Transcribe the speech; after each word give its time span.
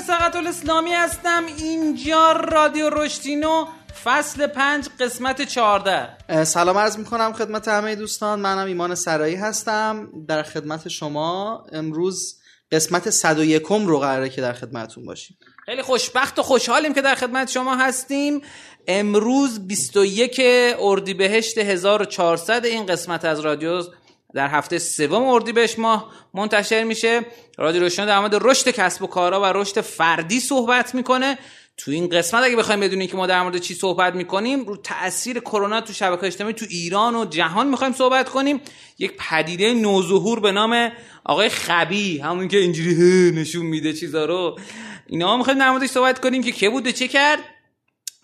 سقط 0.00 0.36
الاسلامی 0.36 0.92
هستم. 0.92 1.44
اینجا 1.58 2.32
رادیو 2.32 2.90
رشتینو 2.90 3.66
فصل 4.04 4.46
پنج 4.46 4.88
قسمت 5.00 5.42
چهارده. 5.42 6.08
سلام 6.44 6.78
عرض 6.78 6.98
می‌کنم 6.98 7.32
خدمت 7.32 7.68
همه 7.68 7.94
دوستان. 7.94 8.40
منم 8.40 8.66
ایمان 8.66 8.94
سرایی 8.94 9.34
هستم. 9.34 10.08
در 10.28 10.42
خدمت 10.42 10.88
شما 10.88 11.64
امروز 11.72 12.40
قسمت 12.72 13.10
101 13.10 13.62
رو 13.62 13.98
قراره 13.98 14.28
که 14.28 14.40
در 14.40 14.52
خدمتتون 14.52 15.04
باشیم. 15.06 15.38
خیلی 15.64 15.82
خوشبخت 15.82 16.38
و 16.38 16.42
خوشحالیم 16.42 16.94
که 16.94 17.02
در 17.02 17.14
خدمت 17.14 17.50
شما 17.50 17.76
هستیم. 17.76 18.40
امروز 18.88 19.66
21 19.66 20.40
اردیبهشت 20.78 21.58
1400 21.58 22.64
این 22.64 22.86
قسمت 22.86 23.24
از 23.24 23.40
رادیو 23.40 23.82
در 24.34 24.48
هفته 24.48 24.78
سوم 24.78 25.22
اردیبهشت 25.22 25.78
ماه 25.78 26.12
منتشر 26.34 26.84
میشه. 26.84 27.20
رادیو 27.58 27.82
روشن 27.82 28.06
در 28.06 28.18
مورد 28.18 28.38
رشد 28.40 28.70
کسب 28.70 29.02
و 29.02 29.06
کارها 29.06 29.40
و 29.40 29.44
رشد 29.44 29.80
فردی 29.80 30.40
صحبت 30.40 30.94
می‌کنه. 30.94 31.38
تو 31.76 31.90
این 31.90 32.08
قسمت 32.08 32.44
اگه 32.44 32.56
بخوایم 32.56 32.80
بدونیم 32.80 33.08
که 33.08 33.16
ما 33.16 33.26
در 33.26 33.42
مورد 33.42 33.58
چی 33.58 33.74
صحبت 33.74 34.14
می‌کنیم 34.14 34.64
رو 34.64 34.76
تاثیر 34.76 35.40
کرونا 35.40 35.80
تو 35.80 35.92
شبکه 35.92 36.26
اجتماعی 36.26 36.54
تو 36.54 36.66
ایران 36.68 37.14
و 37.14 37.24
جهان 37.24 37.68
می‌خوایم 37.68 37.92
صحبت 37.92 38.28
کنیم. 38.28 38.60
یک 38.98 39.12
پدیده 39.18 39.74
نوظهور 39.74 40.40
به 40.40 40.52
نام 40.52 40.92
آقای 41.24 41.48
خبی 41.48 42.18
همون 42.18 42.48
که 42.48 42.56
اینجوری 42.58 43.30
نشون 43.30 43.66
میده 43.66 43.92
چیزا 43.92 44.24
رو. 44.24 44.58
اینا 45.06 45.36
می‌خوایم 45.36 45.58
در 45.58 45.70
موردش 45.70 45.88
صحبت 45.88 46.20
کنیم 46.20 46.42
که 46.42 46.52
که 46.52 46.70
بوده 46.70 46.92
چه 46.92 47.08
کرد؟ 47.08 47.38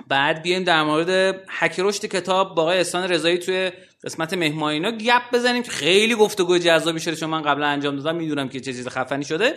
بعد 0.09 0.43
بیایم 0.43 0.65
در 0.65 0.83
مورد 0.83 1.41
حک 1.59 1.75
رشد 1.79 2.07
کتاب 2.07 2.55
با 2.55 2.63
آقای 2.63 2.79
احسان 2.79 3.09
رضایی 3.09 3.39
توی 3.39 3.73
قسمت 4.05 4.35
مهمانینا 4.35 4.91
گپ 4.91 5.23
بزنیم 5.33 5.63
که 5.63 5.71
خیلی 5.71 6.15
گفتگو 6.15 6.59
جذابی 6.59 7.01
شده 7.01 7.17
چون 7.17 7.31
من 7.31 7.43
قبلا 7.43 7.67
انجام 7.67 7.97
دادم 7.97 8.17
می‌دونم 8.17 8.49
که 8.49 8.61
چه 8.61 8.73
چیز 8.73 8.89
خفنی 8.89 9.25
شده. 9.25 9.55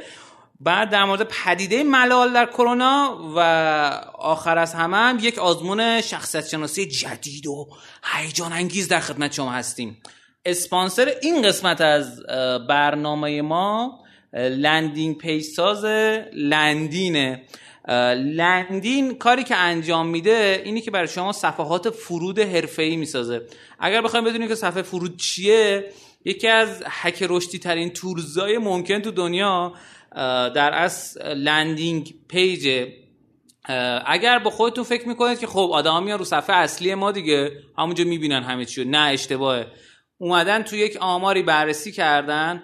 بعد 0.60 0.90
در 0.90 1.06
مورد 1.06 1.24
پدیده 1.24 1.84
ملال 1.84 2.34
در 2.34 2.46
کرونا 2.46 3.20
و 3.36 3.40
آخر 4.20 4.58
از 4.58 4.74
همه 4.74 4.98
هم 4.98 5.18
یک 5.22 5.40
آزمون 5.40 6.02
شخصیت 6.02 6.48
شناسی 6.48 6.86
جدید 6.86 7.48
و 7.48 7.68
هیجان 8.04 8.54
انگیز 8.54 8.88
در 8.88 9.00
خدمت 9.00 9.34
شما 9.34 9.52
هستیم. 9.52 10.02
اسپانسر 10.46 11.14
این 11.22 11.42
قسمت 11.42 11.82
از 11.82 12.20
برنامه 12.70 13.42
ما 13.42 14.00
landing 14.34 15.18
page 15.18 15.44
ساز 15.44 15.86
Landin 16.34 17.16
ه. 17.16 17.44
Landin 18.18 19.18
کاری 19.18 19.44
که 19.44 19.56
انجام 19.56 20.08
میده 20.08 20.62
اینه 20.66 20.82
که 20.82 20.92
برای 20.92 21.08
شما 21.08 21.32
صفحات 21.32 21.90
فرود 21.90 22.40
حرفه‌ای 22.40 22.96
می‌سازه. 22.96 23.42
اگر 23.80 24.02
بخوایم 24.02 24.26
بدونید 24.26 24.50
که 24.50 24.56
صفحه 24.56 24.82
فرود 24.82 25.18
چیه 25.18 25.92
یکی 26.26 26.48
از 26.48 26.84
هک 26.88 27.26
رشدی 27.30 27.60
ترین 27.60 27.90
tools 27.90 28.38
های 28.38 28.58
ممکن 28.58 29.00
تو 29.00 29.12
دنیا 29.12 29.74
در 30.56 30.74
از 30.74 31.18
landing 31.36 32.16
page. 32.28 32.88
اگر 34.06 34.40
با 34.40 34.50
خودتون 34.50 34.84
فکر 34.84 35.08
می‌کنید 35.08 35.40
که 35.40 35.48
خب 35.48 35.70
آدم 35.74 36.04
میان 36.04 36.20
رو 36.20 36.26
صفحه 36.26 36.56
اصلی 36.56 36.96
ما 36.96 37.12
دیگه 37.12 37.52
همونجا 37.78 38.04
می‌بینن 38.04 38.44
همه 38.44 38.66
چیو. 38.66 38.88
نه 38.88 38.98
اشتباهه. 38.98 39.68
اومدن 40.18 40.64
تو 40.64 40.76
یک 40.76 40.98
آماری 41.00 41.44
بررسی 41.44 41.92
کردن. 41.92 42.64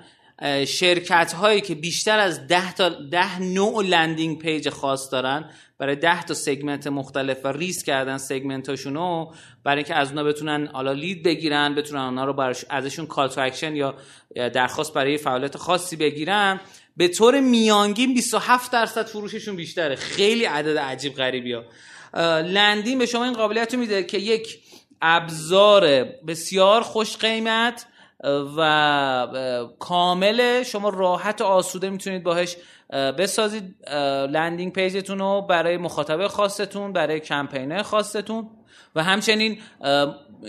شرکت 0.67 1.33
هایی 1.33 1.61
که 1.61 1.75
بیشتر 1.75 2.19
از 2.19 2.47
ده 2.47 2.73
تا 2.73 2.89
ده 2.89 3.41
نوع 3.41 3.83
landing 3.83 4.39
page 4.39 4.69
خاص 4.69 5.11
دارن 5.11 5.49
برای 5.77 5.95
ده 5.95 6.23
تا 6.23 6.33
segment 6.33 6.87
مختلف 6.87 7.37
و 7.43 7.47
ریز 7.47 7.83
کردن 7.83 8.17
segment 8.17 8.69
هاشونو 8.69 9.31
برای 9.63 9.77
اینکه 9.77 9.95
از 9.95 10.09
اونا 10.09 10.23
بتونن 10.23 10.67
حالا 10.67 10.91
lead 10.91 11.23
بگیرن 11.23 11.75
بتونن 11.75 12.01
اونا 12.01 12.25
رو 12.25 12.33
براش 12.33 12.65
ازشون 12.69 13.05
call 13.05 13.27
to 13.27 13.41
action 13.41 13.75
یا 13.75 13.95
درخواست 14.35 14.93
برای 14.93 15.17
فعالیت 15.17 15.57
خاصی 15.57 15.95
بگیرن. 15.95 16.59
به 16.97 17.07
طور 17.07 17.39
میانگین 17.39 18.13
27 18.13 18.71
درصد 18.71 19.05
فروششون 19.05 19.55
بیشتره. 19.55 19.95
خیلی 19.95 20.45
عدد 20.45 20.77
عجیب 20.77 21.13
غریبی 21.13 21.53
ها 21.53 21.63
Landin 22.39 22.99
به 22.99 23.05
شما 23.05 23.23
این 23.23 23.33
قابلیت 23.33 23.73
رو 23.73 23.79
میده 23.79 24.03
که 24.03 24.17
یک 24.17 24.59
ابزار 25.01 26.03
بسیار 26.03 26.81
خوش 26.81 27.17
قیمت 27.17 27.85
و 28.57 29.27
کامل 29.79 30.63
شما 30.63 30.89
راحت 30.89 31.41
و 31.41 31.43
آسوده 31.43 31.89
می‌تونید 31.89 32.23
باهش 32.23 32.55
بسازید 32.91 33.75
landing 34.29 34.73
page 34.73 35.00
تون 35.00 35.19
رو 35.19 35.41
برای 35.41 35.77
مخاطب 35.77 36.27
خاصتون 36.27 36.93
برای 36.93 37.19
کمپین 37.19 37.83
خاصتون 37.83 38.49
و 38.95 39.03
همچنین 39.03 39.59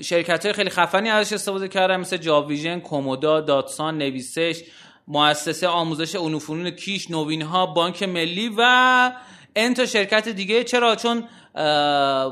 شرکت 0.03 0.45
های 0.45 0.53
خیلی 0.53 0.71
خفنی 0.71 1.11
ازش 1.11 1.33
استفاده 1.33 1.69
کردن 1.69 1.97
مثل 1.97 2.17
جاویژن، 2.17 2.81
کومودا، 2.81 3.41
داتسان، 3.41 3.99
نویسش 3.99 4.63
مؤسسه 5.09 5.69
آموزش 5.69 6.15
علوم 6.15 6.71
کیش، 6.71 7.11
نوین 7.11 7.43
ها، 7.43 7.67
بانک 7.67 8.03
ملی 8.03 8.55
و 8.59 9.13
انتا 9.57 9.87
شرکت 9.87 10.29
دیگه. 10.29 10.65
چرا؟ 10.65 10.97
چون 10.97 11.25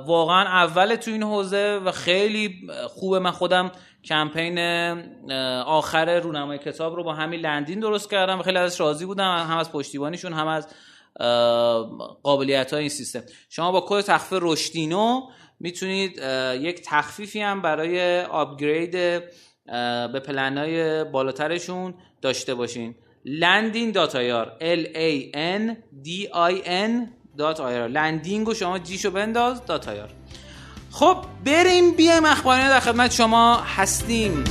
واقعا 0.06 0.42
اول 0.42 0.94
تو 0.94 1.10
این 1.10 1.22
حوزه 1.22 1.80
و 1.84 1.92
خیلی 1.92 2.68
خوبه. 2.88 3.18
من 3.18 3.30
خودم 3.30 3.72
کمپین 4.04 4.58
آخر 5.66 6.20
رونمای 6.20 6.58
کتاب 6.58 6.94
رو 6.94 7.04
با 7.04 7.14
همین 7.14 7.40
لندین 7.40 7.80
درست 7.80 8.10
کردم 8.10 8.38
و 8.38 8.42
خیلی 8.42 8.58
ازش 8.58 8.80
راضی 8.80 9.06
بودم 9.06 9.46
هم 9.50 9.58
از 9.58 9.72
پشتیبانیشون 9.72 10.32
هم 10.32 10.46
از 10.46 10.68
قابلیت 12.22 12.72
های 12.72 12.80
این 12.80 12.88
سیستم. 12.88 13.22
شما 13.48 13.72
با 13.72 13.84
کد 13.88 14.00
تخفیف 14.00 14.38
رشدینو 14.42 15.20
می‌تونید 15.60 16.18
یک 16.60 16.82
تخفیفی 16.84 17.40
هم 17.40 17.62
برای 17.62 18.22
upgrade 18.22 18.92
به 20.12 20.20
پلنای 20.26 21.04
بالاترشون 21.04 21.94
داشته 22.22 22.54
باشین. 22.54 22.94
Landin 23.24 23.90
dot 23.92 24.31
ir 24.31 24.56
L 24.60 24.84
A 24.84 25.36
N 25.36 25.76
D 26.04 26.08
I 26.32 26.66
N 26.66 27.08
dot 27.38 27.60
ir 27.60 27.86
landing 27.86 28.52
شما 28.52 28.78
G 28.78 28.86
شو 28.86 29.10
بنداز 29.10 29.64
dot 29.64 29.92
ir 29.92 30.10
خب 30.92 31.16
بریم 31.44 31.96
بیایم 31.96 32.24
اخبارینه 32.24 32.68
در 32.68 32.80
خدمت 32.80 33.12
شما 33.12 33.56
هستیم. 33.76 34.44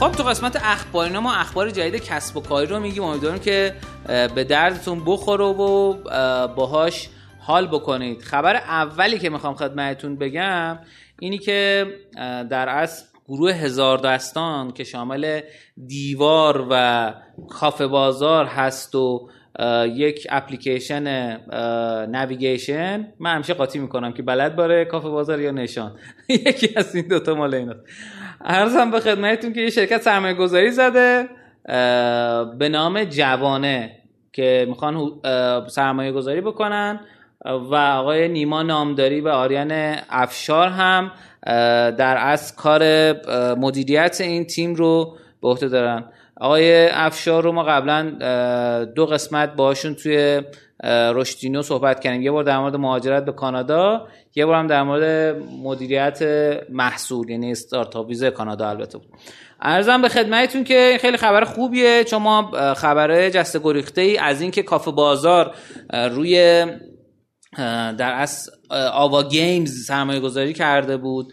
خب 0.00 0.12
تو 0.12 0.22
قسمت 0.22 0.56
اخبارینا 0.64 1.20
ما 1.20 1.34
اخبار 1.34 1.70
جدید 1.70 2.04
کسب 2.04 2.36
و 2.36 2.40
کاری 2.40 2.66
رو 2.66 2.80
میگیم. 2.80 3.02
امیدوارم 3.02 3.38
که 3.38 3.74
به 4.34 4.44
دردتون 4.44 5.02
بخوره 5.06 5.44
و 5.44 5.92
باهاش 6.46 7.08
حال 7.40 7.66
بکنید. 7.66 8.22
خبر 8.22 8.56
اولی 8.56 9.18
که 9.18 9.30
می‌خوام 9.30 9.54
خدمتتون 9.54 10.16
بگم 10.16 10.78
اینی 11.18 11.38
که 11.38 11.86
در 12.50 12.68
اصل 12.68 13.04
گروه 13.32 13.52
هزار 13.52 13.98
دستان 13.98 14.72
که 14.72 14.84
شامل 14.84 15.40
دیوار 15.86 16.66
و 16.70 17.14
کافه 17.48 17.86
بازار 17.86 18.44
هست 18.44 18.94
و 18.94 19.28
یک 19.94 20.26
اپلیکیشن 20.30 21.36
نویگیشن. 22.06 23.12
من 23.20 23.34
همیشه 23.34 23.54
قاطی 23.54 23.78
می‌کنم 23.78 24.12
که 24.12 24.22
بلد 24.22 24.56
باره 24.56 24.84
کافه 24.84 25.08
بازار 25.08 25.40
یا 25.40 25.50
نشان. 25.50 25.92
یکی 26.28 26.70
از 26.76 26.94
این 26.94 27.08
دوتا 27.08 27.34
مال 27.34 27.54
اینا 27.54 27.74
ارزم 28.44 28.90
به 28.90 29.00
خدمتتون 29.00 29.52
که 29.52 29.60
یه 29.60 29.70
شرکت 29.70 30.02
سرمایه 30.02 30.34
گذاری 30.34 30.70
زده 30.70 31.28
به 32.58 32.68
نام 32.70 33.04
جوانه 33.04 33.98
که 34.32 34.66
می‌خوان 34.68 35.20
سرمایه 35.68 36.12
گذاری 36.12 36.40
بکنن. 36.40 37.00
و 37.44 37.74
آقای 37.74 38.28
نیما 38.28 38.62
نامداری 38.62 39.20
و 39.20 39.28
آریان 39.28 39.96
افشار 40.10 40.68
هم 40.68 41.10
در 41.96 42.16
از 42.18 42.56
کار 42.56 43.12
مدیریت 43.54 44.20
این 44.20 44.44
تیم 44.44 44.74
رو 44.74 45.16
به 45.42 45.48
عهده 45.48 45.68
دارن. 45.68 46.04
آقای 46.40 46.88
افشار 46.88 47.42
رو 47.42 47.52
ما 47.52 47.62
قبلا 47.62 48.10
دو 48.84 49.06
قسمت 49.06 49.54
باشون 49.54 49.94
توی 49.94 50.42
رشدینو 51.14 51.62
صحبت 51.62 52.00
کردیم. 52.00 52.22
یه 52.22 52.30
بار 52.30 52.44
در 52.44 52.58
مورد 52.58 52.76
مهاجرت 52.76 53.24
به 53.24 53.32
کانادا 53.32 54.06
یه 54.34 54.46
بار 54.46 54.54
هم 54.54 54.66
در 54.66 54.82
مورد 54.82 55.36
مدیریت 55.62 56.22
محصول 56.70 57.30
یعنی 57.30 57.52
استارتاپ 57.52 58.08
ویزه 58.08 58.30
کانادا 58.30 58.68
البته 58.68 58.98
بود. 58.98 59.08
ارزم 59.60 60.02
به 60.02 60.08
خدمتتون 60.08 60.64
که 60.64 60.98
خیلی 61.00 61.16
خبر 61.16 61.44
خوبیه 61.44 62.04
چون 62.04 62.22
ما 62.22 62.50
خبره 62.74 63.30
جسته 63.30 63.58
گریخته 63.58 64.00
ای 64.00 64.18
از 64.18 64.40
اینکه 64.40 64.62
کافه 64.62 64.90
بازار 64.90 65.54
روی 66.10 66.66
در 67.98 68.12
از 68.12 68.50
آوا 68.92 69.22
گیمز 69.22 69.84
سرمایه 69.86 70.20
گذاری 70.20 70.52
کرده 70.52 70.96
بود 70.96 71.32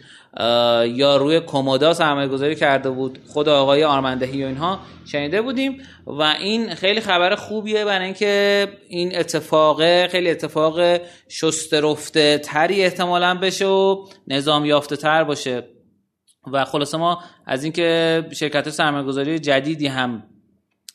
یا 0.86 1.16
روی 1.16 1.40
کومودا 1.40 1.94
سرمایه 1.94 2.28
گذاری 2.28 2.56
کرده 2.56 2.90
بود 2.90 3.18
خود 3.26 3.48
آقای 3.48 3.84
آرمندهی 3.84 4.44
و 4.44 4.46
اینها 4.46 4.80
شنیده 5.04 5.42
بودیم 5.42 5.82
و 6.06 6.22
این 6.22 6.74
خیلی 6.74 7.00
خبر 7.00 7.34
خوبیه 7.34 7.84
برای 7.84 8.04
اینکه 8.04 8.68
این 8.88 9.18
اتفاق 9.18 10.06
خیلی 10.06 10.30
اتفاق 10.30 11.00
شسته 11.28 12.38
تری 12.38 12.82
احتمالا 12.82 13.34
بشه 13.34 13.66
و 13.66 14.06
نظام 14.28 14.64
یافته 14.64 14.96
تر 14.96 15.24
باشه. 15.24 15.68
و 16.52 16.64
خلاصه 16.64 16.98
ما 16.98 17.22
از 17.46 17.64
اینکه 17.64 18.24
شرکت 18.32 18.70
سرمایه 18.70 19.04
گذاری 19.04 19.38
جدیدی 19.38 19.86
هم 19.86 20.22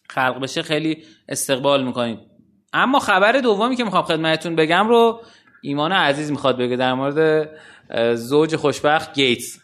خلق 0.10 0.40
بشه 0.42 0.62
خیلی 0.62 1.04
استقبال 1.30 1.84
می‌کنیم. 1.84 2.20
اما 2.76 3.00
خبر 3.00 3.32
دومی 3.32 3.76
که 3.76 3.84
می‌خوام 3.84 4.04
خدمتتون 4.04 4.56
بگم 4.56 4.88
رو 4.88 5.22
ایمان 5.62 5.92
عزیز 5.92 6.32
می‌خواد 6.32 6.58
بگه 6.58 6.76
در 6.76 6.94
مورد 6.94 7.50
زوج 8.16 8.56
خوشبخت 8.56 9.14
گیتس. 9.14 9.58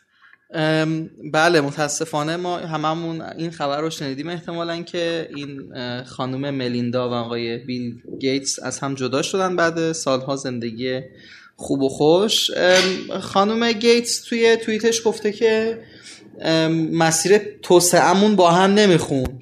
بله 1.34 1.62
متاسفانه 1.62 2.36
ما 2.36 2.58
هممون 2.58 3.22
این 3.22 3.52
خبر 3.52 3.82
رو 3.82 3.90
شنیدیم 3.90 4.30
احتمالا 4.30 4.82
که 4.82 5.30
این 5.36 5.74
خانم 6.04 6.56
ملیندا 6.56 7.10
و 7.10 7.14
آقای 7.14 7.58
بیل 7.58 7.96
گیتس 8.20 8.60
از 8.64 8.80
هم 8.80 8.96
جدا 8.96 9.22
شدن 9.22 9.56
بعد 9.56 9.92
سالها 9.92 10.36
زندگی 10.36 11.02
خوب 11.56 11.82
و 11.82 11.90
خوش. 11.90 12.52
خانم 13.22 13.72
گیتس 13.72 14.22
توی 14.22 14.58
توییتش 14.58 15.02
گفته 15.06 15.32
که 15.32 15.82
مسیر 16.92 17.38
توسعهمون 17.62 18.36
با 18.36 18.52
هم 18.52 18.74
نمی‌خوند. 18.74 19.42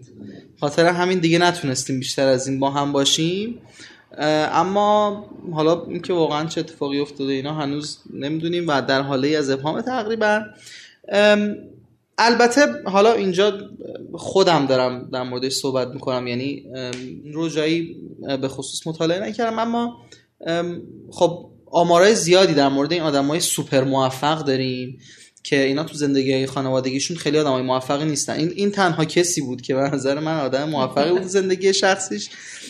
خاطر 0.60 0.86
همین 0.86 1.20
دیگه 1.20 1.38
نتونستیم 1.38 2.00
بیشتر 2.00 2.28
از 2.28 2.48
این 2.48 2.60
با 2.60 2.70
هم 2.70 2.92
باشیم. 2.92 3.62
اما 4.52 5.26
حالا 5.54 5.86
اینکه 5.86 6.14
واقعا 6.14 6.46
چه 6.46 6.62
اتفاقی 6.62 7.00
افتاده 7.00 7.34
اینا 7.34 7.54
هنوز 7.54 8.00
نمی‌دونیم 8.14 8.68
و 8.68 8.82
در 8.82 9.02
حاله 9.02 9.28
از 9.38 9.50
ابهام 9.50 9.82
تقریبا. 9.82 10.42
البته 12.18 12.66
حالا 12.86 13.14
اینجا 13.14 13.70
خودم 14.14 14.66
دارم 14.66 15.10
در 15.14 15.24
موردش 15.24 15.54
صحبت 15.54 15.88
می‌کنم 15.88 16.28
یعنی 16.28 16.66
رو 17.34 17.50
جایی 17.50 17.96
به 18.42 18.48
خصوص 18.48 18.88
مطالعه 18.88 19.20
نکردم 19.20 19.60
اما 19.60 19.98
خب 21.12 21.50
آمارای 21.72 22.16
زیادی 22.16 22.54
در 22.54 22.70
مورد 22.70 22.94
این 22.94 23.02
آدمای 23.02 23.40
سوپر 23.40 23.84
موفق 23.84 24.46
داریم. 24.46 25.00
که 25.44 25.66
اینا 25.66 25.84
تو 25.84 25.94
زندگی 25.94 26.46
خانوادگیشون 26.46 27.18
خیلی 27.18 27.38
آدمای 27.38 27.62
موفقی 27.62 28.06
نیستن. 28.06 28.34
این 28.34 28.54
این 28.56 28.72
تنها 28.72 29.06
کسی 29.06 29.42
بود 29.42 29.62
که 29.62 29.76
به 29.76 29.82
نظر 29.82 30.20
من 30.20 30.40
آدم 30.40 30.70
موفقی 30.70 31.12
بود 31.12 31.24
زندگی 31.24 31.74
شخصیش. 31.74 32.30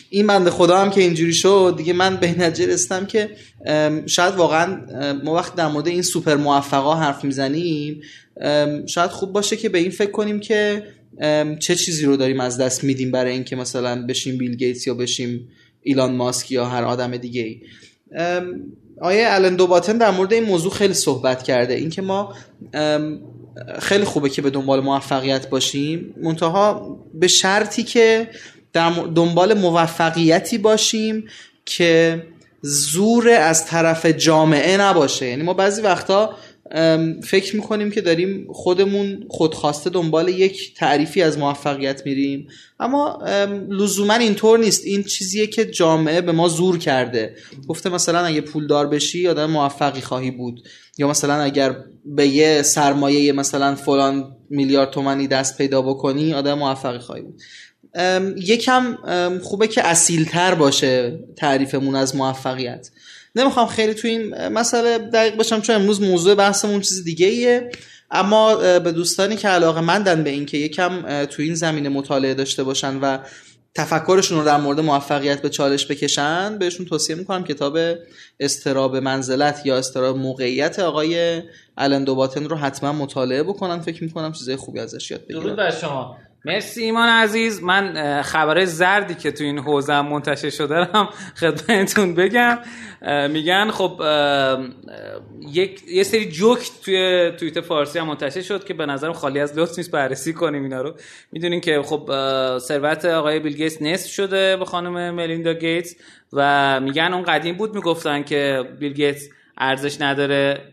این 0.09 0.27
بنده 0.27 0.49
خدا 0.49 0.77
هم 0.77 0.89
که 0.89 1.01
اینجوری 1.01 1.33
شد 1.33 1.73
دیگه 1.77 1.93
من 1.93 2.17
به 2.17 2.39
نتیجه 2.39 2.73
رسیدم 2.73 3.05
که 3.05 3.29
شاید 4.05 4.35
واقعا 4.35 4.81
ما 5.23 5.33
وقت 5.33 5.55
در 5.55 5.67
مورد 5.67 5.87
این 5.87 6.01
سوپر 6.01 6.35
موفقا 6.35 6.95
حرف 6.95 7.23
می‌زنیم 7.23 8.01
شاید 8.85 9.11
خوب 9.11 9.33
باشه 9.33 9.57
که 9.57 9.69
به 9.69 9.79
این 9.79 9.91
فکر 9.91 10.11
کنیم 10.11 10.39
که 10.39 10.83
چه 11.59 11.75
چیزی 11.75 12.05
رو 12.05 12.17
داریم 12.17 12.39
از 12.39 12.57
دست 12.57 12.83
میدیم 12.83 13.11
برای 13.11 13.31
اینکه 13.31 13.55
مثلا 13.55 14.05
بشیم 14.05 14.37
بیل 14.37 14.55
گیتس 14.55 14.87
یا 14.87 14.93
بشیم 14.93 15.49
ایلان 15.83 16.15
ماسک 16.15 16.51
یا 16.51 16.65
هر 16.65 16.83
آدم 16.83 17.17
دیگه 17.17 17.41
ای 17.41 17.61
آیه 19.01 19.27
الان 19.29 19.55
دوباتن 19.55 19.97
در 19.97 20.11
مورد 20.11 20.33
این 20.33 20.43
موضوع 20.43 20.71
خیلی 20.71 20.93
صحبت 20.93 21.43
کرده. 21.43 21.73
اینکه 21.73 22.01
ما 22.01 22.33
خیلی 23.79 24.03
خوبه 24.03 24.29
که 24.29 24.41
به 24.41 24.49
دنبال 24.49 24.79
موفقیت 24.79 25.49
باشیم. 25.49 26.15
منتها 26.23 26.97
به 27.13 27.27
شرطی 27.27 27.83
که 27.83 28.29
در 28.73 28.89
دنبال 29.15 29.53
موفقیتی 29.53 30.57
باشیم 30.57 31.23
که 31.65 32.23
زور 32.61 33.29
از 33.29 33.65
طرف 33.65 34.05
جامعه 34.05 34.77
نباشه. 34.77 35.25
یعنی 35.25 35.43
ما 35.43 35.53
بعضی 35.53 35.81
وقتا 35.81 36.35
فکر 37.23 37.55
می‌کنیم 37.55 37.91
که 37.91 38.01
داریم 38.01 38.47
خودمون 38.53 39.25
خودخواسته 39.29 39.89
دنبال 39.89 40.29
یک 40.29 40.73
تعریفی 40.75 41.21
از 41.21 41.37
موفقیت 41.37 42.05
میریم. 42.05 42.47
اما 42.79 43.23
لزوما 43.69 44.13
اینطور 44.13 44.59
نیست. 44.59 44.85
این 44.85 45.03
چیزیه 45.03 45.47
که 45.47 45.65
جامعه 45.65 46.21
به 46.21 46.31
ما 46.31 46.47
زور 46.47 46.77
کرده. 46.77 47.35
گفته 47.67 47.89
مثلا 47.89 48.19
اگه 48.19 48.41
پولدار 48.41 48.87
بشی 48.87 49.27
آدم 49.27 49.45
موفقی 49.45 50.01
خواهی 50.01 50.31
بود. 50.31 50.67
یا 50.97 51.07
مثلا 51.07 51.33
اگر 51.33 51.75
به 52.05 52.27
یه 52.27 52.61
سرمایه 52.61 53.31
مثلا 53.31 53.75
فلان 53.75 54.35
میلیارد 54.49 54.91
تومنی 54.91 55.27
دست 55.27 55.57
پیدا 55.57 55.81
بکنی 55.81 56.33
آدم 56.33 56.53
موفقی 56.53 56.99
خواهی 56.99 57.21
بود. 57.21 57.41
یکم 58.37 58.97
خوبه 59.43 59.67
که 59.67 59.87
اصیلتر 59.87 60.55
باشه 60.55 61.19
تعریفمون 61.37 61.95
از 61.95 62.15
موفقیت. 62.15 62.89
نمی‌خوام 63.35 63.67
خیلی 63.67 63.93
تو 63.93 64.07
این 64.07 64.47
مسئله 64.47 64.97
دقیق 64.97 65.35
باشم 65.35 65.61
چون 65.61 65.75
امروز 65.75 66.01
موضوع 66.01 66.35
بحثمون 66.35 66.81
چیز 66.81 67.03
دیگه 67.03 67.27
ایه. 67.27 67.71
اما 68.11 68.55
به 68.79 68.91
دوستانی 68.91 69.35
که 69.35 69.47
علاقه 69.47 69.81
مندن 69.81 70.23
به 70.23 70.29
اینکه 70.29 70.57
یکم 70.57 71.25
تو 71.25 71.41
این 71.41 71.55
زمینه 71.55 71.89
مطالعه 71.89 72.33
داشته 72.33 72.63
باشن 72.63 72.99
و 72.99 73.17
تفکرشون 73.75 74.37
رو 74.37 74.45
در 74.45 74.57
مورد 74.57 74.79
موفقیت 74.79 75.41
به 75.41 75.49
چالش 75.49 75.87
بکشن 75.87 76.57
بهشون 76.57 76.85
توصیه 76.85 77.15
می‌کنم 77.15 77.43
کتاب 77.43 77.77
استراب 78.39 78.95
منزلت 78.95 79.65
یا 79.65 79.77
استراب 79.77 80.17
موقعیت 80.17 80.79
آقای 80.79 81.41
الن 81.77 82.03
دوباتن 82.03 82.45
رو 82.45 82.55
حتما 82.55 82.93
مطالعه 82.93 83.43
بکنن. 83.43 83.79
فکر 83.79 84.03
می‌کنم 84.03 84.31
چیزای 84.31 84.55
خوبی 84.55 84.79
ازش 84.79 85.11
یاد 85.11 85.21
بگیرن. 85.27 85.55
درود 85.55 85.69
شما. 85.71 86.17
مرسی 86.45 86.83
ایمان 86.83 87.09
عزیز. 87.09 87.63
من 87.63 88.21
خبر 88.21 88.65
زردی 88.65 89.15
که 89.15 89.31
تو 89.31 89.43
این 89.43 89.59
حوزه 89.59 90.01
منتشر 90.01 90.49
شده 90.49 90.75
هم 90.75 91.09
خدمتتون 91.35 92.15
بگم. 92.15 92.57
میگن 93.29 93.71
خب 93.71 94.01
یک 95.51 95.81
یه 95.87 96.03
سری 96.03 96.31
جوک 96.31 96.69
توی 96.85 97.31
توییت 97.39 97.61
فارسی 97.61 97.99
هم 97.99 98.07
منتشر 98.07 98.41
شد 98.41 98.63
که 98.63 98.73
به 98.73 98.85
نظرم 98.85 99.13
خالی 99.13 99.39
از 99.39 99.57
لطف 99.57 99.77
نیست 99.77 99.91
بررسی 99.91 100.33
کنیم 100.33 100.63
اینا 100.63 100.81
رو. 100.81 100.93
می‌دونین 101.31 101.61
که 101.61 101.81
خب 101.81 102.09
ثروت 102.59 103.05
آقای 103.05 103.39
بیل 103.39 103.53
گیتس 103.53 103.81
نصف 103.81 104.09
شده 104.11 104.57
به 104.57 104.65
خانم 104.65 105.15
ملیندا 105.15 105.53
گیتس 105.53 105.95
و 106.33 106.79
میگن 106.79 107.13
اون 107.13 107.23
قدیم 107.23 107.57
بود 107.57 107.75
می‌گفتن 107.75 108.23
که 108.23 108.63
بیل 108.79 108.93
گیتس 108.93 109.29
ارزش 109.59 110.01
نداره 110.01 110.71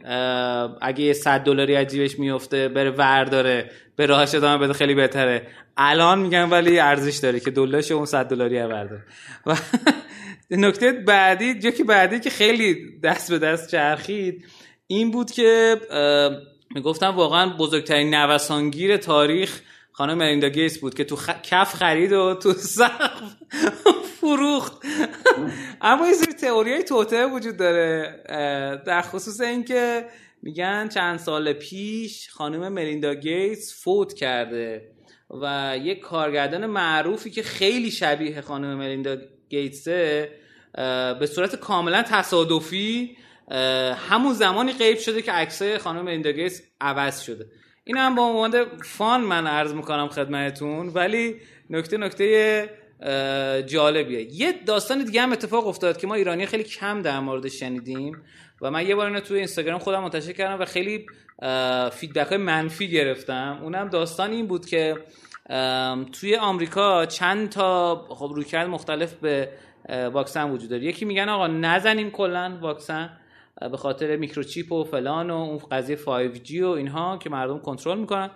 اگه 0.83 1.13
100 1.13 1.41
دلاری 1.41 1.77
از 1.77 1.87
جیبش 1.87 2.19
میفته 2.19 2.69
بره 2.69 2.91
ور 2.91 3.25
داره 3.25 3.71
به 3.97 4.07
راهش 4.07 4.35
ادامه 4.35 4.65
بده 4.65 4.73
خیلی 4.73 4.95
بهتره. 4.95 5.47
الان 5.77 6.19
میگن 6.19 6.51
ولی 6.51 6.79
ارزش 6.79 7.17
داره 7.17 7.41
که 7.41 7.51
دلارش 7.51 7.91
اون 7.91 8.05
100 8.05 8.29
دلاری 8.29 8.59
ورده 8.59 9.03
و 9.47 9.57
نکته 10.51 10.93
بعدی 10.93 11.59
جو 11.59 11.71
که 11.71 11.85
بعدی 11.85 12.21
که 12.21 12.31
خیلی 12.31 12.99
دست 13.03 13.31
به 13.31 13.39
دست 13.39 13.71
چرخید 13.71 14.45
این 14.87 15.11
بود 15.11 15.31
که 15.31 15.81
می‌گفتم 16.75 17.17
واقعا 17.17 17.57
بزرگترین 17.57 18.15
نوسانگیر 18.15 18.97
تاریخ 18.97 19.61
خانم 19.97 20.19
مریندا 20.19 20.49
گیس 20.49 20.79
بود 20.79 20.95
که 20.95 21.05
تو 21.05 21.17
کف 21.43 21.75
خرید 21.75 22.13
و 22.13 22.35
تو 22.35 22.53
سقف 22.53 23.23
فروخت. 24.21 24.73
اما 25.81 26.07
یه 26.07 26.13
سری 26.13 26.33
تئوری 26.33 26.83
توته 26.83 27.27
وجود 27.27 27.57
داره 27.57 28.23
در 28.87 29.03
خصوص 29.03 29.41
اینکه 29.41 30.07
میگن 30.43 30.89
چند 30.89 31.19
سال 31.19 31.53
پیش 31.53 32.31
خانم 32.31 32.73
ملیندا 32.73 33.15
گیتس 33.15 33.83
فوت 33.83 34.15
کرده 34.15 34.91
و 35.31 35.75
یک 35.83 36.01
کارگردان 36.01 36.67
معروفی 36.67 37.31
که 37.31 37.43
خیلی 37.43 37.91
شبیه 37.91 38.41
خانم 38.41 38.75
ملیندا 38.75 39.17
گیتسه 39.49 40.31
به 41.19 41.29
صورت 41.35 41.57
کاملا 41.57 42.03
تصادفی 42.03 43.17
همون 44.09 44.33
زمانی 44.33 44.73
غیب 44.73 44.99
شده 44.99 45.23
که 45.23 45.33
عکسای 45.33 45.79
خانم 45.79 46.05
ملیندا 46.05 46.31
گیتس 46.31 46.63
عوض 46.81 47.21
شده. 47.21 47.47
این 47.89 47.97
هم 47.97 48.15
با 48.15 48.23
عنوان 48.23 48.65
فان 48.85 49.21
من 49.21 49.47
عرض 49.47 49.75
می‌کنم 49.75 50.09
خدمتتون 50.09 50.89
ولی 50.89 51.37
نکته 51.71 51.97
نکته 51.97 52.71
جالبیه. 53.67 54.35
یه 54.35 54.53
داستان 54.67 55.05
دیگه 55.05 55.23
هم 55.23 55.33
اتفاق 55.33 55.67
افتاد 55.67 55.97
که 55.97 56.07
ما 56.07 56.15
ایرانی 56.15 56.47
خیلی 56.47 56.65
کم 56.65 57.03
در 57.03 57.21
مورد 57.21 57.49
شنیدیم 57.49 58.23
و 58.63 58.71
من 58.71 58.87
یه 58.87 58.95
بار 58.95 59.07
اینو 59.07 59.21
توی 59.21 59.37
اینستاگرام 59.37 59.79
خودم 59.79 60.03
منتشر 60.03 60.33
کردم 60.33 60.63
و 60.63 60.65
خیلی 60.65 61.07
feedback 61.93 62.27
های 62.27 62.37
منفی 62.39 62.89
گرفتم. 62.89 63.59
اونم 63.63 63.89
داستان 63.89 64.31
این 64.31 64.47
بود 64.47 64.67
که 64.67 64.97
توی 66.13 66.37
آمریکا 66.37 67.07
چند 67.07 67.51
تا 67.51 67.97
خب 68.09 68.33
رویکرد 68.35 68.69
مختلف 68.69 69.15
به 69.15 69.49
واکسن 69.89 70.51
وجود 70.51 70.71
داره. 70.71 70.85
یکی 70.85 71.05
میگن 71.05 71.29
آقا 71.29 71.47
نزنیم 71.47 72.11
کلا 72.11 72.59
واکسن. 72.61 73.19
به 73.61 73.77
خاطر 73.77 74.17
microchip 74.17 74.73
و 74.73 74.85
فلان 74.85 75.31
و 75.31 75.35
اون 75.35 75.59
قضیه 75.59 75.97
5G 75.97 76.63
و 76.63 76.67
اینها 76.67 77.19
که 77.19 77.31
مردم 77.31 77.59
کنترل 77.59 77.99
می‌کنن. 77.99 78.31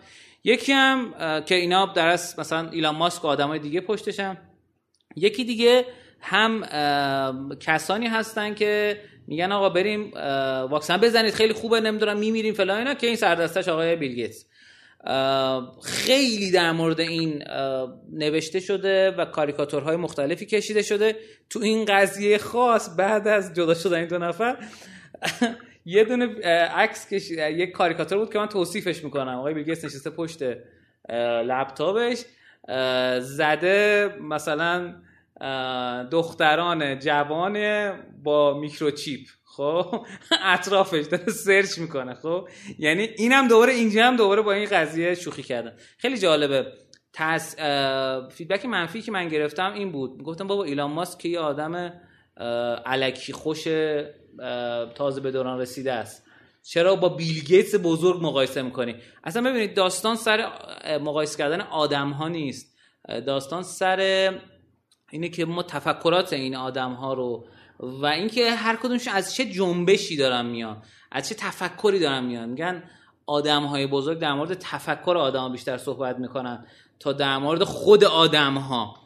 یکی 0.45 0.73
هم 0.73 1.15
که 1.47 1.55
اینا 1.55 1.87
در 1.87 2.13
مثلا 2.13 2.71
ایلان 2.71 2.97
ماسک 2.97 3.25
و 3.25 3.27
آدمای 3.27 3.59
دیگه 3.59 3.81
پشتشن. 3.81 4.39
یکی 5.17 5.45
دیگه 5.45 5.85
هم 6.21 6.63
کسانی 7.61 8.07
هستن 8.07 8.55
که 8.55 9.01
میگن 9.27 9.53
آقا 9.53 9.69
بریم 9.69 10.11
واکسن 10.71 10.97
بزنید 10.97 11.35
خیلی 11.35 11.53
خوبه 11.53 11.81
نمی‌دونم 11.81 12.19
میمیریم 12.19 12.55
فلان 12.55 12.79
اینا 12.79 12.95
که 12.95 13.07
این 13.07 13.17
سردستش 13.17 13.69
آقای 13.69 13.97
بیل 13.97 14.33
خیلی 15.83 16.51
در 16.51 16.73
مورد 16.73 17.01
این 17.01 17.45
نوشته 18.13 18.61
شده 18.61 19.11
و 19.11 19.25
کاریکاتورهای 19.25 19.97
مختلفی 19.97 20.47
کشیده 20.47 20.83
شده. 20.83 21.17
تو 21.51 21.61
این 21.61 21.85
قضیه 21.85 22.39
خاص 22.39 22.91
بعد 22.99 23.29
از 23.29 23.55
جدا 23.55 23.75
شدن 23.75 23.99
این 23.99 24.09
دو 24.09 24.19
نفر 24.19 24.57
یه 25.87 26.05
دونه 26.05 26.27
عکس 26.67 27.09
کش 27.09 27.31
یک 27.31 27.71
کاریکاتور 27.71 28.19
بود 28.19 28.33
که 28.33 28.39
من 28.39 28.47
توصیفش 28.47 29.05
می‌کنم. 29.05 29.39
آقای 29.39 29.55
بیل 29.55 29.71
نشسته 29.71 30.11
پشت 30.11 30.43
لپتاپش 31.45 32.25
زده 33.21 34.09
مثلا 34.21 34.95
دختران 36.11 36.99
جوان 36.99 37.93
با 38.23 38.59
microchip. 38.59 39.21
خب؟ 39.45 40.07
اطرافش 40.55 41.07
داره 41.07 41.33
search 41.33 41.79
می‌کنه. 41.79 42.15
خب؟ 42.15 42.49
یعنی 42.79 43.03
اینم 43.03 43.49
دوباره 43.49 43.73
اینجا 43.73 44.07
هم 44.07 44.17
دوباره 44.17 44.43
با 44.43 44.53
این 44.53 44.69
قضیه 44.69 45.15
شوخی 45.15 45.43
کردن 45.43 45.73
خیلی 45.99 46.19
جالبه. 46.19 46.73
پس 47.13 47.57
feedback 48.31 48.67
منفی 48.67 49.03
که 49.03 49.13
من 49.13 49.29
گرفتم 49.29 49.73
این 49.73 49.93
بود. 49.93 50.23
گفتم 50.23 50.47
بابا 50.47 50.65
ایلان 50.65 50.91
ماسک 50.91 51.19
که 51.19 51.29
یه 51.29 51.39
آدم 51.39 51.93
الکی 52.87 53.33
خوش 53.33 53.65
تازه 54.95 55.21
به 55.21 55.31
دوران 55.31 55.61
رسیده 55.61 55.93
است. 55.93 56.27
چرا 56.63 56.97
با 56.97 57.09
بیل 57.09 57.45
گیتس 57.45 57.75
بزرگ 57.83 58.23
مقایسه 58.23 58.63
می‌کنی؟ 58.63 58.95
اصلا 59.25 59.51
ببینید 59.51 59.75
داستان 59.77 60.17
سر 60.17 60.49
مقایسه 60.99 61.39
کردن 61.39 61.61
آدم 61.61 62.11
ها 62.11 62.29
نیست 62.29 62.77
داستان 63.27 63.63
سر 63.63 64.01
اینه 65.11 65.29
که 65.29 65.45
ما 65.45 65.63
تفکرات 65.63 66.33
این 66.33 66.57
آدم 66.57 66.93
ها 66.93 67.15
رو 67.15 67.47
و 67.81 68.07
اینکه 68.07 68.51
هر 68.51 68.77
کدومشون 68.77 69.15
از 69.15 69.35
چه 69.35 69.45
جنبشی 69.45 70.17
دارن 70.17 70.47
میان 70.47 70.83
از 71.13 71.29
چه 71.29 71.35
تفکری 71.35 71.99
دارن 71.99 72.25
میان. 72.25 72.49
میگن 72.49 72.83
آدم 73.27 73.63
های 73.63 73.87
بزرگ 73.87 74.19
در 74.19 74.33
مورد 74.33 74.55
تفکر 74.55 75.17
آدم 75.17 75.53
بیشتر 75.53 75.79
صحبت 75.79 76.19
می‌کنن 76.19 76.67
تا 77.01 77.13
در 77.13 77.39
مورد 77.39 77.65
خود 77.65 78.05
آدم 78.05 78.55
ها 78.55 78.97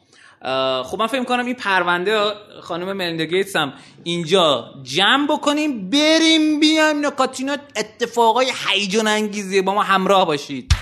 خب 0.84 0.98
من 0.98 1.06
فکر 1.06 1.24
کنم 1.24 1.46
این 1.46 1.54
پرونده 1.54 2.20
خانم 2.62 2.92
ملیندا 2.92 3.60
هم 3.60 3.72
اینجا 4.02 4.74
جمع 4.82 5.26
بکنیم 5.26 5.90
بریم 5.90 6.60
بیایم 6.60 7.06
نکاتینا 7.06 7.56
اتفاقای 7.76 8.52
هیجان 8.68 9.06
انگیزی 9.06 9.62
با 9.62 9.74
ما 9.74 9.82
همراه 9.82 10.26
باشید. 10.26 10.72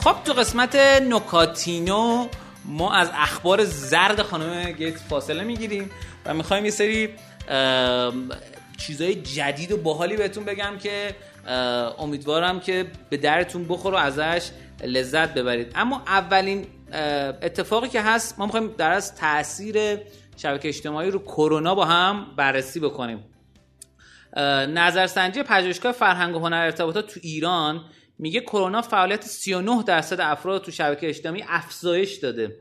خب 0.00 0.14
تو 0.24 0.32
قسمت 0.32 0.76
نکاتینو 1.02 2.28
ما 2.68 2.92
از 2.94 3.10
اخبار 3.14 3.64
زرد 3.64 4.22
خانم 4.22 4.72
گیت 4.72 4.96
فاصله 4.96 5.44
می‌گیریم 5.44 5.90
و 6.26 6.34
می‌خوایم 6.34 6.64
یه 6.64 6.70
سری 6.70 7.08
چیزای 8.78 9.14
جدید 9.14 9.72
و 9.72 9.76
باحالی 9.76 10.16
بهتون 10.16 10.44
بگم 10.44 10.78
که 10.82 11.14
امیدوارم 11.98 12.60
که 12.60 12.86
به 13.10 13.16
درتون 13.16 13.64
بخور 13.64 13.94
و 13.94 13.96
ازش 13.96 14.50
لذت 14.84 15.34
ببرید. 15.34 15.72
اما 15.74 16.02
اولین 16.06 16.66
اتفاقی 17.42 17.88
که 17.88 18.02
هست 18.02 18.38
ما 18.38 18.46
می‌خوایم 18.46 18.74
در 18.78 18.92
از 18.92 19.14
تاثیر 19.14 19.98
شبکه 20.36 20.68
اجتماعی 20.68 21.10
رو 21.10 21.18
کرونا 21.18 21.74
با 21.74 21.84
هم 21.84 22.26
بررسی 22.36 22.80
بکنیم. 22.80 23.24
نظرسنجی 24.68 25.42
پژوهشگاه 25.42 25.92
فرهنگ 25.92 26.36
و 26.36 26.38
هنر 26.38 26.56
ارتباطات 26.56 27.06
تو 27.06 27.20
ایران 27.22 27.84
میگه 28.18 28.40
کرونا 28.40 28.82
فعالیت 28.82 29.24
39 29.24 29.82
درصد 29.82 30.20
افراد 30.20 30.62
تو 30.62 30.70
شبکه 30.70 31.08
اجتماعی 31.08 31.44
افزایش 31.48 32.14
داده. 32.16 32.56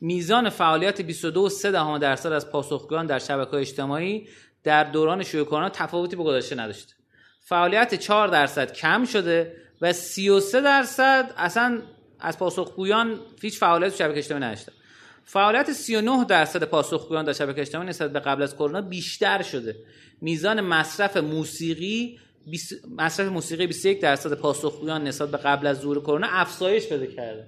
میزان 0.00 0.50
فعالیت 0.50 1.12
22.3 1.12 1.64
درصد 2.00 2.32
از 2.32 2.50
پاسخگویان 2.50 3.06
در 3.06 3.18
شبکه 3.18 3.56
اجتماعی 3.56 4.28
در 4.64 4.84
دوران 4.84 5.22
شیوع 5.22 5.46
کرونا 5.46 5.68
تفاوتی 5.68 6.16
به 6.16 6.22
گذشته 6.22 6.54
نداشته 6.54 6.94
فعالیت 7.40 7.94
4 7.94 8.28
درصد 8.28 8.72
کم 8.72 9.04
شده 9.04 9.56
و 9.80 9.92
33 9.92 10.60
درصد 10.60 11.34
اصلا 11.36 11.82
از 12.20 12.38
پاسخگویان 12.38 13.20
هیچ 13.42 13.58
فعالیت 13.58 13.94
شبکه 13.94 14.18
اجتماعی 14.18 14.44
نداشته 14.44 14.72
فعالیت 15.24 15.72
39 15.72 16.24
درصد 16.24 16.64
پاسخگویان 16.64 17.24
در 17.24 17.32
شبکه 17.32 17.60
اجتماعی 17.60 17.88
نسبت 17.88 18.12
به 18.12 18.20
قبل 18.20 18.42
از 18.42 18.54
کرونا 18.54 18.80
بیشتر 18.80 19.42
شده. 19.42 19.76
میزان 20.20 20.60
مصرف 20.60 21.16
موسیقی 21.16 22.18
مصرف 22.98 23.28
موسیقی 23.28 23.66
21 23.66 24.00
درصد 24.00 24.32
پاسخگویان 24.32 25.04
نسبت 25.04 25.30
به 25.30 25.38
قبل 25.38 25.66
از 25.66 25.80
ظهور 25.80 26.00
کرونا 26.00 26.26
افزایش 26.30 26.88
پیدا 26.88 27.06
کرده. 27.06 27.46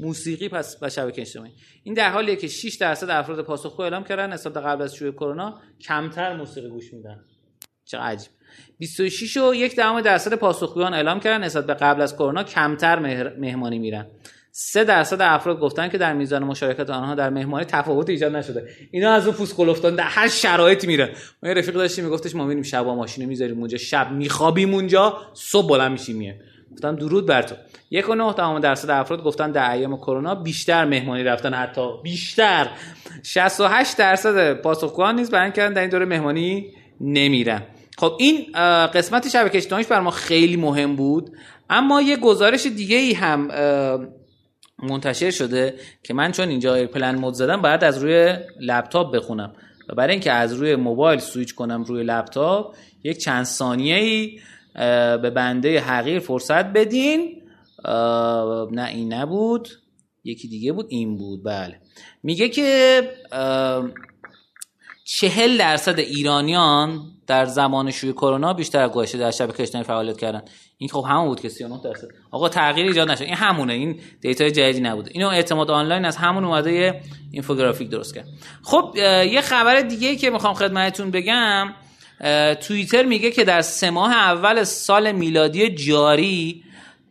موسیقی 0.00 0.48
پس 0.48 0.76
و 0.82 0.90
شبکه 0.90 1.20
اجتماعی. 1.20 1.52
این 1.82 1.94
در 1.94 2.10
حالیه 2.10 2.36
که 2.36 2.48
6 2.48 2.74
درصد 2.74 3.10
افراد 3.10 3.44
پاسخگو 3.44 3.82
اعلام 3.82 4.04
کردن 4.04 4.32
نسبت 4.32 4.52
به 4.52 4.60
قبل 4.60 4.82
از 4.82 4.94
شروع 4.94 5.12
کرونا 5.12 5.60
کمتر 5.80 6.36
موسیقی 6.36 6.68
گوش 6.68 6.94
میدن. 6.94 7.24
چه 7.84 7.98
عجیب. 7.98 8.30
26 8.78 9.36
و 9.36 9.54
یک 9.54 9.76
دهم 9.76 10.00
درصد 10.00 10.34
پاسخگویان 10.34 10.94
اعلام 10.94 11.20
کردن 11.20 11.44
نسبت 11.44 11.66
به 11.66 11.74
قبل 11.74 12.00
از 12.00 12.14
کرونا 12.14 12.44
کمتر 12.44 12.98
مهمانی 13.38 13.78
میرن. 13.78 14.06
3 14.56 14.84
درصد 14.84 15.20
افراد 15.20 15.60
گفتن 15.60 15.88
که 15.88 15.98
در 15.98 16.12
میزان 16.12 16.44
مشارکت 16.44 16.90
آنها 16.90 17.14
در 17.14 17.30
مهمانی 17.30 17.64
تفاوت 17.64 18.10
ایجاد 18.10 18.36
نشده. 18.36 18.68
اینا 18.90 19.12
از 19.12 19.26
اون 19.26 19.36
پوست 19.36 19.56
کلفتان 19.56 19.96
در 19.96 20.04
هر 20.04 20.28
شرایطی 20.28 20.86
میره. 20.86 21.12
ما 21.42 21.48
یه 21.48 21.54
رفیق 21.54 21.74
داشتیم 21.74 22.04
میگفتش 22.04 22.34
ما 22.34 22.44
میریم 22.44 22.62
شب 22.62 22.86
ماشین 22.86 23.24
می‌ذاریم 23.24 23.58
اونجا. 23.58 23.78
شب 23.78 24.10
میخوابیم 24.12 24.74
اونجا 24.74 25.18
صبح 25.32 25.68
بلند 25.68 25.92
میشیم 25.92 26.16
میه 26.16 26.40
گفتم 26.72 26.96
درود 26.96 27.26
بر 27.26 27.42
تو. 27.42 27.54
یک 27.90 28.08
و 28.08 28.14
نه 28.14 28.60
درصد 28.60 28.90
افراد 28.90 29.22
گفتن 29.22 29.50
در 29.50 29.70
ایام 29.70 29.96
کرونا 29.96 30.34
بیشتر 30.34 30.84
مهمانی 30.84 31.22
رفتن 31.22 31.54
حتی 31.54 31.88
بیشتر. 32.02 32.70
68 33.22 33.96
درصد 33.96 34.52
پاسخگویان 34.52 35.16
نیز 35.16 35.30
بیان 35.30 35.50
کردن 35.50 35.74
در 35.74 35.80
این 35.80 35.90
دوره 35.90 36.04
مهمانی 36.04 36.66
نمیرن. 37.00 37.62
خب 37.98 38.12
این 38.18 38.52
قسمت 38.86 39.28
شبکه 39.28 39.58
اجتماعی 39.58 39.84
بر 39.84 40.00
ما 40.00 40.10
خیلی 40.10 40.56
مهم 40.56 40.96
بود 40.96 41.30
اما 41.70 42.02
یه 42.02 42.16
گزارش 42.16 42.66
دیگه 42.66 42.96
ای 42.96 43.12
هم 43.12 43.48
منتشر 44.84 45.30
شده 45.30 45.74
که 46.02 46.14
من 46.14 46.32
چون 46.32 46.48
اینجا 46.48 46.86
پلن 46.86 47.14
مود 47.14 47.34
زدم 47.34 47.62
باید 47.62 47.84
از 47.84 47.98
روی 47.98 48.36
لپتاپ 48.60 49.16
بخونم. 49.16 49.52
و 49.88 49.94
برای 49.94 50.12
اینکه 50.12 50.32
از 50.32 50.52
روی 50.52 50.76
موبایل 50.76 51.18
سویچ 51.20 51.54
کنم 51.54 51.84
روی 51.84 52.02
لپتاپ 52.02 52.74
یک 53.04 53.18
چند 53.18 53.44
ثانیه 53.44 53.96
ای 53.96 54.38
به 55.22 55.30
بنده 55.30 55.80
حقیر 55.80 56.18
فرصت 56.18 56.64
بدین. 56.64 57.42
نه 58.72 58.86
این 58.88 59.12
نبود 59.12 59.68
یکی 60.24 60.48
دیگه 60.48 60.72
بود 60.72 60.86
این 60.88 61.16
بود. 61.16 61.44
بله. 61.44 61.80
میگه 62.22 62.48
که 62.48 63.02
چهل 65.04 65.58
درصد 65.58 65.98
ایرانیان 65.98 67.00
در 67.26 67.44
زمان 67.44 67.90
شروع 67.90 68.12
کرونا 68.12 68.52
بیشتر 68.52 68.88
گذشته 68.88 69.18
در 69.18 69.30
شبکه 69.30 69.62
اجتماعی 69.62 69.84
فعالیت 69.86 70.16
کردن. 70.16 70.42
این 70.78 70.88
خب 70.88 71.04
همون 71.08 71.28
بود 71.28 71.40
که 71.40 71.48
39 71.48 71.80
درصد. 71.84 72.08
آقا 72.30 72.48
تغییر 72.48 72.86
ایجاد 72.86 73.10
نشد. 73.10 73.22
این 73.22 73.34
همونه. 73.34 73.72
این 73.72 74.00
data 74.20 74.44
ی 74.44 74.50
جدیدی 74.50 74.80
نبوده. 74.80 75.10
اینو 75.14 75.28
اعتماد 75.28 75.70
آنلاین 75.70 76.04
از 76.04 76.16
همون 76.16 76.44
اومده 76.44 76.72
یه 76.72 77.00
اینفوگرافیک 77.32 77.88
درست 77.88 78.14
کرد. 78.14 78.28
خب 78.62 78.92
یه 79.32 79.40
خبر 79.40 79.80
دیگه 79.80 80.16
که 80.16 80.30
می‌خوام 80.30 80.54
خدمتتون 80.54 81.10
بگم 81.10 81.74
توییتر 82.60 83.02
میگه 83.02 83.30
که 83.30 83.44
در 83.44 83.60
سه 83.60 83.90
ماه 83.90 84.12
اول 84.12 84.64
سال 84.64 85.12
میلادی 85.12 85.74
جاری 85.74 86.64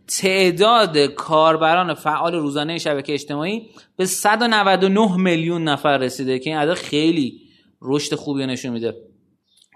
تعداد 0.07 0.97
کاربران 0.97 1.93
فعال 1.93 2.35
روزانه 2.35 2.77
شبکه 2.77 3.13
اجتماعی 3.13 3.69
به 3.97 4.05
199 4.05 5.17
میلیون 5.17 5.63
نفر 5.63 5.97
رسیده 5.97 6.39
که 6.39 6.49
این 6.49 6.59
عدد 6.59 6.73
خیلی 6.73 7.42
رشد 7.83 8.15
خوبی 8.15 8.45
نشون 8.45 8.71
میده. 8.71 8.95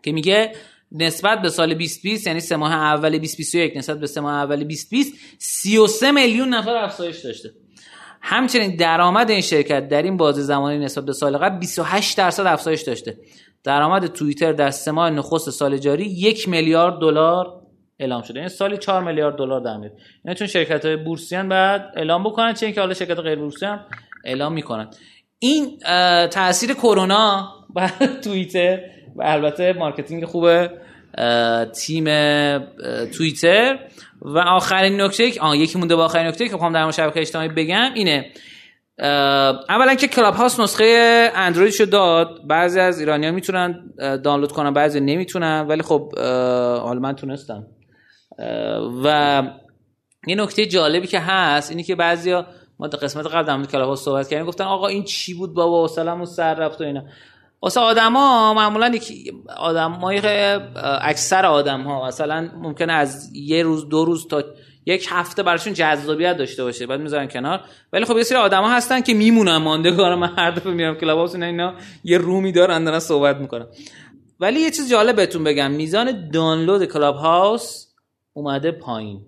که 0.03 0.11
میگه 0.11 0.51
نسبت 0.91 1.41
به 1.41 1.49
سال 1.49 1.73
2020 1.73 2.27
یعنی 2.27 2.39
سه 2.39 2.55
ماه 2.55 2.73
اول 2.73 3.09
2021 3.09 3.77
نسبت 3.77 3.99
به 3.99 4.07
سه 4.07 4.21
ماه 4.21 4.33
اول 4.33 4.55
2020 4.55 5.13
33 5.37 6.11
میلیون 6.11 6.49
نفر 6.49 6.75
افزایش 6.75 7.19
داشته. 7.19 7.49
همچنین 8.21 8.75
درآمد 8.75 9.29
این 9.29 9.41
شرکت 9.41 9.87
در 9.87 10.01
این 10.01 10.17
بازه 10.17 10.41
زمانی 10.41 10.77
نسبت 10.77 11.05
به 11.05 11.13
سال 11.13 11.37
قبل 11.37 11.59
28 11.59 12.17
درصد 12.17 12.45
افزایش 12.45 12.81
داشته. 12.81 13.17
درآمد 13.63 14.05
توییتر 14.07 14.51
در 14.51 14.71
سه 14.71 14.91
ماه 14.91 15.09
نخست 15.09 15.49
سال 15.49 15.77
جاری 15.77 16.05
یک 16.05 16.49
میلیارد 16.49 16.99
دلار 16.99 17.61
اعلام 17.99 18.21
شده. 18.21 18.37
یعنی 18.39 18.49
سالی 18.49 18.77
4 18.77 19.03
میلیارد 19.03 19.35
دلار 19.35 19.61
در 19.61 19.77
میاد. 19.77 19.91
یعنی 20.25 20.37
چون 20.37 20.47
شرکت 20.47 20.85
های 20.85 20.95
بورسی‌ان 20.95 21.49
باید 21.49 21.93
اعلام 21.95 22.23
بکنن 22.23 22.53
چه 22.53 22.65
اینکه 22.65 22.81
حالا 22.81 22.93
شرکت 22.93 23.19
غیر 23.19 23.39
بورسی 23.39 23.65
هم 23.65 23.85
اعلام 24.25 24.53
می‌کنن. 24.53 24.89
این 25.39 25.79
تاثیر 26.27 26.73
کرونا 26.73 27.53
بر 27.77 27.91
توییتر 28.23 28.79
و 29.15 29.23
البته 29.25 29.73
marketing 29.73 30.25
خوب 30.25 30.67
تیم 31.65 32.05
توییتر. 33.05 33.79
و 34.21 34.37
آخرین 34.37 35.01
نکته 35.01 35.31
آه 35.39 35.57
یکی 35.57 35.79
مونده 35.79 35.95
با 35.95 36.05
آخرین 36.05 36.27
نکته 36.27 36.47
که 36.47 36.55
بخوام 36.55 36.73
در 36.73 36.91
شبکه 36.91 37.19
اجتماعی 37.19 37.49
بگم 37.49 37.93
اینه 37.95 38.25
اولا 39.69 39.95
که 39.95 40.07
کلاب 40.07 40.33
هاست 40.33 40.59
نسخه 40.59 41.31
اندرویدشو 41.35 41.85
داد. 41.85 42.47
بعضی 42.47 42.79
از 42.79 42.99
ایرانی 42.99 43.25
ها 43.25 43.31
می‌تونن 43.31 43.93
دانلود 44.23 44.51
کنن 44.51 44.73
بعضی 44.73 44.99
نمی‌تونن. 44.99 45.65
ولی 45.67 45.81
خب 45.81 46.19
حالا 46.79 46.99
من 46.99 47.15
تونستم. 47.15 47.67
و 49.03 49.43
یه 50.27 50.35
نکته 50.35 50.65
جالبی 50.65 51.07
که 51.07 51.19
هست 51.19 51.71
اینی 51.71 51.83
که 51.83 51.95
بعضیا 51.95 52.45
ما 52.79 52.87
در 52.87 52.97
قسمت 52.97 53.27
قبل 53.27 53.43
در 53.43 53.71
کلاب 53.71 53.89
هاست 53.89 54.05
صحبت 54.05 54.27
کردیم 54.27 54.45
گفتن 54.45 54.63
آقا 54.63 54.87
این 54.87 55.03
چی 55.03 55.33
بود 55.33 55.53
بابا؟ 55.53 55.83
و 55.83 55.87
سلام 55.87 56.21
و 56.21 56.25
سر 56.25 56.53
رفت 56.53 56.81
و 56.81 56.83
اینا. 56.83 57.03
واسه 57.61 57.79
آدما 57.79 58.53
معمولا 58.53 58.87
یک 58.95 59.33
آدمای 59.57 60.21
اکثر 61.01 61.45
آدم 61.45 61.81
ها 61.81 62.07
مثلا 62.07 62.49
ممکنه 62.61 62.93
از 62.93 63.35
یه 63.35 63.63
روز 63.63 63.89
دو 63.89 64.05
روز 64.05 64.27
تا 64.27 64.43
یک 64.85 65.07
هفته 65.09 65.43
براشون 65.43 65.73
جذابیت 65.73 66.37
داشته 66.37 66.63
باشه 66.63 66.87
بعد 66.87 66.99
می‌ذارن 66.99 67.27
کنار. 67.27 67.61
ولی 67.93 68.05
خب 68.05 68.17
یه 68.17 68.23
سری 68.23 68.37
آدما 68.37 68.69
هستن 68.69 69.01
که 69.01 69.13
میمونن 69.13 69.57
ماندگار 69.57 70.15
من 70.15 70.33
هر 70.37 70.51
دفعه 70.51 70.73
میرم 70.73 70.95
کلاب 70.95 71.17
هاوس 71.17 71.35
اینا 71.35 71.73
یه 72.03 72.17
room 72.17 72.44
ی 72.44 72.51
دارن 72.51 72.83
دارن 72.83 72.99
صحبت 72.99 73.37
می‌کنن. 73.37 73.65
ولی 74.39 74.59
یه 74.59 74.71
چیز 74.71 74.89
جالب 74.89 75.15
بهتون 75.15 75.43
بگم 75.43 75.71
میزان 75.71 76.29
دانلود 76.29 76.85
کلاب 76.85 77.15
هاوس 77.15 77.87
اومده 78.33 78.71
پایین 78.71 79.21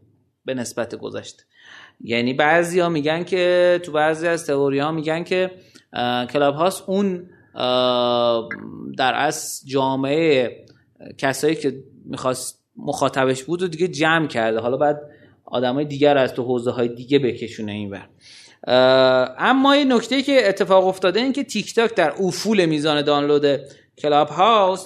به 0.46 0.54
نسبت 0.54 0.96
گذشته 0.96 1.44
یعنی 2.02 2.34
بعضی 2.34 2.80
ها 2.80 2.90
میگن 2.90 3.24
که 3.24 3.80
تو 3.84 3.92
بعضی 3.92 4.28
از 4.28 4.46
تئوری 4.46 4.80
ها 4.80 4.92
میگن 4.92 5.24
که 5.24 5.52
کلاب 6.34 6.56
هاوس 6.56 6.82
اون 6.88 7.30
در 8.98 9.14
از 9.16 9.62
جامعه 9.66 10.66
کسایی 11.18 11.56
که 11.56 11.84
می‌خواست 12.06 12.60
مخاطبش 12.78 13.44
بود 13.44 13.64
و 13.64 13.68
دیگه 13.68 13.88
جمع 13.88 14.28
کرده. 14.28 14.60
حالا 14.60 14.78
بعد 14.78 15.02
آدمای 15.46 15.86
دیگر 15.86 16.18
از 16.18 16.34
تو 16.34 16.44
حوزه 16.44 16.72
های 16.72 16.88
دیگه 16.88 17.20
بکشونه 17.20 17.72
این 17.72 17.90
بر 17.90 18.08
اما 19.38 19.76
یه 19.76 19.86
نکته 19.86 20.22
که 20.22 20.50
اتفاق 20.50 20.88
افتاده 20.88 21.20
این 21.20 21.34
که 21.34 21.44
تیک 21.44 21.76
تاک 21.76 21.96
در 21.96 22.14
افول 22.20 22.66
میزان 22.66 23.02
دانلود 23.02 23.60
کلاب 23.98 24.30
هاوس 24.30 24.84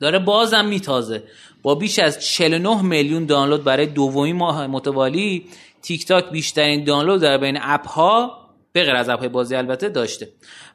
داره 0.00 0.18
بازم 0.18 0.64
میتازه. 0.64 1.22
با 1.62 1.74
بیش 1.74 1.98
از 1.98 2.20
49 2.20 2.82
میلیون 2.82 3.26
دانلود 3.26 3.64
برای 3.64 3.86
دومین 3.86 4.32
ماه 4.32 4.66
متوالی 4.66 5.46
تیک 5.82 6.06
تاک 6.06 6.30
بیشترین 6.30 6.84
دانلود 6.84 7.20
در 7.20 7.38
بین 7.38 7.58
app 7.62 7.86
ها 7.86 8.41
به 8.72 8.90
جز 8.90 9.08
app 9.08 9.18
های 9.18 9.28
بازی 9.28 9.54
البته 9.54 9.88
داشته. 9.88 10.28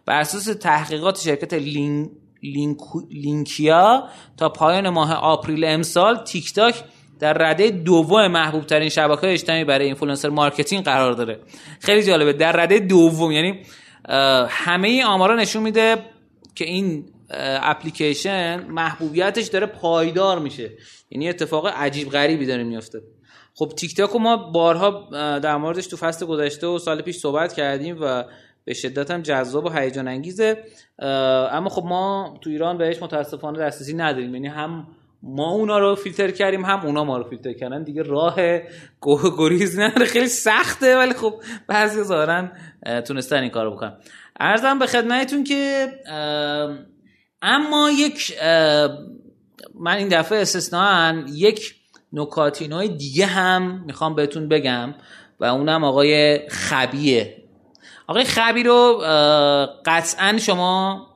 بر 0.06 0.20
اساس 0.20 0.46
تحقیقات 0.46 1.20
شرکت 1.20 1.54
لین... 1.54 2.12
لینکیا 3.12 4.10
تا 4.38 4.50
پایان 4.50 4.89
ماه 4.89 5.13
آپریل 5.13 5.66
امسال 5.66 6.16
تیک 6.24 6.54
تاک 6.54 6.84
در 7.20 7.34
رده 7.34 7.70
دوم 7.70 8.27
محبوب 8.27 8.66
ترین 8.66 8.89
شبکه 8.89 9.27
اجتماعی 9.27 9.63
برای 9.63 9.86
influencer 9.86 10.29
marketing 10.29 10.84
قرار 10.84 11.13
داره. 11.13 11.39
خیلی 11.80 12.04
جالبه. 12.04 12.34
در 12.34 12.51
رده 12.51 12.80
دوم 12.80 13.32
یعنی 13.32 13.60
همه 14.50 15.06
آمارا 15.06 15.36
نشون 15.36 15.63
میده 15.63 15.98
که 16.56 16.66
این 16.66 17.06
اپلیکیشن 17.30 18.63
محبوبیتش 18.63 19.48
داره 19.48 19.66
پایدار 19.66 20.39
میشه. 20.39 20.72
یعنی 21.12 21.30
اتفاق 21.30 21.68
عجیب 21.68 22.10
غریبی 22.10 22.46
داره 22.46 22.63
میفته 22.63 23.01
خب 23.60 23.72
تیک 23.78 23.98
تاک 23.98 24.16
ما 24.16 24.38
بارها 24.38 25.08
در 25.40 25.58
موردش 25.58 25.88
تو 25.88 25.98
فصل 25.98 26.26
گذشته 26.26 26.68
و 26.68 26.80
سال 26.80 27.02
پیش 27.02 27.18
صحبت 27.18 27.54
کردیم 27.54 27.98
و 28.02 28.24
به 28.66 28.74
شدت 28.74 29.12
هم 29.12 29.22
جذاب 29.22 29.66
و 29.66 29.70
هیجان 29.70 30.08
انگیزه. 30.08 30.64
اما 31.52 31.70
خب 31.70 31.84
ما 31.86 32.38
تو 32.42 32.50
ایران 32.50 32.78
بهش 32.78 33.02
متاسفانه 33.02 33.60
دسترسی 33.60 33.94
نداریم. 33.94 34.36
یعنی 34.36 34.48
هم 34.48 34.88
ما 35.24 35.52
اونا 35.52 35.80
رو 35.80 35.96
فیلتر 35.96 36.32
کردیم 36.32 36.66
هم 36.66 36.86
اونا 36.86 37.04
ما 37.04 37.18
رو 37.18 37.24
فیلتر 37.24 37.54
کردن. 37.54 37.84
دیگه 37.84 38.02
راه 38.02 38.36
گریز 39.38 39.80
نداره. 39.80 40.06
خیلی 40.06 40.28
سخته 40.28 40.98
ولی 40.98 41.14
خب 41.14 41.34
بعضی 41.68 42.04
ظاهرا 42.04 42.48
تونستن 43.02 43.38
این 43.38 43.52
کارو 43.52 43.72
بکنن. 43.72 43.98
ارزم 44.40 44.80
به 44.80 44.86
خدمتتون 44.88 45.44
که 45.44 45.88
اما 47.42 47.92
یک 47.92 48.34
من 49.80 49.98
این 49.98 50.08
دفعه 50.08 50.42
استثنان 50.42 51.26
یک 51.34 51.76
نکاتینای 52.14 52.88
دیگه 52.88 53.26
هم 53.26 53.84
می‌خوام 53.86 54.16
بهتون 54.16 54.50
بگم 54.50 54.96
و 55.40 55.46
اونم 55.46 55.84
آقای 55.84 56.50
خبیه. 56.50 57.44
آقای 58.08 58.24
خبی 58.24 58.64
رو 58.64 58.98
قطعا 59.86 60.38
شما 60.38 61.08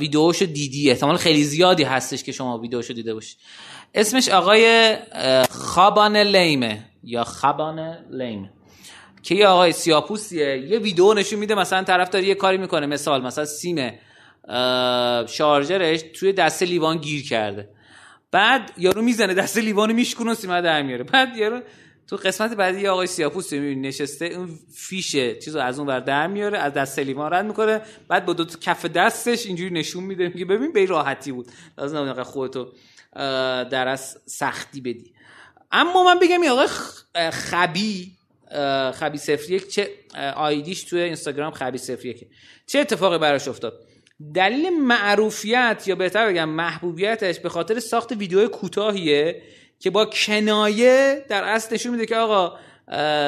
ویدیوشو 0.00 0.44
دیدی. 0.44 0.90
احتمال 0.90 1.16
خیلی 1.16 1.44
زیادی 1.44 1.82
هستش 1.82 2.24
که 2.24 2.32
شما 2.32 2.58
ویدیوشو 2.58 2.94
دیده 2.94 3.14
باشید 3.14 3.38
اسمش 3.94 4.28
آقای 4.28 4.96
خابان 5.50 6.16
لیمه 6.16 6.84
یا 7.04 7.24
خابان 7.24 7.96
لیمه 8.10 8.50
که 9.22 9.34
یه 9.34 9.46
آقای 9.46 9.72
سیاپوسیه. 9.72 10.58
یه 10.58 10.78
ویدیو 10.78 11.14
نشون 11.14 11.38
میده 11.38 11.54
مثلا 11.54 11.84
طرف 11.84 12.10
داره 12.10 12.24
یه 12.24 12.34
کاری 12.34 12.58
می‌کنه. 12.58 12.86
مثال 12.86 13.22
مثلا 13.22 13.44
سیم 13.44 13.92
شارژرش 15.28 16.00
توی 16.14 16.32
دست 16.32 16.62
لیوان 16.62 16.98
گیر 16.98 17.28
کرده. 17.28 17.68
بعد 18.36 18.72
یارو 18.78 19.02
می‌زنه 19.02 19.34
دست 19.34 19.58
لیوانو 19.58 19.94
میشکنه 19.94 20.30
و 20.30 20.34
سیم 20.34 20.60
در 20.60 20.82
میاره. 20.82 21.04
بعد 21.04 21.36
یارو 21.36 21.60
تو 22.06 22.16
قسمت 22.16 22.52
بعدی 22.52 22.86
آقای 22.86 23.06
سیاپوس 23.06 23.52
می‌بینی 23.52 23.88
نشسته 23.88 24.24
اون 24.24 24.58
فیشه 24.74 25.34
چیزو 25.34 25.58
از 25.58 25.78
اون 25.78 25.88
ور 25.88 26.00
در 26.00 26.26
میاره 26.26 26.58
از 26.58 26.72
دست 26.72 26.98
لیوان 26.98 27.32
رد 27.32 27.46
می‌کنه. 27.46 27.80
بعد 28.08 28.26
با 28.26 28.32
دو 28.32 28.44
تا 28.44 28.58
کف 28.58 28.86
دستش 28.86 29.46
اینجوری 29.46 29.70
نشون 29.70 30.04
میده 30.04 30.28
میگه 30.28 30.44
ببین 30.44 30.72
به 30.72 30.86
راحتی 30.86 31.32
بود. 31.32 31.48
لازم 31.78 31.96
نبود 31.96 32.22
خودتو 32.22 32.72
در 33.70 33.88
از 33.88 34.18
سختی 34.26 34.80
بدی. 34.80 35.12
اما 35.72 36.04
من 36.04 36.18
بگم 36.18 36.42
یه 36.42 36.50
آقای 36.50 36.68
خبی 37.30 38.12
خبی 38.94 39.18
صفر 39.18 39.50
یک 39.50 39.68
چه 39.68 39.90
آیدیش 40.36 40.84
توی 40.84 41.00
اینستاگرام 41.00 41.52
خبی 41.52 41.78
صفر 41.78 42.06
یک 42.06 42.26
چه 42.66 42.78
اتفاقی 42.78 43.18
براش 43.18 43.48
افتاد؟ 43.48 43.85
دلیل 44.34 44.70
معروفیت 44.70 45.84
یا 45.86 45.94
بهتر 45.94 46.28
بگم 46.28 46.48
محبوبیتش 46.48 47.40
به 47.40 47.48
خاطر 47.48 47.80
ساخت 47.80 48.12
ویدیو 48.12 48.48
کوتاهیه 48.48 49.42
که 49.78 49.90
با 49.90 50.04
کنایه 50.04 51.24
در 51.28 51.44
اصل 51.44 51.74
نشون 51.74 51.92
میده 51.92 52.06
که 52.06 52.16
آقا 52.16 52.58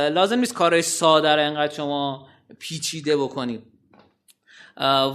لازم 0.09 0.38
نیست 0.38 0.55
کارش 0.55 0.85
ساده 0.85 1.35
رو 1.35 1.42
انقدر 1.42 1.74
شما 1.74 2.29
پیچیده 2.59 3.16
بکنید 3.16 3.62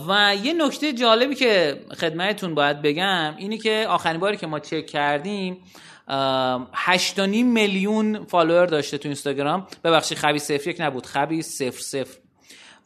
و 0.08 0.36
یه 0.44 0.54
نکته 0.54 0.94
جالبی 0.94 1.36
که 1.36 1.82
خدمتتون 2.00 2.56
باید 2.56 2.82
بگم 2.82 3.36
اینی 3.38 3.58
که 3.58 3.86
آخرین 3.90 4.20
باری 4.20 4.38
که 4.38 4.48
ما 4.48 4.60
چک 4.60 4.86
کردیم 4.86 5.64
8.5 6.10 7.20
میلیون 7.28 8.26
فالوور 8.26 8.66
داشته 8.66 8.98
تو 8.98 9.08
اینستاگرام. 9.08 9.68
ببخشید 9.84 10.18
خبی 10.18 10.40
صفر 10.40 10.70
یک 10.70 10.78
نبود 10.80 11.06
خبی 11.06 11.42
صفر 11.42 11.82
صفر. 11.82 12.18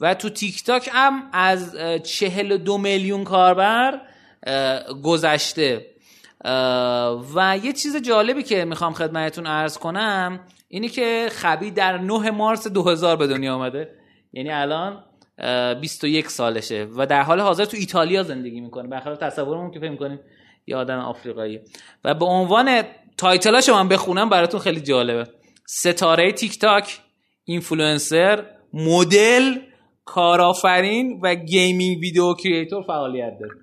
و 0.01 0.13
تو 0.13 0.29
تیک 0.29 0.63
تاک 0.63 0.89
هم 0.93 1.29
از 1.33 1.75
42 2.03 2.77
میلیون 2.77 3.23
کاربر 3.23 4.01
گذشته. 5.03 5.85
و 7.35 7.59
یه 7.63 7.73
چیز 7.73 7.95
جالبی 7.95 8.43
که 8.43 8.65
می‌خوام 8.65 8.93
خدمتتون 8.93 9.47
ارز 9.47 9.77
کنم 9.77 10.39
اینی 10.67 10.89
که 10.89 11.27
خبی 11.31 11.71
در 11.71 11.97
9 11.97 12.31
مارس 12.31 12.67
2000 12.67 13.17
به 13.17 13.27
دنیا 13.27 13.55
آمده 13.55 13.91
یعنی 14.33 14.51
الان 14.51 15.03
21 15.81 16.29
سالشه 16.29 16.87
و 16.95 17.05
در 17.05 17.21
حال 17.21 17.39
حاضر 17.39 17.65
تو 17.65 17.77
ایتالیا 17.77 18.23
زندگی 18.23 18.61
می‌کنه. 18.61 18.87
برخلاف 18.87 19.17
تصورمون 19.17 19.71
که 19.71 19.79
فکر 19.79 19.89
می‌کنیم 19.89 20.19
یه 20.67 20.75
آدم 20.75 20.99
آفریقایی. 20.99 21.59
و 22.03 22.13
به 22.13 22.25
عنوان 22.25 22.83
تایتلاشو 23.17 23.73
من 23.73 23.87
بخونم 23.87 24.29
براتون 24.29 24.59
خیلی 24.59 24.81
جالبه. 24.81 25.27
ستاره 25.67 26.31
تیک 26.31 26.59
تاک 26.59 26.99
اینفلوئنسر 27.43 28.45
مدل 28.73 29.55
کارآفرین 30.07 31.19
و 31.23 31.35
gaming 31.35 31.99
video 31.99 32.33
creator 32.33 32.83
فعالیت 32.83 33.33
داره. 33.39 33.53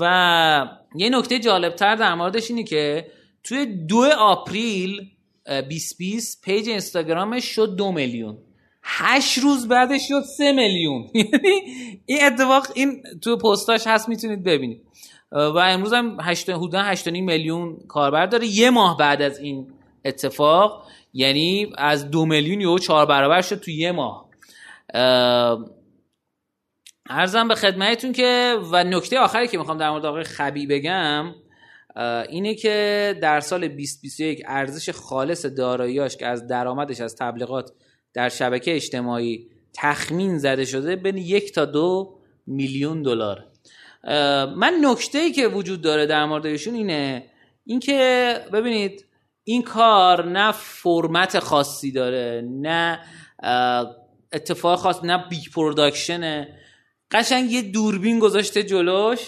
و 0.00 0.66
یه 0.94 1.10
نکته 1.10 1.38
جالبتر 1.38 1.96
در 1.96 2.14
موردش 2.14 2.50
اینه 2.50 2.62
که 2.62 3.06
توی 3.44 3.66
دو 3.66 4.04
آپریل 4.18 5.10
2020 5.46 6.42
page 6.44 6.68
اینستاگرامش 6.68 7.44
شد 7.44 7.76
دو 7.76 7.92
میلیون. 7.92 8.38
هشت 8.82 9.38
روز 9.38 9.68
بعدش 9.68 10.08
شد 10.08 10.20
سه 10.20 10.52
میلیون. 10.52 11.06
یعنی 11.14 11.60
این 12.06 12.24
اتفاق 12.24 12.66
این 12.74 13.02
تو 13.22 13.36
پستاش 13.36 13.86
هست 13.86 14.08
می‌تونید 14.08 14.44
ببینید. 14.44 14.80
و 15.32 15.58
امروز 15.58 15.92
هم 15.92 16.20
حدودا 16.20 16.82
8 16.82 17.08
میلیون 17.08 17.76
کاربر 17.88 18.26
داره. 18.26 18.46
یه 18.46 18.70
ماه 18.70 18.96
بعد 18.96 19.22
از 19.22 19.38
این 19.38 19.66
اتفاق 20.04 20.86
یعنی 21.12 21.72
از 21.78 22.10
دو 22.10 22.26
میلیون 22.26 22.60
یا 22.60 22.78
چهار 22.78 23.06
برابر 23.06 23.40
شد 23.40 23.60
تو 23.60 23.70
یه 23.70 23.92
ماه. 23.92 24.28
ارزم 27.10 27.48
به 27.48 27.54
خدمتتون 27.54 28.12
که 28.12 28.58
و 28.70 28.84
نکته 28.84 29.18
آخری 29.18 29.48
که 29.48 29.58
می‌خوام 29.58 29.78
در 29.78 29.90
مورد 29.90 30.06
آقای 30.06 30.24
خبی 30.24 30.66
بگم 30.66 31.34
اینه 32.28 32.54
که 32.54 33.18
در 33.22 33.40
سال 33.40 33.60
2021 33.68 34.42
ارزش 34.46 34.90
خالص 34.90 35.46
داراییاش 35.46 36.16
که 36.16 36.26
از 36.26 36.46
درآمدش 36.46 37.00
از 37.00 37.16
تبلیغات 37.16 37.70
در 38.14 38.28
شبکه 38.28 38.74
اجتماعی 38.74 39.48
تخمین 39.74 40.38
زده 40.38 40.64
شده 40.64 40.96
بین 40.96 41.16
یک 41.16 41.54
تا 41.54 41.64
دو 41.64 42.18
میلیون 42.46 43.02
دلار. 43.02 43.44
من 44.56 44.74
نکته 44.82 45.18
ای 45.18 45.32
که 45.32 45.46
وجود 45.48 45.80
داره 45.80 46.06
در 46.06 46.24
مورد 46.24 46.46
اینه 46.46 47.24
اینکه 47.64 48.34
ببینید 48.52 49.06
این 49.44 49.62
کار 49.62 50.28
نه 50.28 50.52
فرمت 50.52 51.38
خاصی 51.38 51.92
داره 51.92 52.44
نه 52.50 53.00
اتفاق 54.32 54.78
خاص 54.78 55.04
نه 55.04 55.24
big 55.28 55.44
production 55.54 56.53
ه 56.53 56.63
قشنگ 57.14 57.52
یه 57.52 57.62
دوربین 57.62 58.18
گذاشته 58.18 58.62
جلوش 58.62 59.20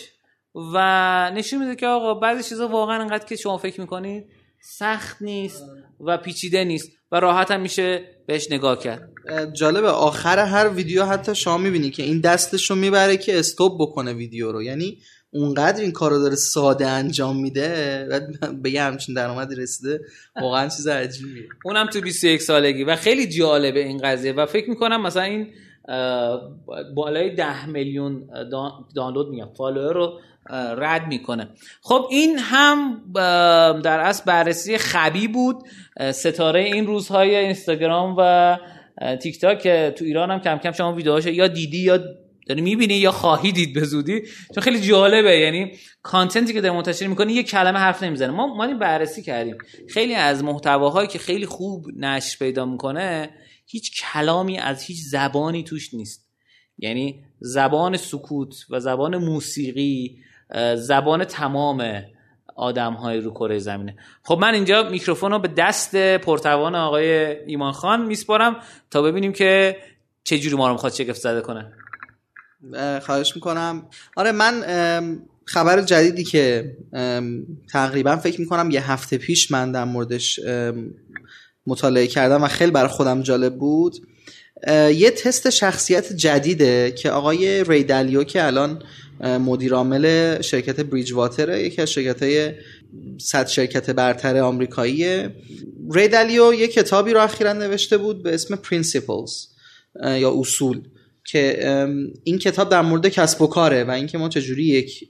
و 0.54 1.30
نشون 1.34 1.58
میده 1.58 1.76
که 1.76 1.86
آقا 1.86 2.14
بعضی 2.14 2.42
چیزا 2.42 2.68
واقعا 2.68 3.00
انقدر 3.00 3.24
که 3.24 3.36
شما 3.36 3.58
فکر 3.58 3.80
می‌کنید 3.80 4.24
سخت 4.60 5.16
نیست 5.22 5.62
و 6.00 6.16
پیچیده 6.16 6.64
نیست 6.64 6.90
و 7.12 7.20
راحت 7.20 7.50
هم 7.50 7.60
میشه 7.60 8.04
بهش 8.26 8.52
نگاه 8.52 8.78
کرد. 8.78 9.12
جالبه 9.52 9.88
آخر 9.88 10.38
هر 10.38 10.68
ویدیو 10.68 11.04
حتی 11.04 11.34
شما 11.34 11.58
می‌بینی 11.58 11.90
که 11.90 12.02
این 12.02 12.20
دستش 12.20 12.70
رو 12.70 12.76
می‌بره 12.76 13.16
که 13.16 13.38
stop 13.38 13.76
بکنه 13.80 14.12
ویدیو 14.12 14.52
رو. 14.52 14.62
یعنی 14.62 14.98
اونقدر 15.30 15.82
این 15.82 15.92
کار 15.92 16.10
رو 16.10 16.18
داره 16.18 16.34
ساده 16.34 16.86
انجام 16.86 17.40
میده 17.40 18.04
و 18.10 18.20
به 18.62 18.70
یه 18.70 18.82
همچین 18.82 19.14
درآمدی 19.14 19.54
رسیده 19.54 20.00
واقعا 20.40 20.68
چیز 20.68 20.86
عجیبیه. 20.86 21.48
اونم 21.64 21.86
تو 21.86 22.00
21 22.00 22.42
سالگی 22.42 22.84
و 22.84 22.96
خیلی 22.96 23.26
جالبه 23.26 23.84
این 23.84 23.98
قضیه 23.98 24.32
و 24.32 24.46
فکر 24.46 24.70
می‌کنم 24.70 25.02
مثلا 25.02 25.22
این 25.22 25.52
بالای 26.94 27.34
ده 27.34 27.66
میلیون 27.66 28.28
دانلود 28.94 29.28
میگم 29.28 29.48
فالوور 29.58 29.94
رو 29.94 30.20
رد 30.78 31.06
می‌کنه. 31.06 31.48
خب 31.82 32.06
این 32.10 32.38
هم 32.38 33.02
در 33.84 34.00
اصل 34.00 34.24
بررسی 34.26 34.78
خبی 34.78 35.28
بود. 35.28 35.56
ستاره 36.12 36.60
این 36.60 36.86
روزهای 36.86 37.36
اینستاگرام 37.36 38.14
و 38.18 38.58
تیک 39.22 39.40
تاک 39.40 39.68
تو 39.68 40.04
ایران 40.04 40.30
هم 40.30 40.40
کم 40.40 40.58
کم 40.58 40.72
شما 40.72 40.92
ویدیوهاش 40.92 41.26
یا 41.26 41.48
دیدی 41.48 41.78
یا 41.78 41.98
داری 42.46 42.60
می‌بینی 42.60 42.94
یا 42.94 43.10
خواهی 43.10 43.52
دید 43.52 43.74
به 43.74 43.84
زودی. 43.84 44.22
چون 44.54 44.62
خیلی 44.62 44.80
جالبه 44.80 45.38
یعنی 45.38 45.72
کانتنتی 46.02 46.52
که 46.52 46.60
در 46.60 46.70
منتشر 46.70 47.06
می‌کنی 47.06 47.32
یه 47.32 47.42
کلمه 47.42 47.78
حرف 47.78 48.02
نمی‌زنه. 48.02 48.30
ما 48.30 48.54
ما 48.54 48.74
بررسی 48.74 49.22
کردیم. 49.22 49.58
خیلی 49.88 50.14
از 50.14 50.44
محتواهایی 50.44 51.08
که 51.08 51.18
خیلی 51.18 51.46
خوب 51.46 51.86
نشر 51.96 52.36
پیدا 52.38 52.64
می‌کنه 52.64 53.30
هیچ 53.66 54.02
کلامی 54.02 54.58
از 54.58 54.82
هیچ 54.82 54.98
زبانی 55.02 55.64
توش 55.64 55.94
نیست. 55.94 56.26
یعنی 56.78 57.24
زبان 57.40 57.96
سکوت 57.96 58.54
و 58.70 58.80
زبان 58.80 59.16
موسیقی 59.16 60.18
زبان 60.76 61.24
تمام 61.24 62.02
آدم 62.56 62.92
های 62.92 63.20
رو 63.20 63.30
کره 63.30 63.58
زمینه. 63.58 63.96
خب 64.22 64.38
من 64.40 64.54
اینجا 64.54 64.88
میکروفون 64.90 65.32
رو 65.32 65.38
به 65.38 65.48
دست 65.48 65.96
پرتوان 65.96 66.74
آقای 66.74 67.06
ایمان 67.46 67.72
خان 67.72 68.06
میسپارم 68.06 68.56
تا 68.90 69.02
ببینیم 69.02 69.32
که 69.32 69.76
چجوری 70.24 70.56
ما 70.56 70.66
رو 70.66 70.72
می‌خواد 70.72 70.92
شگفت 70.92 71.20
زده 71.20 71.40
کنه. 71.40 71.72
خواهش 73.00 73.36
می‌کنم. 73.36 73.88
آره 74.16 74.32
من 74.32 74.62
خبر 75.44 75.82
جدیدی 75.82 76.24
که 76.24 76.76
تقریبا 77.72 78.16
فکر 78.16 78.40
می‌کنم 78.40 78.70
یه 78.70 78.92
هفته 78.92 79.18
پیش 79.18 79.50
من 79.50 79.72
در 79.72 79.84
موردش 79.84 80.40
مطالعه 81.66 82.06
کردم 82.06 82.42
و 82.42 82.48
خیلی 82.48 82.70
برای 82.70 82.88
خودم 82.88 83.22
جالب 83.22 83.54
بود. 83.54 83.96
یه 84.94 85.10
تست 85.10 85.50
شخصیت 85.50 86.12
جدیده 86.12 86.92
که 86.92 87.10
آقای 87.10 87.64
ریدالیو 87.64 88.24
که 88.24 88.46
الان 88.46 88.82
مدیرعامل 89.20 90.40
شرکت 90.42 90.80
بریج 90.80 91.12
واتر 91.12 91.58
یکی 91.58 91.82
از 91.82 91.90
شرکت 91.90 92.22
های 92.22 92.52
صد 93.18 93.46
شرکت 93.46 93.90
برتر 93.90 94.38
آمریکاییه. 94.38 95.34
ریدالیو 95.90 96.54
یه 96.54 96.68
کتابی 96.68 97.12
رو 97.12 97.20
اخیرا 97.20 97.52
نوشته 97.52 97.98
بود 97.98 98.22
به 98.22 98.34
اسم 98.34 98.56
Principles 98.56 99.32
یا 100.04 100.34
اصول. 100.38 100.80
که 101.26 101.66
این 102.24 102.38
کتاب 102.38 102.68
در 102.68 102.80
مورد 102.80 103.08
کسب 103.08 103.42
و 103.42 103.46
کاره 103.46 103.84
و 103.84 103.90
اینکه 103.90 104.18
ما 104.18 104.28
چجوری 104.28 104.64
یک 104.64 105.08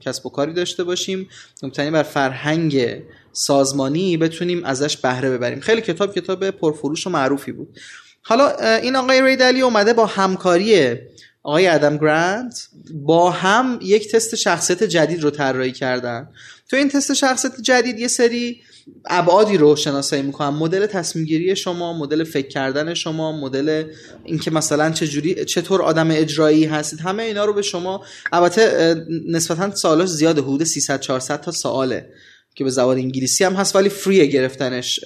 کسب 0.00 0.26
و 0.26 0.30
کاری 0.30 0.52
داشته 0.52 0.84
باشیم 0.84 1.28
مبتنی 1.62 1.90
بر 1.90 2.02
فرهنگ 2.02 3.02
سازمانی 3.32 4.16
بتونیم 4.16 4.64
ازش 4.64 4.96
بهره 4.96 5.30
ببریم. 5.30 5.60
خیلی 5.60 5.80
کتاب 5.80 6.14
کتاب 6.14 6.50
پرفروش 6.50 7.06
و 7.06 7.10
معروفی 7.10 7.52
بود. 7.52 7.78
حالا 8.22 8.76
این 8.76 8.96
آقای 8.96 9.22
ریدلی 9.22 9.60
اومده 9.60 9.92
با 9.92 10.06
همکاری 10.06 10.96
آقای 11.42 11.66
ادم 11.66 11.96
گرانت 11.96 12.68
با 12.92 13.30
هم 13.30 13.78
یک 13.82 14.12
تست 14.12 14.34
شخصیت 14.34 14.84
جدید 14.84 15.22
رو 15.22 15.30
طراحی 15.30 15.72
کردن. 15.72 16.28
تو 16.68 16.76
این 16.76 16.88
تست 16.88 17.14
شخصیت 17.14 17.60
جدید 17.60 17.98
یه 17.98 18.08
سری 18.08 18.60
ابعادی 19.04 19.56
رو 19.56 19.76
شناسایی 19.76 20.22
می‌کنم 20.22 20.54
مدل 20.54 20.86
تصمیم 20.86 21.24
گیری 21.24 21.56
شما 21.56 21.98
مدل 21.98 22.24
فکر 22.24 22.48
کردن 22.48 22.94
شما 22.94 23.40
مدل 23.40 23.84
اینکه 24.24 24.50
مثلا 24.50 24.90
چجوری 24.90 25.44
چطور 25.44 25.82
آدم 25.82 26.10
اجرایی 26.10 26.64
هستید. 26.64 27.00
همه 27.00 27.22
اینا 27.22 27.44
رو 27.44 27.52
به 27.52 27.62
شما 27.62 28.04
البته 28.32 28.94
نسبتا 29.28 29.74
سوالاش 29.74 30.08
زیاده. 30.08 30.40
حدود 30.40 30.64
300 30.64 31.00
400 31.00 31.40
تا 31.40 31.50
سواله 31.50 32.08
که 32.54 32.64
به 32.64 32.70
زبان 32.70 32.98
انگلیسی 32.98 33.44
هم 33.44 33.54
هست 33.54 33.76
ولی 33.76 33.88
فریه 33.88 34.26
گرفتنش. 34.26 35.00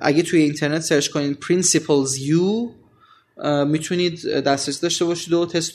اگه 0.00 0.22
توی 0.22 0.40
اینترنت 0.40 0.82
سرچ 0.82 1.08
کنید 1.08 1.38
principles 1.42 2.18
you 2.18 2.70
می‌تونید 3.66 4.28
دسترسی 4.28 4.80
داشته 4.82 5.04
باشید 5.04 5.32
و 5.32 5.46
تست 5.46 5.72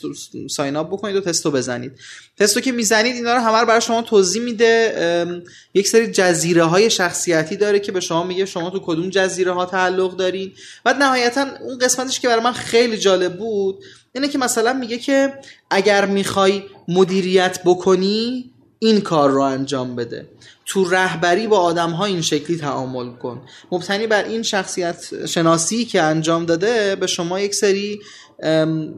ساین 0.50 0.76
اپ 0.76 0.88
بکنید 0.88 1.16
و 1.16 1.20
تستو 1.20 1.50
بزنید. 1.50 1.92
تستو 2.38 2.60
که 2.60 2.72
می‌زنید 2.72 3.14
اینا 3.14 3.34
رو 3.34 3.40
همه 3.40 3.58
رو 3.58 3.66
برای 3.66 3.80
شما 3.80 4.02
توضیح 4.02 4.42
میده. 4.42 5.42
یک 5.74 5.88
سری 5.88 6.06
جزیره 6.06 6.64
های 6.64 6.90
شخصیتی 6.90 7.56
داره 7.56 7.80
که 7.80 7.92
به 7.92 8.00
شما 8.00 8.24
میگه 8.24 8.44
شما 8.44 8.70
تو 8.70 8.80
کدوم 8.84 9.10
جزیره 9.10 9.52
ها 9.52 9.66
تعلق 9.66 10.16
دارین. 10.16 10.52
و 10.84 10.94
نهایتا 10.98 11.46
اون 11.60 11.78
قسمتش 11.78 12.20
که 12.20 12.28
برای 12.28 12.42
من 12.42 12.52
خیلی 12.52 12.98
جالب 12.98 13.36
بود 13.36 13.84
اینه 14.14 14.28
که 14.28 14.38
مثلا 14.38 14.72
میگه 14.72 14.98
که 14.98 15.32
اگر 15.70 16.06
می‌خوای 16.06 16.62
مدیریت 16.88 17.58
بکنی 17.64 18.50
این 18.84 19.00
کار 19.00 19.30
رو 19.30 19.40
انجام 19.40 19.96
بده. 19.96 20.28
تو 20.66 20.84
رهبری 20.84 21.46
با 21.46 21.58
آدم 21.58 21.90
ها 21.90 22.04
این 22.04 22.20
شکلی 22.20 22.56
تعامل 22.56 23.12
کن. 23.12 23.42
مبتنی 23.72 24.06
بر 24.06 24.24
این 24.24 24.42
شخصیت 24.42 25.26
شناسی 25.26 25.84
که 25.84 26.02
انجام 26.02 26.46
داده 26.46 26.96
به 26.96 27.06
شما 27.06 27.40
یک 27.40 27.54
سری 27.54 28.00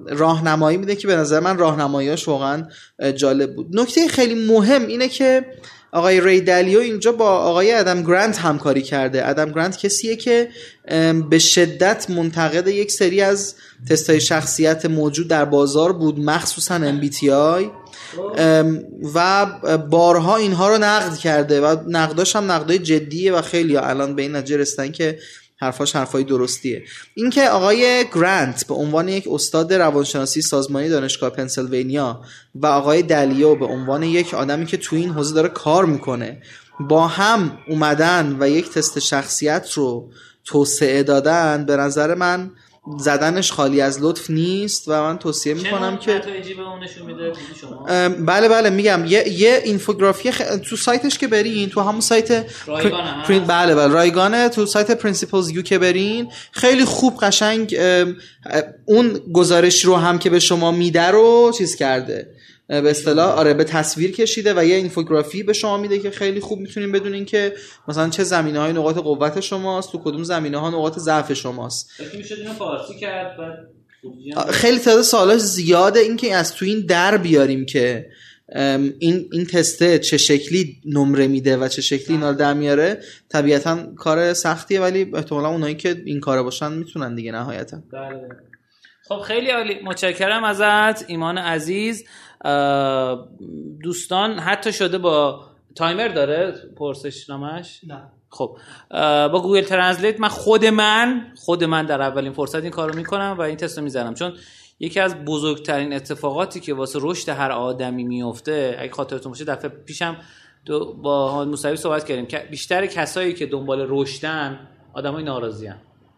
راهنمایی 0.07 0.77
میده 0.77 0.97
که 0.97 1.07
به 1.07 1.17
نظر 1.17 1.41
من 1.41 1.59
راهنماییاش 1.59 2.29
واقعا 2.29 2.69
جالب 3.17 3.55
بود. 3.55 3.67
نکته 3.73 4.09
خیلی 4.09 4.47
مهم 4.47 4.87
اینه 4.87 5.09
که 5.09 5.47
آقای 5.93 6.21
ری 6.21 6.41
دلیو 6.41 6.79
اینجا 6.79 7.13
با 7.13 7.31
آقای 7.31 7.73
ادم 7.73 8.03
گرانت 8.03 8.39
همکاری 8.39 8.83
کرده. 8.83 9.29
ادم 9.29 9.53
گرانت 9.53 9.77
کسیه 9.77 10.17
که 10.17 10.49
به 11.31 11.39
شدت 11.39 12.11
منتقد 12.11 12.69
یک 12.69 12.93
سری 12.93 13.21
از 13.21 13.55
تستای 13.89 14.21
شخصیت 14.21 14.87
موجود 14.87 15.29
در 15.29 15.45
بازار 15.45 15.93
بود 15.93 16.21
مخصوصا 16.21 16.79
MBTI 16.79 17.65
و 19.15 19.47
بارها 19.91 20.37
اینها 20.37 20.69
رو 20.69 20.79
نقد 20.79 21.17
کرده 21.17 21.61
و 21.61 21.77
نقداش 21.89 22.37
هم 22.37 22.53
نقدای 22.53 22.79
جدیه 22.79 23.33
و 23.33 23.43
خیلی 23.43 23.77
الان 23.77 24.15
به 24.15 24.23
این 24.23 24.37
نتیجه 24.37 24.57
رسیدن 24.57 24.93
که 24.93 25.19
حرفاش 25.59 25.97
حرفای 25.97 26.25
درستیه. 26.25 26.85
اینکه 27.15 27.49
آقای 27.49 28.05
گرانت 28.15 28.67
به 28.67 28.75
عنوان 28.75 29.09
یک 29.09 29.29
استاد 29.31 29.73
روانشناسی 29.73 30.43
سازمانی 30.43 30.89
دانشگاه 30.89 31.31
پنسیلوانیا 31.31 32.21
و 32.55 32.67
آقای 32.67 33.03
دلیو 33.03 33.55
به 33.55 33.67
عنوان 33.67 34.03
یک 34.03 34.35
آدمی 34.35 34.67
که 34.67 34.77
تو 34.77 34.97
این 34.97 35.11
حوزه 35.11 35.35
داره 35.35 35.49
کار 35.49 35.85
می‌کنه 35.85 36.43
با 36.81 37.07
هم 37.07 37.59
اومدن 37.69 38.37
و 38.41 38.49
یک 38.49 38.71
تست 38.71 38.99
شخصیت 38.99 39.73
رو 39.73 40.11
توسعه 40.45 41.03
دادن 41.03 41.65
به 41.65 41.77
نظر 41.77 42.15
من 42.15 42.51
زدنش 42.99 43.53
خالی 43.53 43.81
از 43.81 44.03
لطف 44.03 44.31
نیست 44.31 44.89
و 44.89 45.03
من 45.03 45.19
توصیه 45.19 45.55
می‌کنم 45.55 45.97
که 45.97 46.23
بله 48.27 48.49
بله 48.49 48.71
میگم. 48.71 49.05
یه, 49.07 49.29
یه 49.29 49.63
اینفوگرافی 49.65 50.31
تو 50.71 50.77
سایتش 50.77 51.19
که 51.19 51.27
برین 51.27 51.69
تو 51.69 51.81
همون 51.81 52.01
سایت 52.01 52.47
رایگانه 52.67 53.41
بله 53.47 53.75
بله 53.75 53.87
رایگانه. 53.87 54.49
تو 54.49 54.67
سایت 54.67 54.91
PrinciplesYou 54.91 55.63
که 55.63 55.79
برین 55.79 56.29
خیلی 56.53 56.85
خوب 56.85 57.19
قشنگ 57.21 57.77
اون 58.85 59.21
گزارش 59.33 59.85
رو 59.85 59.97
هم 59.97 60.19
که 60.19 60.31
به 60.31 60.39
شما 60.39 60.71
میده 60.71 61.07
رو 61.07 61.53
چیز 61.59 61.77
کرده. 61.77 62.36
به 62.69 62.91
اصطلاح 62.91 63.39
آره 63.39 63.55
به 63.55 63.65
تصویر 63.65 64.13
کشیده 64.13 64.55
و 64.57 64.65
یه 64.65 64.77
infography 64.77 65.43
به 65.43 65.53
شما 65.53 65.77
میده 65.77 65.99
که 65.99 66.11
خیلی 66.11 66.41
خوب 66.41 66.59
می‌تونین 66.59 66.93
بدونین 66.93 67.25
که 67.25 67.55
مثلا 67.89 68.09
چه 68.09 68.25
زمینه 68.25 68.59
های 68.59 68.73
نقاط 68.73 68.99
قوت 68.99 69.41
شماست 69.41 69.93
تو 69.93 69.99
کدوم 69.99 70.23
زمینه 70.23 70.59
ها 70.59 70.71
نقاط 70.71 70.99
ضعف 70.99 71.33
شماست. 71.33 71.91
خیلی 74.51 74.79
تعداد 74.79 75.03
سوالاش 75.03 75.41
زیاده 75.41 76.01
اینکه 76.01 76.35
از 76.35 76.55
تو 76.55 76.65
این 76.65 76.87
در 76.87 77.17
بیاریم 77.17 77.67
که 77.67 78.07
این 78.99 79.29
این 79.33 79.47
تسته 79.53 79.99
چه 79.99 80.17
شکلی 80.17 80.77
نمره 80.85 81.27
میده 81.27 81.57
و 81.57 81.69
چه 81.69 81.83
شکلی 81.83 82.17
اینا 82.17 82.31
رو 82.31 82.37
در 82.37 82.55
میاره 82.55 82.99
طبیعتا 83.29 83.87
کار 83.97 84.35
سختیه 84.35 84.81
ولی 84.81 85.11
احتمالا 85.15 85.49
اونایی 85.49 85.75
که 85.75 86.03
این 86.05 86.21
کاره 86.21 86.43
باشن 86.43 86.73
می‌تونن 86.73 87.15
دیگه 87.15 87.33
نهایتا. 87.33 87.77
بله. 87.93 88.29
خب 89.09 89.21
خیلی 89.21 89.51
عالی. 89.51 89.75
متشکرم 89.85 90.45
ازت 90.45 91.11
ایمان 91.11 91.39
عزیز. 91.39 92.05
دوستان 93.83 94.39
حتی 94.39 94.73
شده 94.73 94.99
با 94.99 95.45
timer 95.75 96.09
داره 96.09 96.55
پرسش 96.77 97.31
نامه‌ش 97.31 97.81
نه. 97.87 98.03
خب 98.31 98.59
با 99.33 99.43
Google 99.43 99.63
Translate 99.63 100.21
من 100.21 100.29
خود 100.29 100.65
من 100.65 101.33
خود 101.37 101.65
من 101.65 101.87
در 101.87 102.03
اولین 102.03 102.33
فرصت 102.33 102.63
این 102.63 102.71
کارو 102.71 102.97
می‌کنم 102.97 103.37
و 103.39 103.43
این 103.43 103.57
تست 103.57 103.79
رو 103.79 103.85
می‌زنم. 103.85 104.15
چون 104.15 104.33
یکی 104.81 105.01
از 105.01 105.25
بزرگترین 105.25 105.93
اتفاقاتی 105.93 106.61
که 106.61 106.75
واسه 106.75 106.99
رشد 107.03 107.29
هر 107.29 107.53
آدمی 107.53 108.05
میفته 108.05 108.77
اگه 108.79 108.93
خاطرتون 108.93 109.33
باشه 109.33 109.45
دفعه 109.45 109.69
پیشم 109.69 110.17
با 111.03 111.45
موسوی 111.45 111.77
صحبت 111.77 112.05
کردیم. 112.05 112.27
که 112.27 112.49
بیشتر 112.51 112.87
کسایی 112.87 113.35
که 113.35 113.47
دنبال 113.47 113.87
رشدن 113.89 114.69
آدمای 114.95 115.25
ناراضی 115.25 115.71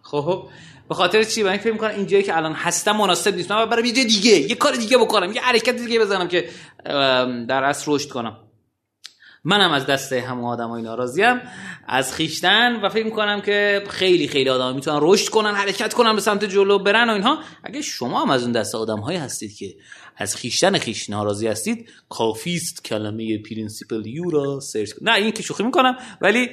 خب 0.02 0.48
به 0.88 0.94
خاطر 0.94 1.22
چی؟ 1.22 1.42
برای 1.42 1.58
فکر 1.58 1.72
می‌کنم 1.72 1.90
اینجایی 1.90 2.22
که 2.22 2.36
الان 2.36 2.52
هستم 2.52 2.96
مناسب 2.96 3.36
نیست. 3.36 3.52
من 3.52 3.66
برای 3.66 3.88
یه 3.88 3.94
جای 3.94 4.04
دیگه 4.04 4.30
یه 4.30 4.54
کار 4.54 4.76
دیگه 4.76 4.98
بکنم 4.98 5.32
یه 5.32 5.40
حرکت 5.40 5.76
دیگه 5.76 6.00
بزنم 6.00 6.28
که 6.28 6.48
در 7.48 7.64
اصل 7.64 7.92
رشد 7.92 8.08
کنم. 8.08 8.36
منم 9.44 9.72
از 9.72 9.86
دست 9.86 10.12
همه 10.12 10.46
آدمای 10.46 10.82
ناراضیم 10.82 11.40
از 11.88 12.14
خیشتن 12.14 12.80
و 12.80 12.88
فکر 12.88 13.04
می‌کنم 13.04 13.40
که 13.40 13.84
خیلی 13.88 14.28
خیلی 14.28 14.50
آدم 14.50 14.74
می‌تونن 14.74 14.98
رشد 15.02 15.28
کنن 15.28 15.54
حرکت 15.54 15.94
کنن 15.94 16.14
به 16.14 16.20
سمت 16.20 16.44
جلو 16.44 16.78
برن 16.78 17.10
و 17.10 17.12
اینها. 17.12 17.38
اگه 17.64 17.82
شما 17.82 18.22
هم 18.22 18.30
از 18.30 18.42
اون 18.42 18.52
دست 18.52 18.74
آدم 18.74 19.00
هایی 19.00 19.18
هستید 19.18 19.56
که 19.56 19.74
از 20.16 20.36
خویشتن 20.36 20.78
خویش 20.78 21.10
ناراضی 21.10 21.46
هستید 21.46 21.88
کافیست 22.08 22.84
کلمه 22.84 23.38
PrinciplesYou 23.38 24.30
را 24.30 24.60
search 24.60 24.90
نه 25.00 25.14
این 25.14 25.32
که 25.32 25.42
شوخی 25.42 25.62
می‌کنم 25.62 25.96
ولی 26.20 26.50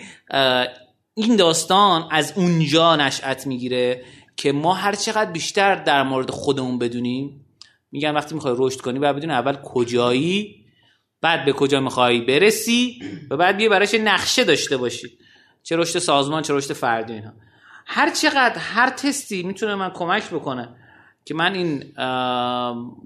این 1.13 1.35
داستان 1.35 2.07
از 2.11 2.33
اونجا 2.35 2.95
نشأت 2.95 3.47
می‌گیره. 3.47 4.03
که 4.37 4.51
ما 4.51 4.73
هر 4.73 4.95
چقدر 4.95 5.31
بیشتر 5.31 5.75
در 5.75 6.03
مورد 6.03 6.31
خودمون 6.31 6.79
بدونیم 6.79 7.45
میگن 7.91 8.11
وقتی 8.11 8.35
می‌خوای 8.35 8.55
رشد 8.57 8.81
کنی 8.81 8.99
باید 8.99 9.15
بدونی 9.15 9.33
اول 9.33 9.55
کجایی 9.55 10.65
بعد 11.21 11.45
به 11.45 11.53
کجا 11.53 11.79
می‌خوای 11.79 12.21
برسی 12.21 12.99
و 13.31 13.37
بعد 13.37 13.57
بیا 13.57 13.69
براش 13.69 13.93
نقشه 13.93 14.43
داشته 14.43 14.77
باشی. 14.77 15.17
چه 15.63 15.77
رشد 15.77 15.99
سازمان 15.99 16.41
چه 16.41 16.53
رشد 16.53 16.73
فردی 16.73 17.13
اینها 17.13 17.33
هر 17.85 18.09
چقدر 18.09 18.57
هر 18.57 18.89
تستی 18.89 19.43
می‌تونه 19.43 19.75
من 19.75 19.89
کمک 19.89 20.29
بکنه 20.29 20.75
که 21.25 21.33
من 21.33 21.53
این 21.53 21.93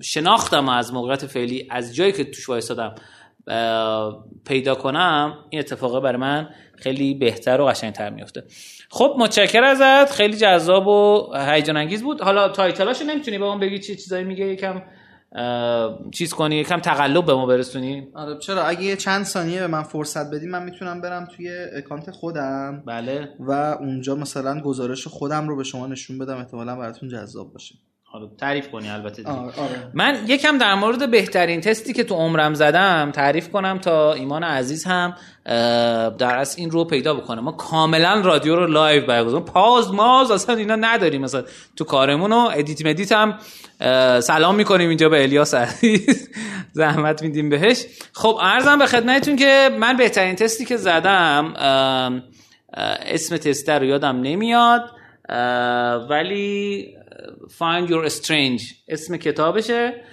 شناختم 0.02 0.70
از 0.70 0.94
موقعیت 0.94 1.26
فعلی 1.26 1.68
از 1.70 1.96
جایی 1.96 2.12
که 2.12 2.24
توش 2.24 2.50
وایسادم 2.50 2.96
پیدا 4.46 4.76
کنم 4.76 5.38
این 5.50 5.60
اتفاقه 5.60 6.00
برای 6.00 6.18
من 6.18 6.50
خیلی 6.80 7.14
بهتر 7.14 7.62
و 7.62 7.66
قشنگتر 7.66 8.10
میفته 8.10 8.44
خب 8.90 9.16
متشکر 9.20 9.64
ازت. 9.64 10.12
خیلی 10.12 10.38
جذاب 10.38 10.88
و 10.88 11.32
هیجان 11.36 11.78
انگیز 11.78 12.04
بود. 12.04 12.22
حالا 12.22 12.50
تایتلاشو 12.50 13.06
نمی‌تونی 13.06 13.38
به 13.38 13.46
من 13.46 13.60
بگی 13.60 13.80
چه 13.80 13.96
چیزایی 13.96 14.24
میگه؟ 14.24 14.46
یکم 14.46 14.82
چیز 16.12 16.34
کنی 16.34 16.56
یکم 16.56 16.80
تقلب 16.80 17.26
به 17.26 17.34
ما 17.34 17.46
برسونی. 17.46 18.08
آره 18.14 18.38
چرا؟ 18.38 18.64
اگه 18.64 18.84
یه 18.84 18.96
چند 18.96 19.26
ثانیه 19.26 19.60
به 19.60 19.68
من 19.68 19.84
فرصت 19.84 20.32
بدی 20.32 20.48
من 20.48 20.64
می‌تونم 20.64 21.02
برم 21.02 21.28
توی 21.36 21.50
اکانت 21.76 22.12
خودم. 22.12 22.84
بله. 22.86 23.30
و 23.40 23.52
اونجا 23.52 24.16
مثلا 24.16 24.62
گزارش 24.62 25.08
خودم 25.08 25.48
رو 25.48 25.56
به 25.56 25.64
شما 25.64 25.88
نشون 25.88 26.18
بدم. 26.18 26.38
احتمالا 26.38 26.76
براتون 26.76 27.10
جذاب 27.10 27.54
باشه. 27.54 27.76
حالا 28.12 28.28
تعریف 28.38 28.70
کنی 28.70 28.90
البته 28.90 29.28
آره. 29.28 29.40
آره. 29.40 29.92
من 29.94 30.18
یکم 30.28 30.58
در 30.58 30.76
مورد 30.76 31.12
بهترین 31.12 31.62
تستی 31.62 31.94
که 31.94 32.04
تو 32.04 32.16
عمرم 32.16 32.54
زدم 32.54 33.12
تعریف 33.12 33.50
کنم 33.50 33.78
تا 33.78 34.14
ایمان 34.14 34.44
عزیز 34.44 34.86
هم 34.86 35.14
در 36.18 36.38
از 36.38 36.58
این 36.58 36.72
رو 36.72 36.86
پیدا 36.86 37.14
بکنه. 37.14 37.42
ما 37.42 37.52
کاملا 37.52 38.22
رادیو 38.26 38.56
رو 38.56 38.68
live 38.68 39.06
برگزار. 39.06 39.42
پاز 39.42 39.94
ماز 39.94 40.32
اصلا 40.32 40.56
اینا 40.56 40.76
نداریم. 40.76 41.22
مثلا 41.22 41.44
تو 41.76 41.84
کارمون 41.84 42.32
و 42.32 42.50
edit 42.54 42.86
مدیت 42.86 43.12
هم 43.12 43.40
سلام 44.20 44.56
می‌کنیم 44.56 44.90
اینجا 44.90 45.10
به 45.10 45.24
الیاس 45.24 45.54
عزیز. 45.54 46.30
زحمت 46.74 47.22
میدیم 47.22 47.50
بهش. 47.50 47.86
خب 48.14 48.38
ارزم 48.42 48.80
به 48.80 48.86
خدمتتون 48.86 49.36
که 49.36 49.70
من 49.80 49.98
بهترین 49.98 50.36
تستی 50.36 50.66
که 50.66 50.78
زدم 50.78 51.54
اسم 53.06 53.38
تست 53.38 53.70
رو 53.70 53.86
یادم 53.86 54.22
نمیاد 54.22 54.82
ولی 56.10 56.88
Find 57.48 57.90
Your 57.90 58.10
Strange. 58.10 58.64
اسم 58.88 59.18
کتابشه 59.18 60.04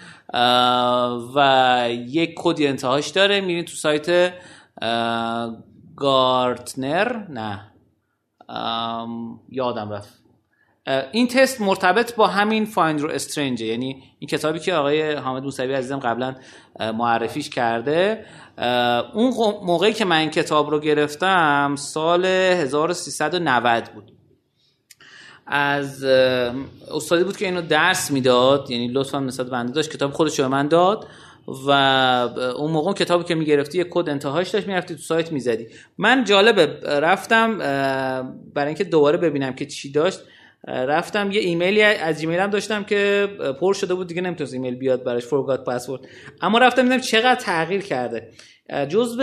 و 1.34 1.88
یک 1.90 2.34
کدی 2.36 2.66
انتهاش 2.66 3.08
داره. 3.08 3.40
میرین 3.40 3.64
تو 3.64 3.76
سایت 3.76 4.34
گارتنر؟ 5.96 7.26
نه. 7.28 7.72
یادم 9.48 9.90
رفت. 9.90 10.22
این 11.12 11.28
تست 11.28 11.60
مرتبط 11.60 12.14
با 12.14 12.26
همین 12.26 12.66
Find 12.66 13.00
Your 13.00 13.18
Strange 13.18 13.60
یعنی 13.60 14.02
این 14.18 14.28
کتابی 14.28 14.58
که 14.58 14.74
آقای 14.74 15.12
حامد 15.12 15.42
موسوی 15.42 15.74
عزیزم 15.74 15.98
قبلا 15.98 16.34
معرفیش 16.80 17.50
کرده. 17.50 18.26
اون 19.14 19.32
موقعی 19.62 19.92
که 19.92 20.04
من 20.04 20.16
این 20.16 20.30
کتاب 20.30 20.70
رو 20.70 20.80
گرفتم 20.80 21.74
سال 21.78 22.24
1390 22.24 23.84
بود. 23.94 24.12
از 25.46 26.04
استادی 26.04 27.24
بود 27.24 27.36
که 27.36 27.44
اینو 27.44 27.62
درس 27.62 28.10
می‌داد 28.10 28.70
یعنی 28.70 28.88
لطفا 28.88 29.20
نسبت 29.20 29.46
بنده 29.46 29.72
داشت 29.72 29.90
کتاب 29.90 30.12
خودش 30.12 30.40
به 30.40 30.48
من 30.48 30.68
داد 30.68 31.06
و 31.66 31.70
اون 32.56 32.70
موقع 32.70 32.92
کتابی 32.92 33.24
که 33.24 33.34
می‌گرفتی 33.34 33.78
یه 33.78 33.86
کد 33.90 34.08
انتهاش 34.08 34.48
داشت 34.48 34.66
می‌رفتی 34.66 34.94
تو 34.94 35.00
سایت 35.00 35.32
می‌زدی. 35.32 35.66
من 35.98 36.24
جالبه 36.24 36.66
رفتم 36.82 37.58
برای 38.54 38.66
اینکه 38.66 38.84
دوباره 38.84 39.18
ببینم 39.18 39.52
که 39.52 39.66
چی 39.66 39.92
داشت 39.92 40.20
رفتم 40.68 41.30
یه 41.30 41.40
ایمیلی 41.40 41.82
از 41.82 42.20
ایمیلم 42.20 42.50
داشتم 42.50 42.84
که 42.84 43.28
پر 43.60 43.74
شده 43.74 43.94
بود 43.94 44.06
دیگه 44.06 44.20
نمی‌تونست 44.20 44.52
ایمیل 44.52 44.74
بیاد 44.74 45.04
براش 45.04 45.24
forgot 45.26 45.64
password 45.64 46.02
اما 46.42 46.58
رفتم 46.58 46.82
دیدم 46.82 47.00
چقدر 47.00 47.40
تغییر 47.40 47.80
کرده. 47.80 48.30
جزو 48.88 49.22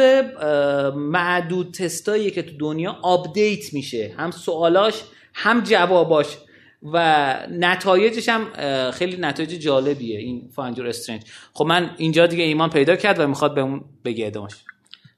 معدود 0.96 1.72
تستایی 1.72 2.32
که 2.32 2.42
تو 2.42 2.58
دنیا 2.60 2.98
update 3.02 3.74
میشه. 3.74 4.14
هم 4.18 4.32
سوالاش 4.32 5.04
هم 5.34 5.62
جواباش 5.62 6.38
و 6.84 7.36
نتایجش 7.52 8.30
هم 8.30 8.48
خیلی 8.92 9.18
نتایج 9.18 9.50
جالبیه. 9.50 10.20
این 10.20 10.50
Find 10.56 10.72
Your 10.72 10.88
Strength 10.88 11.22
خب 11.54 11.66
من 11.66 11.90
اینجا 11.98 12.28
دیگه 12.28 12.44
ایمان 12.44 12.70
پیدا 12.70 12.96
کرد 12.96 13.20
و 13.20 13.28
می‌خواد 13.28 13.56
به 13.56 13.62
اون 13.62 13.84
بگه 14.06 14.28
ادامش. 14.28 14.54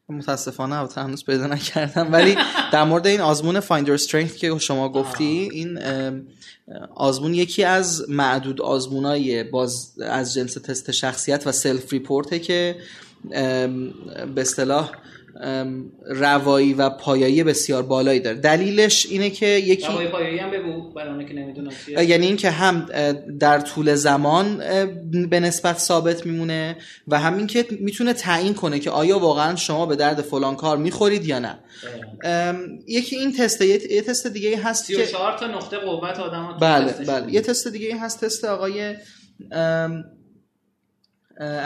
متاسفانه 0.09 0.79
البته 0.79 1.01
هنوز 1.01 1.25
پیدا 1.25 1.47
نکردم. 1.47 2.13
ولی 2.13 2.37
در 2.71 2.83
مورد 2.83 3.07
این 3.07 3.21
آزمون 3.21 3.59
Find 3.59 3.76
Your 3.76 3.93
Strength 3.93 4.35
که 4.35 4.57
شما 4.59 4.89
گفتی 4.89 5.49
این 5.53 5.79
آزمون 6.95 7.33
یکی 7.33 7.63
از 7.63 8.09
معدود 8.09 8.61
آزمونای 8.61 9.43
باز 9.43 9.93
از 10.01 10.33
جنس 10.33 10.53
تست 10.53 10.91
شخصیت 10.91 11.47
و 11.47 11.51
سلف 11.51 11.93
ریپورته 11.93 12.39
که 12.39 12.75
به 14.35 14.41
اصطلاح 14.41 14.91
روایی 16.05 16.73
و 16.73 16.89
پایایی 16.89 17.43
بسیار 17.43 17.83
بالایی 17.83 18.19
داره. 18.19 18.37
دلیلش 18.37 19.05
اینه 19.05 19.29
که 19.29 19.45
یکی 19.45 19.87
روایی 19.87 20.07
پایایی 20.07 20.37
هم 20.37 20.51
بگو 20.51 20.93
برای 20.93 21.25
که 21.25 21.33
نمی‌دونم 21.33 21.71
یعنی 22.07 22.25
اینکه 22.25 22.49
هم 22.49 22.85
در 23.39 23.59
طول 23.59 23.95
زمان 23.95 24.57
به 25.29 25.39
نسبت 25.39 25.77
ثابت 25.77 26.25
میمونه 26.25 26.77
و 27.07 27.19
همین 27.19 27.47
که 27.47 27.65
می‌تونه 27.79 28.13
تعیین 28.13 28.53
کنه 28.53 28.79
که 28.79 28.91
آیا 28.91 29.19
واقعا 29.19 29.55
شما 29.55 29.85
به 29.85 29.95
درد 29.95 30.21
فلان 30.21 30.55
کار 30.55 30.77
می‌خورید 30.77 31.25
یا 31.25 31.39
نه. 31.39 31.59
یکی 32.87 33.15
این 33.15 33.33
تست 33.33 33.61
یه 33.61 34.01
تست 34.01 34.27
دیگه 34.27 34.57
هست 34.57 34.87
که 34.87 34.93
34 34.93 35.37
تا 35.37 35.47
نقطه 35.47 35.77
قوت 35.77 36.19
آدم 36.19 36.57
بله 36.61 36.93
بله. 37.07 37.33
یه 37.33 37.41
تست 37.41 37.67
دیگه 37.67 37.99
هست 37.99 38.25
تست 38.25 38.45
آقای 38.45 38.95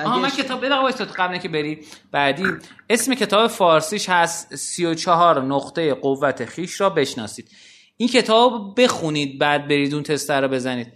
آها 0.06 0.20
من 0.20 0.30
کتاب 0.30 0.64
وایسا 0.64 1.06
تو 1.06 1.14
قبل 1.18 1.38
که 1.38 1.50
بری 1.50 1.80
بعدی. 2.12 2.44
اسم 2.90 3.16
کتاب 3.16 3.48
فارسیش 3.48 4.10
هست 4.10 4.56
34 4.56 5.42
نقطه 5.42 5.94
قوت 5.94 6.46
خیش 6.46 6.82
را 6.82 6.90
بشناسید. 6.90 7.50
این 7.98 8.10
کتاب 8.10 8.82
بخونید 8.82 9.40
بعد 9.40 9.68
برید 9.68 9.94
اون 9.94 10.04
تست 10.04 10.32
رو 10.32 10.48
بزنید. 10.48 10.94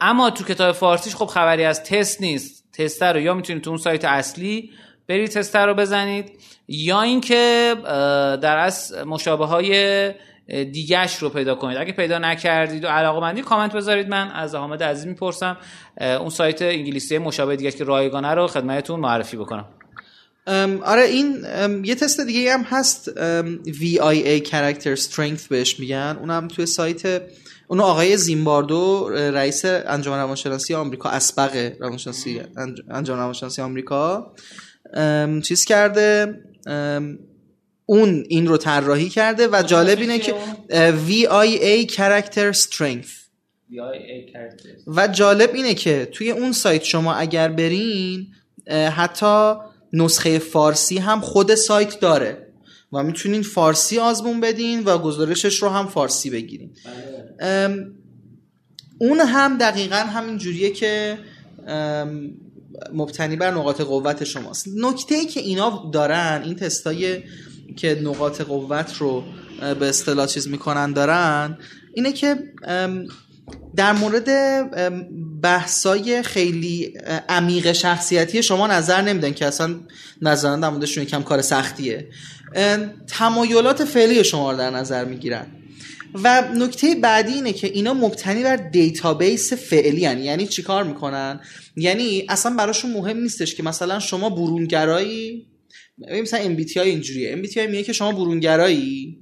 اما 0.00 0.30
تو 0.30 0.44
کتاب 0.44 0.72
فارسیش 0.72 1.14
خب 1.16 1.26
خبری 1.26 1.64
از 1.64 1.84
تست 1.84 2.20
نیست. 2.20 2.64
تست 2.72 3.02
رو 3.02 3.20
یا 3.20 3.34
می‌تونید 3.34 3.62
تو 3.62 3.70
اون 3.70 3.78
سایت 3.78 4.04
اصلی 4.04 4.70
برید 5.08 5.30
تست 5.30 5.56
رو 5.56 5.74
بزنید 5.74 6.32
یا 6.68 7.02
اینکه 7.02 7.74
در 8.42 8.56
از 8.56 8.94
مشابه 9.06 9.46
های 9.46 10.14
دیگهش 10.46 11.16
رو 11.16 11.28
پیدا 11.28 11.54
کنید. 11.54 11.78
اگه 11.78 11.92
پیدا 11.92 12.18
نکردید 12.18 12.84
و 12.84 12.88
علاقه 12.88 13.20
مندی 13.20 13.42
کامنت 13.42 13.72
بذارید. 13.72 14.08
من 14.08 14.30
از 14.30 14.54
حامد 14.54 14.82
عزیز 14.82 15.06
می‌پرسم. 15.06 15.56
اون 16.00 16.30
سایت 16.30 16.62
انگلیسی 16.62 17.18
مشابه 17.18 17.56
دیگه 17.56 17.70
که 17.70 17.84
رایگانه 17.84 18.28
رو 18.28 18.46
خدمتتون 18.46 19.00
معرفی 19.00 19.36
بکنم. 19.36 19.68
آره 20.84 21.02
این 21.02 21.46
یه 21.84 21.94
تست 21.94 22.20
دیگه 22.20 22.52
هم 22.52 22.62
هست. 22.62 23.10
VIA 23.66 24.46
Character 24.48 25.00
Strength 25.00 25.48
بهش 25.48 25.80
میگن. 25.80 26.16
اونم 26.20 26.48
توی 26.48 26.66
سایت 26.66 27.22
اونو 27.68 27.82
آقای 27.82 28.16
زیمباردو 28.16 29.08
رئیس 29.08 29.64
انجمن 29.64 30.18
روانشناسی 30.18 30.74
آمریکا 30.74 31.08
اسبق 31.08 31.72
روانشناسی 31.80 32.42
انجمن 32.90 33.18
روانشناسی 33.18 33.62
آمریکا. 33.62 34.32
چیز 35.44 35.64
کرده. 35.64 36.34
اون 37.86 38.24
این 38.28 38.46
رو 38.46 38.56
طراحی 38.56 39.08
کرده 39.08 39.48
و 39.48 39.62
جالب 39.66 39.98
اینه 39.98 40.18
که 40.18 40.34
VIA 41.08 41.90
Character 41.92 42.56
Strength. 42.56 43.10
و 44.86 45.08
جالب 45.08 45.54
اینه 45.54 45.74
که 45.74 46.08
توی 46.12 46.30
اون 46.30 46.52
سایت 46.52 46.84
شما 46.84 47.14
اگر 47.14 47.48
برین 47.48 48.26
حتی 48.70 49.54
نسخه 49.92 50.38
فارسی 50.38 50.98
هم 50.98 51.20
خود 51.20 51.54
سایت 51.54 52.00
داره 52.00 52.46
و 52.92 53.02
می‌تونین 53.02 53.42
فارسی 53.42 53.98
آزمون 53.98 54.40
بدین 54.40 54.84
و 54.84 54.98
گزارشش 54.98 55.62
رو 55.62 55.68
هم 55.68 55.86
فارسی 55.86 56.30
بگیرین. 56.30 56.70
بله. 57.40 57.86
اون 58.98 59.20
هم 59.20 59.58
دقیقا 59.58 59.96
همین 59.96 60.38
جوریه 60.38 60.70
که 60.70 61.18
مبتنی 62.92 63.36
بر 63.36 63.50
نقاط 63.50 63.80
قوت 63.80 64.24
شماست. 64.24 64.68
نکته 64.76 65.14
ای 65.14 65.26
که 65.26 65.40
اینا 65.40 65.90
دارن 65.92 66.42
این 66.44 66.54
تستای 66.54 67.22
که 67.76 68.00
نقاط 68.02 68.40
قوت 68.40 68.96
رو 68.98 69.24
به 69.80 69.86
اصطلاح 69.88 70.26
چیز 70.26 70.48
می‌کنن 70.48 70.92
دارن 70.92 71.58
اینه 71.94 72.12
که 72.12 72.36
در 73.76 73.92
مورد 73.92 74.30
بحثای 75.42 76.22
خیلی 76.22 76.94
عمیق 77.28 77.72
شخصیتی 77.72 78.42
شما 78.42 78.66
نظر 78.66 79.00
نمیدن 79.00 79.32
که 79.32 79.46
اصلا 79.46 79.74
نظران 80.22 80.60
در 80.60 80.68
موردشون 80.68 81.02
یکم 81.02 81.22
کار 81.22 81.42
سختیه. 81.42 82.08
تمایلات 83.06 83.84
فعلی 83.84 84.24
شما 84.24 84.52
رو 84.52 84.58
در 84.58 84.70
نظر 84.70 85.04
می‌گیرن. 85.04 85.46
و 86.24 86.48
نکته 86.56 86.94
بعدی 86.94 87.32
اینه 87.32 87.52
که 87.52 87.66
اینا 87.66 87.94
مبتنی 87.94 88.42
بر 88.42 88.56
database 88.56 89.52
فعلی 89.52 90.06
هن. 90.06 90.18
یعنی 90.18 90.46
چیکار 90.46 90.84
می‌کنن؟ 90.84 91.40
یعنی 91.76 92.26
اصلا 92.28 92.54
براشون 92.54 92.92
مهم 92.92 93.16
نیستش 93.16 93.54
که 93.54 93.62
مثلا 93.62 93.98
شما 93.98 94.30
برونگرایی 94.30 95.46
مثلا 95.98 96.40
MBTI 96.40 96.90
اینجوریه. 96.90 97.32
MBTI 97.32 97.66
میگه 97.66 97.82
که 97.82 97.92
شما 97.92 98.12
برونگرایی 98.12 99.18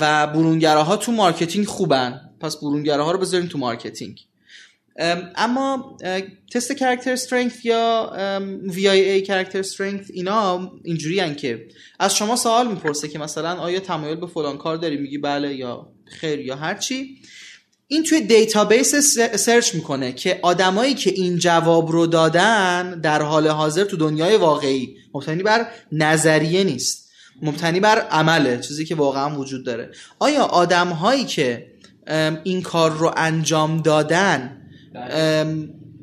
و 0.00 0.26
برونگراها 0.26 0.96
تو 0.96 1.12
marketing 1.12 1.66
خوبن. 1.66 2.30
پس 2.40 2.56
برونگراها 2.56 3.12
رو 3.12 3.18
بذارین 3.18 3.48
تو 3.48 3.58
marketing. 3.58 4.20
اما 5.36 5.96
تست 6.52 6.72
character 6.72 7.12
strength 7.12 7.64
یا 7.64 8.12
ای 8.74 9.22
character 9.22 9.58
strength 9.58 10.10
اینا 10.12 10.72
اینجوری 10.84 11.34
که 11.34 11.68
از 11.98 12.16
شما 12.16 12.36
سوال 12.36 12.68
می‌پرسه 12.68 13.08
که 13.08 13.18
مثلا 13.18 13.54
آیا 13.54 13.80
تمایل 13.80 14.16
به 14.16 14.26
فلان 14.26 14.58
کار 14.58 14.76
داری؟ 14.76 14.96
میگی 14.96 15.18
بله 15.18 15.54
یا 15.54 15.92
خیر 16.04 16.40
یا 16.40 16.56
هرچی 16.56 17.18
این 17.88 18.02
توی 18.02 18.20
database 18.20 18.94
search 19.36 19.74
می‌کنه 19.74 20.12
که 20.12 20.38
آدمایی 20.42 20.94
که 20.94 21.10
این 21.10 21.38
جواب 21.38 21.92
رو 21.92 22.06
دادن 22.06 23.00
در 23.00 23.22
حال 23.22 23.48
حاضر 23.48 23.84
تو 23.84 23.96
دنیای 23.96 24.36
واقعی 24.36 24.96
مبتنی 25.14 25.42
بر 25.42 25.66
نظریه 25.92 26.64
نیست 26.64 27.10
مبتنی 27.42 27.80
بر 27.80 27.98
عمله 27.98 28.58
چیزی 28.58 28.84
که 28.84 28.94
واقعا 28.94 29.38
وجود 29.38 29.64
داره. 29.64 29.90
آیا 30.18 30.42
آدم 30.42 30.88
هایی 30.88 31.24
که 31.24 31.66
این 32.44 32.62
کار 32.62 32.90
رو 32.90 33.12
انجام 33.16 33.82
دادن 33.82 34.56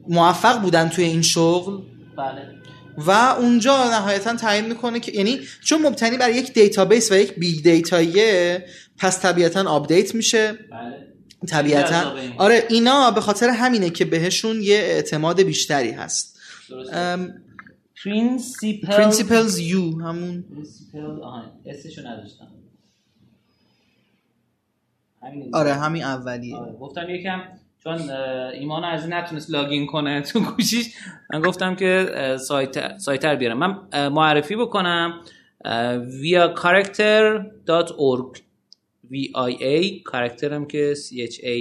موفق 0.08 0.62
بودن 0.62 0.90
توی 0.90 1.04
این 1.04 1.22
شغل؟ 1.22 1.78
بله. 2.18 2.62
و 2.98 3.12
اونجا 3.12 3.90
نهایتا 3.90 4.36
تعیین 4.36 4.66
می‌کنه 4.66 5.00
که 5.00 5.12
یعنی 5.12 5.40
چون 5.64 5.82
مبتنی 5.82 6.18
بر 6.18 6.30
یک 6.30 6.54
database 6.54 7.12
و 7.12 7.16
یک 7.16 7.36
big 7.36 7.64
data 7.64 8.22
ییه 8.22 8.66
پس 8.98 9.22
طبیعتا 9.22 9.70
update 9.70 10.16
میشه. 10.16 10.52
بله. 10.52 11.11
طبیعتا. 11.48 12.16
آره 12.38 12.64
اینا 12.70 13.12
به 13.12 13.22
خاطر 13.22 13.50
همینه 13.50 13.90
که 13.90 14.06
بهشون 14.06 14.62
یه 14.62 14.76
اعتماد 14.76 15.42
بیشتری 15.42 15.92
هست. 15.92 16.40
principle 18.04 18.88
PrinciplesYou 18.88 20.02
همون. 20.02 20.42
principle 20.52 21.22
آها 21.24 21.44
اسمشو 21.66 22.08
نداشتم. 22.08 22.48
همین 25.24 25.56
آره 25.56 25.74
همین 25.74 26.04
اولیه. 26.04 26.56
آره. 26.56 26.72
گفتم 26.72 27.10
یکم 27.10 27.42
چون 27.84 28.10
ایمان 28.60 28.84
از 28.84 29.08
نتونست 29.10 29.52
لاگین 29.52 29.88
کنه 29.88 30.22
تو 30.22 30.40
گوشیش 30.40 30.96
من 31.34 31.42
گفتم 31.42 31.76
که 31.76 32.10
سایت 32.40 32.98
سایتر 32.98 33.36
بیارم. 33.36 33.58
من 33.58 34.10
معرفی 34.10 34.56
بکنم 34.56 35.22
via 36.22 36.56
character.org 36.62 38.40
v 39.12 39.14
i 39.50 39.54
a 39.62 40.02
کاراکترم 40.04 40.66
که 40.66 40.94
c 40.94 41.16
h 41.32 41.36
a 41.40 41.58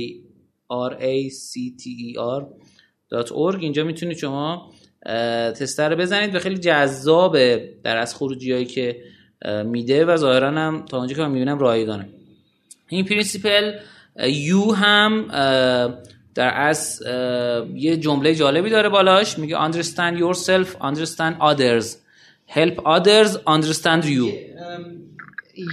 r 0.70 0.92
a 1.00 1.30
c 1.30 1.52
t 1.80 1.84
e 1.86 2.16
r 2.38 2.42
.org. 3.30 3.62
اینجا 3.62 3.84
می‌تونید 3.84 4.16
شما 4.16 4.72
تستر 5.58 5.90
رو 5.90 5.96
بزنید 5.96 6.34
و 6.34 6.38
خیلی 6.38 6.58
جذابه 6.58 7.74
در 7.84 7.96
از 7.96 8.14
خروجی 8.14 8.52
هایی 8.52 8.64
که 8.64 9.02
میده 9.64 10.04
و 10.04 10.16
ظاهرا 10.16 10.50
هم 10.50 10.84
تا 10.84 10.98
اونجا 10.98 11.14
که 11.16 11.22
من 11.22 11.30
می‌بینم 11.30 11.58
رایگانه. 11.58 12.08
این 12.88 13.04
PrinciplesYou 13.04 14.72
هم 14.72 15.26
در 16.34 16.52
از 16.54 17.02
یه 17.74 17.96
جمله 17.96 18.34
جالبی 18.34 18.70
داره 18.70 18.88
بالاش. 18.88 19.38
میگه 19.38 19.70
understand 19.70 20.18
yourself 20.20 20.68
understand 20.80 21.34
others. 21.40 21.86
Help 22.58 22.76
others 22.96 23.30
understand 23.46 24.04
you. 24.04 24.26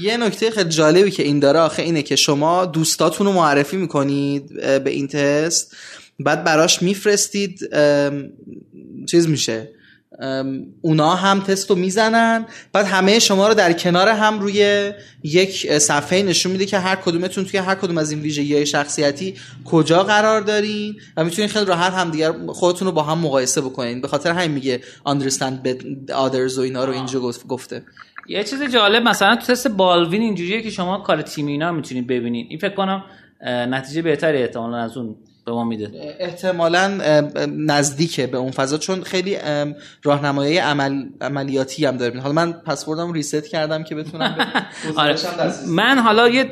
یه 0.01 0.17
نکته 0.17 0.51
خیلی 0.51 0.69
جالبی 0.69 1.11
که 1.11 1.23
این 1.23 1.39
داره 1.39 1.59
آخه 1.59 1.83
اینه 1.83 2.03
که 2.03 2.15
شما 2.15 2.65
دوستاتون 2.65 3.27
رو 3.27 3.33
معرفی 3.33 3.77
می‌کنید 3.77 4.53
به 4.83 4.89
این 4.89 5.07
تست. 5.07 5.75
بعد 6.19 6.43
براش 6.43 6.81
میفرستید 6.81 7.59
چیز 9.09 9.27
میشه. 9.27 9.69
اونا 10.81 11.15
هم 11.15 11.39
تست 11.39 11.69
رو 11.69 11.75
می‌زنن. 11.75 12.45
بعد 12.73 12.85
همه 12.85 13.19
شما 13.19 13.47
رو 13.47 13.53
در 13.53 13.73
کنار 13.73 14.07
هم 14.07 14.39
روی 14.39 14.91
یک 15.23 15.77
صفحه 15.77 16.23
نشون 16.23 16.51
میده 16.51 16.65
که 16.65 16.79
هر 16.79 16.95
کدومتون 16.95 17.45
توی 17.45 17.59
هر 17.59 17.75
کدوم 17.75 17.97
از 17.97 18.11
این 18.11 18.19
ویژگی 18.19 18.65
شخصیتی 18.65 19.35
کجا 19.65 20.03
قرار 20.03 20.41
دارین 20.41 20.95
و 21.17 21.23
می‌تونین 21.23 21.49
خیلی 21.49 21.65
راحت 21.65 21.93
هم 21.93 22.11
دیگر 22.11 22.33
خودتون 22.47 22.87
رو 22.87 22.91
با 22.91 23.03
هم 23.03 23.19
مقایسه 23.19 23.61
بکنین. 23.61 24.01
به 24.01 24.07
خاطر 24.07 24.31
همین 24.31 24.51
میگه 24.51 24.81
understand 25.07 25.67
others 26.09 26.57
و 26.57 26.59
اینا 26.59 26.85
رو 26.85 26.93
اینجا 26.93 27.19
گفته. 27.47 27.83
یه 28.27 28.43
چیز 28.43 28.63
جالب 28.63 29.03
مثلا 29.03 29.35
تو 29.35 29.45
تست 29.45 29.67
بالوین 29.67 30.21
اینجوریه 30.21 30.61
که 30.61 30.69
شما 30.69 30.97
کار 30.97 31.21
تیمی 31.21 31.51
اینا 31.51 31.71
می‌تونید 31.71 32.07
ببینید. 32.07 32.47
این 32.49 32.59
فکر 32.59 32.75
کنم 32.75 33.03
نتیجه 33.45 34.01
بهتری 34.01 34.41
احتمالا 34.41 34.77
از 34.77 34.97
اون 34.97 35.15
به 35.45 35.51
ما 35.53 35.63
میده. 35.63 36.15
احتمالا 36.19 36.87
نزدیکه 37.47 38.27
به 38.27 38.37
اون 38.37 38.51
فضا 38.51 38.77
چون 38.77 39.03
خیلی 39.03 39.37
راهنمایی 40.03 40.57
عمل 40.57 41.05
عملیاتی 41.21 41.85
هم 41.85 41.97
داره 41.97 42.19
حالا 42.19 42.33
من 42.33 42.51
password 42.53 43.07
م 43.07 43.13
reset 43.13 43.47
کردم 43.47 43.83
که 43.83 43.95
بتونم 43.95 44.37
آره. 44.95 45.15
من 45.67 45.99
حالا 45.99 46.29
یه 46.29 46.43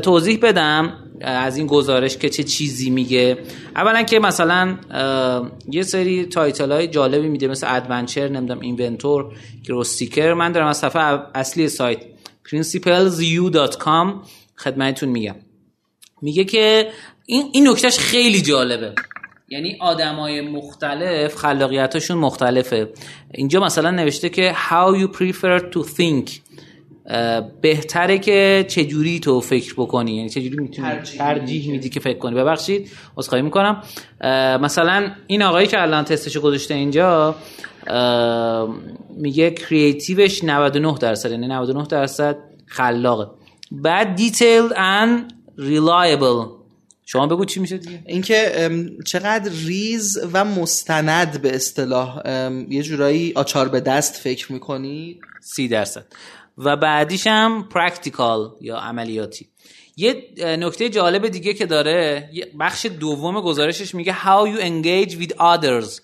توضیح 0.00 0.38
بدم. 0.42 0.92
از 1.20 1.56
این 1.56 1.66
گزارش 1.66 2.16
که 2.16 2.28
چه 2.28 2.42
چیزی 2.42 2.90
میگه. 2.90 3.38
اولا 3.76 4.02
که 4.02 4.18
مثلا 4.18 4.78
یه 5.70 5.82
سری 5.82 6.26
title 6.26 6.72
های 6.72 6.86
جالبی 6.86 7.28
میده 7.28 7.48
مثل 7.48 7.76
adventurer 7.76 8.28
نمی‌دونم 8.28 8.60
inventor 8.60 9.34
growth 9.64 9.99
seeker 9.99 10.34
من 10.34 10.52
دارم 10.52 10.66
از 10.66 10.78
صفحه 10.78 11.02
اصلی 11.34 11.68
سایت 11.68 11.98
principlesyou.com 12.48 14.26
خدمتتون 14.56 15.08
میگم. 15.08 15.36
میگه 16.22 16.44
که 16.44 16.90
این 17.26 17.50
این 17.52 17.68
نکتهش 17.68 17.98
خیلی 17.98 18.42
جالبه. 18.42 18.94
یعنی 19.48 19.76
آدمای 19.80 20.40
مختلف 20.40 21.36
خلاقیتاشون 21.36 22.18
مختلفه. 22.18 22.92
اینجا 23.34 23.60
مثلا 23.60 23.90
نوشته 23.90 24.28
که 24.28 24.56
how 24.70 25.00
you 25.00 25.16
prefer 25.16 25.60
to 25.72 25.88
think. 25.96 26.30
بهتره 27.60 28.18
که 28.18 28.66
چجوری 28.68 29.20
تو 29.20 29.40
فکر 29.40 29.74
بکنی؟ 29.76 30.16
یعنی 30.16 30.28
چجوری 30.28 30.56
می‌تونی 30.56 30.88
ترجیح 31.18 31.70
میدی 31.70 31.88
که. 31.88 32.00
فکر 32.00 32.18
کنی؟ 32.18 32.34
ببخشید 32.34 32.90
عذرخواهی 33.16 33.42
می‌کنم. 33.42 33.82
مثلا 34.62 35.10
این 35.26 35.42
آقایی 35.42 35.66
که 35.66 35.82
الان 35.82 36.04
تستش 36.04 36.36
گذاشته 36.36 36.74
اینجا 36.74 37.36
میگه 39.16 39.50
کریتیوش 39.50 40.44
99 40.44 40.94
درصد 41.00 41.30
یعنی 41.30 41.46
99 41.46 41.86
درصد 41.86 42.36
خلاقه. 42.66 43.26
بعد 43.72 44.14
دیتیل 44.14 44.68
and 44.68 45.32
reliable. 45.58 46.48
شما 47.06 47.26
بگو 47.26 47.44
چی 47.44 47.60
میشه 47.60 47.78
دیگه؟ 47.78 48.02
اینکه 48.06 48.70
چقدر 49.06 49.50
ریز 49.66 50.18
و 50.32 50.44
مستند 50.44 51.42
به 51.42 51.54
اصطلاح 51.54 52.20
یه 52.68 52.82
جورایی 52.82 53.32
آچار 53.36 53.68
به 53.68 53.80
دست 53.80 54.14
فکر 54.14 54.52
می‌کنی؟ 54.52 55.20
سی 55.40 55.68
درصد. 55.68 56.04
و 56.58 56.76
بعدیش 56.76 57.26
هم 57.26 57.68
practical 57.68 58.56
یا 58.60 58.76
عملیاتی. 58.76 59.48
یه 59.96 60.24
نکته 60.38 60.88
جالب 60.88 61.28
دیگه 61.28 61.54
که 61.54 61.66
داره 61.66 62.30
بخش 62.60 62.86
دوم 62.86 63.40
گزارشش 63.40 63.94
میگه 63.94 64.12
how 64.12 64.46
you 64.46 64.60
engage 64.60 65.12
with 65.12 65.32
others. 65.36 66.00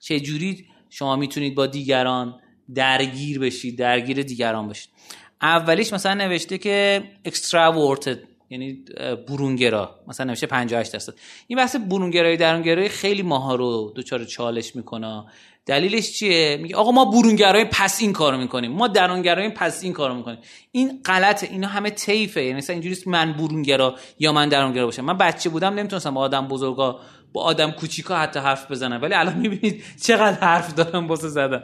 چه 0.00 0.20
جوری 0.20 0.66
شما 0.90 1.16
می‌تونید 1.16 1.54
با 1.54 1.66
دیگران 1.66 2.40
درگیر 2.74 3.38
بشید 3.38 3.78
درگیر 3.78 4.22
دیگران 4.22 4.68
بشید. 4.68 4.88
اولیش 5.42 5.92
مثلا 5.92 6.14
نوشته 6.14 6.58
که 6.58 7.02
extraverted 7.28 8.16
یعنی 8.50 8.84
برونگرا. 9.28 10.00
مثلا 10.08 10.26
نمیشه 10.26 10.46
58 10.46 10.92
درصد. 10.92 11.14
این 11.46 11.58
بحث 11.58 11.76
برونگرایی 11.76 12.36
درونگرایی 12.36 12.88
خیلی 12.88 13.22
ماها 13.22 13.54
رو 13.54 13.92
دوچار 13.94 14.24
چالش 14.24 14.76
می‌کنه. 14.76 15.24
دلیلش 15.66 16.12
چیه؟ 16.12 16.58
میگه 16.62 16.76
آقا 16.76 16.90
ما 16.90 17.04
برونگرایی 17.04 17.64
پس 17.64 18.00
این 18.00 18.12
کارو 18.12 18.38
می‌کنیم. 18.38 18.72
ما 18.72 18.88
درونگرایی 18.88 19.48
پس 19.48 19.82
این 19.82 19.92
کارو 19.92 20.14
می‌کنیم. 20.14 20.38
این 20.72 21.00
غلطه 21.04 21.46
اینا 21.46 21.68
همه 21.68 21.90
طیفه. 21.90 22.42
یعنی 22.42 22.56
مثلا 22.56 22.74
اینجوریه 22.74 22.98
من 23.06 23.32
برونگرا 23.32 23.96
یا 24.18 24.32
من 24.32 24.48
درونگرا 24.48 24.84
باشم. 24.84 25.04
من 25.04 25.18
بچه 25.18 25.50
بودم 25.50 25.74
نمی‌تونستم 25.74 26.14
با 26.14 26.20
آدم 26.20 26.48
بزرگا 26.48 27.00
با 27.32 27.42
آدم 27.42 27.70
کوچیکا 27.70 28.16
حتی 28.16 28.40
حرف 28.40 28.70
بزنم. 28.70 29.02
ولی 29.02 29.14
الان 29.14 29.38
می‌بینید 29.38 29.84
چقدر 30.02 30.40
حرف 30.40 30.74
دارم 30.74 31.08
واسه 31.08 31.28
زدن 31.28 31.62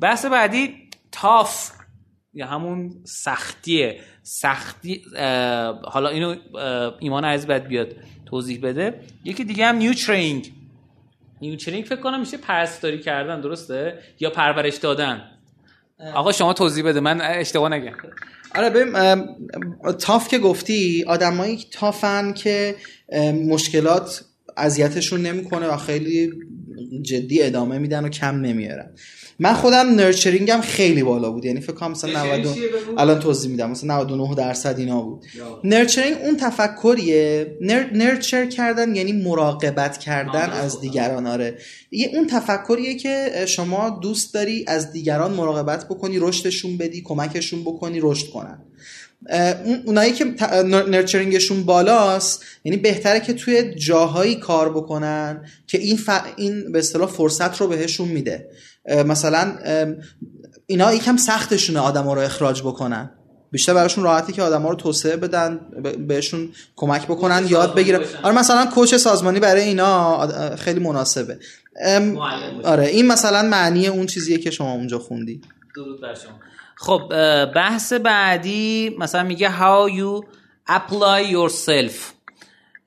بحث 0.00 0.24
بعدی 0.24 0.74
تاف 1.12 1.70
یا 2.34 2.46
همون 2.46 2.92
سختیه. 3.04 4.00
سختی 4.22 5.02
حالا 5.84 6.08
اینو 6.08 6.36
ایمان 7.00 7.24
عزیز 7.24 7.46
باید 7.46 7.68
بیاد 7.68 7.96
توضیح 8.26 8.60
بده. 8.62 9.00
یکی 9.24 9.44
دیگه 9.44 9.66
هم 9.66 9.76
نیوترینگ 9.76 10.52
نیوترینگ 11.44 11.84
فکر 11.84 12.00
کنم 12.00 12.20
میشه 12.20 12.36
پرستاری 12.36 12.98
کردن 12.98 13.40
درسته؟ 13.40 13.98
یا 14.20 14.30
پرورش 14.30 14.76
دادن. 14.76 15.30
آقا 16.14 16.32
شما 16.32 16.52
توضیح 16.52 16.84
بده 16.84 17.00
من 17.00 17.20
اشتباه 17.20 17.68
نگم. 17.68 17.92
آره 18.54 18.70
ببین 18.70 18.92
تاف 19.92 20.28
که 20.28 20.38
گفتی 20.38 21.04
آدمایی 21.06 21.66
تافن 21.72 22.32
که 22.32 22.76
مشکلات 23.48 24.24
اذیتشون 24.56 25.22
نمی‌کنه 25.22 25.66
و 25.66 25.76
خیلی 25.76 26.32
جدی 27.02 27.42
ادامه 27.42 27.78
میدن 27.78 28.04
و 28.04 28.08
کم 28.08 28.40
نمیارن. 28.40 28.90
من 29.38 29.54
خودم 29.54 29.94
nurturing 29.94 30.53
م 30.53 30.60
خیلی 30.60 31.02
بالا 31.02 31.30
بود. 31.30 31.44
یعنی 31.44 31.60
فکر 31.60 31.72
کنم 31.72 31.90
مثلا 31.90 32.24
90 32.24 32.58
الان 32.98 33.18
توضیح 33.18 33.50
میدم. 33.50 33.70
مثلا 33.70 34.02
99 34.02 34.34
درصد 34.34 34.78
اینا 34.78 35.02
بود. 35.02 35.24
nurturing 35.64 36.16
اون 36.22 36.36
تفکریه. 36.36 37.56
nur... 37.60 37.90
nurture 37.92 38.46
کردن 38.46 38.96
یعنی 38.96 39.12
مراقبت 39.12 39.98
کردن 39.98 40.50
از 40.50 40.80
دیگران 40.80 41.26
آره. 41.26 41.58
یه 41.90 42.10
اون 42.14 42.26
تفکریه 42.26 42.94
که 42.94 43.44
شما 43.46 43.98
دوست 44.02 44.34
داری 44.34 44.64
از 44.68 44.92
دیگران 44.92 45.32
مراقبت 45.32 45.84
بکنی 45.84 46.18
رشدشون 46.18 46.76
بدی 46.76 47.02
کمکشون 47.02 47.62
بکنی 47.62 47.98
رشد 48.02 48.30
کنن. 48.30 48.58
اونایی 49.84 50.12
که 50.12 50.24
nurturing 50.66 51.33
شون 51.33 51.62
بالاست 51.62 52.44
یعنی 52.64 52.78
بهتره 52.78 53.20
که 53.20 53.32
توی 53.32 53.74
جاهایی 53.74 54.34
کار 54.34 54.70
بکنن 54.70 55.44
که 55.66 55.78
این 55.78 55.96
ف... 55.96 56.10
این 56.36 56.72
به 56.72 56.78
اصطلاح 56.78 57.08
فرصت 57.08 57.60
رو 57.60 57.66
بهشون 57.68 58.08
میده. 58.08 58.48
مثلا 59.06 59.58
اینا 60.66 60.94
یکم 60.94 61.16
سختشونه 61.16 61.80
آدم 61.80 62.10
رو 62.10 62.20
اخراج 62.20 62.62
بکنن. 62.62 63.10
بیشتر 63.50 63.74
براشون 63.74 64.04
راحتی 64.04 64.32
که 64.32 64.42
آدما 64.42 64.70
رو 64.70 64.74
توسعه 64.74 65.16
بدن 65.16 65.60
بهشون 66.08 66.48
کمک 66.76 67.06
بکنن 67.06 67.46
یاد 67.48 67.74
بگیرن. 67.74 68.00
آره 68.22 68.38
مثلا 68.38 68.66
کوچ 68.66 68.94
سازمانی 68.94 69.40
برای 69.40 69.62
اینا 69.62 70.56
خیلی 70.56 70.80
مناسبه. 70.80 71.38
آره 72.64 72.86
این 72.86 73.06
مثلا 73.06 73.42
معنی 73.42 73.86
اون 73.86 74.06
چیزیه 74.06 74.38
که 74.38 74.50
شما 74.50 74.72
اونجا 74.72 74.98
خوندی. 74.98 75.40
درود 75.76 76.00
بر 76.00 76.14
شما. 76.14 76.32
خب 76.76 77.08
بحث 77.44 77.92
بعدی 77.92 78.96
مثلا 78.98 79.22
میگه 79.22 79.48
how 79.48 79.90
you 79.90 80.24
apply 80.70 81.32
yourself 81.32 81.94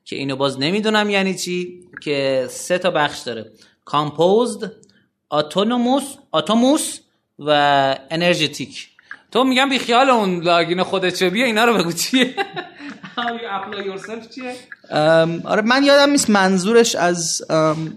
که 0.04 0.16
اینو 0.16 0.36
باز 0.36 0.60
نمی‌دونم 0.60 1.10
یعنی 1.10 1.34
چی 1.34 1.80
که 2.02 2.46
سه 2.50 2.78
تا 2.78 2.90
بخش 2.90 3.18
داره 3.18 3.52
composed 3.90 4.64
autonomous 5.34 6.36
autonomous 6.36 7.00
و 7.38 7.96
energetic 8.10 8.97
تو 9.32 9.44
میگم 9.44 9.68
بی 9.68 9.78
خیال 9.78 10.10
اون 10.10 10.42
لاگین 10.42 10.82
خودت 10.82 11.14
چه 11.14 11.30
بیا 11.30 11.46
اینا 11.46 11.64
رو 11.64 11.74
بگو 11.74 11.92
چیه؟ 11.92 12.34
چیه؟ 14.34 14.54
آره 15.44 15.62
من 15.62 15.84
یادم 15.84 16.10
نیست 16.10 16.30
منظورش 16.30 16.94
از 16.94 17.42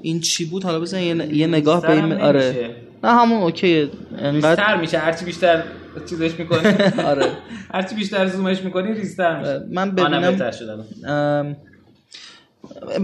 این 0.01 0.19
چی 0.19 0.45
بود؟ 0.45 0.63
حالا 0.63 0.79
بزن 0.79 0.99
یه, 0.99 1.47
نگاه 1.47 1.81
به 1.81 1.91
این 1.91 2.13
آره. 2.13 2.75
نه 3.03 3.11
همون 3.11 3.41
اوکی 3.41 3.91
انقدر 4.17 4.55
بیشتر 4.55 4.77
میشه 4.81 4.97
هرچی 4.97 5.25
بیشتر 5.25 5.63
چیزش 6.09 6.39
می‌کنی. 6.39 6.73
آره. 7.11 7.31
هرچی 7.73 7.95
بیشتر 7.95 8.27
زومش 8.27 8.61
می‌کنی 8.61 8.93
ریزتر 8.93 9.39
میشه. 9.39 9.65
من 9.71 9.91
ببینم. 9.91 11.55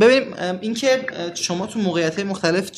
ببینیم 0.01 0.33
اینکه 0.61 1.05
شما 1.33 1.67
تو 1.67 1.79
موقعیت 1.79 2.19
مختلف 2.19 2.71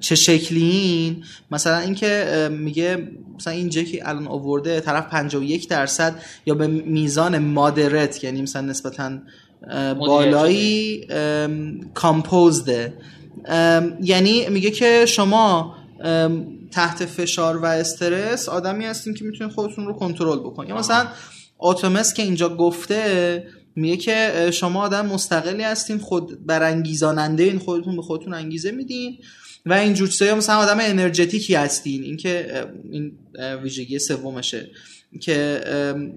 چه 0.00 0.14
شکلین؟ 0.14 1.24
مثلا 1.50 1.78
اینکه 1.78 2.48
میگه 2.52 3.08
مثلا 3.36 3.52
اینجا 3.52 3.82
که 3.82 4.08
الان 4.08 4.26
آورده 4.26 4.80
طرف 4.80 5.10
51 5.10 5.68
درصد 5.68 6.14
یا 6.46 6.54
به 6.54 6.66
میزان 6.66 7.38
مادرت 7.38 8.24
یعنی 8.24 8.42
مثلا 8.42 8.62
نسبتا 8.62 9.18
بالایی 9.98 11.06
کامپوزده 11.94 12.94
یعنی 14.02 14.48
میگه 14.48 14.70
که 14.70 15.06
شما 15.06 15.76
تحت 16.70 17.04
فشار 17.04 17.56
و 17.56 17.64
استرس 17.64 18.48
آدمی 18.48 18.84
هستین 18.84 19.14
که 19.14 19.24
می‌تونید 19.24 19.52
خودتون 19.52 19.86
رو 19.86 19.92
کنترل 19.92 20.38
بکنید 20.38 20.70
یا 20.70 20.76
مثلا 20.76 21.06
آتومس 21.58 22.14
که 22.14 22.22
اینجا 22.22 22.48
گفته 22.48 23.44
میگه 23.76 23.96
که 23.96 24.50
شما 24.52 24.82
آدم 24.82 25.06
مستقلی 25.06 25.62
هستین 25.62 25.98
خود 25.98 26.46
برانگیزاننده 26.46 27.42
این 27.42 27.58
خودتون 27.58 27.96
به 27.96 28.02
خودتون 28.02 28.34
انگیزه 28.34 28.70
میدین. 28.70 29.18
و 29.66 29.72
اینجور 29.72 30.08
چیزا 30.08 30.34
مثلا 30.34 30.56
آدم 30.56 30.78
انرژتیکی 30.80 31.54
هستین. 31.54 32.02
این 32.02 32.16
که 32.16 32.64
این 32.90 33.12
ویژگی 33.62 33.98
سومشه. 33.98 34.70
که 35.20 35.60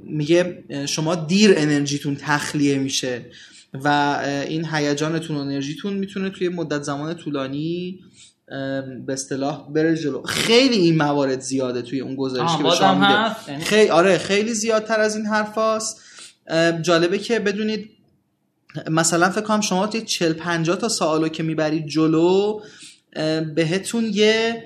میگه 0.03 0.63
شما 0.87 1.15
دیر 1.15 1.53
انرژیتون 1.57 2.15
تخلیه 2.15 2.77
میشه 2.77 3.25
و 3.73 4.17
این 4.47 4.65
هیجانتون 4.65 5.35
و 5.35 5.39
انرژیتون 5.39 5.93
می‌تونه 5.93 6.29
توی 6.29 6.49
مدت 6.49 6.83
زمان 6.83 7.13
طولانی 7.13 7.99
به 9.05 9.13
اصطلاح 9.13 9.73
بره 9.73 9.95
جلو. 9.95 10.21
خیلی 10.21 10.75
این 10.75 10.97
موارد 10.97 11.39
زیاده 11.39 11.81
توی 11.81 11.99
اون 11.99 12.15
گزارش 12.15 12.57
که 12.57 12.63
به 12.63 12.69
شما 12.69 12.93
میده. 12.93 13.49
یعنی 13.51 13.63
خیلی 13.63 13.89
آره 13.89 14.17
خیلی 14.17 14.53
زیادتر 14.53 14.99
از 14.99 15.15
این 15.15 15.25
حرفاست 15.25 16.01
جالبه 16.81 17.17
که 17.17 17.39
بدونید 17.39 17.89
مثلا 18.89 19.29
فکر 19.29 19.41
کنم 19.41 19.61
شما 19.61 19.87
توی 19.87 20.01
40 20.01 20.33
50 20.33 20.75
تا 20.75 20.89
سوالو 20.89 21.27
که 21.27 21.43
می‌برید 21.43 21.87
جلو 21.87 22.61
بهتون 23.55 24.05
یه 24.13 24.63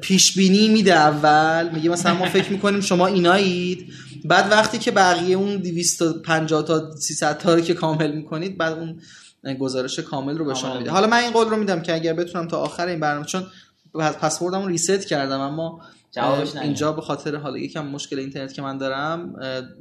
پیش 0.00 0.36
بینی 0.36 0.68
میده 0.68 0.92
اول. 0.92 1.70
میگه 1.74 1.90
مثلا 1.90 2.14
ما 2.14 2.24
فکر 2.24 2.52
می‌کنیم 2.52 2.80
شما 2.80 3.06
اینایید. 3.06 3.92
بعد 4.24 4.52
وقتی 4.52 4.78
که 4.78 4.90
بقیه 4.90 5.36
اون 5.36 5.56
250 5.56 6.62
تا 6.62 6.96
300 6.96 7.38
تا 7.38 7.54
رو 7.54 7.60
که 7.60 7.74
کامل 7.74 8.12
می‌کنید 8.12 8.58
بعد 8.58 8.72
اون 8.72 9.00
گزارش 9.58 9.98
کامل 9.98 10.38
رو 10.38 10.44
به 10.44 10.54
شما 10.54 10.78
میده. 10.78 10.90
حالا 10.90 11.06
من 11.06 11.16
این 11.22 11.30
قول 11.30 11.48
رو 11.48 11.56
میدم 11.56 11.82
که 11.82 11.94
اگر 11.94 12.12
بتونم 12.12 12.48
تا 12.48 12.58
آخر 12.58 12.86
این 12.86 13.00
برنامه 13.00 13.26
چون 13.26 13.46
password 13.94 14.53
مو 14.53 14.68
reset 14.68 15.06
کردم 15.06 15.40
اما 15.40 15.80
اینجا 16.62 16.92
به 16.92 17.02
خاطر 17.02 17.36
حالا 17.36 17.58
یکم 17.58 17.86
مشکل 17.86 18.18
اینترنت 18.18 18.52
که 18.52 18.62
من 18.62 18.78
دارم 18.78 19.34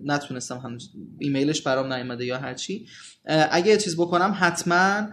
نتونستم 0.06 0.58
هنوز 0.58 0.90
ایمیلش 1.20 1.62
برام 1.62 1.94
نیومده 1.94 2.26
یا 2.26 2.38
هرچی. 2.38 2.88
اگه 3.52 3.78
چیز 3.78 3.96
بکنم 3.96 4.38
حتما 4.40 5.08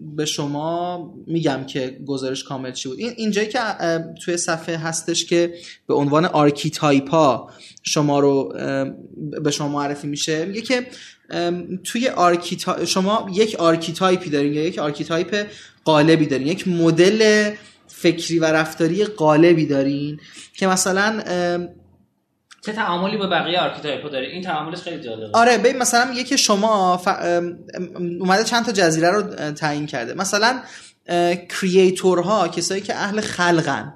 به 0.00 0.24
شما 0.24 1.14
میگم 1.26 1.64
که 1.66 1.98
گزارش 2.06 2.44
کامل 2.44 2.72
چی 2.72 2.88
بود. 2.88 2.98
این 2.98 3.12
اینجایی 3.16 3.48
که 3.48 3.58
توی 4.24 4.36
صفحه 4.36 4.76
هستش 4.76 5.24
که 5.24 5.54
به 5.86 5.94
عنوان 5.94 6.24
archetype 6.24 7.37
ا 7.37 7.50
شما 7.82 8.20
رو 8.20 8.52
به 9.42 9.50
شما 9.50 9.68
معرفی 9.68 10.06
میشه 10.06 10.44
میگه 10.44 10.60
که 10.60 10.86
توی 11.84 12.08
archety... 12.08 12.84
شما 12.84 13.30
یک 13.32 13.54
archetype 13.54 14.22
ی 14.22 14.30
دارین 14.30 14.52
یا 14.52 14.64
یک 14.64 14.78
archetype 14.78 15.46
غالبی 15.84 16.26
دارین 16.26 16.46
یک 16.46 16.68
مدل 16.68 17.50
فکری 17.86 18.38
و 18.38 18.44
رفتاری 18.44 19.04
غالبی 19.04 19.66
دارین 19.66 20.20
که 20.54 20.66
مثلا 20.66 21.22
چه 22.66 22.72
تعاملی 22.72 23.16
با 23.16 23.26
بقیه 23.26 23.60
archetype 23.60 24.03
و 24.03 24.08
داره 24.08 24.26
این 24.26 24.42
تعاملش 24.42 24.78
خیلی 24.78 25.02
جالبه. 25.02 25.30
آره 25.32 25.58
ببین 25.58 25.78
مثلا 25.78 26.04
میگه 26.04 26.24
که 26.24 26.36
شما 26.36 26.96
ف... 26.96 27.08
اومده 28.20 28.44
چند 28.44 28.64
تا 28.66 28.72
جزیره 28.72 29.10
رو 29.10 29.22
تعیین 29.50 29.86
کرده. 29.86 30.14
مثلا 30.14 30.60
creator 31.60 32.37
ها 32.37 32.48
کسایی 32.48 32.80
که 32.80 32.94
اهل 32.94 33.20
خلقن. 33.20 33.94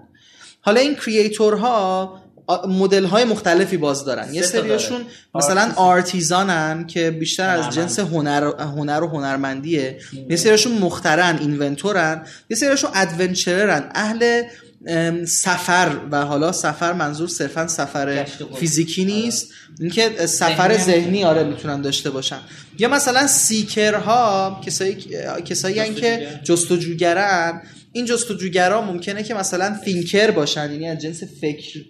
حالا 0.61 0.81
این 0.81 0.95
creator 0.95 2.07
ها 2.07 2.23
مدل 2.69 3.05
های 3.05 3.25
مختلفی 3.25 3.77
باز 3.77 4.05
دارن. 4.05 4.35
یه 4.35 4.43
سریشون 4.43 5.01
مثلا 5.35 5.73
artisan 5.77 6.73
ن 6.73 6.87
که 6.87 7.11
بیشتر 7.11 7.49
از 7.49 7.75
جنس 7.75 7.99
هنر, 7.99 8.45
هنر 8.61 9.03
و 9.03 9.09
هنرمندیه. 9.09 9.99
یه 10.31 10.37
سریشون 10.37 10.73
مخترن 10.73 11.39
inventor 11.39 12.09
ن. 12.09 12.27
یه 12.51 12.57
سریشون 12.57 12.91
ادونچررن. 12.95 13.91
اهل 13.95 14.43
سفر 15.27 15.97
و 16.11 16.25
حالا 16.25 16.53
سفر 16.53 16.93
منظور 16.93 17.29
صرفا 17.29 17.67
سفر 17.67 18.25
فیزیکی 18.57 19.05
نیست. 19.05 19.53
اینکه 19.81 20.27
سفر 20.27 20.79
ذهنی 20.79 21.25
آره 21.25 21.45
می‌تونن 21.45 21.83
داشته 21.83 22.11
باشن. 22.11 22.41
یا 22.79 22.89
مثلا 22.89 23.27
seeker 23.27 24.42
ها 24.42 24.61
کسایی 24.67 24.95
کسایی 25.45 25.95
که 25.95 26.41
جستجوگرن. 26.43 27.63
این 27.93 28.05
جستجوگرا 28.05 28.83
ممکنه 28.83 29.23
که 29.23 29.35
مثلا 29.35 29.79
thinker 29.85 30.31
باشن 30.31 30.73
یعنی 30.73 30.89
از 30.89 30.99
جنس 30.99 31.23
فکر 31.41 31.81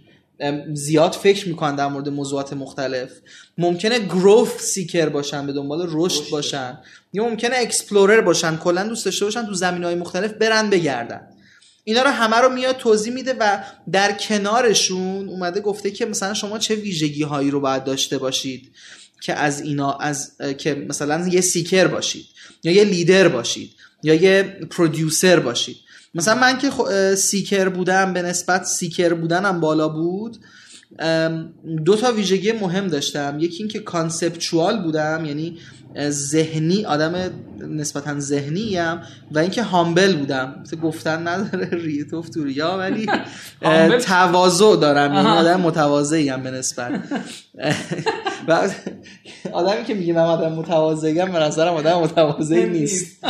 زیاد 0.75 1.13
فکر 1.13 1.49
می‌کنن 1.49 1.77
در 1.77 1.89
مورد 1.89 2.09
موضوعات 2.09 2.53
مختلف. 2.53 3.11
ممکنه 3.59 3.99
growth 3.99 4.61
seeker 4.61 5.09
باشن 5.09 5.47
به 5.47 5.53
دنبال 5.53 5.89
رشد 5.91 6.31
باشن. 6.31 6.79
یا 7.13 7.25
ممکنه 7.25 7.57
explorer 7.57 8.21
باشن 8.21 8.57
کلا 8.57 8.85
دوست 8.85 9.05
داشته 9.05 9.25
باشن 9.25 9.47
تو 9.47 9.55
زمین 9.55 9.85
های 9.85 9.95
مختلف 9.95 10.33
برن 10.33 10.71
بگردن. 10.71 11.21
اینا 11.89 12.03
رو 12.03 12.11
همه 12.11 12.37
رو 12.37 12.49
میاد 12.49 12.77
توضیح 12.77 13.13
میده 13.13 13.35
و 13.41 13.59
در 13.93 14.13
کنارشون 14.13 15.29
اومده 15.29 15.61
گفته 15.61 15.91
که 15.91 16.07
مثلا 16.07 16.35
شما 16.35 16.59
چه 16.59 16.75
ویژگی 16.75 17.23
هایی 17.23 17.51
رو 17.51 17.61
باید 17.61 17.85
داشته 17.85 18.19
باشید 18.19 18.73
که 19.21 19.35
از 19.35 19.61
اینا 19.61 19.93
از 19.93 20.33
که 20.59 20.75
مثلا 20.75 21.29
یه 21.29 21.41
seeker 21.41 21.87
باشید 21.87 22.27
یا 22.65 22.73
یه 22.73 22.85
لیدر 22.85 23.29
باشید 23.29 23.71
یا 24.03 24.15
یه 24.15 24.43
producer 24.71 25.41
باشید. 25.41 25.77
مثلا 26.15 26.35
من 26.35 26.59
که 26.59 26.71
seeker 27.15 27.69
بودم 27.69 28.13
به 28.13 28.23
نسبت 28.23 28.65
seeker 28.65 29.15
بودنم 29.15 29.61
بالا 29.61 29.89
بود 29.89 30.39
دو 31.85 31.97
تا 31.97 32.13
ویژگی 32.13 32.53
مهم 32.53 32.87
داشتم. 32.87 33.37
یکی 33.41 33.59
اینکه 33.59 33.79
conceptual 33.79 34.83
بودم 34.83 35.25
یعنی 35.25 35.59
ذهنی 36.09 36.85
آدم 36.85 37.31
نسبتا 37.61 38.21
ذهنی 38.21 38.79
ام 38.79 39.03
و 39.31 39.39
اینکه 39.39 39.63
humble 39.63 40.17
بودم. 40.17 40.65
گفتن 40.83 41.29
نداره 41.29 41.69
ریا 41.85 42.29
تو 42.29 42.45
ریا 42.45 42.77
ولی 42.79 43.07
تواضع 44.07 44.77
دارم. 44.77 45.15
یعنی 45.15 45.29
آدم 45.29 45.61
متواضعی 45.61 46.31
ام 46.31 46.43
به 46.43 46.51
نسبت. 46.51 47.01
آدمی 49.53 49.85
که 49.85 49.95
میگه 49.95 50.13
من 50.13 50.23
آدم 50.23 50.53
متواضعی 50.53 51.21
ام 51.21 51.33
به 51.33 51.39
نظرم 51.39 51.75
آدم 51.75 51.99
متواضعی 51.99 52.67
نیست. 52.67 53.25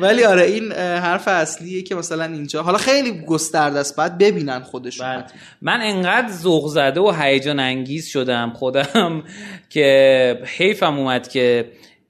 ولی 0.00 0.24
آره 0.24 0.42
این 0.42 0.72
حرف 0.72 1.28
اصلیه 1.28 1.82
که 1.82 1.94
مثلا 1.94 2.24
اینجا 2.24 2.62
حالا 2.62 2.78
خیلی 2.78 3.24
گسترده 3.26 3.78
است. 3.78 3.96
بعد 3.96 4.18
ببینن 4.18 4.60
خودشون. 4.60 5.06
بله. 5.06 5.24
من 5.62 5.80
انقدر 5.82 6.32
ذوق 6.32 6.68
زده 6.68 7.00
و 7.00 7.12
هیجان 7.18 7.60
انگیز 7.60 8.06
شدم. 8.06 8.52
خودم 8.54 9.22
که 9.70 10.42
حیفم 10.44 10.98
اومد 10.98 11.28
که 11.28 11.37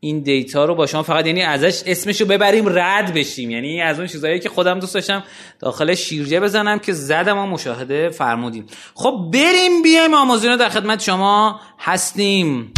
این 0.00 0.20
دیتا 0.20 0.64
رو 0.64 0.74
با 0.74 0.86
شما 0.86 1.02
فقط 1.02 1.26
یعنی 1.26 1.42
ازش 1.42 1.82
اسمشو 1.86 2.24
ببریم 2.26 2.78
رد 2.78 3.14
بشیم. 3.14 3.50
یعنی 3.50 3.82
از 3.82 3.98
اون 3.98 4.08
چیزایی 4.08 4.40
که 4.40 4.48
خودم 4.48 4.80
دوست 4.80 4.94
داشتم 4.94 5.24
داخل 5.60 5.94
شیرجه 5.94 6.40
بزنم 6.40 6.78
که 6.78 6.92
زدم 6.92 7.38
و 7.38 7.46
مشاهده 7.46 8.08
فرمودیم. 8.08 8.66
خب 8.94 9.30
بریم 9.32 9.82
بیایم 9.82 10.14
آمازون 10.14 10.56
در 10.56 10.68
خدمت 10.68 11.02
شما 11.02 11.60
هستیم. 11.78 12.72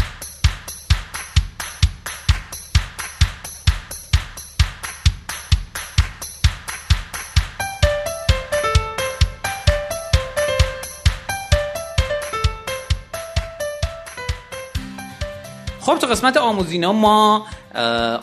خب 15.90 15.98
تو 15.98 16.06
قسمت 16.06 16.36
آموزینا 16.36 16.92
ما 16.92 17.46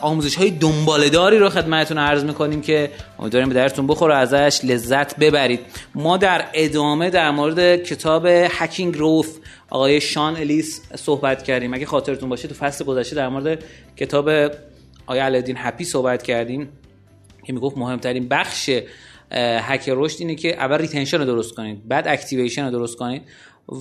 آموزش 0.00 0.36
های 0.36 0.50
دنبالداری 0.50 1.38
رو 1.38 1.48
خدمتتون 1.48 1.98
عرض 1.98 2.24
می‌کنیم 2.24 2.60
که 2.60 2.90
امیدواریم 3.18 3.48
به 3.48 3.54
دردتون 3.54 3.86
بخوره 3.86 4.14
ازش 4.14 4.60
لذت 4.64 5.18
ببرید. 5.18 5.60
ما 5.94 6.16
در 6.16 6.44
ادامه 6.54 7.10
در 7.10 7.30
مورد 7.30 7.76
کتاب 7.76 8.26
Hacking 8.26 8.96
Growth 8.96 9.36
آقای 9.70 10.00
شان 10.00 10.36
الیس 10.36 10.82
صحبت 10.94 11.42
کردیم. 11.42 11.74
اگه 11.74 11.86
خاطرتون 11.86 12.28
باشه 12.28 12.48
تو 12.48 12.54
فصل 12.54 12.84
گذشته 12.84 13.16
در 13.16 13.28
مورد 13.28 13.64
کتاب 13.96 14.28
آقای 15.06 15.18
علادین 15.18 15.56
هپی 15.58 15.84
صحبت 15.84 16.22
کردیم 16.22 16.68
که 17.44 17.52
می‌گفت 17.52 17.78
مهمترین 17.78 18.28
بخش 18.28 18.70
هک 19.32 19.84
رشد 19.88 20.16
اینه 20.20 20.34
که 20.34 20.56
اول 20.56 20.78
retention 20.78 21.18
رو 21.18 21.24
درست 21.24 21.54
کنید 21.54 21.88
بعد 21.88 22.08
activation 22.08 22.64
رو 22.64 22.70
درست 22.70 22.96
کنید 22.96 23.22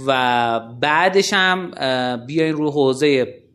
و 0.08 0.60
بعدش 0.60 1.34
هم 1.34 1.72
بیاین 2.26 2.54
رو 2.54 2.72
حوزه 2.72 3.47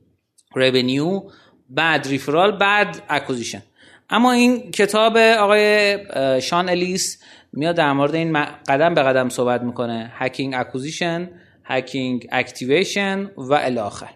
revenue 0.54 1.22
بعد 1.70 2.08
referral 2.08 2.56
بعد 2.56 3.02
acquisition 3.08 3.62
اما 4.10 4.32
این 4.32 4.70
کتاب 4.70 5.16
آقای 5.16 5.98
شان 6.40 6.68
الیس 6.68 7.22
میاد 7.52 7.76
در 7.76 7.92
مورد 7.92 8.14
این 8.14 8.44
قدم 8.68 8.94
به 8.94 9.02
قدم 9.02 9.28
صحبت 9.28 9.62
می‌کنه. 9.62 10.12
hacking 10.14 10.54
acquisition 10.54 11.30
hacking 11.64 12.26
activation 12.32 13.30
و 13.36 13.54
الاخر. 13.54 14.10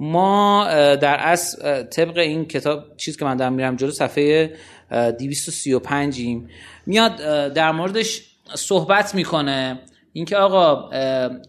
ما 0.00 0.64
در 0.94 1.16
اصل 1.16 1.82
طبق 1.82 2.18
این 2.18 2.44
کتاب 2.44 2.96
چیز 2.96 3.16
که 3.16 3.24
من 3.24 3.36
دارم 3.36 3.52
میرم 3.52 3.76
جلو 3.76 3.90
صفحه 3.90 4.54
235 4.90 6.18
ایم 6.20 6.48
میاد 6.86 7.16
در 7.52 7.72
موردش 7.72 8.22
صحبت 8.54 9.14
می‌کنه. 9.14 9.80
اینکه 10.12 10.36
آقا 10.36 10.90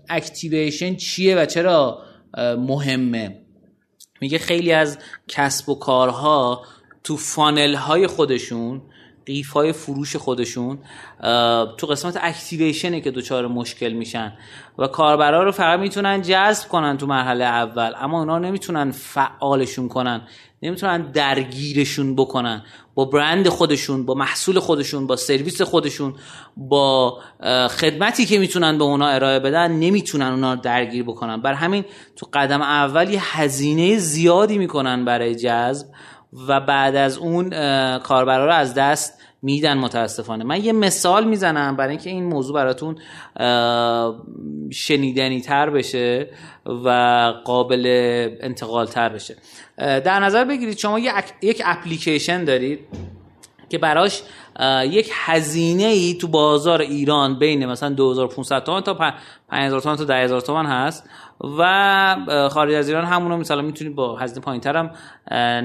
activation 0.10 0.96
چیه 0.96 1.36
و 1.36 1.46
چرا 1.46 2.04
مهمه. 2.58 3.43
میگه 4.24 4.38
خیلی 4.38 4.72
از 4.72 4.98
کسب 5.28 5.70
و 5.70 5.76
کارها 5.76 6.66
تو 7.04 7.18
فانل 7.18 7.76
های 7.76 8.08
خودشون 8.08 8.82
قیف 9.26 9.50
های 9.50 9.74
فروش 9.74 10.16
خودشون 10.16 10.80
تو 11.78 11.88
قسمت 11.88 12.20
اکتیویشنه 12.22 13.02
که 13.02 13.12
دچار 13.12 13.48
مشکل 13.48 13.94
میشن 13.94 14.34
و 14.78 14.88
کاربرا 14.88 15.44
رو 15.44 15.52
فقط 15.52 15.80
می‌تونن 15.80 16.22
جذب 16.22 16.68
کنن 16.68 16.98
تو 16.98 17.08
مرحله 17.08 17.46
اول 17.46 17.94
اما 18.00 18.20
اونا 18.20 18.40
نمی‌تونن 18.40 18.92
فعالشون 18.92 19.88
کنن. 19.88 20.22
نمی‌تونن 20.64 21.12
درگیرشون 21.12 22.16
بکنن. 22.16 22.64
با 22.96 23.06
برند 23.06 23.50
خودشون 23.50 24.06
با 24.06 24.14
محصول 24.14 24.60
خودشون 24.60 25.08
با 25.08 25.16
سرویس 25.16 25.62
خودشون 25.62 26.16
با 26.58 27.20
خدمتی 27.70 28.26
که 28.26 28.40
می‌تونن 28.40 28.78
به 28.78 28.84
اونا 28.84 29.08
ارائه 29.08 29.40
بدن 29.40 29.72
نمی‌تونن 29.72 30.26
اونا 30.26 30.54
رو 30.54 30.60
درگیر 30.60 31.04
بکنن. 31.04 31.42
بر 31.42 31.54
همین 31.54 31.86
تو 32.16 32.28
قدم 32.34 32.62
اول 32.62 33.10
یه 33.10 33.38
هزینه 33.38 33.98
زیادی 33.98 34.58
می‌کنن 34.58 35.06
برای 35.06 35.36
جذب 35.36 35.88
و 36.48 36.60
بعد 36.60 36.96
از 36.96 37.18
اون 37.18 37.50
کاربرا 38.00 38.46
رو 38.46 38.54
از 38.54 38.74
دست 38.74 39.23
میدن 39.44 39.78
متاسفانه. 39.78 40.44
من 40.44 40.64
یه 40.64 40.74
مثال 40.74 41.24
می‌زنم 41.24 41.76
برای 41.76 41.90
اینکه 41.90 42.10
این 42.10 42.24
موضوع 42.24 42.56
براتون 42.56 42.96
شنیدنی 44.72 45.42
تر 45.42 45.70
بشه 45.70 46.30
و 46.66 46.90
قابل 47.46 47.84
انتقال 48.42 48.86
تر 48.86 49.10
بشه. 49.10 49.36
در 49.78 50.20
نظر 50.20 50.46
بگیرید 50.46 50.78
شما 50.78 51.00
یک 51.42 51.62
اپلیکیشن 51.66 52.44
دارید 52.44 52.80
که 53.70 53.78
براش 53.78 54.22
یک 54.84 55.10
هزینه 55.14 55.84
ای 55.84 56.14
تو 56.14 56.28
بازار 56.28 56.82
ایران 56.82 57.40
بین 57.40 57.66
مثلا 57.66 57.90
2500 57.90 58.64
تومان 58.64 58.82
تا 58.82 58.94
5000 59.50 59.82
تومان 59.82 59.98
تا 59.98 60.04
10000 60.04 60.42
تومان 60.42 60.66
هست. 60.66 61.10
و 61.58 62.50
خارج 62.52 62.74
از 62.74 62.88
ایران 62.88 63.06
همونو 63.06 63.38
مثلا 63.38 63.62
می‌تونید 63.62 63.96
با 63.96 64.18
هزینه 64.18 64.42
پایینتر 64.42 64.78
هم 64.78 64.92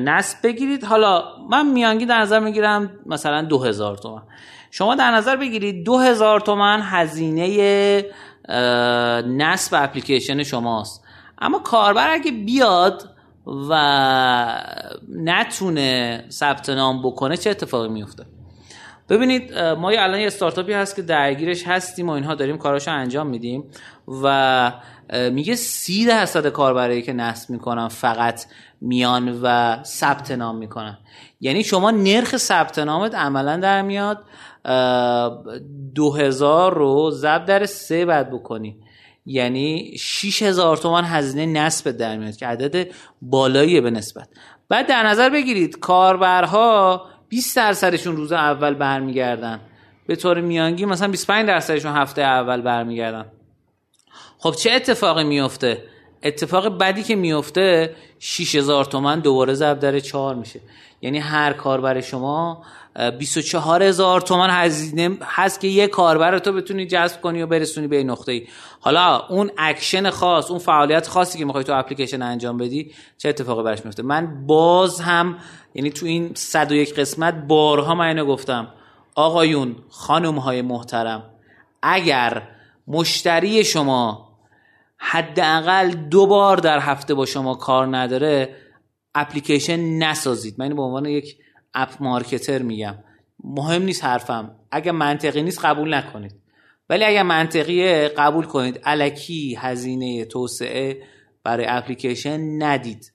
نصب 0.04 0.38
بگیرید. 0.44 0.84
حالا 0.84 1.24
من 1.50 1.66
میانگی 1.66 2.06
در 2.06 2.20
نظر 2.20 2.40
می‌گیرم 2.40 2.90
مثلا 3.06 3.42
2000 3.42 3.96
تومان 3.96 4.22
شما 4.70 4.94
در 4.94 5.10
نظر 5.10 5.36
بگیرید 5.36 5.84
2000 5.84 6.40
تومان 6.40 6.80
هزینه 6.82 8.04
نصب 9.26 9.82
اپلیکیشن 9.82 10.42
شماست. 10.42 11.04
اما 11.38 11.58
کاربر 11.58 12.10
اگه 12.10 12.30
بیاد 12.30 13.10
و 13.70 13.74
نتونه 15.08 16.24
ثبت 16.30 16.70
نام 16.70 17.02
بکنه 17.02 17.36
چه 17.36 17.50
اتفاقی 17.50 17.88
میفته 17.88 18.26
ببینید 19.08 19.58
ما 19.58 19.90
الان 19.90 20.20
یه 20.20 20.26
استارتاپی 20.26 20.72
هست 20.72 20.96
که 20.96 21.02
درگیرش 21.02 21.66
هستیم 21.66 22.08
و 22.08 22.12
اینها 22.12 22.34
داریم 22.34 22.58
کاراشو 22.58 22.90
انجام 22.90 23.26
میدیم. 23.26 23.64
و 24.22 24.72
میگه 25.32 25.54
سی 25.54 26.06
درصد 26.06 26.46
کاربرایی 26.46 27.02
که 27.02 27.12
نصب 27.12 27.50
می‌کنن 27.50 27.88
فقط 27.88 28.46
میان 28.80 29.40
و 29.42 29.76
ثبت 29.84 30.30
نام 30.30 30.56
می‌کنن. 30.56 30.98
یعنی 31.40 31.64
شما 31.64 31.90
نرخ 31.90 32.36
ثبت 32.36 32.78
نامت 32.78 33.14
عملا 33.14 33.56
در 33.56 33.82
میاد 33.82 34.24
دو 35.94 36.12
هزار 36.12 36.74
رو 36.74 37.10
ضرب 37.10 37.44
در 37.44 37.66
سه 37.66 38.04
بعد 38.04 38.30
بکنی. 38.30 38.76
یعنی 39.26 39.96
6000 39.98 40.76
تومان 40.76 41.04
هزینه 41.04 41.60
نصب 41.60 41.90
در 41.90 42.16
میاد 42.16 42.36
که 42.36 42.46
عدد 42.46 42.88
بالاییه 43.22 43.80
به 43.80 43.90
نسبت. 43.90 44.28
بعد 44.68 44.86
در 44.86 45.02
نظر 45.02 45.30
بگیرید 45.30 45.78
کاربرها 45.78 47.06
20 47.28 47.56
درصدشون 47.56 48.16
روز 48.16 48.32
اول 48.32 48.74
برمیگردن. 48.74 49.60
به 50.06 50.16
طور 50.16 50.40
میانگی 50.40 50.84
مثلا 50.84 51.08
25 51.08 51.46
درصدشون 51.46 51.92
هفته 51.92 52.22
اول 52.22 52.60
برمیگردن. 52.60 53.24
خب 54.38 54.52
چه 54.52 54.72
اتفاقی 54.72 55.24
میفته؟ 55.24 55.84
اتفاق 56.22 56.78
بدی 56.78 57.02
که 57.02 57.16
میفته 57.16 57.94
6000 58.18 58.84
تومن 58.84 59.20
دوباره 59.20 59.54
ضرب 59.54 59.78
در 59.78 60.00
4 60.00 60.34
میشه. 60.34 60.60
یعنی 61.02 61.18
هر 61.18 61.52
کاربر 61.52 62.00
شما 62.00 62.62
24 63.18 63.82
هزار 63.82 64.20
تومن 64.20 64.50
هزینه 64.50 65.16
هست 65.22 65.60
که 65.60 65.68
یه 65.68 65.86
کاربر 65.86 66.38
تو 66.38 66.52
بتونی 66.52 66.86
جذب 66.86 67.20
کنی 67.20 67.42
و 67.42 67.46
برسونی 67.46 67.86
به 67.86 67.96
این 67.96 68.10
نقطه 68.10 68.32
ای 68.32 68.46
حالا 68.80 69.26
اون 69.28 69.50
اکشن 69.58 70.10
خاص 70.10 70.50
اون 70.50 70.58
فعالیت 70.58 71.08
خاصی 71.08 71.38
که 71.38 71.44
می‌خوای 71.44 71.64
تو 71.64 71.78
اپلیکیشن 71.78 72.22
انجام 72.22 72.56
بدی 72.56 72.92
چه 73.18 73.28
اتفاقی 73.28 73.62
برش 73.62 73.84
میفته 73.84 74.02
من 74.02 74.46
باز 74.46 75.00
هم 75.00 75.38
یعنی 75.74 75.90
تو 75.90 76.06
این 76.06 76.32
101 76.34 76.94
قسمت 76.94 77.34
بارها 77.34 77.94
من 77.94 78.06
اینو 78.06 78.24
گفتم. 78.24 78.68
آقایون 79.14 79.76
خانم 79.88 80.38
های 80.38 80.62
محترم 80.62 81.22
اگر 81.82 82.42
مشتری 82.88 83.64
شما 83.64 84.27
حداقل 84.98 85.90
دو 85.90 86.26
بار 86.26 86.56
در 86.56 86.78
هفته 86.78 87.14
با 87.14 87.26
شما 87.26 87.54
کار 87.54 87.96
نداره 87.96 88.56
اپلیکیشن 89.14 89.80
نسازید. 89.80 90.54
من 90.58 90.76
به 90.76 90.82
عنوان 90.82 91.06
یک 91.06 91.38
app 91.74 91.90
marketer 92.00 92.62
میگم. 92.62 92.94
مهم 93.44 93.82
نیست 93.82 94.04
حرفم. 94.04 94.56
اگر 94.70 94.92
منطقی 94.92 95.42
نیست 95.42 95.64
قبول 95.64 95.94
نکنید. 95.94 96.34
ولی 96.88 97.04
اگر 97.04 97.22
منطقیه 97.22 98.08
قبول 98.16 98.44
کنید. 98.44 98.80
علکی 98.84 99.54
هزینه 99.54 100.24
توسعه 100.24 101.02
برای 101.44 101.66
اپلیکیشن 101.68 102.62
ندید. 102.62 103.12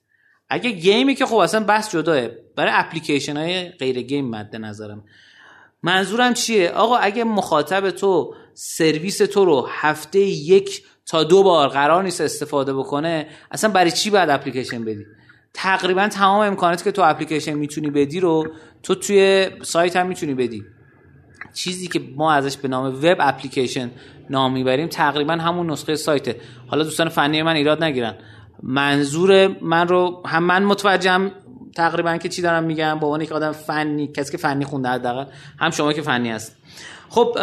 اگه 0.48 0.70
گیمی 0.70 1.14
که 1.14 1.26
خب 1.26 1.36
اصلا 1.36 1.64
بحث 1.64 1.90
جداه. 1.90 2.28
برای 2.56 2.72
اپلیکیشن 2.74 3.36
های 3.36 3.68
غیر 3.68 4.02
گیم 4.02 4.30
مد 4.30 4.56
نظرم. 4.56 5.04
منظورم 5.82 6.34
چیه؟ 6.34 6.70
آقا 6.70 6.96
اگه 6.96 7.24
مخاطب 7.24 7.90
تو 7.90 8.34
سرویس 8.54 9.18
تو 9.18 9.44
رو 9.44 9.66
هفته 9.70 10.18
یک 10.18 10.84
تا 11.06 11.24
دو 11.24 11.42
بار 11.42 11.68
قرار 11.68 12.02
نیست 12.02 12.20
استفاده 12.20 12.74
بکنه 12.74 13.26
اصلا 13.50 13.70
برای 13.70 13.90
چی 13.90 14.10
باید 14.10 14.30
اپلیکیشن 14.30 14.84
بدی؟ 14.84 15.06
تقریبا 15.54 16.08
تمام 16.08 16.40
امکاناتی 16.40 16.84
که 16.84 16.92
تو 16.92 17.02
اپلیکیشن 17.02 17.52
می‌تونی 17.52 17.90
بدی 17.90 18.20
رو 18.20 18.46
تو 18.82 18.94
توی 18.94 19.48
سایت 19.62 19.96
هم 19.96 20.06
می‌تونی 20.06 20.34
بدی. 20.34 20.64
چیزی 21.54 21.88
که 21.88 22.00
ما 22.16 22.32
ازش 22.32 22.56
به 22.56 22.68
نام 22.68 22.86
وب 22.86 23.16
اپلیکیشن 23.20 23.90
نام 24.30 24.52
می‌بریم 24.52 24.88
تقریبا 24.88 25.32
همون 25.32 25.70
نسخه 25.70 25.96
سایته. 25.96 26.40
حالا 26.66 26.82
دوستان 26.82 27.08
فنی 27.08 27.42
من 27.42 27.56
ایراد 27.56 27.84
نگیرن. 27.84 28.14
منظور 28.62 29.48
من 29.62 29.88
رو 29.88 30.22
هم 30.26 30.42
من 30.42 30.64
متوجهم 30.64 31.30
تقریبا 31.76 32.16
که 32.16 32.28
چی 32.28 32.42
دارم 32.42 32.64
میگم 32.64 32.98
با 32.98 33.06
عنوان 33.06 33.20
یک 33.20 33.32
آدم 33.32 33.52
فنی 33.52 34.06
کسی 34.06 34.32
که 34.32 34.38
فنی 34.38 34.64
خونده 34.64 34.88
حداقل 34.88 35.24
هم 35.58 35.70
شما 35.70 35.92
که 35.92 36.02
فنی 36.02 36.30
هست. 36.30 36.56
خب 37.14 37.38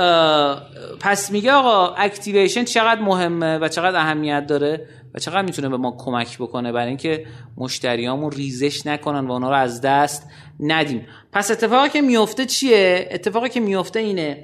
پس 1.00 1.32
میگه 1.32 1.52
آقا 1.52 1.96
اکتیویشن 1.96 2.64
چقدر 2.64 3.02
مهمه 3.02 3.58
و 3.58 3.68
چقدر 3.68 4.00
اهمیت 4.00 4.48
داره 4.48 4.88
و 5.14 5.20
چقدر 5.20 5.42
می‌تونه 5.42 5.70
به 5.70 5.78
ما 5.78 5.96
کمک 5.98 6.38
بکنه 6.38 6.72
برای 6.72 6.88
اینکه 6.88 7.26
مشتریامون 7.58 8.32
ریزش 8.32 8.86
نکنن 8.86 9.28
و 9.28 9.32
اونا 9.32 9.50
رو 9.50 9.56
از 9.56 9.82
دست 9.82 10.30
ندیم. 10.60 11.08
پس 11.32 11.52
اتفاقی 11.52 11.90
که 11.90 12.02
میفته 12.02 12.46
چیه؟ 12.46 13.10
اتفاقی 13.12 13.50
که 13.50 13.60
میفته 13.60 14.00
اینه 14.00 14.44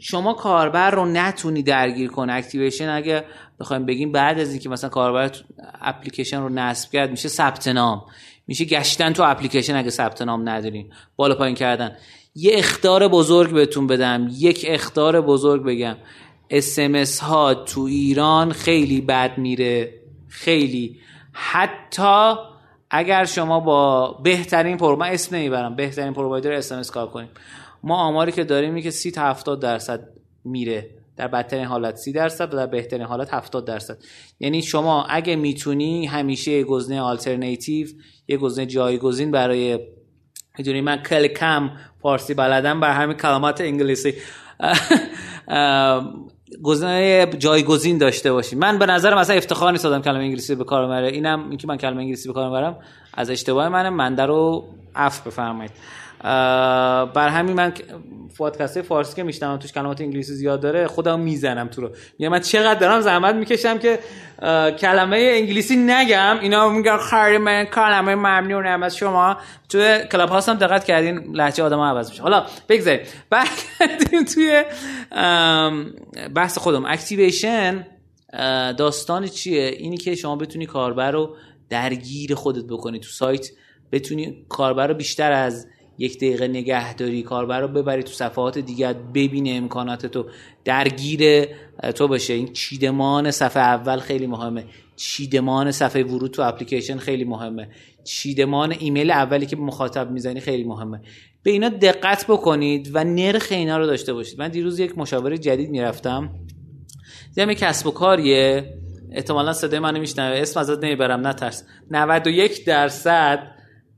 شما 0.00 0.34
کاربر 0.34 0.90
رو 0.90 1.04
نتونی 1.04 1.62
درگیر 1.62 2.10
کنه 2.10 2.32
activation 2.32 2.88
اگه 2.88 3.24
بخوایم 3.60 3.86
بگیم 3.86 4.12
بعد 4.12 4.38
از 4.38 4.50
اینکه 4.50 4.68
مثلا 4.68 4.90
کاربر 4.90 5.30
اپلیکیشن 5.80 6.40
رو 6.40 6.48
نصب 6.48 6.90
کرد 6.90 7.10
میشه 7.10 7.28
ثبت 7.28 7.68
نام. 7.68 8.02
میشه 8.46 8.64
گشتن 8.64 9.12
تو 9.12 9.22
اپلیکیشن 9.22 9.76
اگه 9.76 9.90
ثبت 9.90 10.22
نام 10.22 10.48
ندارین. 10.48 10.92
بالا 11.16 11.34
پایین 11.34 11.54
کردن. 11.54 11.96
یه 12.34 12.52
اخطار 12.54 13.08
بزرگ 13.08 13.52
بهتون 13.52 13.86
بدم 13.86 14.28
یک 14.38 14.66
اخطار 14.68 15.20
بزرگ 15.20 15.62
بگم. 15.64 15.96
اسمس 16.50 17.20
ها 17.20 17.54
تو 17.54 17.80
ایران 17.80 18.52
خیلی 18.52 19.00
بد 19.00 19.38
میره 19.38 19.94
خیلی. 20.28 21.00
حتی 21.32 22.34
اگر 22.90 23.24
شما 23.24 23.60
با 23.60 24.12
بهترین 24.12 24.76
پر 24.76 24.96
من 24.96 25.08
اسم 25.08 25.36
نمی‌برم 25.36 25.76
بهترین 25.76 26.12
پرووایدر 26.12 26.52
اس 26.52 26.90
کار 26.90 27.06
کنیم. 27.06 27.28
ما 27.82 27.96
آماری 27.96 28.32
که 28.32 28.44
داریم 28.44 28.80
که 28.80 28.90
30 28.90 29.10
تا 29.10 29.22
70 29.22 29.60
درصد 29.60 30.08
میره. 30.44 30.90
در 31.16 31.28
بدترین 31.28 31.64
حالت 31.64 31.96
30 31.96 32.12
درصد 32.12 32.54
و 32.54 32.56
در 32.56 32.66
بهترین 32.66 33.06
حالت 33.06 33.34
70 33.34 33.66
درصد. 33.66 33.98
یعنی 34.40 34.62
شما 34.62 35.04
اگه 35.04 35.36
می‌تونی 35.36 36.06
همیشه 36.06 36.62
گزینه 36.62 37.00
آلترناتیو 37.00 37.88
یه 38.28 38.36
گزینه 38.36 38.66
جایگزین 38.66 39.30
برای 39.30 39.78
می‌دونی 40.58 40.80
من 40.80 40.96
کل 40.96 41.26
کم 41.26 41.70
فارسی 42.02 42.34
بلدم 42.34 42.80
بر 42.80 42.90
همین 42.90 43.16
کلمات 43.16 43.60
انگلیسی. 43.60 44.14
گزینه 46.62 47.26
جایگزین 47.38 47.98
داشته 47.98 48.32
باشیم 48.32 48.58
من 48.58 48.78
به 48.78 48.86
نظر 48.86 49.14
مثلا 49.14 49.36
افتخار 49.36 49.72
نیست 49.72 49.86
کلمه 49.86 50.24
انگلیسی 50.24 50.54
به 50.54 50.64
کار 50.64 50.86
ببره. 50.86 51.08
اینم 51.08 51.48
اینکه 51.48 51.68
من 51.68 51.76
کلمه 51.76 52.00
انگلیسی 52.00 52.28
به 52.28 52.34
کار 52.34 52.50
ببرم 52.50 52.76
از 53.14 53.30
اشتباه 53.30 53.68
منه. 53.68 53.90
منده 53.90 54.22
رو 54.26 54.64
عفو 54.96 55.30
بفرمایید. 55.30 55.72
بر 56.22 57.28
همین 57.28 57.56
من 57.56 57.72
پادکست 58.38 58.82
فارسی 58.82 59.16
که 59.16 59.22
میشنم 59.22 59.56
توش 59.56 59.72
کلمات 59.72 60.00
انگلیسی 60.00 60.34
زیاد 60.34 60.60
داره 60.60 60.86
خودم 60.86 61.20
می‌زنم 61.20 61.68
تو 61.68 61.80
رو. 61.80 61.90
میگم 62.18 62.32
من 62.32 62.40
چقدر 62.40 62.80
دارم 62.80 63.00
زحمت 63.00 63.34
می‌کشم 63.34 63.78
که 63.78 63.98
کلمه 64.78 65.30
انگلیسی 65.32 65.76
نگم. 65.76 66.38
اینا 66.40 66.68
میگن 66.68 66.96
خیلی 66.96 67.38
من 67.38 67.64
کلمه 67.64 68.14
ممنونم 68.14 68.82
از 68.82 68.96
شما. 68.96 69.36
تو 69.68 69.98
کلاب 69.98 70.28
هاوس 70.28 70.50
دقت 70.50 70.84
کردین 70.84 71.36
لهجه 71.36 71.64
آدم 71.64 71.80
عوض 71.80 72.10
میشه. 72.10 72.22
حالا 72.22 72.46
بگذاریم. 72.68 73.06
برگردیم 73.30 74.24
توی 74.24 74.64
بحث 76.34 76.58
خودم. 76.58 76.84
activation 76.84 77.86
داستان 78.78 79.26
چیه؟ 79.26 79.62
اینی 79.62 79.96
که 79.96 80.14
شما 80.14 80.36
بتونی 80.36 80.66
کاربر 80.66 81.10
رو 81.10 81.36
درگیر 81.70 82.34
خودت 82.34 82.64
بکنی 82.64 83.00
تو 83.00 83.08
سایت. 83.08 83.48
بتونی 83.92 84.44
کاربر 84.48 84.86
رو 84.86 84.94
بیشتر 84.94 85.32
از 85.32 85.66
یک 85.98 86.16
دقیقه 86.16 86.48
نگهداری 86.48 87.22
کاربر 87.22 87.60
رو 87.60 87.68
ببری 87.68 88.02
تو 88.02 88.12
صفحات 88.12 88.58
دیگر 88.58 88.92
ببینه 88.92 89.50
امکانات 89.50 90.06
تو. 90.06 90.26
درگیر 90.64 91.46
تو 91.94 92.08
باشه 92.08 92.32
این 92.32 92.52
چیدمان 92.52 93.30
صفحه 93.30 93.62
اول 93.62 93.98
خیلی 93.98 94.26
مهمه. 94.26 94.64
چیدمان 94.96 95.70
صفحه 95.70 96.02
ورود 96.02 96.30
تو 96.30 96.42
اپلیکیشن 96.42 96.96
خیلی 96.96 97.24
مهمه. 97.24 97.68
چیدمان 98.04 98.74
ایمیل 98.78 99.10
اولی 99.10 99.46
که 99.46 99.56
مخاطب 99.56 100.10
می‌زنی 100.10 100.40
خیلی 100.40 100.64
مهمه. 100.64 101.00
به 101.42 101.50
اینا 101.50 101.68
دقت 101.68 102.26
بکنید 102.26 102.90
و 102.94 103.04
نرخ 103.04 103.46
اینا 103.50 103.78
رو 103.78 103.86
داشته 103.86 104.12
باشید. 104.12 104.38
من 104.38 104.48
دیروز 104.48 104.78
یک 104.78 104.98
مشاوره 104.98 105.38
جدید 105.38 105.70
می‌رفتم. 105.70 106.30
دیدم 107.34 107.52
کسب 107.52 107.86
و 107.86 107.90
کاریه. 107.90 108.74
احتمالا 109.12 109.52
صدای 109.52 109.78
منو 109.78 110.00
میشنوه. 110.00 110.36
اسم 110.36 110.60
ازت 110.60 110.84
نمی‌برم. 110.84 111.26
نترس. 111.26 111.64
91 111.90 112.64
درصد 112.64 113.51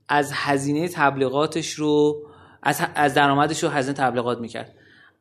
از 0.09 0.31
هزینه 0.35 0.89
تبلیغاتش 0.89 1.71
رو 1.71 2.23
از, 2.63 2.81
از 2.95 3.15
درآمدش 3.15 3.63
رو 3.65 3.69
هزینه 3.69 3.97
تبلیغات 3.97 4.39
می‌کرد. 4.39 4.75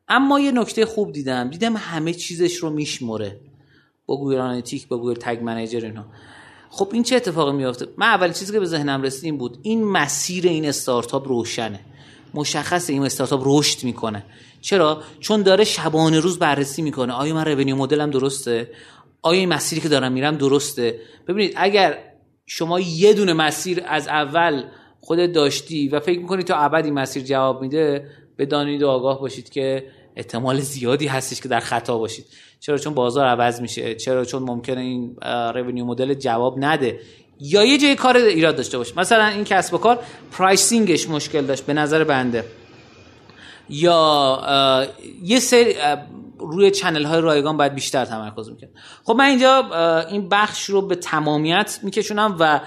اما 0.07 0.39
یه 0.39 0.51
نکته 0.51 0.85
خوب 0.85 1.11
دیدم. 1.11 1.49
دیدم 1.49 1.77
همه 1.77 2.13
چیزش 2.13 2.55
رو 2.55 2.69
میشمره 2.69 3.39
با 4.05 4.17
Google 4.17 4.37
Analytic 4.37 4.87
با 4.87 4.97
Google 4.97 5.13
Tag 5.13 5.43
Manager 5.43 5.85
اینا. 5.85 6.05
خب 6.69 6.89
این 6.93 7.03
چه 7.03 7.15
اتفاقی 7.15 7.51
میافته؟ 7.51 7.87
من 7.97 8.07
اول 8.07 8.31
چیزی 8.31 8.53
که 8.53 8.59
به 8.59 8.65
ذهنم 8.65 9.01
رسید 9.01 9.25
این 9.25 9.37
بود. 9.37 9.57
این 9.61 9.83
مسیر 9.83 10.47
این 10.47 10.65
استارتاپ 10.65 11.27
روشنه. 11.27 11.79
مشخص 12.33 12.89
این 12.89 13.03
استارتاپ 13.03 13.41
رشد 13.45 13.83
می‌کنه. 13.83 14.23
چرا؟ 14.61 15.01
چون 15.19 15.41
داره 15.41 15.63
شبانه 15.63 16.19
روز 16.19 16.39
بررسی 16.39 16.81
می‌کنه. 16.81 17.13
آیا 17.13 17.35
من 17.35 17.45
revenue 17.45 17.75
model 17.75 18.04
م 18.04 18.09
درسته؟ 18.11 18.71
آیا 19.21 19.39
این 19.39 19.49
مسیری 19.49 19.81
که 19.81 19.89
دارم 19.89 20.11
میرم 20.11 20.37
درسته؟ 20.37 20.99
ببینید 21.27 21.53
اگر 21.55 21.97
شما 22.45 22.79
یه 22.79 23.13
دونه 23.13 23.33
مسیر 23.33 23.83
از 23.87 24.07
اول 24.07 24.63
خودت 24.99 25.31
داشتی 25.31 25.87
و 25.87 25.99
فکر 25.99 26.19
می‌کنی 26.19 26.43
تا 26.43 26.55
ابد 26.55 26.85
این 26.85 26.93
مسیر 26.93 27.23
جواب 27.23 27.61
میده 27.61 28.07
بدانید 28.37 28.83
و 28.83 28.87
آگاه 28.87 29.21
باشید 29.21 29.49
که 29.49 29.85
احتمال 30.15 30.59
زیادی 30.59 31.07
هستش 31.07 31.41
که 31.41 31.49
در 31.49 31.59
خطا 31.59 31.97
باشید. 31.97 32.25
چرا؟ 32.59 32.77
چون 32.77 32.93
بازار 32.93 33.25
عوض 33.25 33.61
میشه. 33.61 33.95
چرا؟ 33.95 34.25
چون 34.25 34.43
ممکنه 34.43 34.81
این 34.81 35.15
revenue 35.55 35.85
model 35.85 36.13
جواب 36.13 36.55
نده. 36.59 36.99
یا 37.39 37.65
یه 37.65 37.77
جای 37.77 37.95
کار 37.95 38.17
ایراد 38.17 38.55
داشته 38.55 38.77
باشه 38.77 38.99
مثلا 38.99 39.27
این 39.27 39.43
کسب 39.43 39.73
و 39.73 39.77
کار 39.77 39.99
pricing 40.31 40.92
ش 40.92 41.09
مشکل 41.09 41.45
داشت 41.45 41.65
به 41.65 41.73
نظر 41.73 42.03
بنده. 42.03 42.45
یا 43.69 44.87
یه 45.23 45.39
سری 45.39 45.75
روی 46.51 46.71
channel 46.71 47.03
های 47.03 47.21
رایگان 47.21 47.57
باید 47.57 47.75
بیشتر 47.75 48.05
تمرکز 48.05 48.49
می‌کرد. 48.49 48.69
خب 49.03 49.13
من 49.13 49.25
اینجا 49.25 49.69
این 50.09 50.29
بخش 50.29 50.69
رو 50.69 50.81
به 50.81 50.95
تمامیت 50.95 51.79
میکشونم 51.83 52.37
و 52.39 52.59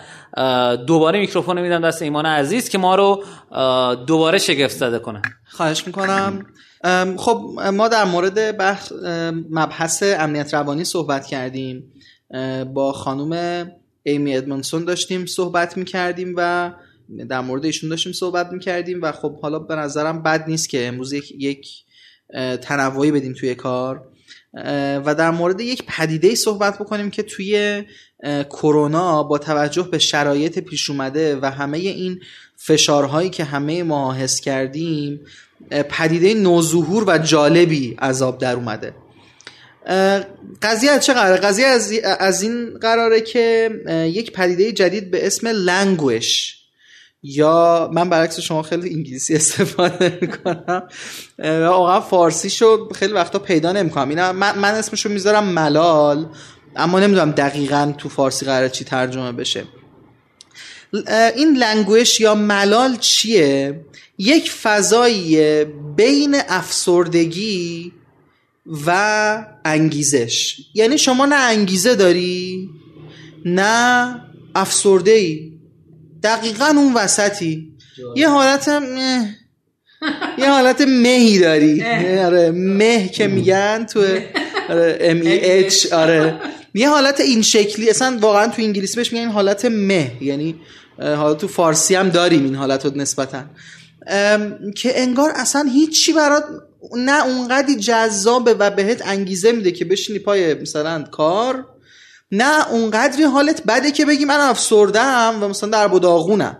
دوباره 0.76 1.20
میکروفون 1.20 1.60
میدم 1.60 1.88
دست 1.88 2.02
ایمان 2.02 2.26
عزیز 2.26 2.68
که 2.68 2.78
ما 2.78 2.94
رو 2.94 3.24
دوباره 4.06 4.38
شگفت 4.38 4.76
زده 4.76 4.98
کنه. 4.98 5.22
خواهش 5.48 5.86
می‌کنم. 5.86 6.46
خب 7.16 7.60
ما 7.72 7.88
در 7.88 8.04
مورد 8.04 8.56
بحث 8.56 8.92
مبحث 9.50 10.02
امنیت 10.02 10.54
روانی 10.54 10.84
صحبت 10.84 11.26
کردیم. 11.26 11.92
با 12.74 12.92
خانم 12.92 13.66
ایمی 14.02 14.36
ادمونسون 14.36 14.84
داشتیم 14.84 15.26
صحبت 15.26 15.76
می‌کردیم 15.76 16.34
و 16.36 16.72
در 17.28 17.40
مورد 17.40 17.64
ایشون 17.64 17.90
داشتیم 17.90 18.12
صحبت 18.12 18.52
می‌کردیم 18.52 19.02
و 19.02 19.12
خب 19.12 19.40
حالا 19.40 19.58
به 19.58 19.74
نظرم 19.74 20.22
بد 20.22 20.44
نیست 20.48 20.68
که 20.68 20.86
امروز 20.86 21.12
یک, 21.12 21.32
یک 21.38 21.85
تنوعی 22.62 23.10
بدیم 23.10 23.32
توی 23.32 23.54
کار 23.54 24.02
و 25.04 25.14
در 25.18 25.30
مورد 25.30 25.60
یک 25.60 25.82
پدیده 25.88 26.34
صحبت 26.34 26.78
بکنیم 26.78 27.10
که 27.10 27.22
توی 27.22 27.84
کرونا 28.50 29.22
با 29.22 29.38
توجه 29.38 29.82
به 29.82 29.98
شرایط 29.98 30.58
پیش 30.58 30.90
اومده 30.90 31.36
و 31.42 31.50
همه 31.50 31.78
این 31.78 32.20
فشارهایی 32.56 33.30
که 33.30 33.44
همه 33.44 33.82
ما 33.82 34.14
حس 34.14 34.40
کردیم 34.40 35.20
پدیده 35.70 36.34
نوظهور 36.34 37.04
و 37.06 37.18
جالبی 37.18 37.96
عذاب 37.98 38.38
در 38.38 38.54
اومده 38.54 38.94
قضیه 40.62 40.90
از 40.90 41.06
چه 41.06 41.14
قراره؟ 41.14 41.40
قضیه 41.40 41.66
از, 42.18 42.42
این 42.42 42.78
قراره 42.78 43.20
که 43.20 43.70
یک 44.12 44.32
پدیده 44.32 44.72
جدید 44.72 45.10
به 45.10 45.26
اسم 45.26 45.46
لنگوش 45.48 46.55
یا 47.28 47.90
من 47.92 48.08
برعکس 48.10 48.40
شما 48.40 48.62
خیلی 48.62 48.94
انگلیسی 48.94 49.34
استفاده 49.34 50.18
می‌کنم. 50.20 50.82
واقعا 51.38 52.00
فارسیشو 52.00 52.88
خیلی 52.88 53.12
وقتا 53.12 53.38
پیدا 53.38 53.72
نمی‌کنم. 53.72 54.08
اینا 54.08 54.32
من, 54.32 54.58
من 54.58 54.74
اسمشو 54.74 55.08
می‌ذارم 55.08 55.44
ملال 55.44 56.26
اما 56.76 57.00
نمی‌دونم 57.00 57.30
دقیقا 57.30 57.92
تو 57.98 58.08
فارسی 58.08 58.46
قرار 58.46 58.68
چی 58.68 58.84
ترجمه 58.84 59.32
بشه. 59.32 59.64
این 61.36 61.56
لنگوش 61.56 62.20
یا 62.20 62.34
ملال 62.34 62.96
چیه؟ 62.96 63.80
یک 64.18 64.50
فضایی 64.50 65.64
بین 65.96 66.36
افسردگی 66.48 67.92
و 68.86 69.44
انگیزش. 69.64 70.60
یعنی 70.74 70.98
شما 70.98 71.26
نه 71.26 71.36
انگیزه 71.36 71.94
داری 71.94 72.70
نه 73.44 74.20
افسرده 74.54 75.10
ای 75.10 75.55
دقیقا 76.22 76.66
اون 76.66 76.94
وسطی. 76.94 77.72
یه 78.16 78.28
حالت 78.28 78.68
یه 80.38 80.50
حالت 80.50 80.80
مهی 80.80 81.38
داری. 81.38 81.84
آره 82.18 82.50
مه 82.50 83.08
که 83.08 83.26
میگن 83.26 83.86
تو 83.86 84.00
آره 84.68 84.98
ام 85.00 85.20
ای 85.20 85.50
اچ 85.50 85.92
آره. 85.92 86.40
یه 86.74 86.88
حالت 86.88 87.20
این 87.20 87.42
شکلی 87.42 87.90
اصلا 87.90 88.18
واقعا 88.20 88.46
تو 88.46 88.62
انگلیسی 88.62 88.96
بهش 88.96 89.12
میگن 89.12 89.24
این 89.24 89.32
حالت 89.32 89.64
مه. 89.64 90.12
یعنی 90.20 90.54
حالا 90.98 91.34
تو 91.34 91.48
فارسی 91.48 91.94
هم 91.94 92.08
داریم 92.08 92.44
این 92.44 92.54
حالت 92.54 92.84
رو 92.84 92.96
نسبتا 92.96 93.44
که 94.76 95.00
انگار 95.00 95.32
اصلا 95.36 95.68
هیچی 95.72 96.12
برات 96.12 96.44
نه 96.96 97.26
اونقدی 97.26 97.76
جذابه 97.76 98.54
و 98.54 98.70
بهت 98.70 99.06
انگیزه 99.06 99.52
میده 99.52 99.70
که 99.70 99.84
بشینی 99.84 100.18
پای 100.18 100.54
مثلا 100.54 101.02
کار 101.02 101.66
نه 102.32 102.70
اونقدری 102.70 103.22
حالت 103.22 103.62
بده 103.62 103.90
که 103.90 104.06
بگی 104.06 104.24
من 104.24 104.40
افسردم 104.40 105.38
و 105.40 105.48
مثلا 105.48 105.70
در 105.70 105.88
داغونم 105.88 106.56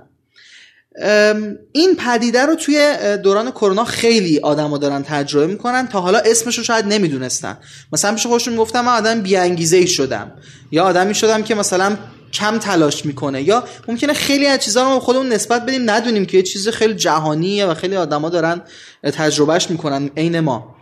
این 1.73 1.97
پدیده 1.97 2.43
رو 2.43 2.55
توی 2.55 2.97
دوران 3.23 3.51
کرونا 3.51 3.85
خیلی 3.85 4.41
آدما 4.41 4.79
دارن 4.79 5.03
تجربه 5.03 5.47
می‌کنن 5.47 5.89
تا 5.89 6.01
حالا 6.01 6.19
اسمش 6.19 6.59
رو 6.59 6.65
شاید 6.65 6.87
نمی‌دونستن. 6.87 7.59
مثلا 7.93 8.15
پیش 8.15 8.27
خودشون 8.27 8.57
گفتم 8.57 8.85
من 8.85 8.93
آدم 8.93 9.23
بیانگیزه 9.23 9.77
ای 9.77 9.87
شدم. 9.87 10.33
یا 10.71 10.85
آدمی 10.85 11.15
شدم 11.15 11.43
که 11.43 11.55
مثلا 11.55 11.97
کم 12.33 12.59
تلاش 12.59 13.07
می‌کنه. 13.07 13.43
یا 13.43 13.65
ممکنه 13.89 14.13
خیلی 14.13 14.47
از 14.47 14.61
چیزها 14.61 14.95
رو 14.95 15.01
خودمون 15.01 15.29
نسبت 15.29 15.63
بدیم 15.67 15.91
ندونیم 15.91 16.27
که 16.27 16.37
یه 16.37 16.43
چیز 16.43 16.69
خیلی 16.69 16.95
جهانیه 16.95 17.67
و 17.67 17.75
خیلی 17.75 17.97
آدما 17.97 18.29
دارن 18.29 18.63
تجربهش 19.03 19.71
می‌کنن 19.71 20.11
عین 20.17 20.41
ما. 20.41 20.77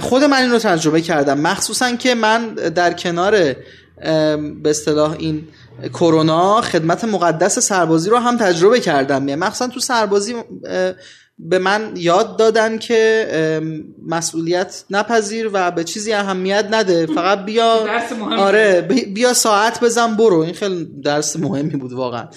خود 0.00 0.24
من 0.24 0.42
این 0.42 0.50
رو 0.50 0.58
تجربه 0.58 1.00
کردم. 1.00 1.40
مخصوصا 1.40 1.96
که 1.96 2.14
من 2.14 2.54
در 2.54 2.92
کنار 2.92 3.56
به 4.62 4.70
اصطلاح 4.70 5.16
این 5.18 5.48
کرونا 5.92 6.60
خدمت 6.60 7.04
مقدس 7.04 7.58
سربازی 7.58 8.10
رو 8.10 8.16
هم 8.16 8.36
تجربه 8.36 8.80
کردم. 8.80 9.28
یعنی 9.28 9.40
مخصوصا 9.40 9.68
تو 9.68 9.80
سربازی 9.80 10.34
به 11.38 11.58
من 11.58 11.92
یاد 11.96 12.36
دادن 12.38 12.78
که 12.78 13.28
مسئولیت 14.06 14.84
نپذیر 14.90 15.50
و 15.52 15.70
به 15.70 15.84
چیزی 15.84 16.12
اهمیت 16.12 16.66
نده. 16.70 17.06
فقط 17.06 17.44
بیا 17.44 17.82
درس 17.86 18.12
مهم 18.12 18.38
آره 18.38 18.80
بیا 19.14 19.34
ساعت 19.34 19.80
بزن 19.80 20.16
برو. 20.16 20.38
این 20.38 20.54
خیلی 20.54 20.88
درس 21.04 21.36
مهمی 21.36 21.76
بود 21.76 21.92
واقعا. 21.92 22.28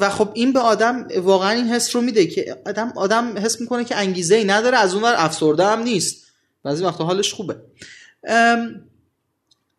و 0.00 0.10
خب 0.10 0.28
این 0.34 0.52
به 0.52 0.60
آدم 0.60 1.08
واقعا 1.22 1.50
این 1.50 1.68
حس 1.68 1.96
رو 1.96 2.02
میده 2.02 2.26
که 2.26 2.56
آدم 2.66 2.92
آدم 2.96 3.38
حس 3.38 3.60
می‌کنه 3.60 3.84
که 3.84 3.96
انگیزه 3.96 4.34
ای 4.34 4.44
نداره 4.44 4.78
از 4.78 4.94
اون 4.94 5.02
ور 5.02 5.14
افسرده 5.16 5.66
هم 5.66 5.82
نیست. 5.82 6.26
بعضی 6.64 6.84
وقتا 6.84 7.04
حالش 7.04 7.34
خوبه. 7.34 7.56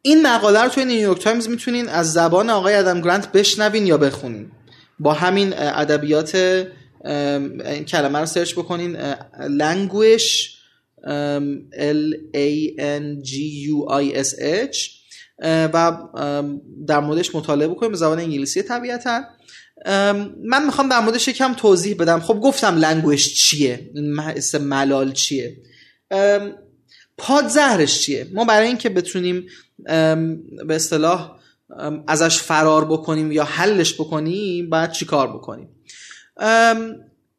این 0.06 0.28
مقاله 0.28 0.62
رو 0.62 0.70
توی 0.70 0.86
نیویورک 0.86 1.22
تایمز 1.22 1.50
می‌تونین 1.50 1.90
از 1.90 2.14
زبان 2.14 2.50
آقای 2.50 2.76
ادم 2.76 3.02
گرانت 3.02 3.32
بشنوین 3.32 3.88
یا 3.88 3.98
بخونین. 3.98 4.52
با 5.00 5.14
همین 5.14 5.54
ادبیات 5.58 6.32
کلمه 7.88 8.20
رو 8.20 8.26
سرچ 8.26 8.54
بکنین. 8.54 9.14
languish 9.34 10.54
L 11.74 12.14
A 12.36 12.50
N 12.80 13.24
G 13.26 13.32
U 13.70 13.78
I 13.92 14.24
S 14.24 14.40
H 14.40 14.78
و 15.46 15.98
در 16.88 17.00
موردش 17.00 17.36
مطالعه 17.36 17.68
بکنیم 17.68 17.92
به 17.92 17.98
زبان 17.98 18.20
انگلیسی 18.20 18.62
طبیعتا. 18.62 19.24
من 20.44 20.66
می‌خوام 20.66 20.90
در 20.90 21.00
موردش 21.00 21.28
یکم 21.28 21.54
توضیح 21.54 21.96
بدم. 21.96 22.20
خب 22.20 22.40
گفتم 22.40 22.78
languish 22.78 23.34
چیه؟ 23.34 23.92
این 23.96 24.20
ملال 24.60 25.12
چیه؟ 25.12 25.58
پادزهرش 27.18 28.02
چیه؟ 28.02 28.28
ما 28.34 28.46
برای 28.46 28.68
اینکه 28.68 28.90
بتونیم 28.90 29.46
به 30.68 30.76
اصطلاح 30.76 31.36
ازش 32.08 32.38
فرار 32.42 32.86
بکنیم 32.86 33.32
یا 33.32 33.44
حلش 33.44 33.94
بکنیم 33.94 34.70
باید 34.70 34.92
چیکار 34.92 35.28
بکنیم؟ 35.28 35.70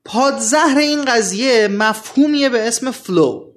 پادزهر 0.04 0.78
این 0.78 1.04
قضیه 1.04 1.68
مفهومیه 1.68 2.48
به 2.48 2.68
اسم 2.68 2.90
فلو 2.90 3.50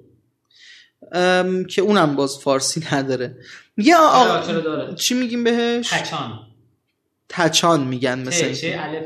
که 1.70 1.82
اونم 1.82 2.16
باز 2.16 2.38
فارسی 2.38 2.84
نداره. 2.92 3.36
یه 3.76 3.96
آقا 3.96 4.94
چی 4.94 5.14
میگیم 5.14 5.44
بهش؟ 5.44 5.92
تچان. 5.92 6.40
تچان 7.28 7.84
میگن 7.84 8.18
مثل 8.18 8.54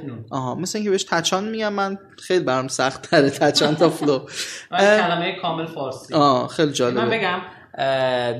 نون. 0.06 0.24
آها 0.30 0.54
مثل 0.54 0.78
اینکه 0.78 0.90
بهش 0.90 1.04
تچان 1.04 1.48
میگن. 1.48 1.68
من 1.68 1.98
خیلی 2.18 2.44
برام 2.44 2.68
سخت 2.68 3.02
تره 3.10 3.30
تچان 3.30 3.76
تا 3.76 3.90
فلو 3.90 4.18
کلمه 4.70 5.36
کامل 5.42 5.66
فارسی. 5.66 6.14
آه 6.14 6.48
خیلی 6.48 6.72
جالبه. 6.72 7.00
من 7.04 7.10
بگم 7.10 7.40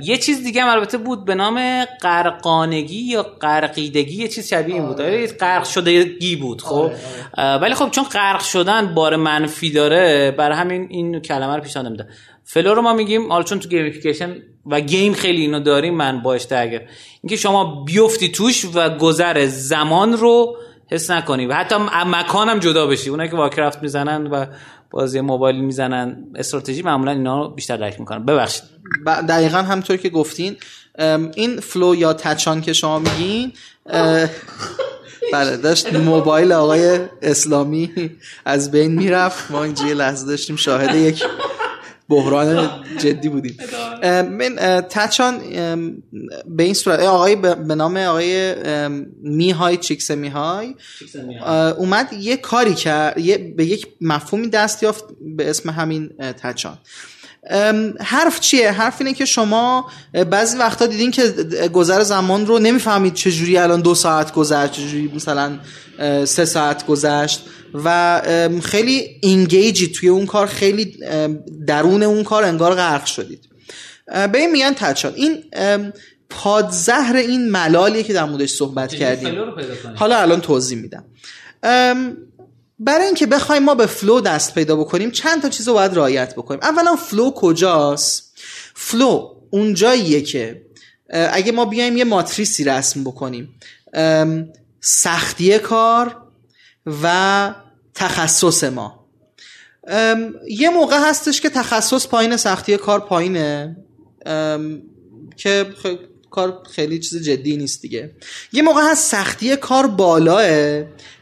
یه 0.03 0.17
چیز 0.17 0.45
دیگه 0.45 0.67
البته 0.67 0.99
بود 0.99 1.25
به 1.25 1.35
نام 1.35 1.85
قرقانگی 1.85 2.99
یا 2.99 3.23
قرقیدگی 3.23 4.23
یه 4.23 4.29
چیز 4.29 4.49
شبیه 4.49 4.75
این 4.75 4.87
بود 4.87 5.01
آره. 5.01 5.27
غرق 5.27 5.65
شدگی 5.65 6.37
بود 6.37 6.63
خب 6.63 6.75
آره، 6.75 6.97
آره. 7.35 7.63
ولی 7.63 7.75
خب 7.75 7.91
چون 7.91 8.05
غرق 8.05 8.41
شدن 8.41 8.95
بار 8.95 9.17
منفی 9.17 9.71
داره 9.71 10.31
برای 10.31 10.57
همین 10.57 10.87
این 10.91 11.21
کلمه 11.21 11.55
رو 11.55 11.61
پیشنهاد 11.61 11.87
نمیده 11.87 12.09
flow 12.45 12.75
رو 12.75 12.83
ما 12.83 12.93
میگیم 12.93 13.33
حالا 13.33 13.45
چون 13.45 13.59
تو 13.59 13.69
gamification 13.69 14.37
و 14.67 14.81
game 14.81 15.13
خیلی 15.13 15.41
اینو 15.41 15.61
داریم 15.61 15.95
من 15.95 16.23
باش 16.23 16.53
اگر 16.53 16.83
اینکه 17.23 17.37
شما 17.37 17.85
بیفتی 17.85 18.29
توش 18.29 18.67
و 18.75 18.91
گذر 18.97 19.47
زمان 19.47 20.13
رو 20.13 20.57
حس 20.91 21.11
نکنی 21.11 21.47
و 21.47 21.55
حتی 21.55 21.75
مکانم 22.07 22.59
جدا 22.59 22.87
بشی 22.87 23.11
اونایی 23.11 23.31
که 23.31 23.37
وارکرفت 23.37 23.83
می‌زنن 23.83 24.27
و 24.27 24.47
بازی 24.93 25.21
موبایل 25.21 25.57
می‌زنن. 25.57 26.25
استراتژی 26.35 26.83
معمولا 26.83 27.11
اینا 27.11 27.49
بیشتر 27.49 27.77
درک 27.77 28.01
می‌کنن. 28.01 28.25
ببخشید. 28.25 28.63
دقیقا 29.07 29.59
همطور 29.59 29.97
که 29.97 30.09
گفتین 30.09 30.57
این 31.35 31.61
flow 31.61 31.95
یا 31.95 32.13
تچان 32.13 32.61
که 32.61 32.73
شما 32.73 32.99
میگین 32.99 33.53
بله 35.33 35.57
داشت 35.57 35.95
موبایل 35.95 36.53
آقای 36.53 37.01
اسلامی 37.23 37.91
از 38.45 38.71
بین 38.71 38.93
می‌رفت. 38.93 39.51
ما 39.51 39.65
اینجا 39.65 39.87
یه 39.87 39.95
لحظه 39.95 40.27
داشتیم 40.27 40.57
شاهد 40.57 40.95
یک 40.95 41.25
بحران 42.13 42.71
جدی 42.99 43.29
بودیم. 43.29 43.57
من 44.03 44.57
تچان 44.91 45.39
به 46.47 46.63
این 46.63 46.75
صورت 46.75 47.01
آقای 47.01 47.37
به 47.37 47.75
نام 47.75 47.97
آقای 47.97 48.55
میهای 49.23 49.77
چیکس 49.77 50.11
میهای 50.11 50.75
اومد 51.79 52.13
یه 52.13 52.37
کاری 52.37 52.75
کرد 52.75 53.15
به 53.57 53.65
یک 53.65 53.87
مفهومی 54.01 54.49
دست 54.49 54.83
یافت 54.83 55.05
به 55.37 55.51
اسم 55.51 55.71
همین 55.71 56.09
تچان. 56.19 56.79
حرف 58.01 58.41
چیه؟ 58.41 58.71
حرف 58.71 58.97
اینه 59.01 59.15
که 59.15 59.25
شما 59.25 59.91
بعضی 60.31 60.59
وقتا 60.59 60.87
دیدین 60.87 61.11
که 61.11 61.23
گذر 61.73 62.03
زمان 62.03 62.47
رو 62.47 62.59
نمی‌فهمید 62.59 63.15
چجوری 63.15 63.59
الان 63.59 63.81
دو 63.81 63.95
ساعت 63.95 64.33
گذشت 64.33 64.73
چجوری 64.73 65.13
مثلا 65.15 65.59
سه 66.25 66.45
ساعت 66.45 66.87
گذشت 66.87 67.45
و 67.75 68.21
خیلی 68.63 69.19
engage 69.23 69.83
ی 69.83 69.93
توی 69.93 70.09
اون 70.09 70.27
کار 70.27 70.47
خیلی 70.47 70.99
درون 71.67 72.03
اون 72.03 72.25
کار 72.25 72.45
انگار 72.45 72.75
غرق 72.75 73.05
شدید. 73.05 73.49
به 74.07 74.39
این 74.39 74.51
میگن 74.51 74.73
تچان 74.73 75.13
این 75.15 75.45
پادزهر 76.31 77.17
این 77.17 77.51
ملالیه 77.51 78.03
که 78.03 78.13
در 78.13 78.25
موردش 78.25 78.51
صحبت 78.51 78.95
کردیم. 78.95 79.35
حالا 79.95 80.17
الان 80.17 80.41
توضیح 80.41 80.79
میدم. 80.79 81.05
برای 82.85 83.07
اینکه 83.07 83.27
بخوایم 83.27 83.63
ما 83.63 83.75
به 83.75 83.87
flow 83.87 84.21
دست 84.21 84.55
پیدا 84.55 84.77
بکنیم 84.77 85.11
چند 85.11 85.43
تا 85.43 85.49
چیز 85.49 85.69
رو 85.69 85.75
باید 85.75 85.95
رعایت 85.95 86.35
بکنیم. 86.35 86.61
اولا 86.63 86.97
flow 86.97 87.31
کجاست؟ 87.31 88.33
فلو 88.75 89.35
اونجاییه 89.51 90.21
که 90.23 90.63
اگه 91.11 91.53
ما 91.53 91.65
بیایم 91.65 91.97
یه 91.97 92.05
ماتریسی 92.05 92.65
رسم 92.65 93.05
بکنیم. 93.05 93.55
سختی 94.81 95.59
کار 95.59 96.17
و 97.03 97.55
تخصص 97.95 98.65
ما. 98.65 99.07
یه 100.49 100.71
موقع 100.71 100.99
هستش 101.09 101.41
که 101.41 101.51
تخصص 101.51 102.07
پایین 102.07 102.37
سختی 102.37 102.77
کار 102.77 103.01
پایینه. 103.01 103.77
که 105.37 105.67
کار 106.33 106.63
خیلی 106.71 106.99
چیز 106.99 107.23
جدی 107.23 107.57
نیست 107.57 107.83
دیگه. 107.83 108.11
یه 108.53 108.63
موقع 108.63 108.81
هست 108.91 109.11
سختی 109.11 109.57
کار 109.57 109.87
بالاه 109.87 110.45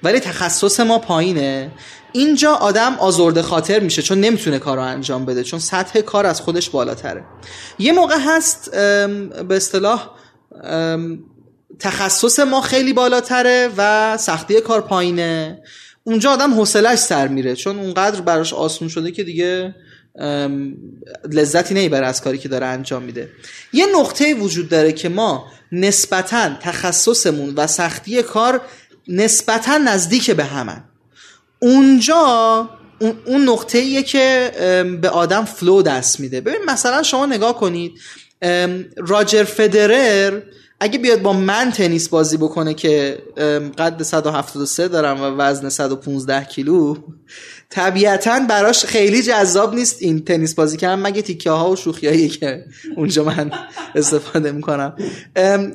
ولی 0.03 0.21
تخصص 0.21 0.81
ما 0.81 0.99
پایینه. 0.99 1.71
اینجا 2.13 2.53
آدم 2.53 2.97
آزرده 2.99 3.43
خاطر 3.43 3.81
میشه 3.81 4.03
چون 4.03 4.21
نمی‌تونه 4.21 4.59
کار 4.59 4.77
رو 4.77 4.83
انجام 4.83 5.25
بده 5.25 5.45
چون 5.45 5.59
سطح 5.59 6.01
کار 6.01 6.27
از 6.27 6.41
خودش 6.41 6.71
بالاتره. 6.71 7.25
یه 7.79 7.93
موقع 7.93 8.17
هست 8.21 8.71
به 9.49 9.57
اصطلاح 9.57 10.11
تخصص 11.79 12.39
ما 12.41 12.61
خیلی 12.61 12.93
بالاتره 12.93 13.71
و 13.77 14.17
سختی 14.19 14.61
کار 14.61 14.81
پایینه. 14.81 15.63
اونجا 16.05 16.31
آدم 16.31 16.55
حوصلش 16.55 16.99
سر 16.99 17.29
میره 17.29 17.57
چون 17.57 17.79
اونقدر 17.79 18.21
براش 18.21 18.55
آسون 18.55 18.89
شده 18.89 19.13
که 19.13 19.25
دیگه 19.25 19.75
لذتی 21.33 21.75
نمی‌بره 21.75 22.07
از 22.07 22.21
کاری 22.21 22.39
که 22.39 22.49
داره 22.49 22.67
انجام 22.67 23.03
میده. 23.03 23.29
یه 23.73 23.87
نقطه 23.97 24.35
وجود 24.35 24.69
داره 24.69 24.93
که 24.93 25.09
ما 25.09 25.47
نسبتا 25.73 26.51
تخصصمون 26.61 27.55
و 27.57 27.67
سختی 27.67 28.23
کار 28.23 28.61
نسبتا 29.09 29.79
نزدیک 29.79 30.31
به 30.31 30.45
همن. 30.45 30.85
اونجا 31.59 32.69
اون 33.27 33.49
نقطه 33.49 33.79
ایه 33.79 34.03
که 34.03 34.53
به 35.03 35.09
آدم 35.09 35.45
flow 35.45 35.83
دست 35.83 36.21
میده. 36.21 36.41
ببین 36.41 36.61
مثلا 36.69 37.03
شما 37.03 37.27
نگاه 37.27 37.57
کنید 37.57 37.93
راجر 38.97 39.45
فدرر 39.45 40.43
اگه 40.81 40.99
بیاد 40.99 41.23
با 41.23 41.33
من 41.33 41.71
تنیس 41.71 42.09
بازی 42.09 42.37
بکنه 42.37 42.75
که 42.75 43.23
قد 43.79 44.03
173 44.03 44.89
دارم 44.89 45.21
و 45.21 45.25
وزن 45.25 45.69
115 45.69 46.45
کیلو 46.45 46.97
طبیعتا 47.71 48.41
براش 48.49 48.85
خیلی 48.85 49.23
جذاب 49.23 49.75
نیست 49.75 49.97
این 49.99 50.25
تنیس 50.25 50.55
بازی 50.55 50.77
کردن. 50.77 51.03
مگه 51.03 51.23
تیکه 51.23 51.51
ها 51.51 51.71
و 51.71 51.77
شوخیایی 51.77 52.29
که 52.29 52.65
اونجا 52.97 53.25
من 53.25 53.51
استفاده 53.95 54.53
می‌کنم. 54.53 54.97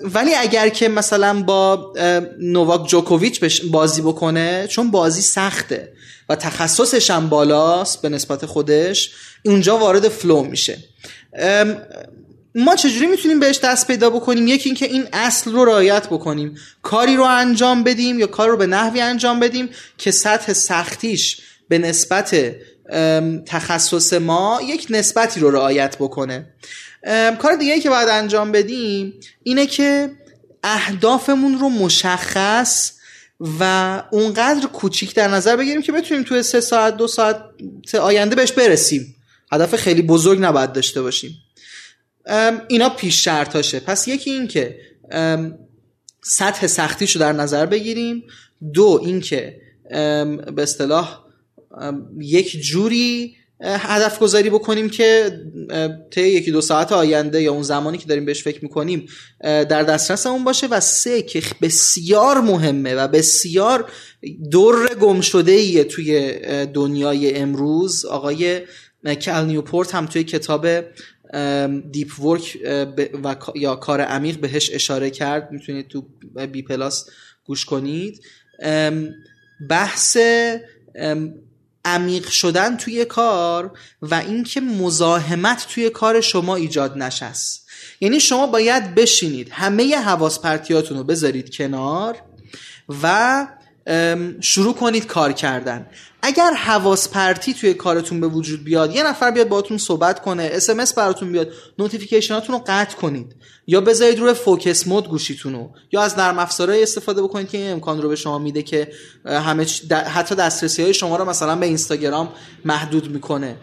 ولی 0.03 0.35
اگر 0.35 0.69
که 0.69 0.89
مثلا 0.89 1.43
با 1.43 1.93
نوواک 2.39 2.87
جوکوویچ 2.87 3.61
بازی 3.71 4.01
بکنه 4.01 4.67
چون 4.67 4.91
بازی 4.91 5.21
سخته 5.21 5.93
و 6.29 6.35
تخصصش 6.35 7.11
هم 7.11 7.29
بالاست 7.29 8.01
به 8.01 8.09
نسبت 8.09 8.45
خودش 8.45 9.11
اونجا 9.45 9.77
وارد 9.77 10.07
فلو 10.07 10.43
میشه. 10.43 10.77
ما 12.55 12.75
چجوری 12.75 13.05
می‌تونیم 13.05 13.39
بهش 13.39 13.59
دست 13.63 13.87
پیدا 13.87 14.09
بکنیم؟ 14.09 14.47
یکی 14.47 14.69
اینکه 14.69 14.85
این 14.85 15.07
اصل 15.13 15.51
رو 15.51 15.65
رعایت 15.65 16.07
بکنیم. 16.07 16.55
کاری 16.81 17.15
رو 17.15 17.23
انجام 17.23 17.83
بدیم 17.83 18.19
یا 18.19 18.27
کار 18.27 18.49
رو 18.49 18.57
به 18.57 18.67
نحوی 18.67 19.01
انجام 19.01 19.39
بدیم 19.39 19.69
که 19.97 20.11
سطح 20.11 20.53
سختیش 20.53 21.41
به 21.67 21.77
نسبت 21.77 22.55
تخصص 23.45 24.13
ما 24.13 24.59
یک 24.67 24.87
نسبتی 24.89 25.39
رو 25.39 25.51
رعایت 25.51 25.97
بکنه. 25.97 26.53
کار 27.39 27.55
دیگه 27.59 27.79
که 27.79 27.89
باید 27.89 28.09
انجام 28.09 28.51
بدیم 28.51 29.13
اینه 29.43 29.65
که 29.65 30.11
اهدافمون 30.63 31.59
رو 31.59 31.69
مشخص 31.69 32.91
و 33.59 34.03
اونقدر 34.11 34.67
کوچیک 34.67 35.15
در 35.15 35.27
نظر 35.27 35.55
بگیریم 35.55 35.81
که 35.81 35.91
بتونیم 35.91 36.23
توی 36.23 36.43
سه 36.43 36.61
ساعت 36.61 36.97
دو 36.97 37.07
ساعت 37.07 37.41
آینده 38.01 38.35
بهش 38.35 38.51
برسیم. 38.51 39.15
هدف 39.51 39.75
خیلی 39.75 40.01
بزرگ 40.01 40.39
نباید 40.41 40.73
داشته 40.73 41.01
باشیم. 41.01 41.31
اینا 42.67 42.89
پیش 42.89 43.23
شرطاشه. 43.23 43.79
پس 43.79 44.07
یکی 44.07 44.31
این 44.31 44.47
که 44.47 44.79
سطح 46.23 46.67
سختیش 46.67 47.11
رو 47.11 47.19
در 47.19 47.33
نظر 47.33 47.65
بگیریم. 47.65 48.23
دو 48.73 49.01
اینکه 49.03 49.61
به 50.55 50.63
اصطلاح 50.63 51.24
یک 52.19 52.61
جوری 52.61 53.35
هدف 53.61 54.19
گذاری 54.19 54.49
بکنیم 54.49 54.89
که 54.89 55.39
طی 56.11 56.21
یکی 56.21 56.51
دو 56.51 56.61
ساعت 56.61 56.91
آینده 56.91 57.41
یا 57.41 57.51
اون 57.53 57.63
زمانی 57.63 57.97
که 57.97 58.05
داریم 58.07 58.25
بهش 58.25 58.43
فکر 58.43 58.59
می‌کنیم 58.63 59.05
در 59.41 59.83
دسترسمون 59.83 60.43
باشه 60.43 60.67
و 60.67 60.79
سه 60.79 61.21
که 61.21 61.41
بسیار 61.61 62.41
مهمه 62.41 62.95
و 62.95 63.07
بسیار 63.07 63.91
در 64.51 64.95
گم 64.95 65.21
شده 65.21 65.51
ایه 65.51 65.83
توی 65.83 66.39
دنیای 66.73 67.35
امروز. 67.35 68.05
آقای 68.05 68.61
کل 69.21 69.45
نیوپورت 69.45 69.95
هم 69.95 70.05
توی 70.05 70.23
کتاب 70.23 70.67
Deep 71.91 72.19
Work 72.19 72.57
و 73.23 73.35
یا 73.55 73.75
کار 73.75 74.01
عمیق 74.01 74.39
بهش 74.39 74.69
اشاره 74.73 75.09
کرد. 75.09 75.51
می‌تونید 75.51 75.87
تو 75.87 76.07
بی 76.51 76.61
پلاس 76.61 77.09
گوش 77.45 77.65
کنید. 77.65 78.21
بحث 79.69 80.17
عمیق 81.85 82.29
شدن 82.29 82.77
توی 82.77 83.05
کار 83.05 83.77
و 84.01 84.15
اینکه 84.15 84.61
مزاحمت 84.61 85.67
توی 85.69 85.89
کار 85.89 86.21
شما 86.21 86.55
ایجاد 86.55 86.97
نشه. 86.97 87.67
یعنی 87.99 88.19
شما 88.19 88.47
باید 88.47 88.95
بشینید 88.95 89.49
همه 89.51 89.95
حواس 89.95 90.39
رو 90.97 91.03
بذارید 91.03 91.55
کنار 91.55 92.17
و 93.03 93.47
شروع 94.41 94.73
کنید 94.73 95.05
کار 95.05 95.31
کردن. 95.31 95.87
اگر 96.25 96.53
حواس 96.53 97.09
پرتی 97.09 97.53
توی 97.53 97.73
کارتون 97.73 98.21
به 98.21 98.27
وجود 98.27 98.63
بیاد 98.63 98.95
یه 98.95 99.03
نفر 99.03 99.31
بیاد 99.31 99.47
باهاتون 99.47 99.77
صحبت 99.77 100.21
کنه 100.21 100.49
اس 100.53 100.93
براتون 100.93 101.31
بیاد 101.31 101.51
notification 101.79 102.40
اتون 102.40 102.55
رو 102.55 102.63
قطع 102.67 102.95
کنید. 102.95 103.35
یا 103.67 103.81
بذارید 103.81 104.19
روی 104.19 104.33
focus 104.33 104.87
mode 104.87 105.09
گوشیتون 105.09 105.53
رو. 105.53 105.71
یا 105.91 106.01
از 106.01 106.17
نرم 106.17 106.39
افزارهای 106.39 106.83
استفاده 106.83 107.21
بکنید 107.23 107.49
که 107.49 107.57
این 107.57 107.71
امکان 107.71 108.01
رو 108.01 108.09
به 108.09 108.15
شما 108.15 108.37
میده 108.37 108.61
که 108.61 108.91
همه 109.25 109.65
حتی 110.05 110.35
دسترسی 110.35 110.83
های 110.83 110.93
شما 110.93 111.17
رو 111.17 111.25
مثلا 111.25 111.55
به 111.55 111.65
اینستاگرام 111.65 112.29
محدود 112.65 113.11
می‌کنه. 113.11 113.57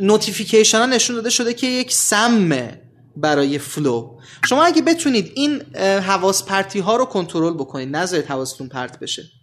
notification 0.00 0.78
ها 0.78 0.86
نشون 0.86 1.16
داده 1.16 1.30
شده 1.30 1.54
که 1.54 1.66
یک 1.66 1.92
سمه 1.92 2.80
برای 3.16 3.58
flow 3.58 4.18
شما 4.48 4.64
اگه 4.64 4.82
بتونید 4.82 5.32
این 5.34 5.62
حواس 5.80 6.44
پرتی 6.44 6.78
ها 6.78 6.96
رو 6.96 7.04
کنترل 7.04 7.54
بکنید 7.54 7.96
نذارید 7.96 8.26
حواستون 8.26 8.68
پرت 8.68 8.98
بشه. 8.98 9.37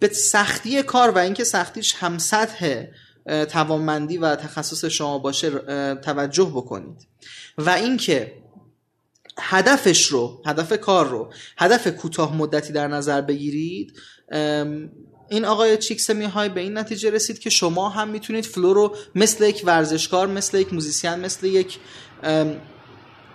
به 0.00 0.08
سختی 0.08 0.82
کار 0.82 1.10
و 1.10 1.18
اینکه 1.18 1.44
سختیش 1.44 1.94
هم 1.94 2.18
سطح 2.18 2.84
توانمندی 3.48 4.18
و 4.18 4.36
تخصص 4.36 4.84
شما 4.84 5.18
باشه 5.18 5.50
توجه 5.94 6.44
بکنید. 6.44 7.06
و 7.58 7.70
اینکه 7.70 8.32
هدفش 9.38 10.06
رو 10.06 10.42
هدف 10.46 10.80
کار 10.80 11.08
رو 11.08 11.32
هدف 11.58 11.86
کوتاه 11.86 12.36
مدتی 12.36 12.72
در 12.72 12.88
نظر 12.88 13.20
بگیرید 13.20 14.00
این 15.28 15.44
آقای 15.44 15.76
چیکسمی 15.76 16.24
های 16.24 16.48
به 16.48 16.60
این 16.60 16.78
نتیجه 16.78 17.10
رسید 17.10 17.38
که 17.38 17.50
شما 17.50 17.88
هم 17.88 18.08
می‌تونید 18.08 18.44
flow 18.44 18.74
رو 18.74 18.96
مثل 19.14 19.44
یک 19.44 19.62
ورزشکار 19.64 20.26
مثل 20.26 20.58
یک 20.58 20.72
musician 20.72 21.14
مثل 21.14 21.46
یک 21.46 21.78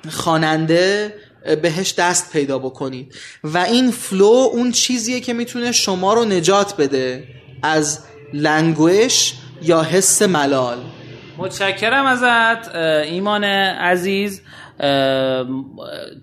خواننده 0.09 1.15
بهش 1.61 1.93
دست 1.97 2.31
پیدا 2.31 2.59
بکنید 2.59 3.15
و 3.43 3.57
این 3.57 3.91
flow 3.91 4.49
اون 4.53 4.71
چیزیه 4.71 5.19
که 5.19 5.33
می‌تونه 5.33 5.71
شما 5.71 6.13
رو 6.13 6.25
نجات 6.25 6.77
بده 6.77 7.23
از 7.63 7.99
languish 8.33 9.33
یا 9.61 9.83
حس 9.83 10.21
ملال. 10.21 10.77
متشکرم 11.37 12.05
ازت 12.05 12.75
ایمان 12.75 13.43
عزیز. 13.43 14.41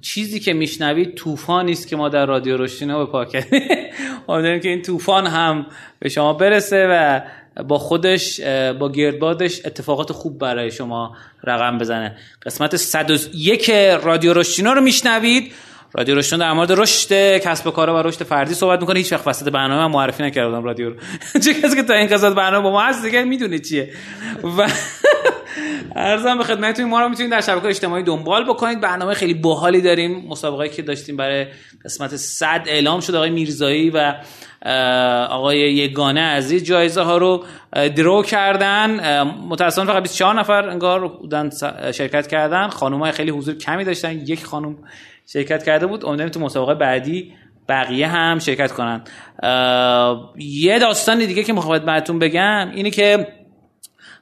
چیزی 0.00 0.40
که 0.40 0.52
میشنوید 0.52 1.14
طوفانی 1.14 1.72
است 1.72 1.88
که 1.88 1.96
ما 1.96 2.08
در 2.08 2.26
رادیو 2.26 2.56
روشینا 2.56 3.04
به 3.04 3.12
پا 3.12 3.24
کردیم. 3.24 3.62
امیدواریم 4.28 4.60
که 4.60 4.68
این 4.68 4.82
طوفان 4.82 5.26
هم 5.26 5.66
به 5.98 6.08
شما 6.08 6.32
برسه 6.32 6.86
و 6.90 7.20
با 7.68 7.78
خودش 7.78 8.40
با 8.78 8.92
گردبادش 8.92 9.66
اتفاقات 9.66 10.12
خوب 10.12 10.38
برای 10.38 10.70
شما 10.70 11.16
رقم 11.44 11.78
بزنه. 11.78 12.16
قسمت 12.42 12.76
101 12.76 13.70
رادیو 14.03 14.32
روشینا 14.32 14.72
رو 14.72 14.80
میشنوید. 14.80 15.53
رادیو 15.95 16.14
روشن 16.14 16.38
در 16.38 16.53
مورد 16.53 16.72
رشد 16.72 17.38
کسب 17.38 17.66
و 17.66 17.70
کار 17.70 17.90
و 17.90 18.03
رشد 18.03 18.22
فردی 18.22 18.55
صحبت 18.55 18.80
می‌کنه. 18.80 18.99
هیچ 18.99 19.12
وقت 19.12 19.26
وسط 19.26 19.49
برنامه 19.49 19.86
من 19.86 19.90
معرفی 19.90 20.22
نکردم 20.22 20.64
رادیو 20.64 20.90
رو. 20.90 20.97
چه 21.45 21.55
کسی 21.55 21.76
که 21.76 21.82
تا 21.82 21.95
این 21.95 22.07
قسمت 22.07 22.34
برنامه 22.34 22.64
با 22.64 22.70
ما 22.70 22.82
هست 22.82 23.05
دیگه 23.05 23.24
می‌دونه 23.24 23.59
چیه. 23.59 23.93
و 24.59 24.68
ارزم 25.97 26.38
به 26.38 26.45
خدمتتون 26.45 26.88
ما 26.88 27.01
رو 27.01 27.09
می‌تونید 27.09 27.32
در 27.32 27.40
شبکه 27.40 27.68
اجتماعی 27.68 28.03
دنبال 28.03 28.45
بکنید. 28.45 28.80
برنامه 28.80 29.14
خیلی 29.14 29.34
باحالی 29.34 29.80
داریم. 29.80 30.24
مسابقه 30.28 30.68
که 30.68 30.82
داشتیم 30.82 31.16
برای 31.16 31.47
قسمت 31.84 32.16
100 32.16 32.62
اعلام 32.66 33.01
شد. 33.01 33.14
آقای 33.14 33.30
میرزایی 33.30 33.90
و 33.90 34.14
آقای 35.30 35.59
یگانه 35.59 36.20
عزیز 36.20 36.64
جایزه 36.64 37.03
ها 37.03 37.16
رو 37.16 37.45
درو 37.72 38.22
کردن. 38.22 39.22
متاسفانه 39.49 39.93
فقط 39.93 40.03
24 40.03 40.34
نفر 40.34 40.68
انگار 40.68 41.09
بودن 41.09 41.51
شرکت 41.93 42.26
کردن. 42.26 42.68
خانم 42.68 42.99
های 42.99 43.12
خیلی 43.12 43.30
حضور 43.30 43.55
کمی 43.55 43.84
داشتن. 43.84 44.12
یک 44.12 44.45
خانم 44.45 44.76
شرکت 45.32 45.62
کرده 45.62 45.86
بود 45.86 46.04
امیدواریم 46.04 46.32
تو 46.32 46.40
مسابقه 46.40 46.74
بعدی 46.74 47.32
بقیه 47.68 48.08
هم 48.08 48.38
شرکت 48.38 48.72
کنن. 48.72 49.02
یه 50.38 50.78
داستان 50.78 51.18
دیگه 51.18 51.42
که 51.42 51.52
می‌خوام 51.52 51.78
براتون 51.78 52.18
بگم 52.18 52.70
اینه 52.74 52.90
که 52.90 53.28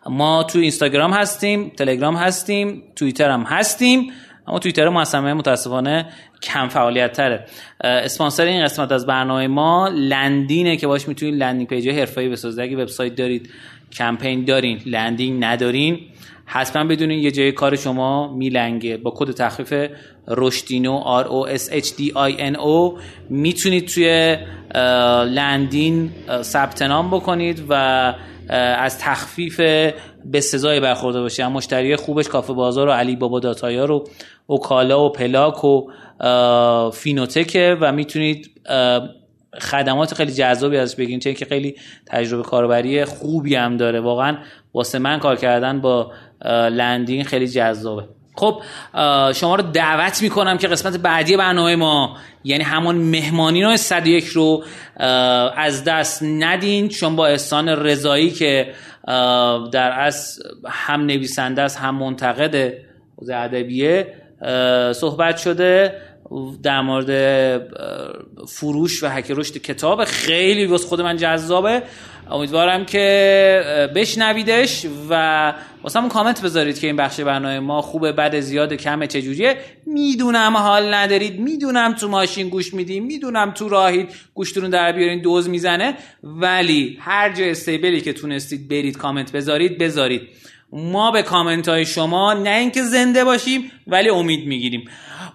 ما 0.06 0.42
تو 0.42 0.58
اینستاگرام 0.58 1.12
هستیم 1.12 1.72
تلگرام 1.76 2.16
هستیم 2.16 2.82
توییتر 2.96 3.30
هم 3.30 3.42
هستیم 3.42 4.12
اما 4.46 4.58
توییتر 4.58 4.88
اصلا 4.88 5.34
متاسفانه 5.34 6.06
کم 6.42 6.68
فعالیت 6.68 7.12
تره 7.12 7.46
اسپانسر 7.80 8.44
این 8.44 8.64
قسمت 8.64 8.92
از 8.92 9.06
برنامه 9.06 9.46
ما 9.46 9.88
لندینه 9.88 10.76
که 10.76 10.86
باش 10.86 11.08
می‌تونید 11.08 11.34
landing 11.34 11.68
page 11.68 11.88
حرفه‌ای 11.88 12.28
بسازید. 12.28 12.60
اگه 12.60 12.76
وبسایت 12.76 13.14
دارید 13.14 13.50
کمپین 13.92 14.44
دارین 14.44 14.80
landing 14.86 15.44
ندارین 15.44 16.00
حتما 16.52 16.84
بدونین 16.84 17.18
یه 17.18 17.30
جای 17.30 17.52
کار 17.52 17.76
شما 17.76 18.32
میلنگه. 18.32 18.96
با 18.96 19.12
کد 19.16 19.30
تخفیف 19.30 19.90
رشدینو 20.28 21.22
R 21.22 21.26
O 21.26 21.58
S 21.58 21.70
H 21.70 21.88
D 21.88 22.00
I 22.12 22.40
N 22.52 22.56
O 22.56 23.00
می‌تونید 23.30 23.88
توی 23.88 24.36
لندین 25.34 26.10
ثبت 26.42 26.82
نام 26.82 27.10
بکنید 27.10 27.64
و 27.68 27.74
از 28.78 28.98
تخفیف 28.98 29.60
به 30.24 30.40
سزای 30.40 30.80
برخورده 30.80 31.20
باشید 31.20 31.44
مشتری 31.44 31.96
خوبش 31.96 32.28
کافه 32.28 32.52
بازار 32.52 32.88
و 32.88 32.90
علی 32.90 33.16
بابا 33.16 33.40
داتایا 33.40 33.84
رو 33.84 34.04
اوکالا 34.46 35.04
و 35.06 35.12
پلاک 35.12 35.64
و 35.64 35.90
فینوتکه 36.90 37.76
و 37.80 37.92
می‌تونید 37.92 38.50
خدمات 39.58 40.14
خیلی 40.14 40.32
جذابی 40.32 40.76
ازش 40.76 40.96
بگیرید 40.96 41.22
چون 41.22 41.34
که 41.34 41.44
خیلی 41.44 41.76
تجربه 42.06 42.42
کاربری 42.42 43.04
خوبی 43.04 43.54
هم 43.54 43.76
داره. 43.76 44.00
واقعا 44.00 44.36
واسه 44.74 44.98
من 44.98 45.18
کار 45.18 45.36
کردن 45.36 45.80
با 45.80 46.12
لندین 46.70 47.24
خیلی 47.24 47.48
جذابه. 47.48 48.04
خب 48.34 48.62
شما 49.32 49.54
رو 49.54 49.62
دعوت 49.62 50.22
می‌کنم 50.22 50.58
که 50.58 50.68
قسمت 50.68 50.96
بعدی 50.96 51.36
برنامه 51.36 51.76
ما 51.76 52.16
یعنی 52.44 52.64
همون 52.64 52.96
مهمانی 52.96 53.64
رو 53.64 53.76
101 53.76 54.24
رو 54.24 54.64
از 55.56 55.84
دست 55.84 56.22
ندین. 56.22 56.88
چون 56.88 57.16
با 57.16 57.26
احسان 57.26 57.68
رضایی 57.68 58.30
که 58.30 58.72
در 59.72 60.00
از 60.00 60.38
هم 60.66 61.00
نویسنده 61.00 61.62
است 61.62 61.78
هم 61.78 61.94
منتقد 61.94 62.72
ادبیه 63.32 64.14
صحبت 64.92 65.36
شده. 65.36 65.94
در 66.62 66.80
مورد 66.80 67.62
فروش 68.48 69.02
و 69.02 69.08
حک 69.08 69.26
رشد 69.30 69.56
کتاب. 69.56 70.04
خیلی 70.04 70.66
واسه 70.66 70.86
خود 70.86 71.00
من 71.00 71.16
جذابه. 71.16 71.82
امیدوارم 72.30 72.84
که 72.84 73.90
بشنویدش 73.96 74.86
و 75.10 75.54
واسه 75.82 76.08
کامنت 76.08 76.42
بذارید 76.42 76.78
که 76.78 76.86
این 76.86 76.96
بخش 76.96 77.20
برنامه 77.20 77.60
ما 77.60 77.82
خوبه 77.82 78.12
بد 78.12 78.40
زیاد 78.40 78.72
کمه 78.72 79.06
چجوریه. 79.06 79.56
می‌دونم 79.86 80.56
حال 80.56 80.94
ندارید. 80.94 81.40
می‌دونم 81.40 81.94
تو 81.94 82.08
ماشین 82.08 82.48
گوش 82.48 82.74
میدیم. 82.74 83.04
می‌دونم 83.04 83.50
تو 83.50 83.68
راهید 83.68 84.08
گوشتون 84.34 84.70
در 84.70 84.92
بیارین 84.92 85.22
دوز 85.22 85.48
می‌زنه. 85.48 85.94
ولی 86.22 86.98
هر 87.00 87.32
جای 87.32 87.50
استیبلی 87.50 88.00
که 88.00 88.12
تونستید 88.12 88.68
برید 88.68 88.96
کامنت 88.96 89.32
بذارید 89.32 89.78
بذارید. 89.78 90.22
ما 90.72 91.10
به 91.10 91.22
کامنت 91.22 91.68
های 91.68 91.86
شما 91.86 92.34
نه 92.34 92.50
اینکه 92.50 92.82
زنده 92.82 93.24
باشیم 93.24 93.70
ولی 93.86 94.08
امید 94.08 94.46
می‌گیریم. 94.46 94.84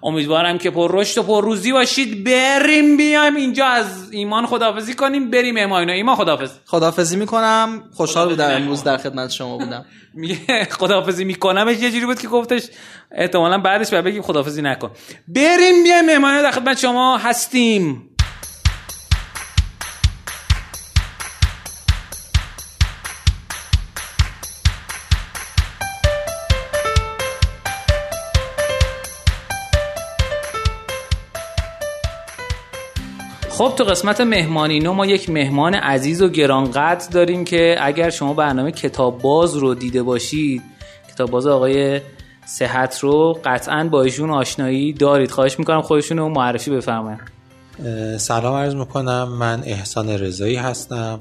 امیدوارم 0.04 0.58
که 0.58 0.72
پر 0.72 0.92
رشد 0.94 1.18
و 1.18 1.24
پر 1.24 1.44
روزی 1.44 1.72
باشید. 1.72 2.24
بریم 2.24 2.98
بیایم 2.98 3.36
اینجا 3.36 3.66
از 3.66 4.12
ایمان 4.12 4.46
خدافزی 4.46 4.94
کنیم 4.94 5.32
بریم 5.32 5.58
اماینا 5.58 5.94
ایمان 5.94 6.16
خدافز 6.16 6.52
خدافزی 6.66 7.18
می‌کنم. 7.18 7.84
خوشحال 7.94 8.30
بودم 8.30 8.50
امروز 8.50 8.84
در 8.84 8.98
خدمت 8.98 9.32
شما 9.32 9.58
بودم. 9.58 9.86
میگه 10.14 10.66
خدافزی 10.72 11.26
می‌کنم 11.26 11.70
یه 11.70 11.92
جوری 11.92 12.06
بود 12.06 12.20
که 12.20 12.28
گفتش 12.28 12.64
احتمالا 13.12 13.58
بعدش 13.58 13.90
بعد 13.94 14.04
بگیم 14.04 14.22
خدافزی 14.22 14.62
نکن. 14.62 14.92
بریم 15.28 15.84
بیایم 15.84 16.06
اماینا 16.10 16.42
در 16.42 16.52
خدمت 16.52 16.80
شما 16.80 17.18
هستیم. 17.18 18.15
خب 33.58 33.74
تو 33.78 33.84
قسمت 33.84 34.22
مهمانینو 34.22 34.94
ما 34.94 35.06
یک 35.06 35.30
مهمان 35.30 35.76
عزیز 35.76 36.22
و 36.22 36.30
گرانقدر 36.30 37.10
داریم 37.10 37.46
که 37.46 37.76
اگر 37.82 38.10
شما 38.10 38.34
برنامه 38.34 38.72
کتاب 38.72 39.22
باز 39.22 39.56
رو 39.56 39.76
دیده 39.76 40.04
باشید 40.04 40.62
کتاب 41.14 41.32
باز 41.32 41.48
آقای 41.48 42.02
صحت 42.46 43.00
رو 43.00 43.40
قطعا 43.46 43.90
با 43.92 44.04
ایشون 44.04 44.30
آشنایی 44.30 44.94
دارید. 44.94 45.32
خواهش 45.32 45.60
می‌کنم 45.60 45.82
خودشون 45.82 46.18
رو 46.18 46.30
معرفی 46.30 46.72
بفرمایید. 46.72 47.20
سلام 48.18 48.56
عرض 48.56 48.76
می‌کنم. 48.76 49.28
من 49.40 49.64
احسان 49.66 50.10
رضایی 50.10 50.56
هستم. 50.56 51.20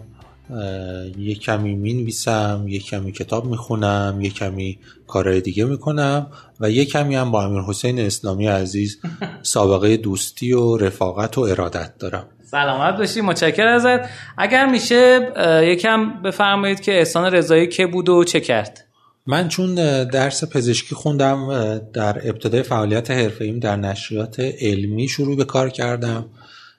یک 1.19 1.41
کمی 1.41 1.75
می‌نویسم 1.75 2.65
یک 2.69 2.87
کمی 2.87 3.13
کتاب 3.13 3.45
می‌خونم 3.45 4.19
یک 4.21 4.35
کمی 4.35 4.79
کارهای 5.07 5.41
دیگه 5.41 5.65
می‌کنم 5.65 6.27
و 6.61 6.71
یک 6.71 6.93
کمی 6.93 7.15
هم 7.15 7.31
با 7.31 7.45
امیر 7.45 7.63
حسین 7.63 7.99
اسلامی 7.99 8.47
عزیز 8.47 8.99
سابقه 9.43 9.97
دوستی 9.97 10.53
و 10.53 10.77
رفاقت 10.77 11.39
و 11.39 11.41
ارادت 11.41 11.99
دارم. 11.99 12.27
سلامت 12.51 12.97
باشی 12.97 13.21
متشکر 13.21 13.67
ازت. 13.67 14.09
اگر 14.39 14.67
میشه 14.67 15.33
یکم 15.63 16.23
بفرمایید 16.23 16.81
که 16.81 16.99
احسان 16.99 17.35
رضایی 17.35 17.69
که 17.69 17.87
بود 17.87 18.09
و 18.09 18.25
چه 18.25 18.41
کرد؟ 18.41 18.85
من 19.27 19.49
چون 19.49 19.75
درس 20.05 20.45
پزشکی 20.45 20.95
خوندم 20.95 21.79
در 21.93 22.29
ابتدای 22.29 22.63
فعالیت 22.63 23.11
حرفه‌ایم 23.11 23.59
در 23.59 23.77
نشریات 23.77 24.41
علمی 24.41 25.09
شروع 25.09 25.37
به 25.37 25.45
کار 25.45 25.71
کردم. 25.71 26.27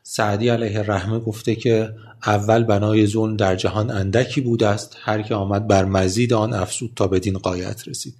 سعدی 0.08 0.49
علیه 0.49 0.80
رحمه 0.80 1.20
گفته 1.20 1.56
که 1.56 1.93
اول 2.26 2.64
بنای 2.64 3.08
ظلم 3.08 3.38
در 3.38 3.56
جهان 3.56 3.91
اندکی 3.91 4.41
بود 4.41 4.64
است 4.64 4.97
هر 5.01 5.22
که 5.22 5.36
آمد 5.36 5.68
بر 5.68 5.86
مزید 5.86 6.34
آن 6.34 6.53
افسود 6.53 6.91
تا 6.95 7.08
بدین 7.08 7.38
قایت 7.38 7.88
رسید. 7.88 8.14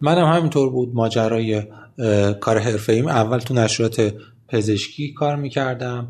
منم 0.00 0.32
همینطور 0.32 0.70
بود 0.70 0.94
ماجرای 0.94 1.62
کار 2.40 2.58
حرفه 2.58 2.92
ایم 2.92 3.08
اول 3.08 3.38
تو 3.38 3.54
نشریات 3.54 4.14
پزشکی 4.48 5.12
کار 5.12 5.36
می‌کردم 5.36 6.08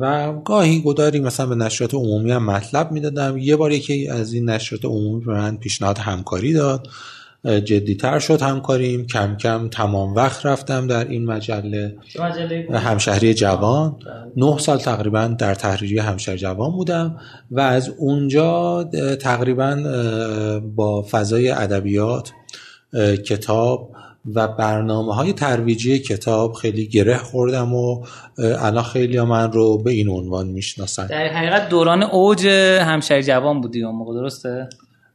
و 0.00 0.32
گاهی 0.44 0.82
گداری 0.82 1.20
مثلا 1.20 1.46
به 1.46 1.54
نشریات 1.54 1.94
عمومی 1.94 2.30
هم 2.30 2.44
مطلب 2.44 2.92
می‌دادم. 2.92 3.38
یه 3.38 3.56
بار 3.56 3.72
یکی 3.72 4.08
از 4.08 4.32
این 4.32 4.50
نشریات 4.50 4.84
عمومی 4.84 5.24
به 5.24 5.32
من 5.32 5.56
پیشنهاد 5.56 5.98
همکاری 5.98 6.52
داد. 6.52 6.88
جدیتر 7.46 8.18
شد 8.18 8.42
همکاریم. 8.42 9.06
کم 9.06 9.36
کم 9.36 9.68
تمام 9.68 10.14
وقت 10.14 10.46
رفتم 10.46 10.86
در 10.86 11.08
این 11.08 11.24
مجله. 11.26 11.96
همشهری 12.72 13.34
جوان. 13.34 13.90
بله. 13.90 14.12
نه 14.36 14.58
سال 14.58 14.78
تقریبا 14.78 15.26
در 15.38 15.54
تحریری 15.54 15.98
همشهری 15.98 16.38
جوان 16.38 16.70
بودم 16.70 17.16
و 17.50 17.60
از 17.60 17.88
اونجا 17.98 18.84
تقریبا 19.20 19.76
با 20.76 21.02
فضای 21.10 21.50
ادبیات 21.50 22.32
کتاب 23.26 23.90
و 24.34 24.48
برنامه 24.48 25.14
های 25.14 25.32
ترویجی 25.32 25.98
کتاب 25.98 26.52
خیلی 26.52 26.86
گره 26.86 27.16
خوردم 27.16 27.74
و 27.74 28.04
الان 28.38 28.82
خیلی 28.82 29.20
من 29.20 29.52
رو 29.52 29.78
به 29.78 29.90
این 29.90 30.08
عنوان 30.08 30.46
می‌شناسن. 30.46 31.06
در 31.06 31.26
حقیقت 31.26 31.68
دوران 31.68 32.02
اوج 32.02 32.46
همشهری 32.80 33.22
جوان 33.22 33.60
بودی 33.60 33.84
اون 33.84 33.94
موقع 33.94 34.14
درسته؟ 34.14 34.68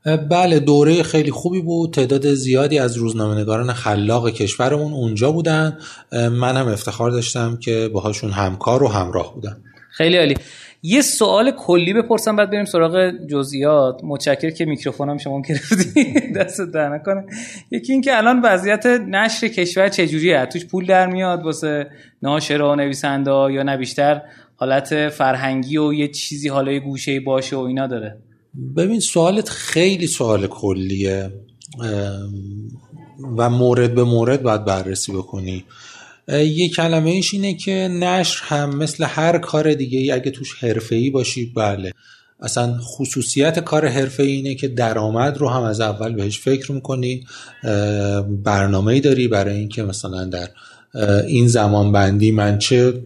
بله 0.06 0.60
دوره 0.60 1.04
خیلی 1.04 1.32
خوبی 1.32 1.62
بود. 1.62 1.94
تعداد 1.94 2.34
زیادی 2.34 2.80
از 2.80 2.98
روزنامه‌نگاران 2.98 3.74
خلاق 3.74 4.30
کشورمون 4.30 4.94
اونجا 4.94 5.32
بودن. 5.32 5.78
من 6.12 6.58
هم 6.58 6.68
افتخار 6.68 7.12
داشتم 7.12 7.58
که 7.58 7.90
باهاشون 7.94 8.32
همکار 8.32 8.84
و 8.84 8.88
همراه 8.88 9.34
بودم. 9.34 9.58
خیلی 9.92 10.18
عالی. 10.18 10.36
یه 10.84 11.02
سوال 11.02 11.52
کلی 11.52 11.94
بپرسم 11.94 12.36
بعد 12.36 12.52
بریم 12.52 12.66
سراغ 12.66 13.12
جزئیات. 13.28 14.00
متشکر 14.04 14.50
که 14.50 14.66
میکروفونم 14.66 15.18
شما 15.18 15.42
گرفتی. 15.42 16.14
دست 16.36 16.62
در 16.62 16.90
نکنه. 16.90 17.26
یکی 17.72 17.94
اینکه 17.94 18.18
الان 18.18 18.42
وضعیت 18.42 18.86
نشر 18.86 19.48
کشور 19.48 19.90
چجوریه؟ 19.90 20.46
توش 20.46 20.66
پول 20.66 20.86
در 20.86 21.08
میاد 21.08 21.44
واسه 21.44 21.88
ناشر 22.24 22.62
و 22.62 22.76
نویسنده 22.76 23.32
یا 23.32 23.64
نه؟ 23.64 23.78
بیشتر 23.78 24.22
حالت 24.56 25.10
فرهنگی 25.10 25.78
و 25.78 25.94
یه 25.94 26.08
چیزی 26.08 26.48
حالا 26.48 26.80
گوشه 26.80 27.20
باشه 27.20 27.56
و 27.56 27.60
اینا 27.60 27.88
داره. 27.88 28.18
ببین 28.78 29.00
سوالت 29.00 29.50
خیلی 29.50 30.08
سوال 30.08 30.48
کلیه 30.48 31.34
و 33.38 33.50
مورد 33.50 33.96
به 33.96 34.04
مورد 34.04 34.44
باید 34.44 34.66
بررسی 34.66 35.12
بکنی. 35.12 35.66
یه 36.28 36.70
کلمه 36.70 37.10
ایش 37.10 37.34
اینه 37.34 37.54
که 37.54 37.72
نشر 37.92 38.44
هم 38.44 38.76
مثل 38.76 39.04
هر 39.04 39.38
کار 39.38 39.74
دیگه 39.74 40.00
ای 40.00 40.12
اگه 40.12 40.32
توش 40.32 40.56
حرفه 40.64 40.96
ای 40.96 41.10
باشی 41.10 41.54
بله. 41.56 41.92
اصلا 42.40 42.78
خصوصیت 42.82 43.60
کار 43.60 43.88
حرفه 43.88 44.24
اینه 44.24 44.56
که 44.56 44.68
درآمد 44.68 45.38
رو 45.38 45.50
هم 45.50 45.64
از 45.64 45.82
اول 45.82 46.14
بهش 46.14 46.40
فکر 46.40 46.72
می‌کنی. 46.72 47.26
برنامه 48.44 49.00
داری 49.00 49.28
برای 49.28 49.58
اینکه 49.58 49.84
مثلا 49.84 50.26
در 50.26 50.50
این 51.28 51.48
زمان 51.48 51.92
بندی 51.92 52.32
من 52.32 52.58
چه 52.60 53.04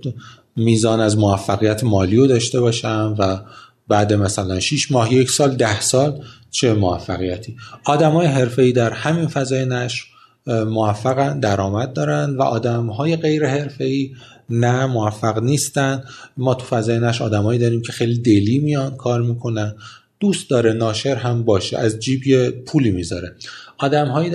میزان 0.55 0.99
از 0.99 1.17
موفقیت 1.17 1.83
مالی 1.83 2.15
رو 2.15 2.27
داشته 2.27 2.59
باشم 2.59 3.15
و 3.19 3.39
بعد 3.88 4.13
مثلا 4.13 4.59
6 4.59 4.91
ماه 4.91 5.13
یک 5.13 5.29
سال 5.29 5.55
ده 5.55 5.81
سال 5.81 6.23
چه 6.51 6.73
موفقیتی. 6.73 7.55
آدم 7.86 8.11
های 8.11 8.27
حرفه 8.27 8.71
در 8.71 8.93
همین 8.93 9.27
فضای 9.27 9.65
نشر 9.65 10.05
موفقن 10.47 11.39
درآمد 11.39 11.93
دارن 11.93 12.36
و 12.38 12.41
آدم 12.41 12.88
های 12.88 13.15
غیر 13.15 13.47
حرفه 13.47 14.09
نه 14.49 14.86
موفق 14.86 15.43
نیستن. 15.43 16.03
ما 16.38 16.53
تو 16.53 16.65
فضای 16.65 16.99
نشر 16.99 17.23
آدمایی 17.23 17.59
داریم 17.59 17.81
که 17.81 17.91
خیلی 17.91 18.17
دلی 18.17 18.59
میان 18.59 18.95
کار 18.95 19.21
می‌کنن. 19.21 19.75
دوست 20.19 20.49
داره 20.49 20.73
ناشر 20.73 21.15
هم 21.15 21.43
باشه 21.43 21.77
از 21.77 21.99
جیب 21.99 22.27
یه 22.27 22.51
پولی 22.51 22.91
می‌ذاره. 22.91 23.36
آدم 23.77 24.07
هایی 24.07 24.29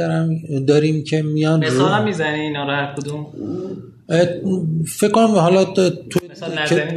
داریم 0.66 1.05
که 1.05 1.22
میان 1.22 1.64
مثلا 1.64 2.05
می‌زنی 2.05 2.40
اینا 2.40 2.64
رو 2.64 2.70
هر 2.70 2.94
کدوم؟ 2.94 3.26
فکر 4.86 5.11
کنم 5.11 5.26
حالا 5.26 5.64
تو 5.64 6.20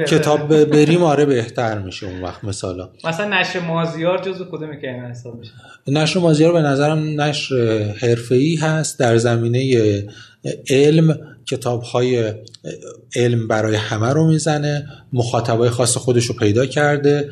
کتاب 0.07 0.63
بریم 0.63 1.03
آره 1.03 1.25
بهتر 1.25 1.79
میشه 1.79 2.07
اون 2.07 2.21
وقت 2.21 2.43
مثلا 2.43 2.89
مثلا 3.03 3.39
نشر 3.39 3.59
مازیار 3.59 4.17
جزو 4.17 4.45
کدوم 4.45 4.79
که 4.81 4.87
حساب 4.87 5.39
میشه؟ 5.39 5.51
نشر 5.87 6.19
مازیار 6.19 6.53
به 6.53 6.61
نظرم 6.61 7.21
نشر 7.21 7.55
حرفه‌ای 8.01 8.55
هست 8.55 8.99
در 8.99 9.17
زمینه 9.17 10.03
علم 10.69 11.17
کتاب 11.45 11.81
های 11.81 12.33
علم 13.15 13.47
برای 13.47 13.75
همه 13.75 14.09
رو 14.13 14.27
می‌زنه 14.27 14.87
مخاطبای 15.13 15.69
خاص 15.69 15.97
خودش 15.97 16.25
رو 16.25 16.35
پیدا 16.35 16.65
کرده 16.65 17.29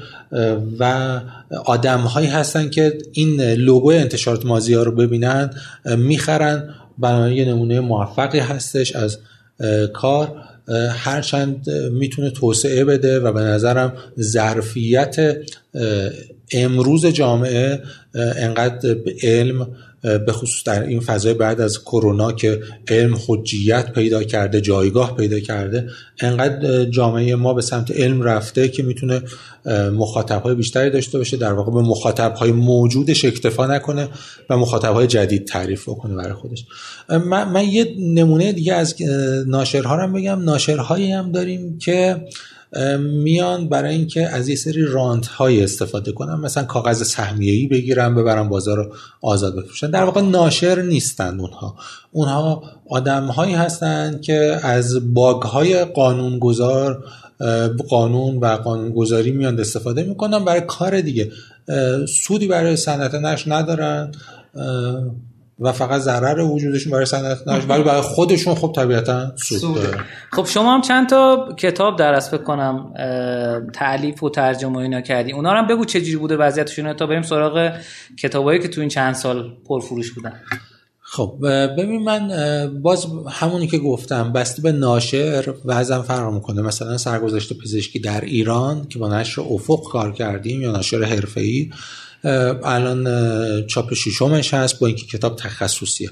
و 0.79 1.19
آدم 1.65 1.99
هایی 1.99 2.27
هستن 2.27 2.69
که 2.69 2.97
این 3.11 3.41
لوگو 3.41 3.89
انتشارات 3.89 4.45
مازیار 4.45 4.85
رو 4.85 4.91
ببینن 4.91 5.49
می‌خرن 5.85 6.73
برای 6.97 7.35
یه 7.35 7.45
نمونه 7.45 7.79
موفقی 7.79 8.39
هستش 8.39 8.95
از 8.95 9.19
کار. 9.93 10.43
هرچند 10.95 11.69
می‌تونه 11.91 12.29
توسعه 12.29 12.85
بده 12.85 13.19
و 13.19 13.33
به 13.33 13.41
نظرم 13.41 13.93
ظرفیت 14.19 15.37
امروز 16.51 17.05
جامعه 17.05 17.81
انقدر 18.15 18.93
به 18.93 19.15
علم 19.23 19.67
به 20.01 20.31
خصوص 20.31 20.63
در 20.63 20.83
این 20.83 20.99
فضای 20.99 21.33
بعد 21.33 21.61
از 21.61 21.83
کرونا 21.83 22.31
که 22.31 22.61
علم 22.87 23.17
حجیت 23.27 23.93
پیدا 23.93 24.23
کرده 24.23 24.61
جایگاه 24.61 25.15
پیدا 25.15 25.39
کرده 25.39 25.89
انقدر 26.19 26.85
جامعه 26.85 27.35
ما 27.35 27.53
به 27.53 27.61
سمت 27.61 27.91
علم 27.91 28.21
رفته 28.21 28.69
که 28.69 28.83
می‌تونه 28.83 29.21
مخاطب 29.93 30.53
بیشتری 30.53 30.89
داشته 30.89 31.17
باشه 31.17 31.37
در 31.37 31.53
واقع 31.53 31.71
به 31.71 31.81
مخاطب 31.81 32.33
های 32.33 32.51
موجودش 32.51 33.25
اکتفا 33.25 33.67
نکنه 33.67 34.09
و 34.49 34.57
مخاطب 34.57 34.93
های 34.93 35.07
جدید 35.07 35.47
تعریف 35.47 35.89
بکنه 35.89 36.15
برای 36.15 36.33
خودش. 36.33 36.65
من, 37.09 37.49
من 37.49 37.63
یه 37.63 37.95
نمونه 37.99 38.53
دیگه 38.53 38.73
از 38.73 38.95
ناشرها 39.47 39.95
رو 39.95 40.13
بگم. 40.13 40.43
ناشرهایی 40.43 41.11
هم 41.11 41.31
داریم 41.31 41.77
که 41.77 42.27
میان 42.99 43.69
برای 43.69 43.95
اینکه 43.95 44.27
از 44.27 44.49
یه 44.49 44.55
سری 44.55 44.85
رانت 44.85 45.27
های 45.27 45.63
استفاده 45.63 46.11
کنن. 46.11 46.35
مثلا 46.35 46.63
کاغذ 46.63 47.03
سهمیه 47.03 47.53
ای 47.53 47.67
بگیرن 47.67 48.15
ببرن 48.15 48.49
بازار 48.49 48.77
رو 48.77 48.93
آزاد 49.21 49.55
بفروشن. 49.55 49.91
در 49.91 50.03
واقع 50.03 50.21
ناشر 50.21 50.81
نیستن 50.81 51.39
اونها. 51.39 51.75
اونها 52.11 52.63
آدم 52.89 53.27
هایی 53.27 53.53
هستن 53.53 54.19
که 54.21 54.59
از 54.63 55.13
باگ 55.13 55.41
های 55.41 55.85
قانونگذار 55.85 57.03
قانون 57.89 58.37
و 58.37 58.45
قانونگذاری 58.45 59.31
میان 59.31 59.59
استفاده 59.59 60.03
می‌کنن. 60.03 60.45
برای 60.45 60.61
کار 60.61 61.01
دیگه 61.01 61.31
سودی 62.23 62.47
برای 62.47 62.75
صنعت 62.75 63.15
نش 63.15 63.47
ندارن. 63.47 64.11
و 65.61 65.71
فقط 65.71 66.01
ضرر 66.01 66.39
وجودشون 66.39 66.91
برای 66.91 67.05
صنعت 67.05 67.47
نشر 67.47 67.65
ولی 67.67 67.83
برای 67.83 68.01
خودشون 68.01 68.55
خب 68.55 68.73
طبیعتا 68.75 69.31
سود 69.35 69.79
خب 70.31 70.45
شما 70.45 70.73
هم 70.73 70.81
چند 70.81 71.09
تا 71.09 71.55
کتاب 71.57 71.99
درس 71.99 72.29
فکر 72.29 72.43
کنم 72.43 72.93
تعلیف 73.73 74.23
و 74.23 74.29
ترجمه 74.29 74.77
اینا 74.77 75.01
کردی. 75.01 75.31
اونا 75.31 75.53
رو 75.53 75.59
هم 75.59 75.67
بگو 75.67 75.85
چجوری 75.85 76.15
بوده 76.15 76.37
وضعیتشون 76.37 76.93
تا 76.93 77.07
بریم 77.07 77.21
سراغ 77.21 77.71
کتابایی 78.19 78.59
که 78.59 78.67
تو 78.67 78.81
این 78.81 78.89
چند 78.89 79.15
سال 79.15 79.51
پرفروش 79.67 80.11
بودن. 80.11 80.33
خب 81.01 81.37
ببین 81.77 82.03
من 82.03 82.31
باز 82.81 83.07
همونی 83.29 83.67
که 83.67 83.77
گفتم 83.77 84.33
بسته 84.33 84.61
به 84.61 84.71
ناشر 84.71 85.53
وضعم 85.65 86.01
فرق 86.01 86.33
می‌کنه. 86.33 86.61
مثلا 86.61 86.97
سرگذشت 86.97 87.59
پزشکی 87.59 87.99
در 87.99 88.21
ایران 88.21 88.87
که 88.87 88.99
با 88.99 89.19
نشر 89.19 89.41
افق 89.41 89.83
کار 89.91 90.11
کردیم 90.11 90.61
یا 90.61 90.71
ناشر 90.71 91.03
حرفه‌ای. 91.03 91.69
الان 92.23 93.07
چاپ 93.67 93.93
ششمش 93.93 94.53
هست 94.53 94.79
با 94.79 94.87
اینکه 94.87 95.05
کتاب 95.05 95.35
تخصصیه. 95.35 96.09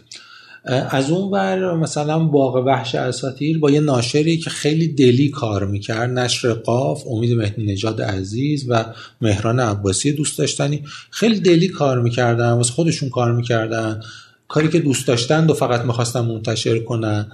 از 0.89 1.11
اون 1.11 1.31
بر 1.31 1.73
مثلا 1.73 2.19
باغ 2.19 2.55
وحش 2.55 2.95
اساتیر 2.95 3.59
با 3.59 3.71
یه 3.71 3.79
ناشری 3.79 4.37
که 4.37 4.49
خیلی 4.49 4.87
دلی 4.87 5.29
کار 5.29 5.65
می‌کرد 5.65 6.09
نشر 6.09 6.53
قاف 6.53 7.07
امید 7.07 7.33
مهدی 7.33 7.65
نژاد 7.65 8.01
عزیز 8.01 8.65
و 8.69 8.85
مهران 9.21 9.59
عباسی 9.59 10.11
دوست 10.11 10.37
داشتنی 10.37 10.83
خیلی 11.11 11.39
دلی 11.39 11.67
کار 11.67 12.01
می‌کردن 12.01 12.51
واسه 12.51 12.73
خودشون 12.73 13.09
کار 13.09 13.31
می‌کردن. 13.31 14.01
کاری 14.49 14.67
که 14.67 14.79
دوست 14.79 15.07
داشتن 15.07 15.47
و 15.47 15.53
فقط 15.53 15.81
می‌خواستن 15.81 16.21
منتشر 16.21 16.79
کنن 16.79 17.31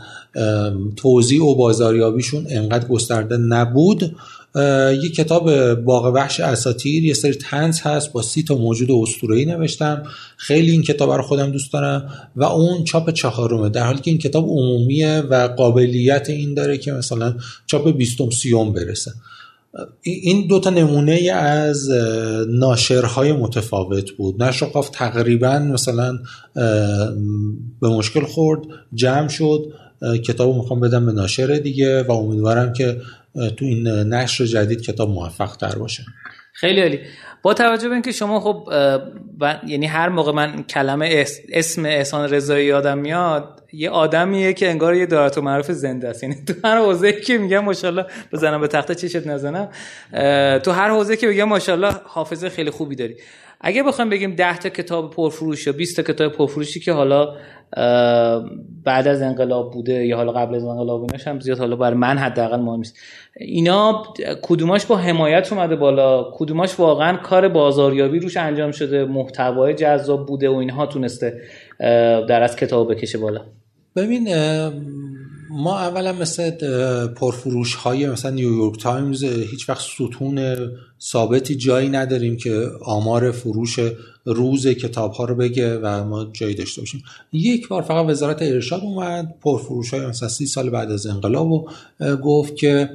توضیح 0.96 1.42
و 1.42 1.56
بازاریابیشون 1.56 2.46
انقدر 2.50 2.88
گسترده 2.88 3.38
نبود. 3.38 4.16
یه 5.04 5.10
کتاب 5.10 5.74
باغ 5.74 6.06
وحش 6.16 6.40
اساتیر 6.40 7.06
یه 7.06 7.14
سری 7.14 7.34
تنز 7.34 7.82
هست 7.82 8.12
با 8.12 8.22
سی 8.22 8.44
تا 8.44 8.56
موجود 8.56 8.92
اسطوره‌ای 8.92 9.46
نوشتم. 9.46 10.04
خیلی 10.38 10.72
این 10.72 10.82
کتاب 10.84 11.12
رو 11.12 11.22
خودم 11.22 11.52
دوست 11.52 11.74
دارم 11.74 12.10
و 12.36 12.44
اون 12.44 12.84
چاپ 12.84 13.10
چهارمه. 13.10 13.70
در 13.70 13.86
حالی 13.86 14.00
که 14.00 14.12
این 14.12 14.18
کتاب 14.18 14.46
عمومیه 14.46 15.20
و 15.20 15.48
قابلیت 15.48 16.30
این 16.30 16.54
داره 16.54 16.78
که 16.78 16.92
مثلا 16.92 17.36
چاپ 17.68 17.98
بیستم 17.98 18.30
سیوم 18.30 18.74
برسه. 18.74 19.12
این 20.02 20.48
دوتا 20.48 20.70
نمونه 20.70 21.32
از 21.32 21.90
ناشرهای 22.48 23.34
متفاوت 23.34 24.12
بود. 24.12 24.44
نشر 24.44 24.66
قاف 24.66 24.90
تقریبا 24.90 25.60
مثلا 25.60 26.20
به 27.82 27.88
مشکل 27.88 28.26
خورد 28.26 28.62
جمع 28.94 29.28
شد. 29.28 29.74
کتاب 30.26 30.56
می‌خوام 30.56 30.80
بدم 30.80 31.06
به 31.06 31.12
ناشر 31.12 31.48
دیگه 31.64 32.04
و 32.04 32.12
امیدوارم 32.12 32.74
که 32.74 33.02
تو 33.58 33.66
این 33.66 33.88
نشر 33.88 34.46
جدید 34.46 34.82
کتاب 34.82 35.10
موفق 35.10 35.56
تر 35.56 35.76
باشه. 35.76 36.04
خیلی 36.54 36.82
عالی. 36.82 37.00
با 37.46 37.54
توجه 37.54 37.88
به 37.88 37.94
اینکه 37.94 38.12
شما 38.12 38.40
خب 38.40 38.70
یعنی 39.68 39.86
هر 39.86 40.10
موقع 40.10 40.32
من 40.32 40.64
کلمه 40.64 41.26
اسم 41.54 41.86
احسان 41.86 42.30
رضایی 42.30 42.66
یادم 42.66 42.98
میاد 42.98 43.64
یه 43.74 43.90
آدمیه 43.90 44.54
که 44.54 44.70
انگار 44.70 44.96
یه 44.96 45.06
دارت 45.06 45.38
و 45.38 45.42
معروف 45.42 45.72
زنده 45.72 46.10
است. 46.10 46.24
یعنی 46.24 46.36
تو 46.48 46.54
هر 46.64 46.78
حوزه 46.78 47.14
که 47.14 47.38
میگم 47.38 47.60
ماشاءالله 47.60 48.06
بزنم 48.34 48.62
به 48.62 48.68
تخته 48.68 48.96
چشت 48.96 49.28
نزنم. 49.28 49.70
تو 50.60 50.72
هر 50.72 50.90
حوزه 50.90 51.18
که 51.18 51.28
بگم 51.28 51.44
ماشاءالله 51.44 51.94
حافظه 52.04 52.50
خیلی 52.50 52.70
خوبی 52.70 52.96
داری. 52.96 53.16
اگه 53.62 53.84
بخوایم 53.84 54.10
بگیم 54.10 54.36
10 54.36 54.58
تا 54.58 54.70
کتاب 54.70 55.12
پرفروش 55.12 55.68
یا 55.68 55.74
20 55.74 55.96
تا 55.96 56.14
کتاب 56.14 56.32
پرفروشی 56.32 56.80
که 56.80 56.92
حالا 56.92 57.36
بعد 58.84 59.08
از 59.08 59.22
انقلاب 59.22 59.72
بوده 59.72 60.06
یا 60.06 60.18
حالا 60.18 60.32
قبل 60.32 60.56
از 60.56 60.66
انقلاب 60.66 61.02
ایناش 61.02 61.28
هم 61.28 61.40
زیاد 61.40 61.58
حالا 61.60 61.76
برای 61.76 61.98
من 61.98 62.18
حداقل 62.18 62.60
مهم 62.60 62.78
نیست. 62.78 62.98
اینا 63.38 64.04
کدوماش 64.42 64.86
با 64.86 64.98
حمایت 64.98 65.54
اومده 65.54 65.76
بالا؟ 65.76 66.32
کدوماش 66.34 66.80
واقعا 66.80 67.18
کار 67.18 67.48
بازاریابی 67.48 68.20
روش 68.20 68.38
انجام 68.38 68.72
شده؟ 68.72 69.06
محتوای 69.06 69.74
جذاب 69.74 70.26
بوده 70.26 70.50
و 70.50 70.56
اینها 70.56 70.86
تونسته 70.86 71.42
در 72.30 72.44
از 72.44 72.56
کتاب 72.56 72.92
بکشه 72.94 73.18
بالا؟ 73.18 73.42
ببین 73.96 74.28
ما 75.50 75.80
اولا 75.80 76.14
مثل 76.14 76.52
پرفروش 77.08 77.76
های 77.76 78.08
مثلا 78.08 78.32
نیویورک 78.32 78.80
تایمز 78.80 79.24
هیچ 79.24 79.70
وقت 79.70 79.82
ستون 79.82 80.56
ثابتی 81.02 81.56
جایی 81.56 81.90
نداریم 81.90 82.38
که 82.38 82.70
آمار 82.82 83.32
فروش 83.32 83.80
روز 84.26 84.68
کتاب 84.68 85.12
ها 85.12 85.26
رو 85.26 85.36
بگه 85.36 85.78
و 85.78 86.04
ما 86.04 86.26
جایی 86.34 86.56
داشته 86.56 86.82
باشیم. 86.82 87.04
یک 87.34 87.68
بار 87.68 87.82
فقط 87.82 88.06
وزارت 88.10 88.42
ارشاد 88.42 88.82
اومد 88.82 89.36
پرفروش 89.42 89.94
های 89.94 90.06
مثلا 90.06 90.30
سی 90.30 90.46
سال 90.46 90.70
بعد 90.70 90.92
از 90.92 91.08
انقلاب 91.08 91.52
و 91.52 91.68
گفت 92.24 92.56
که 92.56 92.90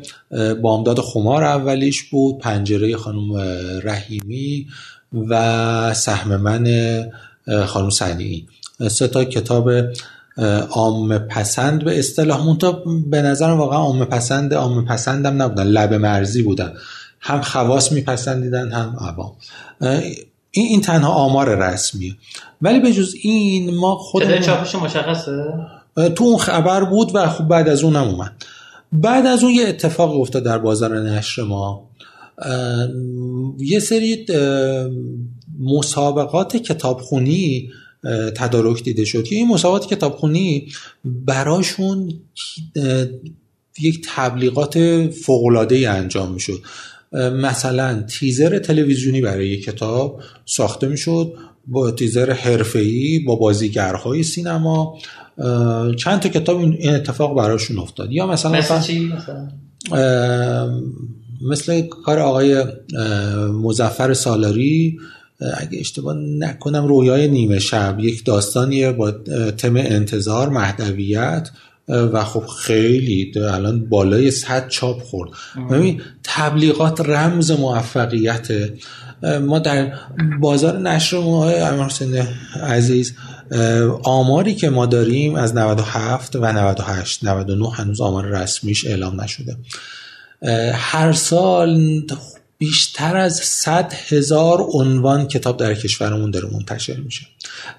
بامداد 0.63 1.01
خمار 1.01 1.45
اولیش 1.45 2.03
بود 2.03 2.39
پنجره 2.39 2.97
خانم 2.97 3.37
رحیمی 3.83 4.67
و 5.29 5.95
سهم 5.95 6.37
من 6.37 6.67
خانم 7.67 7.91
سنی 7.91 8.47
سه 8.89 9.09
تا 9.09 9.25
کتاب 9.25 9.71
عام 10.71 11.19
پسند 11.19 11.85
به 11.85 11.99
اصطلاح. 11.99 12.45
مونتا 12.45 12.83
به 13.07 13.23
نظر 13.23 13.51
واقعا 13.51 13.79
عام 13.79 14.05
پسند 14.05 14.55
عام 14.55 14.85
پسندم 14.85 15.43
نبودن. 15.43 15.65
لب 15.65 15.95
مرزی 15.95 16.43
بودن. 16.43 16.73
هم 17.21 17.41
خواص 17.41 17.93
میپسندیدن 17.93 18.73
هم 18.73 18.97
عوام. 19.01 19.33
این 20.51 20.67
این 20.67 20.81
تنها 20.81 21.13
آمار 21.13 21.55
رسمیه 21.55 22.17
ولی 22.63 22.81
به 22.81 22.93
جز 22.93 23.15
این 23.23 23.75
ما 23.75 23.97
خودمون 23.97 24.41
چاپش 24.41 24.75
مشخصه؟ 24.75 25.45
تو 26.15 26.25
اون 26.25 26.39
خبر 26.39 26.85
بود 26.85 27.11
و 27.15 27.29
خب 27.29 27.45
بعد 27.45 27.69
از 27.69 27.83
اونم 27.83 28.09
اومد. 28.09 28.33
بعد 28.93 29.27
از 29.27 29.43
اون 29.43 29.53
یه 29.53 29.69
اتفاق 29.69 30.21
افتاد 30.21 30.43
در 30.43 30.59
بازار 30.59 30.99
نشر 30.99 31.43
ما. 31.43 31.91
یه 33.59 33.79
سری 33.79 34.27
مسابقات 35.61 36.57
کتابخونی 36.57 37.71
تدارک 38.37 38.83
دیده 38.83 39.05
شد 39.05 39.25
که 39.25 39.35
این 39.35 39.49
مسابقات 39.49 39.87
کتابخونی 39.87 40.69
براشون 41.05 42.13
یک 43.81 44.07
تبلیغات 44.15 45.07
فوقلاده 45.11 45.91
انجام 45.91 46.33
می‌شد. 46.33 46.61
مثلا 47.33 48.03
تیزر 48.03 48.59
تلویزیونی 48.59 49.21
برای 49.21 49.49
یک 49.49 49.65
کتاب 49.65 50.23
ساخته 50.47 50.89
می‌شد 50.89 51.35
با 51.67 51.91
تیزر 51.91 52.31
حرفه‌ای 52.31 53.19
با 53.19 53.37
بازیگرهای 53.37 54.23
سینما. 54.23 54.99
چند 55.97 56.21
تا 56.21 56.29
کتاب 56.29 56.59
این 56.59 56.91
اتفاق 56.91 57.37
براشون 57.37 57.79
افتاد. 57.79 58.13
یا 58.13 58.27
مثلا 58.27 58.53
مثل 58.53 58.81
چی؟ 58.81 59.13
مثلا؟ 59.13 59.49
مثل 61.51 61.83
کار 61.83 62.19
آقای 62.19 62.65
مزفر 63.53 64.15
سالاری 64.15 64.99
اگه 65.57 65.79
اشتباه 65.81 66.17
نکنم 66.17 66.87
رویای 66.87 67.29
نیمه 67.29 67.59
شب. 67.59 67.97
یک 68.01 68.25
داستانیه 68.25 68.93
با 68.93 69.11
تم 69.51 69.77
انتظار 69.77 70.49
مهدویت 70.49 71.51
و 71.89 72.25
خب 72.25 72.47
خیلی 72.47 73.33
الان 73.37 73.89
بالای 73.89 74.31
صد 74.31 74.69
چاپ 74.69 75.03
خورد. 75.03 75.31
ببین 75.71 76.03
تبلیغات 76.23 77.01
رمز 77.01 77.51
موفقیت. 77.51 78.49
ما 79.43 79.59
در 79.59 79.93
بازار 80.41 80.79
نشر 80.79 81.19
ما 81.19 81.51
حسین 81.51 82.23
عزیز 82.63 83.15
آماری 84.03 84.55
که 84.55 84.71
ما 84.71 84.87
داریم 84.87 85.35
از 85.35 85.57
97 85.57 86.37
و 86.37 86.53
98 86.53 87.25
99 87.25 87.71
هنوز 87.71 88.01
آمار 88.01 88.27
رسمیش 88.27 88.87
اعلام 88.87 89.21
نشده. 89.21 89.57
هر 90.75 91.13
سال 91.13 92.03
بیشتر 92.61 93.17
از 93.17 93.37
100 93.37 93.93
هزار 94.09 94.67
عنوان 94.73 95.29
کتاب 95.29 95.57
در 95.57 95.75
کشورمون 95.75 96.31
داره 96.31 96.49
منتشر 96.53 96.97
میشه. 96.97 97.27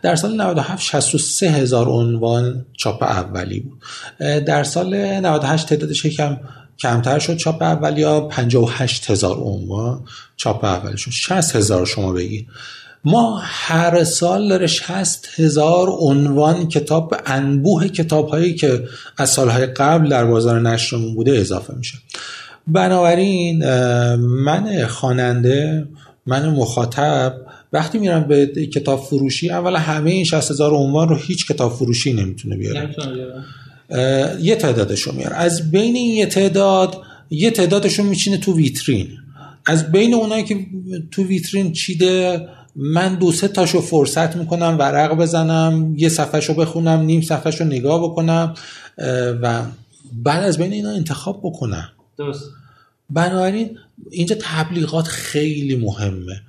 در 0.02 0.16
سال 0.16 0.42
97 0.42 0.84
63 0.84 1.52
هزار 1.52 1.90
عنوان 1.90 2.66
چاپ 2.78 3.04
اولی 3.04 3.60
بود. 3.60 3.82
در 4.44 4.64
سال 4.64 4.96
98 4.96 5.68
تعدادش 5.68 6.06
یکم 6.06 6.38
کمتر 6.80 7.20
شد 7.20 7.38
چاپ 7.38 7.62
اولی 7.62 8.04
ها 8.04 8.22
58 8.22 9.12
هزار 9.12 9.38
عنوان 9.38 10.06
چاپ 10.36 10.66
اولی 10.66 10.98
شد. 10.98 11.12
60 11.12 11.56
هزار 11.56 11.86
شما 11.86 12.12
بگید. 12.12 12.48
ما 13.04 13.40
هر 13.44 14.04
سال 14.04 14.50
داره 14.50 14.68
60 14.68 15.28
هزار 15.36 15.90
عنوان 15.90 16.68
کتاب 16.68 17.16
انبوه 17.26 17.88
کتاب 17.88 18.30
هایی 18.30 18.56
که 18.56 18.88
از 19.18 19.30
سالهای 19.30 19.66
قبل 19.66 20.10
در 20.10 20.26
بازار 20.26 20.62
نشرمون 20.62 21.16
بوده 21.16 21.32
اضافه 21.32 21.74
میشه. 21.74 21.98
بنابراین 22.68 23.66
من 24.16 24.86
خواننده 24.88 25.88
من 26.26 26.50
مخاطب 26.50 27.36
وقتی 27.74 28.00
میرم 28.00 28.24
به 28.24 28.48
کتاب 28.48 29.00
فروشی 29.00 29.50
اولا 29.50 29.80
همه 29.80 30.12
این 30.12 30.24
60 30.24 30.52
هزار 30.52 30.74
عنوان 30.74 31.10
رو 31.10 31.16
هیچ 31.16 31.48
کتاب 31.48 31.74
فروشی 31.74 32.14
نمی‌تونه 32.14 32.58
بیاره. 32.58 32.96
یه 34.42 34.56
تعدادش 34.56 35.02
رو 35.02 35.12
میاره. 35.12 35.36
از 35.36 35.72
بین 35.72 35.96
این 35.96 36.16
یه 36.16 36.26
تعداد 36.26 36.98
یه 37.30 37.52
تعدادشون 37.52 38.06
میچینه 38.06 38.38
تو 38.38 38.56
ویترین. 38.56 39.08
از 39.66 39.92
بین 39.92 40.14
اونایی 40.14 40.44
که 40.44 40.66
تو 41.12 41.24
ویترین 41.24 41.72
چیده 41.72 42.48
من 42.76 43.16
دو 43.16 43.32
سه 43.32 43.48
تاشو 43.48 43.82
فرصت 43.82 44.36
می‌کنم 44.36 44.76
ورق 44.80 45.18
بزنم 45.18 45.94
یه 45.98 46.10
صفحه 46.10 46.56
بخونم 46.56 47.00
نیم 47.00 47.22
صفحه 47.22 47.52
رو 47.52 47.66
نگاه 47.66 48.04
بکنم 48.04 48.54
و 49.42 49.62
بعد 50.14 50.44
از 50.44 50.58
بین 50.58 50.74
اینا 50.74 50.90
انتخاب 50.90 51.40
بکنم. 51.44 51.90
درست. 52.24 52.50
بنابراین 53.10 53.78
اینجا 54.12 54.36
تبلیغات 54.42 55.08
خیلی 55.08 55.76
مهمه. 55.76 56.42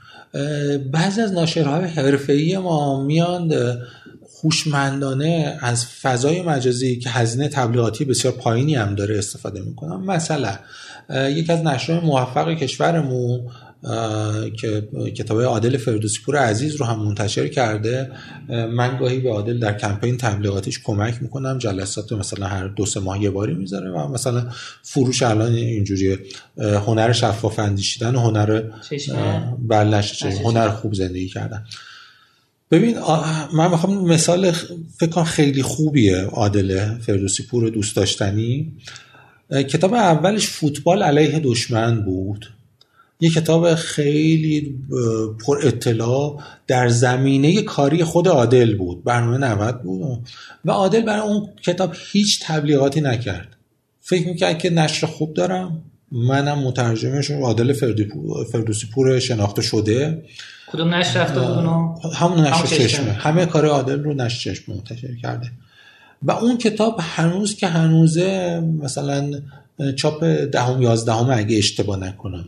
بعضی 0.93 1.21
از 1.21 1.33
ناشرهای 1.33 1.85
حرفه‌ای 1.85 2.59
ما 2.59 3.05
میان 3.05 3.79
خوشمندانه 4.31 5.59
از 5.61 5.87
فضای 5.87 6.43
مجازی 6.43 6.99
که 6.99 7.11
هزینه 7.11 7.49
تبلیغاتی 7.49 8.05
بسیار 8.05 8.35
پایینی 8.35 8.75
هم 8.75 8.95
داره 8.95 9.19
استفاده 9.19 9.61
می‌کنن. 9.61 9.97
مثلا 9.97 10.59
یکی 11.11 11.53
از 11.53 11.61
نشرهای 11.61 12.07
موفق 12.07 12.55
کشورمون 12.55 13.41
که 14.61 14.89
کتاب 15.17 15.41
عادل 15.41 15.77
فردوسی 15.77 16.19
پور 16.27 16.37
عزیز 16.37 16.77
رو 16.77 16.87
هم 16.87 16.99
منتشر 16.99 17.49
کرده. 17.49 18.11
من 18.49 18.99
گاهی 18.99 19.21
به 19.21 19.31
عادل 19.31 19.59
در 19.59 19.79
کمپین 19.79 20.17
تبلیغاتیش 20.17 20.81
کمک 20.85 21.23
می‌کنم. 21.23 21.59
جلسات 21.59 22.13
مثلا 22.13 22.47
هر 22.47 22.69
دو 22.69 22.87
سه 22.87 23.01
ماه 23.01 23.23
یه 23.23 23.31
باری 23.31 23.55
می‌ذاره 23.55 23.91
و 23.91 24.09
مثلا 24.09 24.47
فروش 24.83 25.23
الان 25.23 25.53
اینجوری 25.53 26.19
هنر 26.59 27.13
شفاف 27.13 27.59
اندیشیدن 27.59 28.15
و 28.15 28.21
هنر 28.21 28.63
بله 29.59 30.05
هنر 30.45 30.69
خوب 30.69 30.95
زندگی 30.95 31.29
کردن. 31.29 31.65
ببین 32.71 32.99
من 33.55 33.71
می‌خوام 33.71 34.05
مثال 34.05 34.53
فکر 34.99 35.25
خیلی 35.25 35.63
خوبیه 35.63 36.21
عادل 36.21 36.99
فردوسی 36.99 37.43
پور 37.43 37.71
دوست 37.71 37.97
داشتنی. 37.97 38.73
کتاب 39.51 39.95
اولش 39.95 40.47
فوتبال 40.47 41.03
علیه 41.03 41.41
دشمن 41.45 42.03
بود. 42.03 42.47
یه 43.23 43.31
کتاب 43.31 43.75
خیلی 43.75 44.79
پر 45.47 45.59
اطلاع 45.63 46.41
در 46.67 46.89
زمینه 46.89 47.63
کاری 47.63 48.05
خود 48.05 48.29
عادل 48.29 48.77
بود 48.77 49.05
برنامه 49.05 49.39
90 49.39 49.83
بود. 49.83 50.29
و 50.65 50.71
عادل 50.71 51.01
برای 51.01 51.21
اون 51.21 51.49
کتاب 51.63 51.95
هیچ 52.13 52.41
تبلیغاتی 52.43 53.01
نکرد. 53.01 53.49
فکر 54.01 54.29
می‌کرد 54.29 54.59
که 54.59 54.71
نشر 54.71 55.07
خوب 55.07 55.35
دارم. 55.35 55.83
منم 56.13 56.59
مترجمش 56.59 57.31
عادل 57.31 57.73
فردوسی 58.53 58.87
پور 58.95 59.19
شناخته 59.19 59.63
شده. 59.63 60.23
کدوم 60.73 60.95
نشر 60.95 61.21
رفته 61.21 61.41
بود 61.41 62.15
همون 62.15 62.41
نشر 62.41 62.67
چشمه. 62.67 63.13
همه 63.13 63.47
کار 63.47 63.67
عادل 63.67 64.03
رو 64.03 64.15
نشر 64.15 64.55
چشمه 64.55 64.75
منتشر 64.75 65.15
کرده. 65.23 65.51
و 66.23 66.33
اون 66.33 66.59
کتاب 66.59 66.97
هنوز 67.01 67.57
که 67.57 67.67
هنوزه 67.67 68.61
مثلا 68.83 69.31
چاپ 69.97 70.25
دهم 70.25 70.83
یازدهم 70.83 71.31
اگه 71.31 71.59
اشتباه 71.59 71.99
نکنم. 71.99 72.45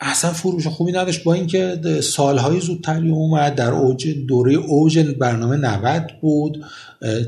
اصلا 0.00 0.32
فروش. 0.32 0.66
خوبی 0.66 0.92
نداشت 0.92 1.24
با 1.24 1.34
اینکه 1.34 1.80
سالهای 2.02 2.60
زودتری 2.60 3.10
اومد 3.10 3.54
در 3.54 3.72
اوج 3.72 4.08
دوره 4.08 4.54
اوج 4.54 4.98
برنامه 4.98 5.56
90 5.56 6.10
بود. 6.20 6.64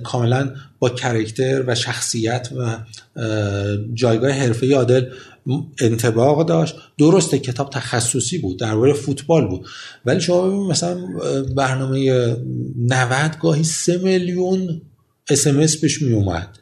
کاملا 0.02 0.50
با 0.78 0.88
کرکتر 0.88 1.64
و 1.66 1.74
شخصیت 1.74 2.48
و 2.56 2.78
جایگاه 3.94 4.30
حرفه 4.30 4.74
عادل 4.74 5.06
انتباق 5.80 6.46
داشت. 6.46 6.74
درسته 6.98 7.38
کتاب 7.38 7.70
تخصصی 7.70 8.38
بود 8.38 8.58
درباره 8.58 8.92
فوتبال 8.92 9.48
بود. 9.48 9.66
ولی 10.06 10.20
شما 10.20 10.68
مثلا 10.68 10.98
برنامه 11.56 12.36
90 12.78 13.38
گاهی 13.38 13.64
3 13.64 13.98
میلیون 13.98 14.80
اسمس 15.30 15.76
بهش 15.76 16.02
می 16.02 16.12
اومد 16.12 16.58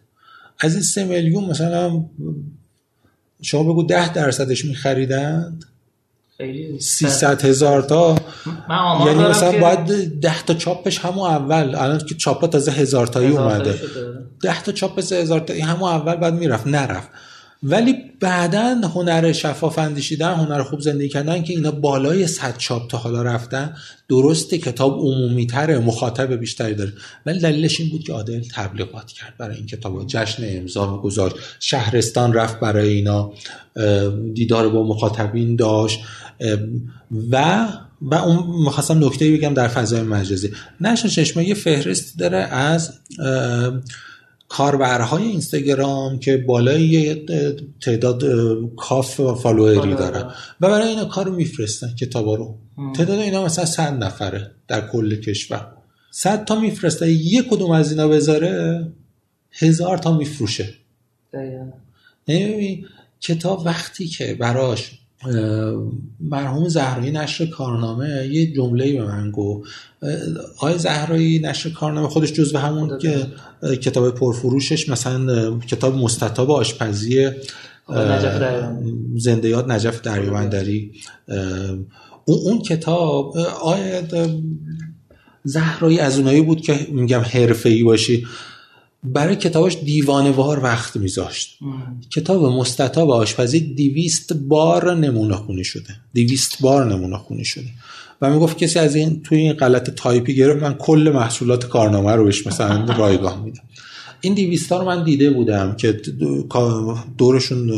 از 0.60 0.74
این 0.74 0.82
3 0.82 1.04
میلیون 1.04 1.44
مثلا 1.44 2.04
شما 3.42 3.62
بگو 3.62 3.82
10 3.82 4.12
درصدش 4.12 4.64
می 4.64 4.74
خریدند 4.74 5.64
300 6.80 7.44
هزار 7.44 7.82
تا. 7.82 8.16
یعنی 9.06 9.22
مثلا 9.22 9.52
باید 9.60 10.20
10 10.20 10.42
تا 10.42 10.54
چاپش 10.54 10.98
همون 10.98 11.30
اول. 11.30 11.74
الان 11.74 11.98
که 11.98 12.14
چاپ 12.14 12.46
تازه 12.46 12.72
هزار 12.72 13.06
تایی 13.06 13.30
اومده. 13.30 13.80
10 14.42 14.62
تا 14.62 14.72
چاپ 14.72 14.98
هزار 14.98 15.40
تایی 15.40 15.60
همون 15.60 15.90
اول 15.90 16.14
بعد 16.14 16.34
می‌رفت 16.34 16.66
نرفت. 16.66 17.08
ولی 17.62 17.94
بعدا 18.20 18.80
هنر 18.94 19.32
شفاف 19.32 19.78
اندیشیدن 19.78 20.34
هنر 20.34 20.62
خوب 20.62 20.80
زندگی 20.80 21.08
کردن 21.08 21.42
که 21.42 21.52
اینا 21.52 21.70
بالای 21.70 22.26
صد 22.26 22.56
چاپ 22.58 22.90
تا 22.90 22.98
حالا 22.98 23.22
رفتن 23.22 23.76
درسته 24.08 24.58
کتاب 24.58 24.98
عمومی 24.98 25.46
تره 25.46 25.78
مخاطب 25.78 26.32
بیشتری 26.32 26.74
داره. 26.74 26.92
ولی 27.26 27.38
دلیلش 27.38 27.80
این 27.80 27.90
بود 27.90 28.02
که 28.04 28.12
عادل 28.12 28.42
تبلیغات 28.54 29.06
کرد 29.06 29.34
برای 29.38 29.56
این 29.56 29.66
کتاب 29.66 30.06
جشن 30.06 30.42
امضا 30.46 30.96
گذاشت. 30.96 31.36
شهرستان 31.60 32.32
رفت 32.32 32.60
برای 32.60 32.88
اینا 32.88 33.32
دیدار 34.34 34.68
با 34.68 34.82
مخاطبین 34.82 35.56
داشت. 35.56 36.00
و 37.30 37.66
و 38.02 38.14
اون 38.14 38.64
می‌خواستم 38.64 39.04
نکته 39.04 39.32
بگم 39.32 39.54
در 39.54 39.68
فضای 39.68 40.02
مجازی. 40.02 40.52
نشر 40.80 41.08
چشمه 41.08 41.48
یه 41.48 41.54
فهرست 41.54 42.18
داره 42.18 42.38
از 42.38 42.92
کاربرهای 44.48 45.22
اینستاگرام 45.22 46.18
که 46.18 46.36
بالای 46.36 47.24
تعداد 47.80 48.22
کاف 48.76 49.20
و 49.20 49.34
فالووری 49.34 49.94
دارن. 49.94 50.22
و 50.60 50.68
برای 50.68 50.88
اینا 50.88 51.04
کار 51.04 51.28
میفرستن 51.28 51.94
کتابا 51.94 52.34
رو. 52.34 52.58
تعداد 52.96 53.18
اینا 53.18 53.44
مثلا 53.44 53.64
صد 53.64 54.04
نفره 54.04 54.50
در 54.68 54.88
کل 54.88 55.20
کشور. 55.20 55.66
صد 56.10 56.44
تا 56.44 56.60
میفرسته. 56.60 57.12
یک 57.12 57.48
کدوم 57.48 57.70
از 57.70 57.90
اینا 57.90 58.08
بذاره 58.08 58.86
هزار 59.52 59.98
تا 59.98 60.16
میفروشه. 60.16 60.74
کتاب 63.20 63.66
وقتی 63.66 64.06
که 64.06 64.34
براش 64.34 64.90
مرحوم 66.20 66.68
زهرایی 66.68 67.10
نشر 67.10 67.46
کارنامه 67.46 68.28
یه 68.32 68.54
جمله 68.54 68.92
به 68.92 69.04
من 69.04 69.30
گفت. 69.30 69.70
آقای 70.56 70.78
زهرایی 70.78 71.38
نشر 71.38 71.70
کارنامه 71.70 72.08
خودش 72.08 72.32
جزو 72.32 72.58
همون 72.58 72.98
که 72.98 73.26
کتاب 73.76 74.14
پرفروشش 74.14 74.88
مثلا 74.88 75.58
کتاب 75.58 75.96
مستطاب 75.96 76.50
آشپزی 76.50 77.30
زنده 79.16 79.48
یاد 79.48 79.72
نجف 79.72 80.00
دریابندری 80.00 80.92
اون 82.24 82.38
اون 82.44 82.58
کتاب 82.58 83.36
آیا 83.62 84.02
زهرایی 85.44 85.98
از 85.98 86.18
اونایی 86.18 86.42
بود 86.42 86.60
که 86.60 86.86
میگم 86.92 87.20
حرفه‌ای 87.20 87.82
باشی. 87.82 88.26
برای 89.12 89.36
کتابش 89.36 89.76
دیوانوار 89.76 90.62
وقت 90.62 90.96
میذاشت. 90.96 91.58
کتاب 92.10 92.44
مستطاب 92.44 93.10
آشپزی 93.10 93.60
دیویست 93.60 94.32
بار 94.32 94.94
نمونه 94.94 95.34
خونی 95.34 95.64
شده. 95.64 95.94
دیویست 96.12 96.62
بار 96.62 96.94
نمونه 96.94 97.16
خونی 97.16 97.44
شده. 97.44 97.68
و 98.22 98.30
می‌گفت 98.30 98.58
کسی 98.58 98.78
از 98.78 98.94
این 98.94 99.22
توی 99.22 99.38
این 99.38 99.52
غلط 99.52 99.90
تایپی 99.90 100.34
گرفت 100.34 100.62
من 100.62 100.74
کل 100.74 101.12
محصولات 101.14 101.68
کارنامه 101.68 102.12
رو 102.12 102.24
بهش 102.24 102.46
مثلا 102.46 102.84
رایگاه 102.98 103.44
میدم. 103.44 103.62
این 104.20 104.34
دیویستا 104.34 104.78
رو 104.78 104.86
من 104.86 105.04
دیده 105.04 105.30
بودم 105.30 105.76
که 105.76 106.00
دورشون 107.18 107.70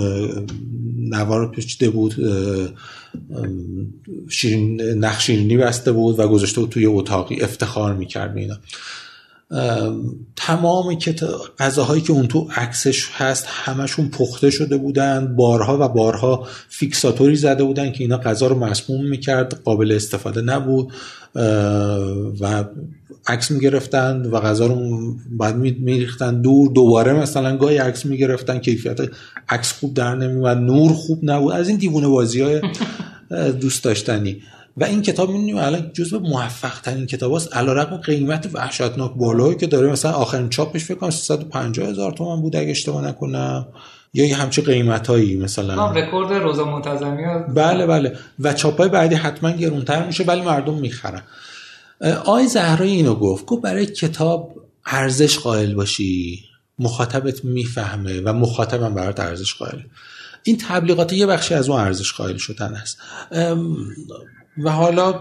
نوار 0.98 1.50
پیچیده 1.50 1.90
بود 1.90 2.14
شیرین 4.28 4.80
نخشیرینی 4.80 5.56
بسته 5.56 5.92
بود 5.92 6.18
و 6.18 6.28
گذاشته 6.28 6.60
بود 6.60 6.70
توی 6.70 6.86
اتاقی 6.86 7.40
افتخار 7.40 7.94
می‌کرد 7.94 8.36
اینا. 8.36 8.56
تمام 10.36 10.98
غذاهایی 11.58 12.02
که 12.02 12.12
اون 12.12 12.26
تو 12.26 12.48
عکسش 12.56 13.08
هست 13.12 13.46
همشون 13.48 14.08
پخته 14.08 14.50
شده 14.50 14.76
بودن 14.76 15.36
بارها 15.36 15.78
و 15.80 15.88
بارها 15.88 16.46
فیکساتوری 16.68 17.36
زده 17.36 17.64
بودن 17.64 17.92
که 17.92 18.04
اینا 18.04 18.16
غذا 18.18 18.46
رو 18.46 18.58
مسموم 18.58 19.04
می‌کرد 19.04 19.60
قابل 19.64 19.92
استفاده 19.92 20.40
نبود 20.40 20.92
و 22.40 22.64
عکس 23.26 23.50
می‌گرفتن 23.50 24.26
و 24.26 24.40
غذا 24.40 24.66
رو 24.66 24.98
بعد 25.30 25.56
میریختن 25.56 26.40
دور. 26.40 26.72
دوباره 26.72 27.12
مثلا 27.12 27.56
گاهی 27.56 27.76
عکس 27.76 28.06
می‌گرفتن 28.06 28.58
کیفیت 28.58 28.98
عکس 29.48 29.72
خوب 29.72 29.94
در 29.94 30.14
نمیومد 30.14 30.56
نور 30.56 30.92
خوب 30.92 31.20
نبود. 31.22 31.52
از 31.52 31.68
این 31.68 31.76
دیوونه 31.76 32.08
بازی 32.08 32.40
های 32.40 32.60
دوست 33.60 33.84
داشتنی. 33.84 34.42
و 34.80 34.84
این 34.84 35.02
کتاب 35.02 35.30
می‌دونیم 35.30 35.56
الان 35.56 35.90
جزو 35.92 36.20
موفق 36.20 36.80
ترین 36.80 37.06
کتاب 37.06 37.32
است 37.32 37.56
علیرغم 37.56 37.96
قیمت 37.96 38.48
وحشتناک 38.52 39.12
بالایی 39.14 39.56
که 39.56 39.66
داره. 39.66 39.92
مثلا 39.92 40.12
آخرین 40.12 40.48
چاپش 40.48 40.84
فکر 40.84 40.94
کنم 40.94 41.10
350 41.10 41.88
هزار 41.88 42.12
تومان 42.12 42.40
بود 42.40 42.56
اگه 42.56 42.70
اشتباه 42.70 43.04
نکنم. 43.04 43.68
یا 44.14 44.26
یه 44.26 44.36
همچین 44.36 44.64
قیمت 44.64 45.06
هایی 45.06 45.36
مثلا 45.36 45.90
رکورد 45.90 46.32
روزا 46.32 46.64
منتظمی 46.64 47.22
بله 47.54 47.86
بله. 47.86 48.18
و 48.40 48.52
چاپای 48.52 48.88
بعدی 48.88 49.14
حتما 49.14 49.50
گرونتر 49.50 50.06
میشه 50.06 50.24
ولی 50.24 50.40
مردم 50.42 50.74
می‌خرن. 50.74 51.22
آی 52.24 52.46
زهرایی 52.46 52.92
اینو 52.92 53.14
گفت 53.14 53.46
گفت 53.46 53.62
برای 53.62 53.86
کتاب 53.86 54.54
ارزش 54.86 55.38
قائل 55.38 55.74
باشی. 55.74 56.44
مخاطبت 56.78 57.44
می‌فهمه 57.44 58.20
و 58.20 58.32
مخاطبم 58.32 58.94
برات 58.94 59.20
ارزش 59.20 59.54
قائل 59.54 59.78
این 60.42 60.58
تبلیغات 60.68 61.12
یه 61.12 61.26
بخشی 61.26 61.54
از 61.54 61.68
اون 61.68 61.80
ارزش 61.80 62.12
قائل 62.12 62.36
شدن 62.36 62.74
است. 62.74 62.98
و 64.64 64.70
حالا 64.70 65.20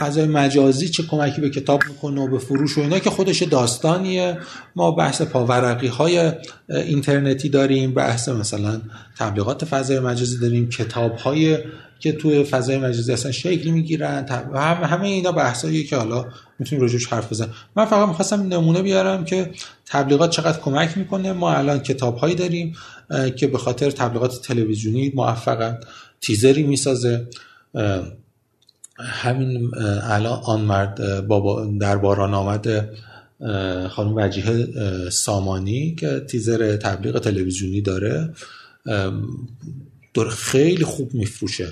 فضای 0.00 0.26
مجازی 0.26 0.88
چه 0.88 1.02
کمکی 1.02 1.40
به 1.40 1.50
کتاب 1.50 1.80
می‌کنه 1.88 2.20
و 2.20 2.28
به 2.28 2.38
فروش 2.38 2.78
و 2.78 2.80
اینا 2.80 2.98
که 2.98 3.10
خودش 3.10 3.42
داستانیه. 3.42 4.38
ما 4.76 4.90
بحث 4.90 5.22
پاورقی 5.22 5.86
های 5.86 6.32
اینترنتی 6.68 7.48
داریم 7.48 7.94
بحث 7.94 8.28
مثلا 8.28 8.80
تبلیغات 9.18 9.64
فضای 9.64 10.00
مجازی 10.00 10.38
داریم 10.38 10.68
کتاب 10.68 11.16
های 11.16 11.58
که 12.00 12.12
توی 12.12 12.44
فضای 12.44 12.78
مجازی 12.78 13.12
اصلا 13.12 13.32
شکل 13.32 13.70
می‌گیرن 13.70 14.26
همه 14.84 15.06
اینا 15.06 15.32
بحثایی 15.32 15.84
که 15.84 15.96
حالا 15.96 16.24
می‌تونیم 16.58 16.84
روشش 16.84 17.06
حرف 17.06 17.32
بزنیم. 17.32 17.52
من 17.76 17.84
فقط 17.84 18.08
می‌خواستم 18.08 18.42
نمونه 18.42 18.82
بیارم 18.82 19.24
که 19.24 19.50
تبلیغات 19.86 20.30
چقدر 20.30 20.60
کمک 20.60 20.98
می‌کنه. 20.98 21.32
ما 21.32 21.52
الان 21.52 21.78
کتاب 21.78 22.16
هایی 22.16 22.34
داریم 22.34 22.76
که 23.36 23.46
به 23.46 23.58
خاطر 23.58 23.90
تبلیغات 23.90 24.42
تلویزیونی 24.42 25.12
موفقن. 25.14 25.78
تیزری 26.20 26.62
می‌سازه 26.62 27.26
همین 28.98 29.70
الان 30.02 30.40
آن 30.44 30.60
مرد 30.60 31.26
بابا 31.26 31.66
در 31.80 31.96
باران 31.96 32.34
آمد 32.34 32.88
خانم 33.88 34.14
وجیه 34.16 34.66
سامانی 35.10 35.94
که 35.94 36.20
تیزر 36.20 36.76
تبلیغ 36.76 37.18
تلویزیونی 37.18 37.80
داره 37.80 38.32
داره 40.14 40.30
خیلی 40.30 40.84
خوب 40.84 41.14
میفروشه. 41.14 41.68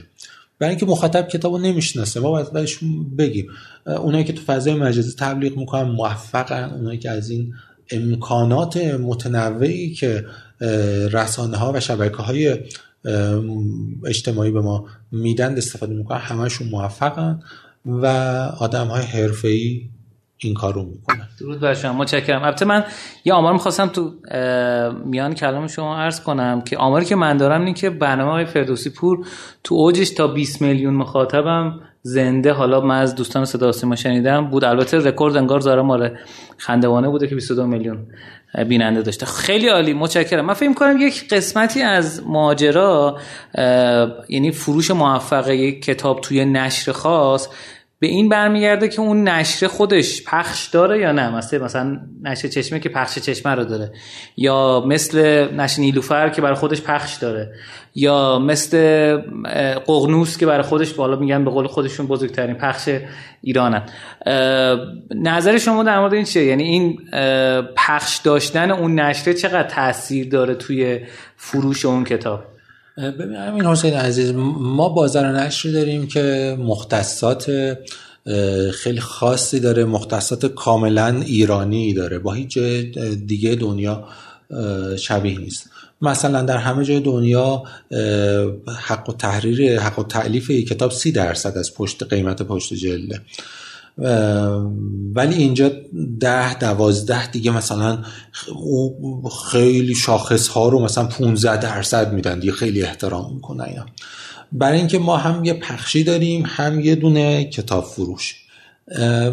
برای 0.58 0.70
اینکه 0.70 0.86
مخاطب 0.86 1.28
کتابو 1.28 1.58
نمی‌شناسه 1.58 2.20
ما 2.20 2.30
باید 2.30 2.52
بهش 2.52 2.78
بگیم. 3.18 3.46
اونایی 3.86 4.24
که 4.24 4.32
تو 4.32 4.42
فضای 4.42 4.74
مجازی 4.74 5.12
تبلیغ 5.18 5.56
می‌کنن 5.56 5.82
موفقن 5.82 6.70
اونایی 6.70 6.98
که 6.98 7.10
از 7.10 7.30
این 7.30 7.54
امکانات 7.90 8.76
متنوعی 8.76 9.94
که 9.94 10.26
رسانه 11.12 11.56
ها 11.56 11.72
و 11.72 11.80
شبکه 11.80 12.16
های 12.16 12.58
اجتماعی 14.06 14.50
به 14.50 14.60
ما 14.60 14.84
میدن 15.12 15.56
استفاده 15.56 15.94
می‌کنن 15.94 16.18
همشون 16.18 16.68
موفقن 16.68 17.40
و 17.86 18.06
آدم 18.60 18.86
های 18.86 19.02
حرفه‌ای 19.02 19.88
این 20.38 20.54
کار 20.54 20.74
رو 20.74 20.82
می‌کنن. 20.82 21.28
درود 21.40 21.60
بر 21.60 21.74
شما 21.74 21.92
متشکرم. 21.92 22.42
البته 22.42 22.64
من 22.64 22.84
یه 23.24 23.32
آمار 23.32 23.52
می‌خواستم 23.52 23.86
تو 23.86 24.12
میان 25.04 25.34
کلام 25.34 25.66
شما 25.66 25.96
عرض 25.96 26.20
کنم 26.20 26.60
که 26.60 26.76
آماری 26.76 27.04
که 27.04 27.16
من 27.16 27.36
دارم 27.36 27.60
اینه 27.60 27.74
که 27.74 27.90
برنامه 27.90 28.30
های 28.30 28.44
فردوسی 28.44 28.90
پور 28.90 29.26
تو 29.64 29.74
اوجش 29.74 30.10
تا 30.10 30.26
20 30.26 30.62
میلیون 30.62 30.94
مخاطبم 30.94 31.80
زنده. 32.06 32.52
حالا 32.52 32.80
من 32.80 32.98
از 32.98 33.14
دوستان 33.14 33.44
صدا 33.44 33.72
سیما 33.72 33.96
شنیدم. 33.96 34.46
بود. 34.50 34.64
البته 34.64 34.98
رکورد 34.98 35.36
انگار 35.36 35.60
زاره 35.60 35.82
مال 35.82 36.16
خندوانه 36.56 37.08
بوده 37.08 37.26
که 37.26 37.34
22 37.34 37.66
میلیون 37.66 38.06
بیننده 38.68 39.02
داشته. 39.02 39.26
خیلی 39.26 39.68
عالی. 39.68 39.92
متشکرم. 39.92 40.46
من 40.46 40.54
فکر 40.54 40.72
کنم 40.74 40.96
یک 41.00 41.28
قسمتی 41.28 41.82
از 41.82 42.26
ماجرا 42.26 43.18
یعنی 44.28 44.50
فروش 44.52 44.90
موفق 44.90 45.48
یک 45.48 45.84
کتاب 45.84 46.20
توی 46.20 46.44
نشر 46.44 46.92
خاص 46.92 47.48
به 48.04 48.10
این 48.10 48.28
برمیگرده 48.28 48.88
که 48.88 49.00
اون 49.00 49.28
نشر 49.28 49.66
خودش 49.66 50.24
پخش 50.24 50.66
داره 50.66 50.98
یا 50.98 51.12
نه؟ 51.12 51.36
مثلا 51.36 51.64
مثلا 51.64 52.00
نشر 52.22 52.48
چشمه 52.48 52.80
که 52.80 52.88
پخش 52.88 53.18
چشمه 53.18 53.52
رو 53.52 53.64
داره. 53.64 53.92
یا 54.36 54.84
مثل 54.86 55.48
نشر 55.54 55.80
نیلوفر 55.80 56.28
که 56.28 56.42
برای 56.42 56.54
خودش 56.54 56.82
پخش 56.82 57.14
داره. 57.14 57.52
یا 57.94 58.38
مثل 58.38 59.16
قغنوس 59.86 60.38
که 60.38 60.46
برای 60.46 60.62
خودش 60.62 60.92
بالا 60.92 61.16
میگن 61.16 61.44
به 61.44 61.50
قول 61.50 61.66
خودشون 61.66 62.06
بزرگترین 62.06 62.54
پخش 62.54 62.88
ایرانن. 63.42 63.82
نظر 65.10 65.58
شما 65.58 65.82
در 65.82 66.00
مورد 66.00 66.14
این 66.14 66.24
چیه؟ 66.24 66.44
یعنی 66.44 66.62
این 66.62 66.98
پخش 67.76 68.16
داشتن 68.16 68.70
اون 68.70 69.00
نشره 69.00 69.34
چقدر 69.34 69.68
تاثیر 69.68 70.28
داره 70.28 70.54
توی 70.54 71.00
فروش 71.36 71.84
اون 71.84 72.04
کتاب؟ 72.04 72.53
ببین 72.98 73.36
همین 73.36 73.64
حسین 73.64 73.94
عزیز 73.94 74.32
ما 74.58 74.88
بازار 74.88 75.26
نشر 75.40 75.70
داریم 75.70 76.06
که 76.06 76.56
مختصات 76.60 77.76
خیلی 78.72 79.00
خاصی 79.00 79.60
داره 79.60 79.84
مختصات 79.84 80.46
کاملا 80.46 81.22
ایرانی 81.26 81.94
داره. 81.94 82.18
با 82.18 82.32
هیچ 82.32 82.58
دیگه 83.26 83.54
دنیا 83.54 84.08
شبیه 84.98 85.38
نیست. 85.38 85.70
مثلا 86.02 86.42
در 86.42 86.56
همه 86.56 86.84
جای 86.84 87.00
دنیا 87.00 87.62
حق 88.86 89.08
و 89.08 89.12
تحریر 89.12 89.80
حق 89.80 89.98
و 89.98 90.04
تعلیف 90.04 90.50
کتاب 90.50 90.90
سی 90.90 91.12
درصد 91.12 91.58
از 91.58 91.74
پشت 91.74 92.02
قیمت 92.02 92.42
پشت 92.42 92.74
جلده. 92.74 93.20
ولی 95.14 95.34
اینجا 95.34 95.70
ده 96.20 96.58
دوازده 96.58 97.30
دیگه 97.30 97.50
مثلا 97.50 97.98
خیلی 99.50 99.94
شاخص 99.94 100.48
ها 100.48 100.68
رو 100.68 100.80
مثلا 100.84 101.04
15 101.04 101.56
درصد 101.56 102.12
میدن 102.12 102.38
دیگه 102.38 102.52
خیلی 102.52 102.82
احترام 102.82 103.34
می‌کنن 103.34 103.86
برای 104.52 104.78
اینکه 104.78 104.98
ما 104.98 105.16
هم 105.16 105.44
یه 105.44 105.54
پخشی 105.54 106.04
داریم 106.04 106.44
هم 106.46 106.80
یه 106.80 106.94
دونه 106.94 107.44
کتاب 107.44 107.84
فروش. 107.84 108.34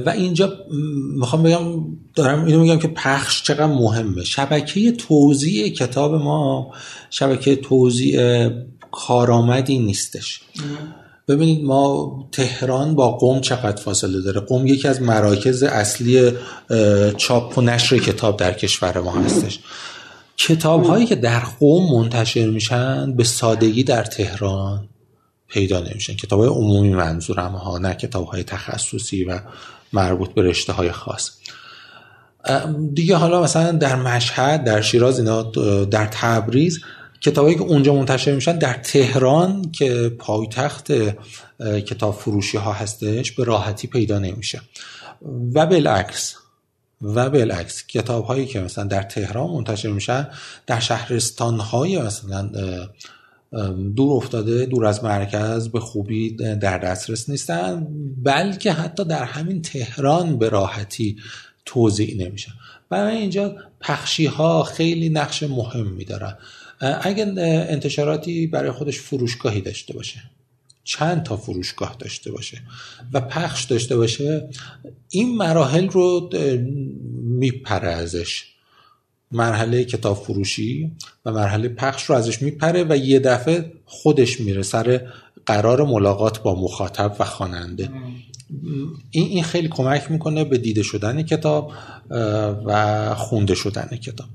و 0.05 0.09
اینجا 0.09 0.53
می‌خوام 1.17 1.43
بگم 1.43 1.85
دارم 2.15 2.45
اینو 2.45 2.59
میگم 2.59 2.79
که 2.79 2.87
پخش 2.87 3.43
چقدر 3.43 3.65
مهمه. 3.65 4.23
شبکه 4.23 4.91
توزیع 4.91 5.69
کتاب 5.69 6.15
ما 6.15 6.71
شبکه 7.09 7.55
توزیع 7.55 8.49
کارآمدی 8.91 9.79
نیستش. 9.79 10.41
ببینید 11.27 11.63
ما 11.63 12.11
تهران 12.31 12.95
با 12.95 13.11
قوم 13.11 13.41
چقدر 13.41 13.81
فاصله 13.81 14.21
داره؟ 14.21 14.39
قوم 14.39 14.67
یکی 14.67 14.87
از 14.87 15.01
مراکز 15.01 15.63
اصلی 15.63 16.31
چاپ 17.17 17.57
و 17.57 17.61
نشر 17.61 17.97
کتاب 17.97 18.37
در 18.37 18.53
کشور 18.53 18.99
ما 18.99 19.11
هستش. 19.11 19.59
کتاب 20.37 20.83
هایی 20.83 21.05
که 21.05 21.15
در 21.15 21.39
قوم 21.39 21.99
منتشر 21.99 22.47
میشن 22.47 23.13
به 23.15 23.23
سادگی 23.23 23.83
در 23.83 24.03
تهران 24.03 24.89
پیدا 25.47 25.79
نمیشن. 25.79 26.15
کتاب 26.15 26.39
های 26.39 26.49
عمومی 26.49 26.93
منظورم 26.93 27.51
ها 27.51 27.77
نه 27.77 27.93
کتاب 27.93 28.25
های 28.25 28.43
تخصصی 28.43 29.23
و 29.23 29.39
مربوط 29.93 30.29
به 30.29 30.41
رشته 30.41 30.73
های 30.73 30.91
خاص 30.91 31.31
دیگه 32.93 33.15
حالا 33.15 33.41
مثلا 33.41 33.71
در 33.71 33.95
مشهد 33.95 34.63
در 34.63 34.81
شیراز 34.81 35.19
اینا 35.19 35.41
در 35.83 36.05
تبریز 36.05 36.79
کتابایی 37.21 37.55
که 37.55 37.61
اونجا 37.61 37.93
منتشر 37.93 38.35
میشن 38.35 38.57
در 38.57 38.73
تهران 38.73 39.71
که 39.71 40.09
پایتخت 40.19 40.91
کتاب 41.59 42.15
فروشی 42.15 42.57
ها 42.57 42.73
هستش 42.73 43.31
به 43.31 43.43
راحتی 43.43 43.87
پیدا 43.87 44.19
نمیشه. 44.19 44.61
و 45.53 45.65
بالعکس 45.65 46.35
و 47.01 47.29
بالعکس 47.29 47.87
کتاب 47.87 48.25
هایی 48.25 48.45
که 48.45 48.59
مثلا 48.59 48.83
در 48.83 49.03
تهران 49.03 49.49
منتشر 49.49 49.89
میشن 49.89 50.27
در 50.67 50.79
شهرستان 50.79 51.59
های 51.59 52.01
مثلا 52.01 52.49
دور 53.95 54.17
افتاده 54.17 54.65
دور 54.65 54.85
از 54.85 55.03
مرکز 55.03 55.67
به 55.67 55.79
خوبی 55.79 56.35
در 56.35 56.77
دسترس 56.77 57.29
نیستن 57.29 57.87
بلکه 58.23 58.71
حتی 58.71 59.03
در 59.05 59.23
همین 59.23 59.61
تهران 59.61 60.37
به 60.37 60.49
راحتی 60.49 61.17
توضیح 61.65 62.27
نمیشن 62.27 62.51
برای 62.89 63.17
اینجا 63.17 63.55
پخشی 63.81 64.25
ها 64.25 64.63
خیلی 64.63 65.09
نقش 65.09 65.43
مهمی 65.43 66.05
دارن. 66.05 66.37
اگر 66.81 67.33
انتشاراتی 67.69 68.47
برای 68.47 68.71
خودش 68.71 68.99
فروشگاهی 68.99 69.61
داشته 69.61 69.93
باشه. 69.93 70.23
چند 70.83 71.23
تا 71.23 71.37
فروشگاه 71.37 71.95
داشته 71.99 72.31
باشه 72.31 72.61
و 73.13 73.21
پخش 73.21 73.63
داشته 73.63 73.97
باشه 73.97 74.49
این 75.09 75.37
مراحل 75.37 75.89
رو 75.89 76.29
میپره 77.23 77.89
ازش. 77.89 78.45
مرحله 79.31 79.83
کتاب 79.83 80.17
فروشی 80.17 80.91
و 81.25 81.31
مرحله 81.31 81.69
پخش 81.69 82.03
رو 82.03 82.15
ازش 82.15 82.41
میپره 82.41 82.85
و 82.89 82.97
یه 82.97 83.19
دفعه 83.19 83.71
خودش 83.85 84.39
میره 84.39 84.63
سر 84.63 85.07
قرار 85.45 85.85
ملاقات 85.85 86.43
با 86.43 86.61
مخاطب 86.61 87.15
و 87.19 87.25
خواننده. 87.25 87.89
این 89.11 89.27
این 89.27 89.43
خیلی 89.43 89.67
کمک 89.67 90.11
می‌کنه 90.11 90.43
به 90.43 90.57
دیده 90.57 90.83
شدن 90.83 91.23
کتاب 91.23 91.71
و 92.65 93.15
خونده 93.15 93.55
شدن 93.55 93.97
کتاب. 93.97 94.27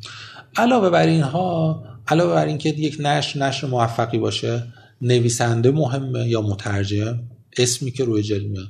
علاوه 0.57 0.91
بر 0.91 1.07
اینها 1.07 1.83
علاوه 2.09 2.35
بر 2.35 2.47
اینکه 2.47 2.69
یک 2.69 2.97
نشر 3.01 3.39
نشر 3.39 3.67
موفقی 3.67 4.19
باشه 4.19 4.73
نویسنده 5.03 5.71
مهمه 5.71 6.29
یا 6.29 6.41
مترجم 6.41 7.19
اسمی 7.59 7.91
که 7.91 8.05
روی 8.05 8.23
جل 8.23 8.45
میاد. 8.45 8.69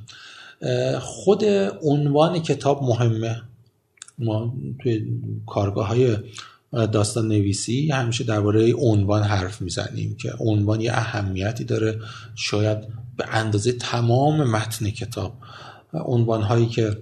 خود 0.99 1.43
عنوان 1.83 2.39
کتاب 2.39 2.83
مهمه. 2.83 3.41
ما 4.19 4.53
توی 4.83 5.05
کارگاه 5.45 5.87
های 5.87 6.17
داستان 6.71 7.27
نویسی 7.27 7.91
همیشه 7.91 8.23
درباره 8.23 8.73
عنوان 8.73 9.23
حرف 9.23 9.61
می‌زنیم 9.61 10.15
که 10.15 10.33
عنوان 10.39 10.81
یه 10.81 10.93
اهمیتی 10.93 11.63
داره. 11.63 11.99
شاید 12.35 12.77
به 13.17 13.25
اندازه 13.31 13.71
تمام 13.71 14.43
متن 14.43 14.89
کتاب. 14.89 15.33
عنوان 15.93 16.41
هایی 16.41 16.65
که 16.65 16.97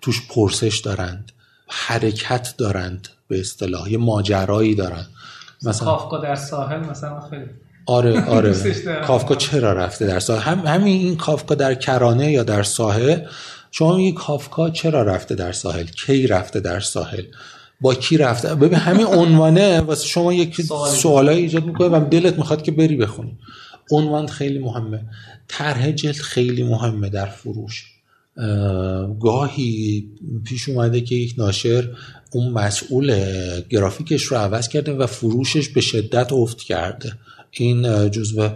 توش 0.00 0.28
پرسش 0.28 0.78
دارند 0.78 1.32
حرکت 1.68 2.54
دارند. 2.58 3.08
به 3.28 3.40
اصطلاح 3.40 3.92
یه 3.92 3.98
ماجرایی 3.98 4.74
دارند 4.74 5.06
مثلا 5.62 5.84
کافکا 5.84 6.18
در 6.18 6.34
ساحل 6.34 6.80
مثلا 6.80 7.20
خیلی. 7.20 7.44
آره 7.86 8.24
آره. 8.36 8.54
کافکا 9.06 9.34
چرا 9.34 9.72
رفته 9.72 10.06
در 10.06 10.20
ساحل؟ 10.20 10.42
هم 10.42 10.66
همین 10.66 11.00
این 11.00 11.16
کافکا 11.16 11.54
در 11.54 11.74
کرانه 11.74 12.32
یا 12.32 12.42
در 12.42 12.62
ساحل؟ 12.62 13.20
شما 13.70 13.96
میگی 13.96 14.12
کافکا 14.12 14.70
چرا 14.70 15.02
رفته 15.02 15.34
در 15.34 15.52
ساحل؟ 15.52 15.84
کی 15.84 16.26
رفته 16.26 16.60
در 16.60 16.80
ساحل؟ 16.80 17.22
با 17.80 17.94
کی 17.94 18.16
رفته؟ 18.16 18.54
ببین 18.54 18.78
همین 18.78 19.06
عنوانه 19.06 19.80
واسه 19.80 20.06
شما 20.06 20.32
یک 20.32 20.60
سوالای 20.88 21.36
ایجاد 21.36 21.64
می‌کنه 21.64 21.88
و 21.88 22.08
دلت 22.10 22.38
می‌خواد 22.38 22.62
که 22.62 22.72
بری 22.72 22.96
بخونی. 22.96 23.38
عنوان 23.90 24.26
خیلی 24.26 24.58
مهمه. 24.58 25.00
طرح 25.48 25.90
جلد 25.90 26.16
خیلی 26.16 26.62
مهمه 26.62 27.08
در 27.08 27.26
فروش. 27.26 27.84
گاهی 29.20 30.08
پیش 30.44 30.68
اومده 30.68 31.00
که 31.00 31.14
یک 31.14 31.34
ناشر 31.38 31.88
اون 32.30 32.52
مسئول 32.52 33.14
گرافیکش 33.70 34.22
رو 34.22 34.36
عوض 34.36 34.68
کرده 34.68 34.92
و 34.92 35.06
فروشش 35.06 35.68
به 35.68 35.80
شدت 35.80 36.32
افت 36.32 36.58
کرده. 36.62 37.12
این 37.50 38.10
جزو 38.10 38.48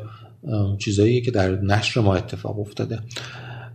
چیزاییه 0.79 1.21
که 1.21 1.31
در 1.31 1.51
نشر 1.51 2.01
ما 2.01 2.15
اتفاق 2.15 2.61
افتاده. 2.61 2.99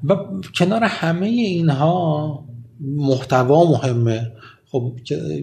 و 0.04 0.16
کنار 0.56 0.84
همه 0.84 1.28
اینها 1.28 2.46
محتوا 2.82 3.72
مهمه. 3.72 4.32
خب 4.72 4.96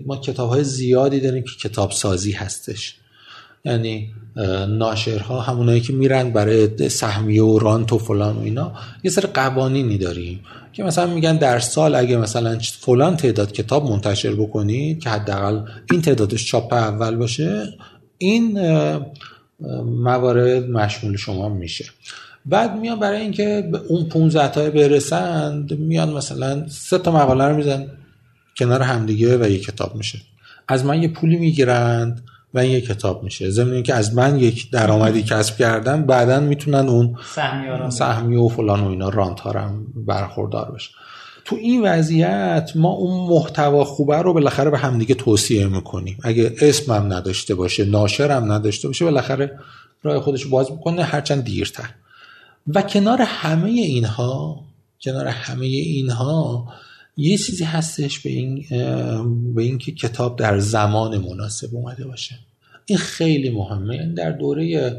ما 0.06 0.16
کتاب 0.16 0.48
های 0.48 0.64
زیادی 0.64 1.20
داریم 1.20 1.42
که 1.42 1.68
کتاب 1.68 1.90
سازی 1.90 2.32
هستش. 2.32 2.96
یعنی 3.64 4.14
ناشرها 4.68 5.40
همونایی 5.40 5.80
که 5.80 5.92
میرن 5.92 6.30
برای 6.30 6.88
سهمیه 6.88 7.42
و 7.42 7.58
رانت 7.58 7.92
و 7.92 7.98
فلان 7.98 8.36
و 8.36 8.40
اینا 8.40 8.72
یه 9.04 9.10
سر 9.10 9.26
قوانینی 9.26 9.98
داریم 9.98 10.40
که 10.72 10.82
مثلا 10.82 11.14
میگن 11.14 11.36
در 11.36 11.58
سال 11.58 11.94
اگه 11.94 12.16
مثلا 12.16 12.58
فلان 12.80 13.16
تعداد 13.16 13.52
کتاب 13.52 13.90
منتشر 13.90 14.34
بکنید 14.34 15.00
که 15.00 15.10
حداقل 15.10 15.60
این 15.90 16.02
تعدادش 16.02 16.46
چاپ 16.46 16.72
اول 16.72 17.16
باشه 17.16 17.74
این 18.18 18.58
موارد 19.84 20.70
مشمول 20.70 21.16
شما 21.16 21.48
میشه. 21.48 21.84
بعد 22.46 22.78
میان 22.78 23.00
برای 23.00 23.20
اینکه 23.20 23.70
اون 23.88 24.08
15 24.08 24.48
تا 24.48 24.70
برسند 24.70 25.78
میان 25.78 26.12
مثلا 26.12 26.68
سه 26.68 26.98
تا 26.98 27.12
مقاله 27.12 27.44
رو 27.44 27.56
میزن 27.56 27.86
کنار 28.56 28.82
همدیگه 28.82 29.38
و 29.38 29.48
یک 29.50 29.64
کتاب 29.64 29.96
میشه. 29.96 30.18
از 30.68 30.84
من 30.84 31.02
یه 31.02 31.08
پولی 31.08 31.36
می‌گیرند. 31.36 32.24
و 32.54 32.58
این 32.58 32.72
یک 32.72 32.86
کتاب 32.86 33.22
میشه. 33.22 33.50
ضمن 33.50 33.72
اینکه 33.72 33.94
از 33.94 34.14
من 34.14 34.38
یک 34.38 34.70
درآمدی 34.70 35.22
کسب 35.22 35.56
کردن 35.56 36.06
بعدا 36.06 36.40
می‌تونن 36.40 36.88
اون 36.88 37.16
سهمی 37.90 38.36
و 38.36 38.48
فلان 38.48 38.80
و 38.80 38.88
اینا 38.88 39.08
رانت 39.08 39.40
ها 39.40 39.70
برخوردار 39.94 40.70
بشه. 40.70 40.90
تو 41.44 41.56
این 41.56 41.82
وضعیت 41.82 42.72
ما 42.74 42.88
اون 42.88 43.28
محتوا 43.30 43.84
خوبه 43.84 44.16
رو 44.16 44.32
بالاخره 44.32 44.70
به 44.70 44.78
همدیگه 44.78 45.14
توصیه 45.14 45.66
می‌کنیم. 45.66 46.18
اگه 46.22 46.54
اسمم 46.60 47.12
نداشته 47.12 47.54
باشه 47.54 47.84
ناشرم 47.84 48.52
نداشته 48.52 48.88
باشه 48.88 49.04
بالاخره 49.04 49.58
راه 50.02 50.20
خودش 50.20 50.46
باز 50.46 50.72
می‌کنه 50.72 51.02
هرچند 51.02 51.44
دیرتر. 51.44 51.90
و 52.66 52.82
کنار 52.82 53.22
همه 53.22 53.70
اینها 53.70 54.60
کنار 55.02 55.26
همه 55.26 55.66
اینها 55.66 56.68
یه 57.16 57.38
چیزی 57.38 57.64
هستش 57.64 58.20
به 58.20 58.30
این 58.30 58.64
به 59.54 59.62
اینکه 59.62 59.92
کتاب 59.92 60.38
در 60.38 60.58
زمان 60.58 61.18
مناسب 61.18 61.74
اومده 61.74 62.06
باشه. 62.06 62.38
این 62.86 62.98
خیلی 62.98 63.50
مهمه. 63.50 64.14
در 64.16 64.32
دوره 64.32 64.96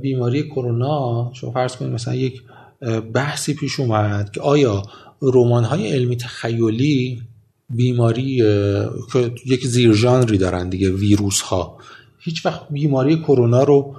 بیماری 0.00 0.42
کرونا 0.42 1.30
شما 1.34 1.50
فرض 1.50 1.76
کنید 1.76 1.92
مثلا 1.92 2.14
یک 2.14 2.42
بحثی 3.12 3.54
پیش 3.54 3.80
اومد 3.80 4.30
که 4.30 4.40
آیا 4.40 4.82
رمان 5.22 5.64
های 5.64 5.92
علمی 5.92 6.16
تخیلی 6.16 7.22
بیماری 7.70 8.36
که 9.12 9.32
یک 9.46 9.66
زیر 9.66 9.92
ژانری 9.92 10.38
دارن 10.38 10.68
دیگه 10.68 10.90
ویروس 10.90 11.40
ها 11.40 11.78
هیچ 12.18 12.46
وقت 12.46 12.60
بیماری 12.70 13.16
کرونا 13.16 13.62
رو 13.62 13.96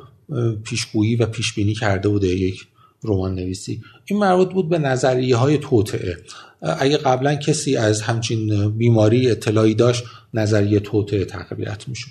پیشگویی 0.64 1.16
و 1.16 1.26
پیش 1.26 1.54
بینی 1.54 1.74
کرده 1.74 2.10
بوده؟ 2.10 2.28
یک 2.28 2.68
رمان 3.08 3.36
نویسی 3.36 3.82
این 4.06 4.20
مربوط 4.20 4.54
بود 4.54 4.70
به 4.70 4.78
نظریه 4.78 5.36
های 5.36 5.58
توطعه 5.58 6.18
اگه 6.62 6.98
قبلا 6.98 7.36
کسی 7.36 7.78
از 7.78 8.02
همچین 8.02 8.70
بیماری 8.70 9.32
اطلاعی 9.32 9.74
داشت 9.76 10.04
نظریه 10.34 10.80
توطعه 10.80 11.26
تقویت 11.26 11.88
می‌شد. 11.88 12.10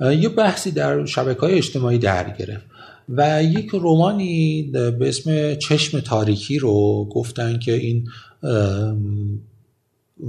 یه 0.00 0.28
بحثی 0.28 0.70
در 0.70 1.04
شبکه 1.04 1.40
های 1.40 1.54
اجتماعی 1.54 1.98
در 1.98 2.36
گرفت 2.38 2.64
و 3.08 3.42
یک 3.44 3.70
رومانی 3.70 4.62
به 4.72 5.08
اسم 5.08 5.54
چشم 5.54 6.00
تاریکی 6.00 6.58
رو 6.58 7.04
گفتن 7.04 7.58
که 7.58 7.74
این 7.74 8.08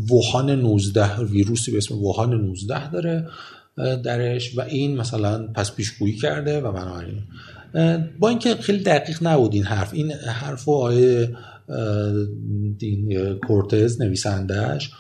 ووهان 0.10 0.50
19 0.50 1.20
ویروسی 1.20 1.72
به 1.72 1.78
اسم 1.78 1.96
ووهان 1.96 2.34
19 2.34 2.92
داره 2.92 3.28
درش 4.04 4.58
و 4.58 4.62
این 4.62 4.98
مثلا 4.98 5.48
پس 5.48 5.76
پیشگویی 5.76 6.16
کرده 6.16 6.62
و 6.62 6.72
بنابراین 6.72 7.24
با 8.20 8.30
اینکه 8.30 8.56
خیلی 8.56 8.80
دقیق 8.80 9.18
نبود 9.22 9.54
این 9.54 9.64
حرف. 9.64 9.94
این 9.94 10.12
حرف 10.12 10.68
و 10.68 10.72
آیه 10.72 11.36
دین 12.78 13.34
کورتز 13.48 14.02
نویسندهش 14.02 14.92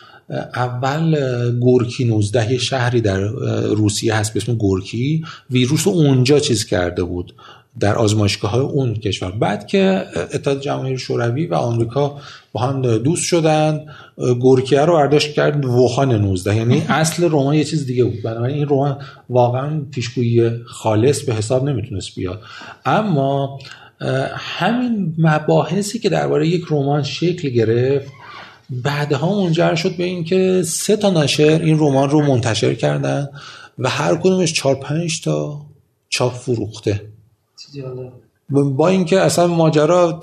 اول 0.56 1.16
گورکی 1.60 2.06
19 2.06 2.58
شهری 2.58 3.02
در 3.02 3.20
روسیه 3.64 4.16
هست 4.16 4.34
به 4.34 4.40
اسم 4.44 4.56
گورکی. 4.56 5.24
ویروس 5.50 5.88
رو 5.88 5.94
اونجا 5.94 6.40
چیز 6.40 6.66
کرده 6.66 7.04
بود 7.04 7.34
در 7.80 7.96
آزمایشگاه 7.96 8.52
های 8.52 8.62
اون 8.62 8.94
کشور. 8.94 9.32
بعد 9.32 9.68
که 9.68 10.06
اتحاد 10.34 10.62
جماهیر 10.62 10.98
شوروی 10.98 11.48
و 11.48 11.54
آمریکا 11.54 12.22
با 12.52 12.62
هم 12.62 12.98
دوست 12.98 13.24
شدن 13.24 13.86
گورکیه 14.40 14.82
رو 14.82 14.94
برداشت 14.94 15.34
کرد 15.34 15.66
ووهان 15.66 16.22
19 16.22 16.56
یعنی 16.56 16.82
اصل 16.90 17.24
رمان 17.32 17.56
یه 17.56 17.64
چیز 17.64 17.86
دیگه 17.86 18.04
بود. 18.04 18.22
بنابراین 18.22 18.56
این 18.56 18.68
رمان 18.70 18.98
واقعا 19.30 19.82
پیشگویی 19.92 20.50
خالص 20.68 21.22
به 21.22 21.34
حساب 21.34 21.70
نمی‌تونست 21.70 22.16
بیاد. 22.16 22.42
اما 22.86 23.60
همین 24.36 25.16
مباحثی 25.18 26.00
که 26.00 26.10
درباره 26.10 26.48
یک 26.48 26.66
رمان 26.70 27.04
شکل 27.04 27.50
گرفت 27.50 28.12
بعدها 28.70 29.44
منجر 29.44 29.76
شد 29.76 29.98
به 29.98 30.04
اینکه 30.04 30.64
سه 30.66 30.98
تا 30.98 31.10
نشر 31.10 31.60
این 31.64 31.80
رمان 31.80 32.10
رو 32.10 32.22
منتشر 32.22 32.74
کردن 32.74 33.30
و 33.80 33.90
هر 33.90 34.16
کدومش 34.16 34.54
چهار 34.54 34.76
پنج 34.76 35.22
تا 35.22 35.62
چاپ 36.10 36.34
فروخته. 36.34 37.02
با 38.50 38.88
اینکه 38.88 39.20
اصلا 39.20 39.48
ماجرا 39.48 40.22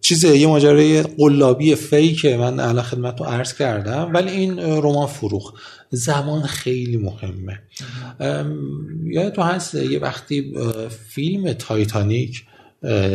چیز 0.00 0.24
یه 0.24 0.46
ماجرای 0.46 1.02
قلابی 1.02 1.74
فیکه. 1.74 2.36
من 2.36 2.60
الان 2.60 2.82
خدمت 2.82 3.20
رو 3.20 3.26
عرض 3.26 3.54
کردم. 3.54 4.10
ولی 4.14 4.30
این 4.30 4.58
رمان 4.58 5.06
فروخ 5.06 5.52
زمان 5.90 6.42
خیلی 6.42 6.96
مهمه. 6.96 7.58
تو 9.30 9.42
هست 9.42 9.74
یه 9.74 9.98
وقتی 9.98 10.54
فیلم 11.08 11.52
تایتانیک 11.52 12.44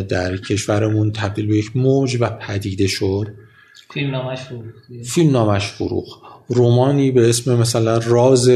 در 0.09 0.37
کشورمون 0.37 1.11
تبدیل 1.11 1.47
به 1.47 1.57
یک 1.57 1.71
موج 1.75 2.17
و 2.19 2.29
پدیده 2.29 2.87
شد. 2.87 3.27
فیلمنامه‌ش 3.93 4.39
فروخت 4.39 4.63
فیلم 5.03 5.31
نامه‌ش 5.31 5.67
فروخت 5.67 6.19
رمانی 6.47 7.11
به 7.11 7.29
اسم 7.29 7.55
مثلا 7.55 7.97
راز 7.97 8.49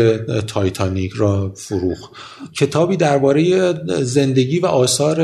تایتانیک 0.47 1.11
را 1.15 1.51
فروخت 1.55 2.09
کتابی 2.53 2.97
درباره 2.97 3.73
زندگی 4.03 4.59
و 4.59 4.65
آثار 4.65 5.21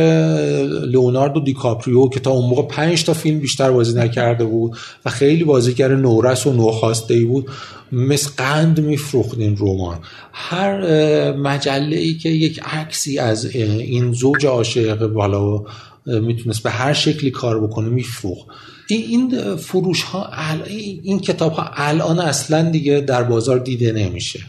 لئوناردو 0.86 1.40
دیکاپریو 1.40 2.08
که 2.08 2.20
تا 2.20 2.32
اون 2.32 2.50
موقع 2.50 2.68
پنج 2.68 3.04
تا 3.04 3.14
فیلم 3.14 3.40
بیشتر 3.40 3.72
بازی 3.72 4.00
نکرده 4.00 4.46
بود 4.46 4.78
و 5.06 5.10
خیلی 5.10 5.44
بازیگر 5.44 5.96
نورس 5.96 6.48
و 6.48 6.54
نوخواسته 6.54 7.14
ای 7.14 7.26
بود 7.26 7.50
مثل 7.92 8.30
قند 8.38 8.80
میفروخت 8.80 9.38
این 9.40 9.58
رمان. 9.60 10.00
هر 10.34 10.82
مجله 11.32 11.98
ای 11.98 12.14
که 12.14 12.30
یک 12.30 12.60
عکسی 12.64 13.20
از 13.20 13.46
این 13.56 14.14
زوج 14.14 14.46
عاشق 14.46 15.08
بالا 15.08 15.64
می‌تونست 16.06 16.64
به 16.64 16.70
هر 16.70 16.94
شکلی 16.94 17.32
کار 17.32 17.68
بکنه 17.68 17.90
میفروخت. 17.90 18.48
این 18.90 19.56
فروش 19.56 20.04
ها 20.04 20.30
این 20.68 21.20
کتاب 21.20 21.54
ها 21.54 21.72
الان 21.76 22.20
اصلا 22.20 22.70
دیگه 22.70 23.02
در 23.02 23.24
بازار 23.24 23.60
دیده 23.60 23.92
نمیشه. 23.92 24.40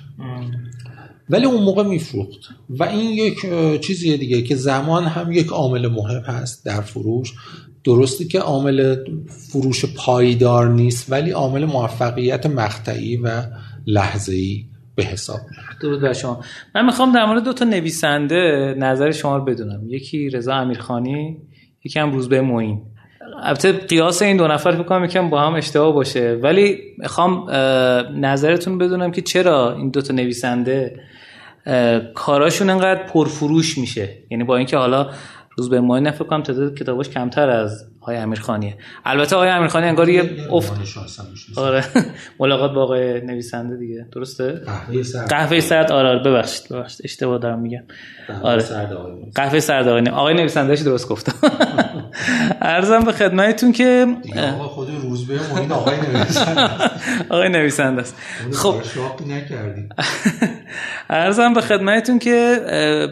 ولی 1.30 1.46
اون 1.46 1.62
موقع 1.62 1.82
میفروخت. 1.82 2.40
و 2.68 2.84
این 2.84 3.10
یک 3.10 3.36
چیزیه 3.80 4.16
دیگه 4.16 4.42
که 4.42 4.56
زمان 4.56 5.04
هم 5.04 5.32
یک 5.32 5.48
عامل 5.48 5.88
مهم 5.88 6.22
هست 6.22 6.64
در 6.64 6.80
فروش. 6.80 7.32
درستی 7.84 8.26
که 8.28 8.38
عامل 8.38 8.96
فروش 9.26 9.84
پایدار 9.84 10.68
نیست 10.68 11.12
ولی 11.12 11.30
عامل 11.30 11.64
موفقیت 11.64 12.46
مقطعی 12.46 13.16
و 13.16 13.42
لحظه‌ای 13.86 14.64
به 14.94 15.04
حساب 15.04 15.40
درود 15.82 16.00
بر 16.00 16.12
شما. 16.12 16.40
من 16.74 16.86
می‌خوام 16.86 17.12
در 17.12 17.26
مورد 17.26 17.44
دو 17.44 17.52
تا 17.52 17.64
نویسنده 17.64 18.74
نظر 18.78 19.10
شما 19.10 19.36
رو 19.36 19.44
بدونم. 19.44 19.82
یکی 19.88 20.30
رضا 20.30 20.54
امیرخانی 20.54 21.36
یکی 21.84 21.98
هم 21.98 22.12
روزبه 22.12 22.40
معین. 22.40 22.82
البته 23.42 23.72
قیاس 23.72 24.22
این 24.22 24.36
دو 24.36 24.48
نفر 24.48 24.72
فکر 24.72 24.82
کنم 24.82 25.30
با 25.30 25.40
هم 25.40 25.54
اشتباه 25.54 25.94
باشه. 25.94 26.38
ولی 26.42 26.78
می‌خوام 26.98 27.50
نظرتون 28.20 28.78
بدونم 28.78 29.10
که 29.10 29.22
چرا 29.22 29.72
این 29.72 29.90
دوتا 29.90 30.14
نویسنده 30.14 31.00
کاراشون 32.14 32.70
انقدر 32.70 33.02
پرفروش 33.02 33.78
میشه. 33.78 34.08
یعنی 34.30 34.44
با 34.44 34.56
اینکه 34.56 34.76
حالا 34.76 35.10
روز 35.56 35.70
به 35.70 35.80
ماه 35.80 36.10
فکر 36.10 36.24
کنم 36.24 36.42
تعداد 36.42 36.78
کتاباش 36.78 37.08
کمتر 37.08 37.50
از 37.50 37.84
آقای 38.06 38.16
امیرخانیه 38.16 38.74
البته 39.04 39.36
آقای 39.36 39.48
امیرخانی 39.48 39.86
انگار 39.86 40.08
یه 40.08 40.48
افت 40.50 40.72
آره. 41.56 41.84
ملاقات 42.40 42.72
با 42.72 42.82
آقای 42.82 43.20
نویسنده 43.20 43.76
دیگه. 43.76 44.06
درسته؟ 44.12 44.60
قهوه 45.28 45.60
سرد. 45.60 45.92
آره, 45.92 46.08
آره. 46.08 46.18
ببخشید 46.18 46.68
ببخشید. 46.68 47.00
اشتباه 47.04 47.38
دارم 47.38 47.58
میگم. 47.58 47.82
آره. 48.28 48.42
قهوه 48.42 48.60
سرد 48.60 48.92
آقای 48.92 49.12
قهوه 49.34 49.60
سرد 49.60 49.88
نویسندهش 50.36 50.80
درست 50.80 51.08
گفتم 51.08 51.32
ارزم 52.60 53.04
به 53.04 53.12
خدمتتون 53.12 53.72
که 53.72 54.06
خود 54.58 54.88
روز 55.02 55.26
به 55.26 55.40
این 55.60 55.72
آقای 55.72 55.96
نویسنده. 55.96 56.70
آقای 57.34 57.48
نویسنده 57.48 58.00
است. 58.00 58.16
خب. 58.52 58.74
ارزم 61.10 61.52
به 61.52 61.60
خدمتتون 61.60 62.18
که 62.18 62.60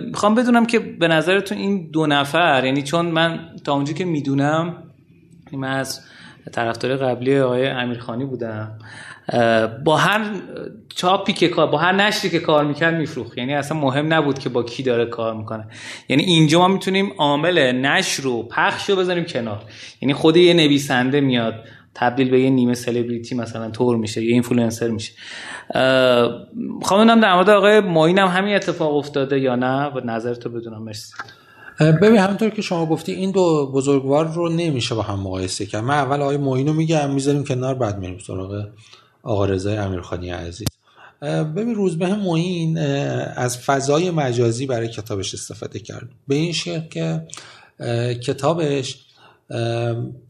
می‌خوام 0.07 0.35
بدونم 0.35 0.67
که 0.67 0.79
به 0.79 1.09
نظرتون 1.09 1.59
این 1.59 1.91
دو 1.93 2.07
نفر 2.07 2.63
یعنی 2.65 2.83
چون 2.83 3.07
من 3.07 3.39
تا 3.65 3.73
اونجا 3.73 3.93
که 3.93 4.05
می‌دونم 4.05 4.84
من 5.57 5.73
از 5.73 6.01
طرفدار 6.53 6.97
قبلی 6.97 7.39
آقای 7.39 7.67
امیرخانی 7.67 8.25
بودم. 8.25 8.79
با 9.85 9.97
هر 9.97 10.31
چاپی 10.89 11.33
که 11.33 11.49
کار 11.49 11.67
با 11.67 11.79
هر 11.79 11.93
نشری 11.93 12.31
که 12.31 12.41
کار 12.41 12.65
می‌کرد 12.65 12.95
میفروخت. 12.95 13.39
یعنی 13.39 13.55
اصلا 13.55 13.79
مهم 13.79 14.15
نبود 14.15 14.39
که 14.39 14.49
با 14.49 14.63
کی 14.63 14.83
داره 14.83 15.07
کار 15.07 15.35
می‌کنه. 15.35 15.67
یعنی 16.09 16.23
اینجا 16.23 16.59
ما 16.59 16.69
می‌تونیم 16.69 17.13
عامل 17.19 17.73
نشر 17.73 18.23
رو 18.23 18.43
پخش 18.43 18.91
رو 18.91 18.97
بذاریم 18.97 19.25
کنار. 19.25 19.63
یعنی 20.01 20.15
خود 20.15 20.37
یه 20.37 20.55
نویسنده 20.55 21.21
میاد 21.21 21.55
تبدیل 21.95 22.31
به 22.31 22.41
یه 22.41 22.51
نیمه 22.51 22.75
سلبریتی 22.75 23.35
مثلا 23.35 23.71
طور 23.71 23.97
میشه 23.97 24.23
یه 24.23 24.33
اینفلوئنسر 24.33 24.89
میشه. 24.89 25.13
می‌خوام 26.83 27.21
در 27.21 27.35
مورد 27.35 27.51
آقای 27.51 27.81
معین 27.81 28.19
هم 28.19 28.29
همین 28.29 28.55
اتفاق 28.55 28.97
افتاده 28.97 29.41
یا 29.41 29.57
نه؟ 29.57 29.87
و 29.87 30.01
نظرتو 30.05 30.49
بدونم. 30.49 30.83
مرسی. 30.83 31.13
ببین 31.81 32.17
همونطور 32.17 32.51
که 32.51 32.63
شما 32.63 32.87
گفتی 32.87 33.13
این 33.13 33.31
دو 33.31 33.71
بزرگوار 33.75 34.33
رو 34.33 34.49
نمیشه 34.49 34.95
با 34.95 35.03
هم 35.03 35.21
مقایسه 35.21 35.67
کرد. 35.67 35.85
من 35.85 35.95
اول 35.95 36.23
آقای 36.23 36.37
معین 36.37 36.67
رو 36.67 36.73
میگم 36.73 37.11
می‌ذاریم 37.11 37.45
کنار 37.45 37.75
بعد 37.75 37.99
میریم 37.99 38.19
سراغ 38.19 38.67
آقا 39.23 39.45
رضای 39.45 39.77
امیرخانی 39.77 40.31
عزیز. 40.31 40.69
ببین 41.23 41.75
روزبه 41.75 42.15
معین 42.15 42.79
از 42.79 43.59
فضای 43.59 44.11
مجازی 44.11 44.67
برای 44.67 44.89
کتابش 44.89 45.35
استفاده 45.35 45.79
کرد. 45.79 46.09
به 46.29 46.35
این 46.35 46.53
شکل 46.53 46.89
که 46.89 47.27
کتابش 48.15 49.05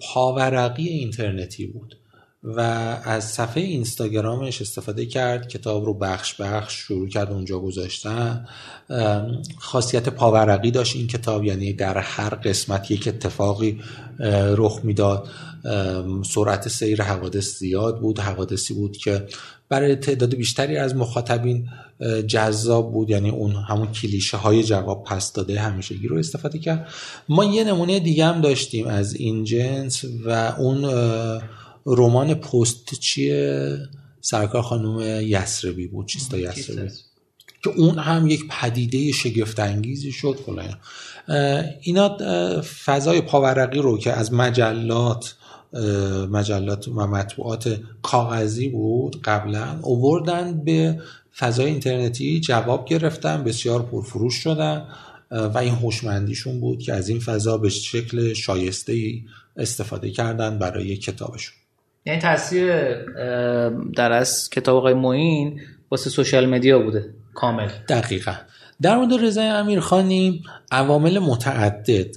پاورقی 0.00 0.88
اینترنتی 0.88 1.66
بود. 1.66 1.96
و 2.44 2.60
از 3.04 3.24
صفحه 3.24 3.62
اینستاگرامش 3.62 4.60
استفاده 4.60 5.06
کرد 5.06 5.48
کتاب 5.48 5.84
رو 5.84 5.94
بخش 5.94 6.34
بخش 6.40 6.74
شروع 6.74 7.08
کرد 7.08 7.32
اونجا 7.32 7.58
گذاشتن. 7.58 8.46
خاصیت 9.58 10.08
پاورقی 10.08 10.70
داشت 10.70 10.96
این 10.96 11.06
کتاب 11.06 11.44
یعنی 11.44 11.72
در 11.72 11.98
هر 11.98 12.34
قسمت 12.34 12.90
یک 12.90 13.08
اتفاقی 13.08 13.80
رخ 14.56 14.80
می‌داد. 14.82 15.28
سرعت 16.30 16.68
سیر 16.68 17.02
حوادث 17.02 17.58
زیاد 17.58 18.00
بود 18.00 18.18
حوادثی 18.18 18.74
بود 18.74 18.96
که 18.96 19.26
برای 19.68 19.96
تعداد 19.96 20.34
بیشتری 20.34 20.76
از 20.76 20.96
مخاطبین 20.96 21.68
جذاب 22.26 22.92
بود. 22.92 23.10
یعنی 23.10 23.30
اون 23.30 23.52
همون 23.52 23.92
کلیشه 23.92 24.36
های 24.36 24.64
جواب 24.64 25.04
پس 25.04 25.32
داده 25.32 25.60
همیشگی 25.60 26.08
رو 26.08 26.18
استفاده 26.18 26.58
کرد. 26.58 26.88
ما 27.28 27.44
یه 27.44 27.64
نمونه 27.64 28.00
دیگه 28.00 28.24
هم 28.24 28.40
داشتیم 28.40 28.86
از 28.86 29.14
این 29.14 29.44
جنس 29.44 30.04
و 30.24 30.54
اون 30.58 30.84
رمان 31.86 32.35
پست 32.35 32.94
چیه؟ 32.94 33.78
سرکار 34.20 34.62
خانم 34.62 35.01
یسربی 35.23 35.86
بود 35.86 36.06
چیستا 36.06 36.39
یسربی 36.39 36.90
که 37.65 37.70
اون 37.70 37.98
هم 37.98 38.27
یک 38.27 38.44
پدیده 38.51 39.12
شگفت 39.12 39.61
انگیزی 39.61 40.12
شد 40.12 40.39
اینا 41.81 42.16
فضای 42.85 43.20
پاورقی 43.20 43.78
رو 43.78 43.98
که 43.98 44.12
از 44.12 44.32
مجلات 44.32 45.35
مجلات 46.31 46.89
و 46.89 47.06
مطبوعات 47.06 47.81
کاغذی 48.02 48.69
بود 48.69 49.23
قبلا 49.23 49.78
اووردن 49.82 50.65
به 50.65 51.01
فضای 51.36 51.66
اینترنتی 51.66 52.40
جواب 52.40 52.85
گرفتن 52.85 53.44
بسیار 53.44 53.82
پرفروش 53.82 54.35
شدن 54.35 54.89
و 55.31 55.59
این 55.59 55.74
هوشمندیشون 55.74 56.61
بود 56.61 56.82
که 56.82 56.93
از 56.93 57.09
این 57.09 57.20
فضا 57.20 57.59
به 57.59 57.69
شکل 57.69 58.32
شایسته 58.32 59.12
استفاده 59.56 60.11
کردن 60.11 60.59
برای 60.59 60.97
کتابشون. 60.97 61.64
یعنی 62.06 62.20
تاثیر 62.20 62.94
در 63.97 64.12
از 64.12 64.51
کتاب 64.51 64.76
آقای 64.76 64.94
موین 64.94 65.60
واسه 65.90 66.10
سوشال 66.10 66.47
مدیا 66.47 66.78
بوده 66.78 67.14
کامل. 67.35 67.68
دقیقا. 67.89 68.35
در 68.82 68.97
مورد 68.97 69.24
رضا 69.24 69.43
امیرخانی 69.43 70.43
عوامل 70.70 71.18
متعدد 71.18 72.14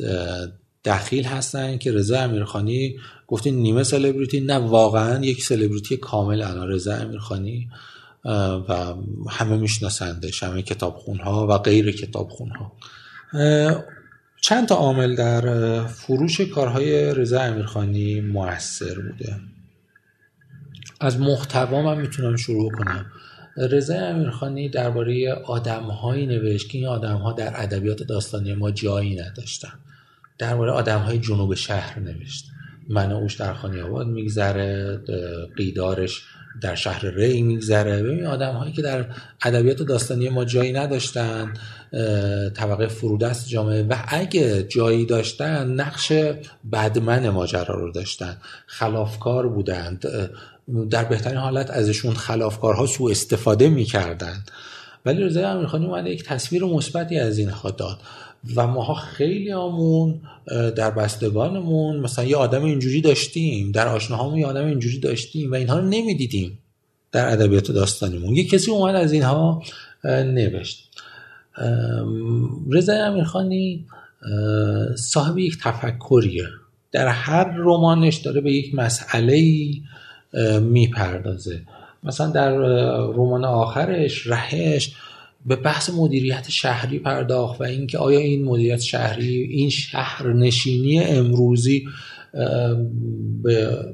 دخیل 0.85 1.25
هستن 1.25 1.77
که 1.77 1.91
رضا 1.91 2.19
امیرخانی 2.19 2.97
گفتین 3.27 3.55
نیمه 3.55 3.83
سلبریتی 3.83 4.39
نه 4.39 4.57
واقعا 4.57 5.25
یک 5.25 5.43
سلبریتی 5.43 5.97
کامل 5.97 6.41
الان 6.41 6.67
رضا 6.67 6.95
امیرخانی 6.95 7.69
و 8.69 8.93
همه 9.29 9.57
میشناسندش 9.57 10.43
همه 10.43 10.61
کتابخون 10.61 11.19
ها 11.19 11.47
و 11.47 11.57
غیر 11.57 11.91
کتابخون 11.91 12.49
ها 12.49 12.71
چند 14.41 14.67
تا 14.67 14.75
عامل 14.75 15.15
در 15.15 15.83
فروش 15.85 16.41
کارهای 16.41 17.13
رضا 17.13 17.41
امیرخانی 17.41 18.21
موثر 18.21 18.95
بوده. 18.95 19.35
از 20.99 21.19
محتوا 21.19 21.81
من 21.81 22.01
می‌تونم 22.01 22.35
شروع 22.35 22.71
کنم. 22.71 23.05
رضا 23.57 23.95
امیرخانی 23.95 24.69
درباره 24.69 25.33
آدمهایی 25.33 26.25
نوشت 26.25 26.69
که 26.69 26.77
این 26.77 26.87
آدمها 26.87 27.33
در 27.33 27.51
ادبیات 27.55 28.03
داستانی 28.03 28.53
ما 28.53 28.71
جایی 28.71 29.15
نداشتن. 29.15 29.73
درباره 30.37 30.71
آدمهای 30.71 31.19
جنوب 31.19 31.53
شهر 31.53 31.99
نوشت. 31.99 32.45
من 32.89 33.11
اوش 33.11 33.35
در 33.35 33.53
خانی 33.53 33.79
آباد 33.79 34.07
میگذره 34.07 34.97
قیدارش 35.57 36.23
در 36.61 36.75
شهر 36.75 37.05
ری 37.05 37.41
میگذره. 37.41 38.03
ببین 38.03 38.25
آدم 38.25 38.53
هایی 38.53 38.73
که 38.73 38.81
در 38.81 39.05
ادبیات 39.41 39.81
داستانی 39.81 40.29
ما 40.29 40.45
جایی 40.45 40.73
نداشتن 40.73 41.53
طبقه 42.55 42.87
فرودست 42.87 43.47
جامعه. 43.47 43.83
و 43.83 43.95
اگه 44.07 44.63
جایی 44.63 45.05
داشتن 45.05 45.67
نقش 45.67 46.11
بدمن 46.71 47.29
ماجرا 47.29 47.75
رو 47.75 47.91
داشتن. 47.91 48.37
خلافکار 48.67 49.47
بودند. 49.47 50.05
در 50.89 51.03
بهترین 51.03 51.37
حالت 51.37 51.69
ازشون 51.69 52.13
خلافکارها 52.13 52.85
سوء 52.85 53.11
استفاده 53.11 53.69
می‌کردن 53.69 54.43
ولی 55.05 55.23
رضای 55.23 55.43
امیرخانی 55.43 55.85
اومده 55.85 56.09
یک 56.09 56.23
تصویر 56.23 56.63
مثبتی 56.63 57.19
از 57.19 57.37
این 57.37 57.51
داد. 57.77 57.99
و 58.55 58.67
ماها 58.67 58.93
خیلی 58.93 59.51
آمون 59.51 60.21
در 60.75 60.91
بستگانمون. 60.91 61.99
مثلا 61.99 62.25
یه 62.25 62.35
آدم 62.35 62.63
اینجوری 62.63 63.01
داشتیم 63.01 63.71
در 63.71 63.87
آشناهامون 63.87 64.37
یه 64.37 64.45
آدم 64.45 64.65
اینجوری 64.65 64.99
داشتیم 64.99 65.51
و 65.51 65.55
اینها 65.55 65.79
رو 65.79 65.85
نمی‌دیدیم 65.85 66.59
در 67.11 67.31
ادبیات 67.31 67.71
داستانیمون 67.71 68.35
یه 68.35 68.47
کسی 68.47 68.71
اومد 68.71 68.95
از 68.95 69.13
اینها 69.13 69.63
نوشت. 70.05 70.89
رضا 72.71 72.93
امیرخانی 72.93 73.85
صاحب 74.95 75.37
یک 75.37 75.57
تفکریه. 75.63 76.45
در 76.91 77.07
هر 77.07 77.53
رمانش 77.57 78.15
داره 78.15 78.41
به 78.41 78.53
یک 78.53 78.75
مسئله 78.75 79.67
می‌پردازه. 80.61 81.61
مثلا 82.03 82.29
در 82.29 82.51
رمان 83.13 83.45
آخرش 83.45 84.27
رهش 84.27 84.93
به 85.47 85.55
بحث 85.55 85.89
مدیریت 85.89 86.49
شهری 86.49 86.99
پرداخت 86.99 87.61
و 87.61 87.63
اینکه 87.63 87.97
آیا 87.97 88.19
این 88.19 88.45
مدیریت 88.45 88.81
شهری 88.81 89.37
این 89.37 89.69
شهر 89.69 90.33
نشینی 90.33 90.99
امروزی 90.99 91.87
به 93.43 93.85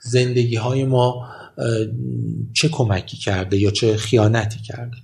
زندگی 0.00 0.56
های 0.56 0.84
ما 0.84 1.28
چه 2.54 2.68
کمکی 2.68 3.16
کرده 3.16 3.56
یا 3.56 3.70
چه 3.70 3.96
خیانتی 3.96 4.60
کرده؟ 4.60 4.96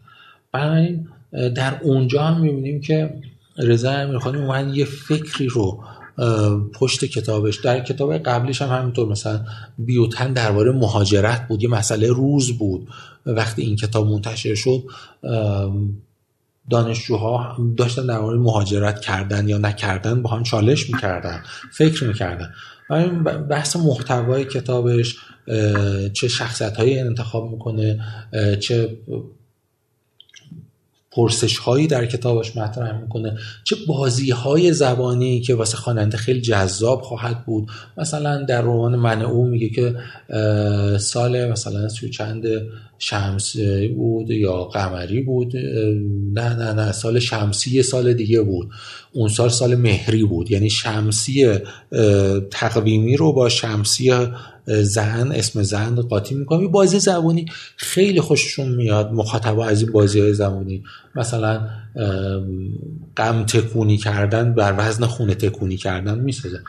بنابراین 0.53 1.09
در 1.33 1.81
اونجا 1.83 2.23
هم 2.23 2.41
می‌بینیم 2.41 2.81
که 2.81 3.15
رضا 3.59 3.91
امیرخانی 3.91 4.39
اومد 4.39 4.77
یه 4.77 4.85
فکری 4.85 5.49
رو 5.49 5.85
پشت 6.75 7.05
کتابش. 7.05 7.57
در 7.57 7.81
کتاب 7.81 8.19
قبلیش 8.19 8.63
هم 8.63 8.79
همینطور 8.79 9.09
مثلا 9.09 9.45
بیوتن 9.79 10.33
درباره 10.33 10.73
مهاجرت 10.73 11.49
بود 11.49 11.63
یه 11.63 11.69
مسئله 11.69 12.09
روز 12.09 12.59
بود. 12.59 12.89
وقتی 13.27 13.63
این 13.63 13.77
کتاب 13.77 14.07
منتشر 14.07 14.55
شد 14.55 14.83
دانشجوها 16.71 17.57
داشتن 17.77 18.07
در 18.07 18.19
مورد 18.19 18.39
مهاجرت 18.39 19.01
کردن 19.01 19.49
یا 19.49 19.59
نکردن 19.59 20.23
با 20.23 20.31
هم 20.31 20.43
چالش 20.43 20.91
می‌کردن 20.91 21.43
فکر 21.73 22.05
می‌کردن. 22.05 22.53
و 22.91 23.39
بحث 23.39 23.77
محتوای 23.77 24.45
کتابش 24.45 25.17
چه 26.13 26.29
شخصیت 26.29 26.77
هایی 26.77 26.99
انتخاب 26.99 27.51
می‌کنه 27.51 28.01
چه 28.61 28.99
پرسش 31.17 31.59
هایی 31.59 31.87
در 31.87 32.07
کتابش 32.07 32.57
مطرح 32.57 33.01
می‌کنه. 33.01 33.39
چه 33.65 33.77
بازی 33.89 34.31
های 34.31 34.73
زبانی 34.73 35.41
که 35.41 35.55
واسه 35.55 35.77
خواننده 35.77 36.17
خیلی 36.17 36.41
جذاب 36.41 37.01
خواهد 37.01 37.45
بود. 37.45 37.69
مثلا 37.97 38.43
در 38.43 38.63
رمان 38.63 38.97
من 38.97 39.23
او 39.23 39.47
میگه 39.47 39.69
که 39.69 39.95
سال 40.99 41.51
مثلا 41.51 41.89
سی 41.89 42.11
چند 42.11 42.47
شمسی 42.99 43.89
بود 43.89 44.31
یا 44.31 44.65
قمری 44.65 45.21
بود. 45.21 45.57
نه 46.35 46.55
نه 46.55 46.73
نه 46.73 46.93
سال 46.93 47.19
شمسی 47.19 47.83
سال 47.83 48.13
دیگه 48.13 48.41
بود. 48.41 48.69
اون 49.17 49.29
سال 49.29 49.49
سال 49.49 49.75
مهری 49.75 50.25
بود. 50.25 50.51
یعنی 50.51 50.71
شمسی 50.71 51.59
تقویمی 52.51 53.17
رو 53.17 53.33
با 53.33 53.49
شمسی 53.49 54.13
زن 54.67 55.33
اسم 55.33 55.63
زن 55.63 55.95
قاطی 55.95 56.35
می‌کنم. 56.35 56.69
بازی 56.69 56.99
زبانی 56.99 57.47
خیلی 57.77 58.21
خوششون 58.21 58.75
میاد. 58.75 59.13
مخاطبا 59.13 59.67
از 59.67 59.83
این 59.83 59.93
بازی 59.93 60.21
های 60.21 60.35
زبانی 60.35 60.83
مثلا 61.15 61.69
غم 63.17 63.45
تکونی 63.45 63.97
کردن 63.97 64.55
بر 64.55 64.75
وزن 64.79 65.07
خونه 65.07 65.35
تکونی 65.35 65.77
کردن 65.77 66.19
می‌سازه. 66.19 66.61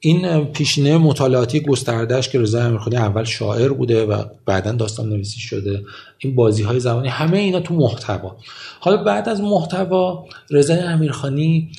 این 0.00 0.44
پیشینه 0.44 0.98
مطالعاتی 0.98 1.60
گستردهش 1.60 2.28
که 2.28 2.38
رضا 2.38 2.62
امیرخانی 2.62 2.96
اول 2.96 3.24
شاعر 3.24 3.72
بوده 3.72 4.04
و 4.04 4.24
بعدا 4.46 4.72
داستان 4.72 5.08
نویسی 5.08 5.40
شده. 5.40 5.84
این 6.18 6.34
بازی 6.34 6.62
های 6.62 6.80
زبانی 6.80 7.08
همه 7.08 7.38
اینا 7.38 7.60
تو 7.60 7.74
محتوا. 7.74 8.36
حالا 8.80 8.96
بعد 9.02 9.28
از 9.28 9.40
محتوا 9.40 10.26
رضا 10.50 10.74
امیرخانی 10.74 11.72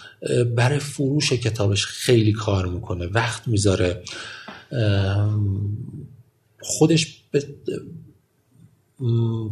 برای 0.55 0.79
فروش 0.79 1.33
کتابش 1.33 1.85
خیلی 1.85 2.31
کار 2.31 2.65
می‌کنه. 2.65 3.05
وقت 3.05 3.47
می‌ذاره. 3.47 4.03
خودش 6.61 7.23
به 7.31 7.43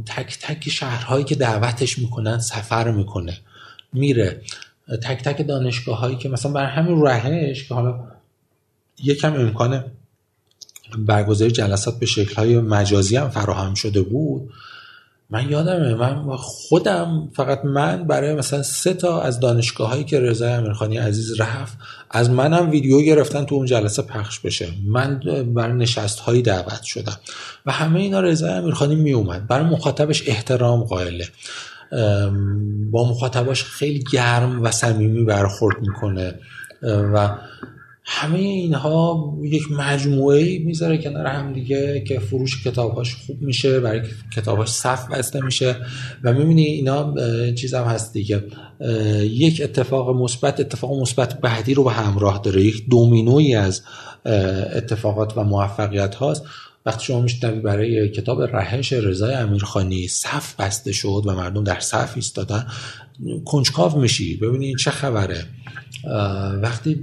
تک 0.05 0.37
تک 0.41 0.69
شهرهایی 0.69 1.23
که 1.23 1.35
دعوتش 1.35 1.99
می‌کنن 1.99 2.39
سفر 2.39 2.91
می‌کنه. 2.91 3.37
میره. 3.93 4.41
تک 5.03 5.23
تک 5.23 5.47
دانشگاه 5.47 5.99
هایی 5.99 6.15
که 6.15 6.29
مثلا 6.29 6.51
برای 6.51 6.69
همین 6.69 7.01
رهش 7.05 7.67
که 7.67 7.73
حالا 7.73 8.16
یکم 9.03 9.33
امکان 9.33 9.83
برگزاری 10.97 11.51
جلسات 11.51 11.99
به 11.99 12.05
شکل 12.05 12.35
های 12.35 12.59
مجازی 12.59 13.15
هم 13.15 13.29
فراهم 13.29 13.73
شده 13.73 14.01
بود. 14.01 14.49
من 15.29 15.49
یادمه 15.49 15.93
من 15.93 16.35
خودم 16.37 17.29
فقط 17.33 17.65
من 17.65 18.03
برای 18.03 18.35
مثلا 18.35 18.63
سه 18.63 18.93
تا 18.93 19.21
از 19.21 19.39
دانشگاه 19.39 19.89
هایی 19.89 20.03
که 20.03 20.19
رضای 20.19 20.51
امیرخانی 20.51 20.97
عزیز 20.97 21.41
رفت 21.41 21.77
از 22.11 22.29
منم 22.29 22.69
ویدیو 22.69 23.01
گرفتن 23.01 23.45
تو 23.45 23.55
اون 23.55 23.65
جلسه 23.65 24.01
پخش 24.01 24.39
بشه. 24.39 24.67
من 24.85 25.19
برای 25.53 25.77
نشست 25.77 26.19
هایی 26.19 26.41
دعوت 26.41 26.83
شدم. 26.83 27.17
و 27.65 27.71
همه 27.71 27.99
اینا 27.99 28.19
رضای 28.19 28.51
امیرخانی 28.51 28.95
می 28.95 29.13
اومد 29.13 29.47
برای 29.47 29.65
مخاطبش 29.65 30.23
احترام 30.27 30.83
قائله. 30.83 31.27
با 32.91 33.09
مخاطباش 33.09 33.63
خیلی 33.63 34.03
گرم 34.11 34.63
و 34.63 34.71
صمیمی 34.71 35.23
برخورد 35.23 35.81
می‌کنه. 35.81 36.35
و 36.83 37.37
همه 38.09 38.39
اینها 38.39 39.33
یک 39.43 39.71
مجموعه 39.71 40.59
می‌ذاره 40.59 40.97
کنار 40.97 41.25
هم 41.25 41.53
دیگه 41.53 42.03
که 42.07 42.19
فروش 42.19 42.63
کتابهاش 42.63 43.15
خوب 43.15 43.41
میشه 43.41 43.79
برای 43.79 44.01
کتابهاش 44.35 44.69
صف 44.69 45.11
بسته 45.11 45.41
میشه 45.41 45.75
و 46.23 46.33
می‌بینی 46.33 46.63
اینا 46.63 47.13
چیز 47.53 47.73
هم 47.73 47.83
هست 47.83 48.13
دیگه. 48.13 48.43
یک 49.21 49.61
اتفاق 49.63 50.15
مثبت 50.15 50.59
اتفاق 50.59 51.01
مثبت 51.01 51.41
بعدی 51.41 51.73
رو 51.73 51.83
به 51.83 51.91
همراه 51.91 52.41
داره. 52.43 52.63
یک 52.63 52.89
دومینوی 52.89 53.55
از 53.55 53.81
اتفاقات 54.75 55.37
و 55.37 55.43
موفقیت 55.43 56.15
هاست. 56.15 56.43
وقتی 56.85 57.05
شما 57.05 57.21
میشنوی 57.21 57.59
برای 57.59 58.09
کتاب 58.09 58.41
رهش 58.41 58.93
رضای 58.93 59.33
امیرخانی 59.33 60.07
صف 60.07 60.55
بسته 60.55 60.91
شد 60.91 61.23
و 61.25 61.35
مردم 61.35 61.63
در 61.63 61.79
صف 61.79 62.11
ایستادن 62.15 62.67
کنجکاو 63.45 64.01
میشی. 64.01 64.37
ببینی 64.37 64.75
چه 64.75 64.91
خبره. 64.91 65.45
وقتی 66.61 67.01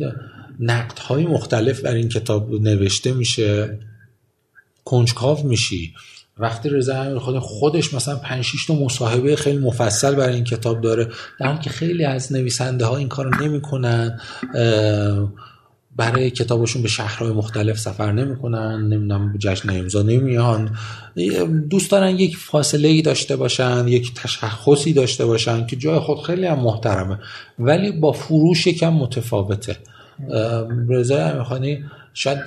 نقد 0.60 0.98
های 0.98 1.26
مختلف 1.26 1.80
بر 1.80 1.94
این 1.94 2.08
کتاب 2.08 2.62
نوشته 2.62 3.12
میشه. 3.12 3.78
کنجکاو 4.84 5.46
میشی. 5.46 5.94
وقتی 6.38 6.68
رضا 6.68 6.96
امیرخانی 6.96 7.38
خودش 7.38 7.94
مثلا 7.94 8.16
5 8.16 8.44
6 8.44 8.66
تا 8.66 8.74
مصاحبه 8.74 9.36
خیلی 9.36 9.58
مفصل 9.58 10.14
برای 10.14 10.34
این 10.34 10.44
کتاب 10.44 10.80
داره 10.80 11.08
در 11.40 11.46
حالی 11.46 11.58
که 11.58 11.70
خیلی 11.70 12.04
از 12.04 12.32
نویسنده 12.32 12.84
ها 12.84 12.96
این 12.96 13.08
کارو 13.08 13.42
نمی‌کنن 13.42 14.20
برای 15.96 16.30
کتابشون 16.30 16.82
به 16.82 16.88
شهرهای 16.88 17.32
مختلف 17.32 17.78
سفر 17.78 18.12
نمی‌کنن 18.12 18.80
نمی‌دونم 18.80 19.34
جشن 19.38 19.70
امضا 19.70 20.02
نمیان 20.02 20.76
دوست 21.70 21.90
دارن 21.90 22.10
یک 22.10 22.36
فاصله 22.36 22.88
ای 22.88 23.02
داشته 23.02 23.36
باشن 23.36 23.88
یک 23.88 24.14
تشخصی 24.14 24.92
داشته 24.92 25.26
باشن 25.26 25.66
که 25.66 25.76
جای 25.76 25.98
خود 25.98 26.22
خیلی 26.22 26.46
هم 26.46 26.58
محترمه 26.60 27.18
ولی 27.58 27.92
با 27.92 28.12
فروش 28.12 28.66
یکم 28.66 28.92
متفاوته. 28.92 29.76
رضای 30.88 31.20
امیرخانی 31.20 31.84
شاید 32.14 32.38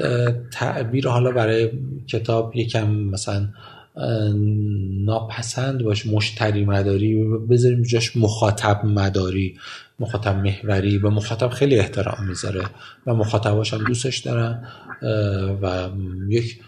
تعبیر 0.51 1.07
حالا 1.07 1.31
برای 1.31 1.71
کتاب 2.07 2.55
یکم 2.55 2.91
مثلا 2.91 3.47
ناپسند 5.05 5.83
باشه 5.83 6.09
مشتری 6.09 6.65
مداری 6.65 7.23
بذاریم 7.49 7.81
جاش 7.81 8.17
مخاطب 8.17 8.85
مداری 8.85 9.57
مخاطب 9.99 10.35
محوری 10.35 10.97
و 10.97 11.09
مخاطب 11.09 11.49
خیلی 11.49 11.79
احترام 11.79 12.27
می‌ذاره 12.27 12.63
و 13.07 13.13
مخاطباش 13.13 13.73
هم 13.73 13.83
دوستش 13.83 14.17
دارن 14.17 14.67
و 15.61 15.89
یک 16.29 16.59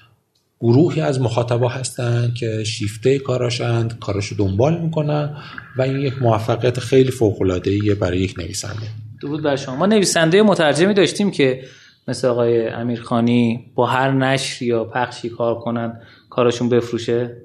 گروهی 0.62 1.02
از 1.02 1.22
مخاطبا 1.22 1.70
هستن 1.70 2.34
که 2.34 2.64
شیفته 2.64 3.20
کاراشند 3.20 4.00
کاراشو 4.00 4.36
دنبال 4.36 4.82
می‌کنن 4.82 5.38
و 5.78 5.82
این 5.82 6.00
یک 6.00 6.22
موفقیت 6.22 6.80
خیلی 6.80 7.12
فوق 7.12 7.42
العاده 7.42 7.96
برای 7.96 8.20
یک 8.20 8.40
نویسنده. 8.40 8.88
درود 9.22 9.44
بر 9.44 9.56
شما. 9.56 9.76
ما 9.76 9.86
نویسنده 9.86 10.44
مترجمی 10.44 10.94
داشتیم 10.94 11.32
که 11.32 11.64
مثل 12.08 12.28
آقای 12.28 12.68
امیرخانی 12.68 13.72
با 13.76 13.86
هر 13.86 14.12
نشر 14.12 14.66
یا 14.66 14.84
پخشی 14.84 15.30
کار 15.30 15.60
کنن 15.60 16.02
کارشون 16.30 16.70
بفروشه. 16.70 17.38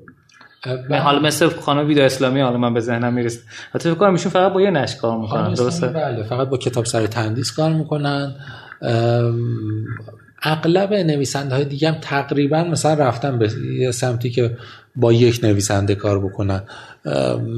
بله. 0.88 0.98
حالا 0.98 1.18
مثل 1.18 1.48
خانم 1.48 1.86
ویدا 1.86 2.04
اسلامی 2.04 2.40
حالا 2.40 2.58
من 2.58 2.74
به 2.74 2.80
ذهنم 2.80 3.14
می‌رسه. 3.14 3.40
حتی 3.74 3.88
فکر 3.88 3.98
کنم 3.98 4.12
ایشون 4.12 4.32
فقط 4.32 4.52
با 4.52 4.60
یه 4.60 4.70
نشر 4.70 4.98
کار 4.98 5.18
می‌کنن 5.18 5.54
درسته؟ 5.54 5.86
بله 5.86 6.22
فقط 6.22 6.48
با 6.48 6.56
کتاب 6.56 6.84
سر 6.84 7.06
تندیس 7.06 7.52
کار 7.52 7.72
می‌کنن. 7.72 8.34
اغلب 10.42 10.92
نویسنده 10.94 11.54
های 11.54 11.64
دیگه 11.64 11.88
هم 11.88 11.98
تقریبا 12.00 12.64
مثلا 12.64 12.94
رفتن 12.94 13.38
به 13.38 13.48
سمتی 13.92 14.30
که 14.30 14.56
با 14.96 15.12
یک 15.12 15.40
نویسنده 15.42 15.94
کار 15.94 16.24
بکنن. 16.24 16.62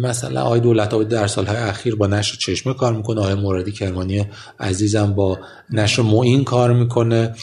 مثلا 0.03 0.43
آقای 0.43 0.61
دولت 0.61 0.95
آبادی 0.95 1.09
در 1.09 1.27
سالهای 1.27 1.57
اخیر 1.57 1.97
با 1.97 2.07
نشر 2.07 2.37
چشمه 2.37 2.75
کار 2.75 2.93
می‌کنه 2.93 3.21
آقای 3.21 3.35
موردی 3.35 3.73
کرمانی 3.73 4.25
عزیزم 4.61 5.13
با 5.13 5.39
نشر 5.71 6.03
معین 6.03 6.45
کار 6.45 6.73
می‌کنه. 6.73 7.35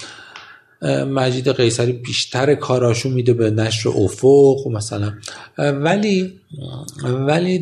مجید 1.08 1.50
قیصری 1.50 1.92
بیشتر 1.92 2.56
کاراشو 2.56 3.10
میده 3.10 3.34
به 3.34 3.52
نشر 3.52 3.90
افق 3.90 4.68
مثلا. 4.68 5.14
ولی 5.58 6.40
ولی 7.04 7.60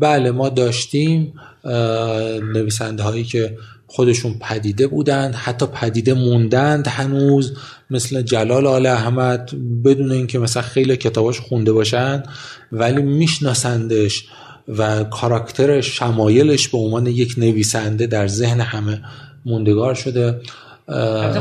بله 0.00 0.30
ما 0.30 0.48
داشتیم 0.48 1.34
نویسنده 2.54 3.02
هایی 3.02 3.24
که 3.24 3.56
خودشون 3.94 4.34
پدیده 4.40 4.86
بودند 4.86 5.34
حتی 5.34 5.66
پدیده 5.66 6.14
موندند 6.14 6.86
هنوز 6.86 7.56
مثل 7.90 8.22
جلال 8.22 8.66
آل 8.66 8.86
احمد 8.86 9.50
بدون 9.84 10.12
اینکه 10.12 10.38
مثلا 10.38 10.62
خیلی 10.62 10.96
کتاباش 10.96 11.40
خونده 11.40 11.72
باشند 11.72 12.28
ولی 12.72 13.02
میشناسندش 13.02 14.24
و 14.68 15.04
کاراکترش 15.04 15.98
شمایلش 15.98 16.68
به 16.68 16.78
عنوان 16.78 17.06
یک 17.06 17.34
نویسنده 17.38 18.06
در 18.06 18.26
ذهن 18.26 18.60
همه 18.60 19.00
موندگار 19.44 19.94
شده. 19.94 20.40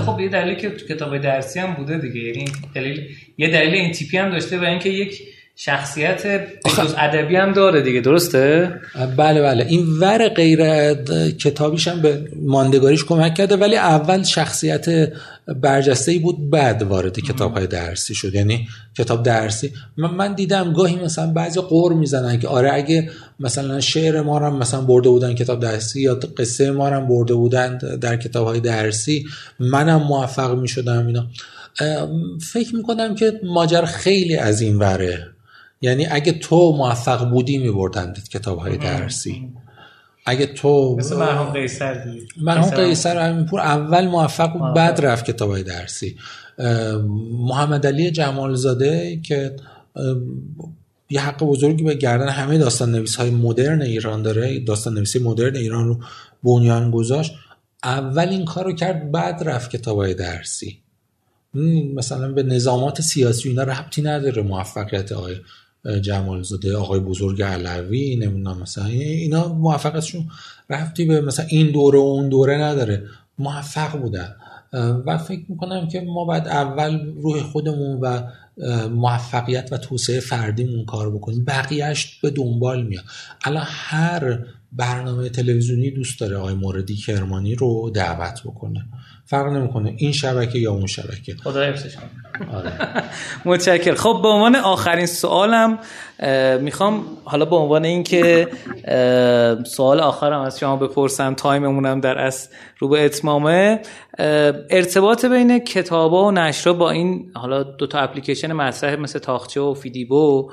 خب 0.06 0.19
یه 0.19 0.30
دلیلی 0.30 0.61
که 0.61 0.69
کتاب 0.69 1.18
درسی 1.18 1.60
هم 1.60 1.73
بوده 1.73 1.98
دیگه 1.98 2.19
یعنی 2.19 2.45
دلیل 2.76 3.07
یه 3.38 3.49
دلیل 3.49 3.73
این 3.73 3.91
تیپی 3.91 4.18
هم 4.18 4.30
داشته 4.30 4.60
و 4.60 4.64
اینکه 4.64 4.90
یک 4.90 5.22
شخصیت 5.64 6.26
بجز 6.66 6.94
ادبی 6.98 7.36
هم 7.36 7.54
داره 7.54 7.82
دیگه 7.82 8.02
درسته؟ 8.02 8.74
بله 9.18 9.42
بله. 9.42 9.66
این 9.66 9.86
ور 10.00 10.30
غیر 10.30 10.94
کتابیش 11.34 11.88
هم 11.88 12.02
به 12.02 12.26
ماندگاریش 12.42 13.06
کمک 13.06 13.34
کرده 13.34 13.56
ولی 13.56 13.76
اول 13.76 14.24
شخصیت 14.24 14.86
برجسته 15.62 16.12
ای 16.12 16.20
بود 16.20 16.50
بعد 16.50 16.82
وارد 16.82 17.20
کتاب 17.20 17.54
های 17.54 17.68
درسی 17.68 18.16
شد. 18.16 18.36
یعنی 18.36 18.68
کتاب 18.98 19.24
درسی. 19.24 19.74
من, 19.98 20.10
من 20.10 20.36
دیدم 20.36 20.74
گاهی 20.74 20.96
مثلا 20.96 21.28
بعضی 21.28 21.60
قور 21.60 21.94
می‌زنن 21.94 22.40
که 22.40 22.48
آره 22.48 22.74
اگه 22.74 23.10
مثلا 23.40 23.80
شعر 23.80 24.22
ما 24.22 24.40
هم 24.40 24.58
مثلا 24.58 24.82
برده 24.82 25.10
بودن 25.10 25.36
کتاب 25.36 25.60
درسی 25.60 26.02
یا 26.02 26.20
قصه 26.38 26.72
ما 26.72 26.88
هم 26.88 27.08
برده 27.08 27.34
بودن 27.34 27.78
در 27.78 28.18
کتاب 28.18 28.48
های 28.48 28.60
درسی 28.60 29.26
منم 29.60 30.04
موفق 30.04 30.60
می‌شدم 30.60 31.08
اینا. 31.08 31.28
فکر 32.54 32.76
می‌کنم 32.76 33.16
که 33.16 33.40
ماجر 33.44 33.82
خیلی 33.82 34.38
از 34.38 34.62
این 34.62 34.78
وره 34.78 35.28
یعنی 35.82 36.08
اگه 36.12 36.32
تو 36.32 36.72
موفق 36.78 37.30
بودی 37.30 37.58
میبردند 37.58 38.30
کتاب 38.30 38.60
های 38.60 38.78
درسی. 38.78 39.49
اگه 40.26 40.45
تو 40.45 40.95
مثل 40.99 41.16
مرحوم 41.16 41.53
قیصر 41.53 42.06
مرحوم 42.38 42.70
قیصر 42.70 43.44
پور 43.44 43.60
اول 43.60 44.08
موفق 44.08 44.53
بود 44.53 44.74
بعد 44.74 45.06
رفت 45.06 45.26
کتاب 45.26 45.49
های 45.49 45.64
درسی 45.64 46.18
محمد 47.32 47.88
علی 47.88 48.12
جمالزاده 48.12 49.20
که 49.24 49.56
یه 51.10 51.22
حق 51.22 51.44
بزرگی 51.44 51.84
به 51.84 51.95
گردن 51.95 52.30
همه 52.30 52.58
داستان 52.58 52.91
نویس 52.91 53.16
های 53.16 53.30
مدرن 53.30 53.82
ایران 53.82 54.22
داره 54.22 54.60
داستان 54.60 54.94
نویسی 54.94 55.20
مدرن 55.20 55.56
ایران 55.56 55.88
رو 55.88 55.99
بنیان 56.44 56.91
گذاشت. 56.91 57.34
اول 57.84 58.30
این 58.30 58.45
کار 58.45 58.66
رو 58.66 58.74
کرد 58.74 59.12
بعد 59.12 59.44
رفت 59.44 59.72
کتاب 59.72 59.98
های 59.98 60.14
درسی 60.14 60.80
مثلا 61.95 62.32
به 62.32 62.44
نظامات 62.44 63.02
سیاسی 63.02 63.49
اینا 63.49 63.64
ربطی 63.64 64.02
نداره 64.02 64.41
موفقیت 64.41 65.12
آقای 65.12 65.36
جمال 66.02 66.44
زاده 66.44 66.78
آقای 66.78 66.99
بزرگ 66.99 67.44
علوی 67.44 68.16
نمی‌دونم 68.16 68.62
مثلا 68.62 68.86
اینا 68.86 69.53
موفقیتشون 69.53 70.30
رفتی 70.70 71.06
به 71.06 71.22
مثلا 71.22 71.45
این 71.49 71.72
دوره 71.72 71.99
و 71.99 72.02
اون 72.02 72.30
دوره 72.30 72.58
نداره 72.58 73.03
موفق 73.40 73.99
بودن. 73.99 74.36
و 75.06 75.18
فکر 75.18 75.41
می‌کنم 75.48 75.88
که 75.88 76.02
ما 76.02 76.26
باید 76.26 76.48
اول 76.48 77.14
روح 77.16 77.41
خودمون 77.41 77.99
و 78.02 78.22
موفقیت 78.88 79.70
و 79.72 79.78
توسعه 79.78 80.20
فردیمون 80.20 80.86
کار 80.86 81.16
بکنیم. 81.16 81.45
بقیهش 81.45 82.20
به 82.22 82.30
دنبال 82.30 82.88
میاد. 82.88 83.03
الان 83.44 83.64
هر 83.68 84.40
برنامه 84.72 85.30
تلویزیونی 85.30 85.91
دوست 85.91 86.20
داره 86.20 86.38
آقای 86.38 86.53
موردی 86.53 86.95
کرمانی 86.95 87.56
رو 87.56 87.91
دعوت 87.94 88.41
بکنه. 88.45 88.86
فرق 89.26 89.53
نمی‌کنه 89.53 89.95
این 89.98 90.12
شبکه 90.12 90.60
یا 90.60 90.72
اون 90.72 90.88
شبکه. 90.88 91.36
خدا. 91.36 91.74
متشکر 93.45 93.95
خب 93.95 94.20
به 94.22 94.28
عنوان 94.28 94.56
آخرین 94.56 95.06
سوالم 95.06 95.80
می‌خوام 96.62 97.03
حالا 97.26 97.45
به 97.45 97.56
عنوان 97.56 97.86
اینکه 97.86 98.48
سوال 99.66 99.99
آخرم 99.99 100.41
از 100.41 100.60
شما 100.60 100.76
بپرسم 100.76 101.34
تایممونم 101.34 102.02
در 102.02 102.18
از 102.18 102.49
رو 102.78 102.88
به 102.88 103.06
اتمامه 103.06 103.82
ارتباط 104.70 105.26
بین 105.26 105.60
کتابا 105.60 106.26
و 106.26 106.32
نشرا 106.32 106.74
با 106.74 106.91
این 106.91 107.32
حالا 107.36 107.64
دو 107.64 107.88
تا 107.88 107.99
اپلیکیشن 107.99 108.53
مطرح 108.53 108.95
مثل 108.95 109.20
تاخچه 109.20 109.62
و 109.62 109.74
فیدیبو 109.74 110.52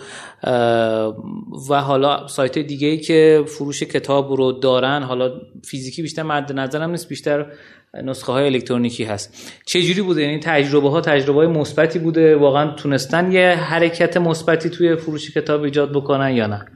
و 1.70 1.80
حالا 1.80 2.26
سایت 2.26 2.58
دیگه 2.58 2.88
ای 2.88 2.98
که 2.98 3.44
فروش 3.46 3.82
کتاب 3.82 4.32
رو 4.32 4.52
دارن 4.52 5.02
حالا 5.02 5.32
فیزیکی 5.64 6.02
بیشتر 6.02 6.22
مد 6.22 6.52
نظرم 6.52 6.90
نیست 6.90 7.08
بیشتر 7.08 7.46
نسخه 7.94 8.32
های 8.32 8.46
الکترونیکی 8.46 9.04
هست. 9.04 9.52
چه 9.66 9.82
جوری 9.82 10.02
بوده؟ 10.02 10.22
یعنی 10.22 10.40
تجربه 10.40 10.90
ها 10.90 11.00
تجربه 11.00 11.38
های 11.38 11.46
مثبتی 11.68 11.98
بوده 11.98 12.36
واقعا 12.36 12.70
تونستن 12.74 13.32
یه 13.32 13.48
حرکت 13.48 14.16
مثبتی 14.16 14.70
توی 14.70 14.96
فروش 14.96 15.30
کتاب 15.30 15.62
ایجاد 15.62 15.92
بکنن 15.92 16.30
یا 16.30 16.46
نه؟ 16.46 16.66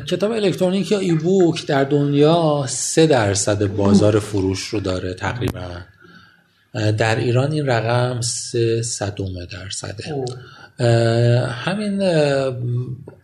کتاب 0.00 0.32
الکترونیک 0.32 0.92
یا 0.92 0.98
ای 0.98 1.12
بوک 1.12 1.66
در 1.66 1.84
دنیا 1.84 2.64
سه 2.68 3.06
درصد 3.06 3.66
بازار 3.66 4.18
فروش 4.18 4.60
رو 4.68 4.80
داره 4.80 5.14
تقریبا. 5.14 5.60
در 6.98 7.16
ایران 7.16 7.52
این 7.52 7.66
رقم 7.66 8.20
سه 8.20 8.82
صدومه 8.82 9.46
درصده. 9.46 10.24
همین 11.46 12.02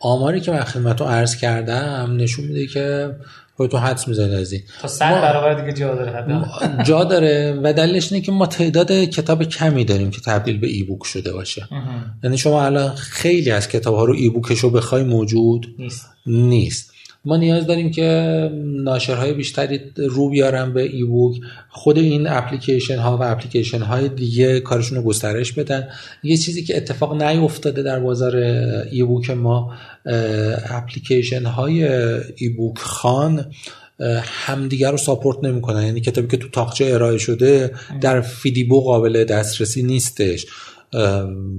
آماری 0.00 0.40
که 0.40 0.52
من 0.52 0.64
خدمتتون 0.64 1.08
عرض 1.08 1.36
کردم 1.36 2.16
نشون 2.16 2.44
میده 2.44 2.66
که 2.66 3.14
خودتون 3.56 3.80
حدس 3.80 4.08
می‌زنید 4.08 4.32
از 4.32 4.52
این. 4.52 4.62
تا 4.82 4.88
صد 4.88 5.20
برابر 5.20 5.60
دیگه 5.60 5.72
جا 5.72 5.94
داره 5.94 6.82
جا 6.84 7.04
داره 7.04 7.60
و 7.62 7.72
دلیلش 7.72 8.12
اینه 8.12 8.24
که 8.24 8.32
ما 8.32 8.46
تعداد 8.46 8.92
کتاب 8.92 9.44
کمی 9.44 9.84
داریم 9.84 10.10
که 10.10 10.20
تبدیل 10.20 10.58
به 10.58 10.66
ای 10.66 10.82
بوک 10.82 11.04
شده 11.04 11.32
باشه. 11.32 11.68
یعنی 12.24 12.38
شما 12.38 12.64
الان 12.64 12.94
خیلی 12.94 13.50
از 13.50 13.68
کتاب 13.68 13.94
ها 13.94 14.04
رو 14.04 14.14
ای 14.14 14.28
بوکش 14.28 14.58
رو 14.58 14.70
بخوای 14.70 15.02
موجود 15.02 15.74
نیست. 15.78 16.06
نیست. 16.26 16.91
ما 17.24 17.36
نیاز 17.36 17.66
داریم 17.66 17.90
که 17.90 18.50
ناشرهای 18.64 19.32
بیشتری 19.32 19.80
رو 19.96 20.28
بیارن 20.28 20.72
به 20.72 20.82
ای 20.82 21.04
بوک 21.04 21.36
خود 21.68 21.98
این 21.98 22.26
اپلیکیشن 22.26 22.98
ها 22.98 23.16
و 23.16 23.22
اپلیکیشن 23.22 23.80
های 23.80 24.08
دیگه 24.08 24.60
کارشون 24.60 24.98
رو 24.98 25.04
گسترش 25.04 25.52
بدن. 25.52 25.88
یه 26.22 26.36
چیزی 26.36 26.64
که 26.64 26.76
اتفاق 26.76 27.22
نیفتاده 27.22 27.82
در 27.82 28.00
بازار 28.00 28.36
ای 28.90 29.02
بوک 29.02 29.30
ما 29.30 29.72
اپلیکیشن 30.70 31.44
های 31.44 31.84
ای 32.36 32.48
بوک 32.48 32.78
خان 32.78 33.52
همدیگر 34.22 34.90
رو 34.90 34.96
ساپورت 34.96 35.44
نمی‌کنن. 35.44 35.82
یعنی 35.82 36.00
کتابی 36.00 36.28
که 36.28 36.36
تو 36.36 36.48
تاقچه 36.48 36.84
ارائه 36.84 37.18
شده 37.18 37.70
در 38.00 38.20
فیدیبو 38.20 38.80
قابل 38.80 39.24
دسترسی 39.24 39.82
نیستش. 39.82 40.46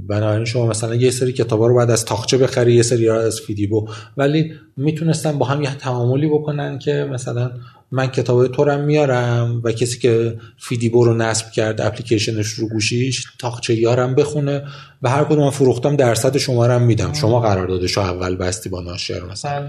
بنابراین 0.07 0.45
شما 0.45 0.65
مثلا 0.65 0.95
یه 0.95 1.11
سری 1.11 1.33
کتابا 1.33 1.67
رو 1.67 1.75
باید 1.75 1.91
از 1.91 2.05
طاقچه 2.05 2.37
بخری 2.37 2.73
یه 2.73 2.81
سری 2.81 3.09
از 3.09 3.41
فیدیبو 3.41 3.87
ولی 4.17 4.53
می‌تونستن 4.77 5.37
با 5.37 5.45
هم 5.45 5.61
یه 5.61 5.75
تعاملی 5.75 6.27
بکنن 6.27 6.79
که 6.79 7.07
مثلا 7.11 7.51
من 7.91 8.07
کتاب 8.07 8.47
تو 8.47 8.63
رو 8.63 8.81
میارم 8.81 9.61
و 9.63 9.71
کسی 9.71 9.99
که 9.99 10.37
فیدیبو 10.57 11.05
رو 11.05 11.13
نصب 11.13 11.51
کرد 11.51 11.81
اپلیکیشنش 11.81 12.47
رو 12.47 12.69
گوشیش 12.69 13.25
طاقچه 13.39 13.75
رم 13.75 14.15
بخونه 14.15 14.63
و 15.01 15.09
هر 15.09 15.23
کدوم 15.23 15.49
فروختم 15.49 15.95
درصد 15.95 16.37
شما 16.37 16.67
رو 16.67 16.79
میدم. 16.79 17.13
شما 17.13 17.39
قرار 17.39 17.87
شو 17.87 18.01
اول 18.01 18.35
بستی 18.35 18.69
با 18.69 18.81
ناشر 18.81 19.23
مثلا. 19.31 19.67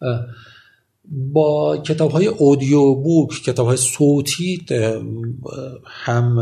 بله. 0.00 0.20
با 1.10 1.76
کتاب 1.76 2.10
های 2.10 2.26
audiobook 2.26 3.30
کتاب 3.30 3.66
های 3.66 3.76
صوتی 3.76 4.64
هم 5.84 6.38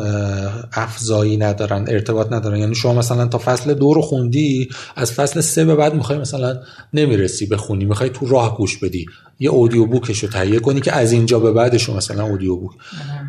افزایی 0.73 1.37
ندارن 1.37 1.85
ارتباط 1.89 2.33
ندارن. 2.33 2.59
یعنی 2.59 2.75
شما 2.75 2.95
مثلا 2.95 3.27
تا 3.27 3.39
فصل 3.39 3.75
دو 3.75 3.95
رو 3.95 4.03
خوندی 4.03 4.69
از 4.97 5.13
فصل 5.13 5.41
سه 5.41 5.65
به 5.65 5.75
بعد 5.75 5.95
می‌خوای 5.95 6.19
مثلا 6.19 6.57
نمی‌رسی 6.95 7.47
بخونی 7.47 7.85
می‌خوای 7.85 8.11
تو 8.11 8.27
راه 8.27 8.57
گوش 8.57 8.79
بدی. 8.79 9.07
یه 9.43 9.51
اودیو 9.51 9.87
بوکش 9.87 10.19
رو 10.19 10.29
تهیه 10.29 10.59
کنی 10.59 10.81
که 10.81 10.93
از 10.93 11.13
اینجا 11.13 11.39
به 11.39 11.53
بعدش 11.53 11.89
مثلا 11.89 12.25
اودیو 12.25 12.57
بوک 12.57 12.71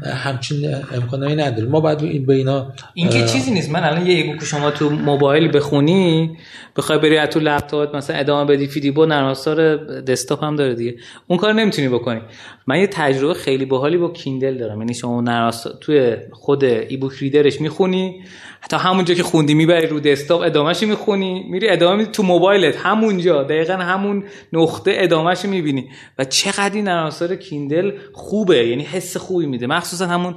همچین 0.04 0.76
امکانایی 0.94 1.36
نداری 1.36 1.68
ما 1.68 1.82
بعد 1.82 2.04
این 2.04 2.26
به 2.26 2.34
اینا 2.34 2.74
این 2.94 3.10
که 3.10 3.26
چیزی 3.26 3.52
نیست. 3.52 3.70
من 3.70 3.84
الان 3.84 4.08
یه 4.08 4.34
بوک 4.34 4.44
شما 4.44 4.72
تو 4.72 4.90
موبایل 4.90 5.58
بخونی 5.58 6.38
بخوای 6.76 7.00
بری 7.00 7.18
از 7.18 7.30
تو 7.30 7.40
لپتاپ 7.40 7.96
مثلا 7.96 8.16
ادامه 8.16 8.54
بدی 8.54 8.68
فیدیبو 8.68 9.06
نرم 9.06 9.26
افزار 9.26 9.78
دسکتاپ 10.02 10.44
هم 10.44 10.56
داره 10.56 10.76
دیگه. 10.76 10.96
اون 11.28 11.40
کار 11.40 11.54
نمی‌تونی 11.54 11.88
بکنی. 11.88 12.22
من 12.68 12.80
یه 12.80 12.88
تجربه 12.88 13.34
خیلی 13.34 13.66
باحالی 13.66 13.98
با 13.98 14.10
کیندل 14.10 14.58
دارم. 14.58 14.80
یعنی 14.80 14.94
شما 14.94 15.22
نرم 15.22 15.52
توی 15.82 16.16
خود 16.32 16.64
ای 16.64 16.98
بوک 16.98 17.14
ریدرش 17.20 17.62
می‌خونی 17.62 18.24
حتی 18.62 18.78
همونجا 18.78 19.14
که 19.14 19.24
خوندی 19.24 19.54
می‌بری 19.54 19.88
رو 19.88 20.00
دسکتاپ 20.00 20.42
ادامهش 20.42 20.84
می‌خونی 20.84 21.44
میری 21.50 21.70
ادامه 21.70 21.96
میدی 21.96 22.12
تو 22.12 22.24
موبایلت. 22.24 22.76
همونجا 22.78 23.44
دقیقا 23.44 23.74
همون 23.74 24.24
نقطه 24.54 24.94
ادامهش 24.96 25.46
می‌بینی. 25.46 25.90
و 26.20 26.24
چقدر 26.24 26.74
این 26.74 26.84
نرم 26.84 27.10
کیندل 27.36 27.92
خوبه 28.14 28.68
یعنی 28.68 28.84
حس 28.84 29.18
خوبی 29.18 29.46
میده. 29.46 29.68
مخصوصا 29.68 30.08
همون 30.08 30.36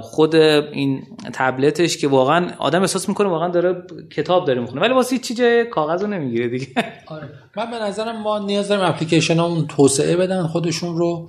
خود 0.00 0.36
این 0.36 1.02
تبلتش 1.32 1.98
که 1.98 2.08
واقعا 2.08 2.50
آدم 2.58 2.80
احساس 2.80 3.08
می‌کنه 3.08 3.28
واقعا 3.28 3.48
داره 3.48 3.82
کتاب 4.16 4.46
داره 4.46 4.60
می‌خونه. 4.60 4.80
ولی 4.80 4.94
واسه 4.94 5.18
چیز 5.18 5.40
کاغذ 5.70 6.02
رو 6.02 6.08
نمی‌گیره 6.08 6.48
دیگه. 6.48 6.66
آره. 7.06 7.28
من 7.56 7.70
به 7.70 7.76
نظرم 7.78 8.22
ما 8.22 8.38
نیاز 8.38 8.68
داریم 8.68 8.84
اپلیکیشن 8.84 9.40
اون 9.40 9.66
توسعه 9.66 10.16
بدن 10.16 10.46
خودشون 10.46 10.96
رو 10.96 11.28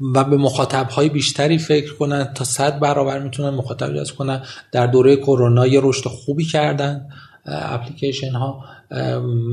و 0.00 0.24
به 0.24 0.36
مخاطب 0.36 0.88
های 0.88 1.08
بیشتری 1.08 1.58
فکر 1.58 1.94
کنن 1.94 2.24
تا 2.34 2.44
صد 2.44 2.80
برابر 2.80 3.18
می‌تونن 3.18 3.50
مخاطب 3.50 3.96
جذب 3.96 4.14
کنن. 4.14 4.42
در 4.72 4.86
دوره 4.86 5.16
کرونا 5.16 5.66
یه 5.66 5.80
رشد 5.82 6.08
خوبی 6.08 6.44
کردن 6.44 7.08
اپلیکیشن 7.46 8.32
ها 8.32 8.64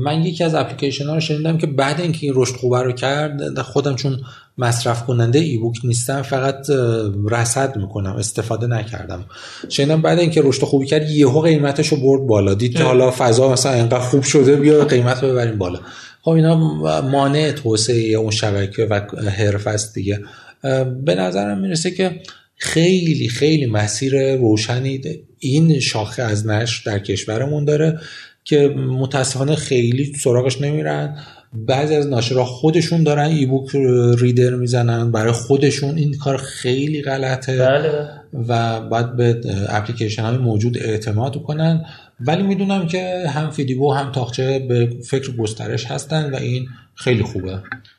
من 0.04 0.22
یکی 0.24 0.44
از 0.44 0.54
اپلیکیشن 0.54 1.06
ها 1.06 1.14
رو 1.14 1.20
شنیدم 1.20 1.58
که 1.58 1.66
بعد 1.66 2.00
اینکه 2.00 2.26
این 2.26 2.32
رشد 2.36 2.56
خوبه 2.56 2.82
رو 2.82 2.92
کرد 2.92 3.60
خودم 3.60 3.94
چون 3.94 4.20
مصرف 4.58 5.06
کننده 5.06 5.38
ای 5.38 5.58
بوک 5.58 5.76
نیستم 5.84 6.22
فقط 6.22 6.70
رصد 7.30 7.76
می‌کنم 7.76 8.16
استفاده 8.16 8.66
نکردم. 8.66 9.24
شنیدم 9.68 10.02
بعد 10.02 10.18
اینکه 10.18 10.42
رشد 10.42 10.62
خوبی 10.62 10.86
کرد 10.86 11.10
یهو 11.10 11.40
قیمتش 11.40 11.88
رو 11.88 11.96
برد 11.96 12.26
بالا. 12.26 12.54
دید 12.54 12.76
که 12.76 12.84
حالا 12.84 13.10
فضا 13.10 13.52
مثلا 13.52 13.72
اینقدر 13.72 13.98
خوب 13.98 14.22
شده 14.22 14.56
بیا 14.56 14.84
قیمت 14.84 15.22
رو 15.22 15.28
ببریم 15.28 15.58
بالا. 15.58 15.78
خب 16.24 16.30
اینا 16.30 16.56
مانع 17.00 17.52
توسعه 17.52 18.12
اون 18.12 18.30
شبکه 18.30 18.84
و 18.84 19.00
حرف 19.30 19.66
است 19.66 19.94
دیگه. 19.94 20.20
به 21.04 21.14
نظرم 21.14 21.60
می‌رسه 21.60 21.90
که 21.90 22.20
خیلی 22.56 23.28
خیلی 23.28 23.66
مسیر 23.66 24.36
روشنی 24.36 25.00
این 25.38 25.80
شاخه 25.80 26.22
از 26.22 26.46
نشر 26.46 26.82
در 26.86 26.98
کشورمون 26.98 27.64
داره 27.64 28.00
که 28.44 28.68
متاسفانه 28.68 29.54
خیلی 29.54 30.12
سراغش 30.20 30.60
نمیرن. 30.60 31.16
بعضی 31.54 31.94
از 31.94 32.06
ناشرها 32.06 32.44
خودشون 32.44 33.02
دارن 33.02 33.24
ای 33.24 33.46
بوک 33.46 33.70
ریدر 34.18 34.54
می‌زنن. 34.54 35.12
برای 35.12 35.32
خودشون 35.32 35.96
این 35.96 36.18
کار 36.18 36.36
خیلی 36.36 37.02
غلطه. 37.02 37.58
بله. 37.58 38.08
و 38.48 38.80
باید 38.80 39.16
به 39.16 39.40
اپلیکیشن 39.68 40.22
های 40.22 40.36
موجود 40.36 40.78
اعتماد 40.78 41.42
کنن. 41.42 41.84
ولی 42.20 42.42
می‌دونم 42.42 42.86
که 42.86 43.28
هم 43.28 43.50
فیدیبو 43.50 43.92
هم 43.92 44.12
تاخچه 44.12 44.58
به 44.58 44.90
فکر 45.04 45.36
گسترش 45.36 45.86
هستن 45.86 46.30
و 46.30 46.36
این 46.36 46.66
خیلی 46.94 47.22
خوبه. 47.22 47.58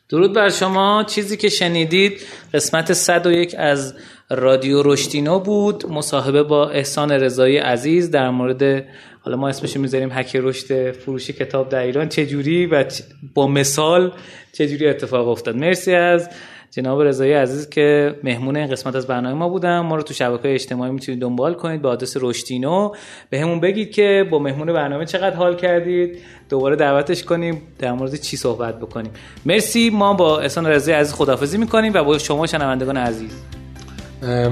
درود 0.10 0.34
بر 0.34 0.50
شما. 0.50 1.04
چیزی 1.08 1.38
که 1.38 1.50
شنیدید 1.50 2.22
قسمت 2.54 2.94
101 2.94 3.56
از 3.58 3.96
رادیو 4.30 4.84
رشتینو 4.84 5.40
بود 5.40 5.86
مصاحبه 5.86 6.44
با 6.44 6.70
احسان 6.70 7.12
رضایی 7.12 7.58
عزیز 7.58 8.12
در 8.12 8.30
مورد 8.30 8.86
حالا 9.22 9.38
ما 9.38 9.50
اسمش 9.50 9.78
می‌ذاریم 9.78 10.10
هک 10.12 10.36
رشد 10.36 10.92
فروش 10.92 11.30
کتاب 11.30 11.70
در 11.70 11.80
ایران. 11.80 12.10
چجوری 12.10 12.66
و 12.66 12.86
با 13.34 13.48
مثال 13.48 14.12
چجوری 14.54 14.88
اتفاق 14.88 15.28
افتاد. 15.28 15.56
مرسی 15.56 15.94
از 15.96 16.30
جناب 16.76 17.02
رضایی 17.02 17.34
عزیز 17.34 17.70
که 17.70 18.16
مهمون 18.24 18.56
این 18.56 18.68
قسمت 18.68 18.96
از 18.96 19.08
برنامه 19.08 19.36
ما 19.36 19.50
بودن. 19.50 19.80
ما 19.80 19.96
رو 19.96 20.02
تو 20.02 20.14
شبکه 20.14 20.54
اجتماعی 20.54 20.92
می‌تونید 20.92 21.22
دنبال 21.22 21.54
کنید 21.54 21.82
با 21.82 21.90
آدرس 21.90 22.18
رشتینو 22.22 22.92
به 23.30 23.40
همون 23.40 23.60
بگید 23.60 23.92
که 23.92 24.28
با 24.32 24.40
مهمون 24.40 24.74
برنامه 24.74 25.06
چقدر 25.06 25.36
حال 25.36 25.56
کردید. 25.56 26.18
دوباره 26.50 26.76
دعوتش 26.76 27.24
کنیم 27.24 27.62
در 27.80 27.92
مورد 27.92 28.16
چی 28.16 28.38
صحبت 28.38 28.80
بکنیم. 28.80 29.12
مرسی. 29.46 29.90
ما 29.90 30.14
با 30.14 30.40
احسان 30.40 30.68
رضایی 30.68 30.98
عزیز 30.98 31.14
خدافزی 31.14 31.58
می‌کنیم 31.58 31.94
و 31.94 32.04
با 32.04 32.18
شما 32.18 32.48
شنوندگان 32.48 32.98
عزیز. 32.98 33.32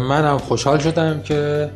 منم 0.10 0.38
خوشحال 0.38 0.80
شدم 0.80 1.22
که 1.22 1.70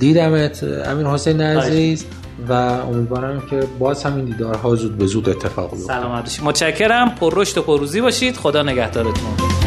دیدمت 0.00 0.64
امیر 0.64 1.06
حسین 1.06 1.40
عزیز 1.40 2.06
و 2.48 2.52
امیدوارم 2.52 3.42
که 3.50 3.62
باز 3.78 4.04
همین 4.04 4.24
دیدارها 4.24 4.74
زود 4.74 4.98
به 4.98 5.06
زود 5.06 5.28
اتفاق 5.28 5.70
بیفته. 5.70 5.86
سلامت 5.86 6.22
باشید 6.22 6.44
متشکرم. 6.44 7.14
پر 7.14 7.32
رشد 7.36 7.58
و 7.58 7.62
پروزی 7.62 8.00
باشید. 8.00 8.36
خدا 8.36 8.62
نگهدارتون. 8.62 9.61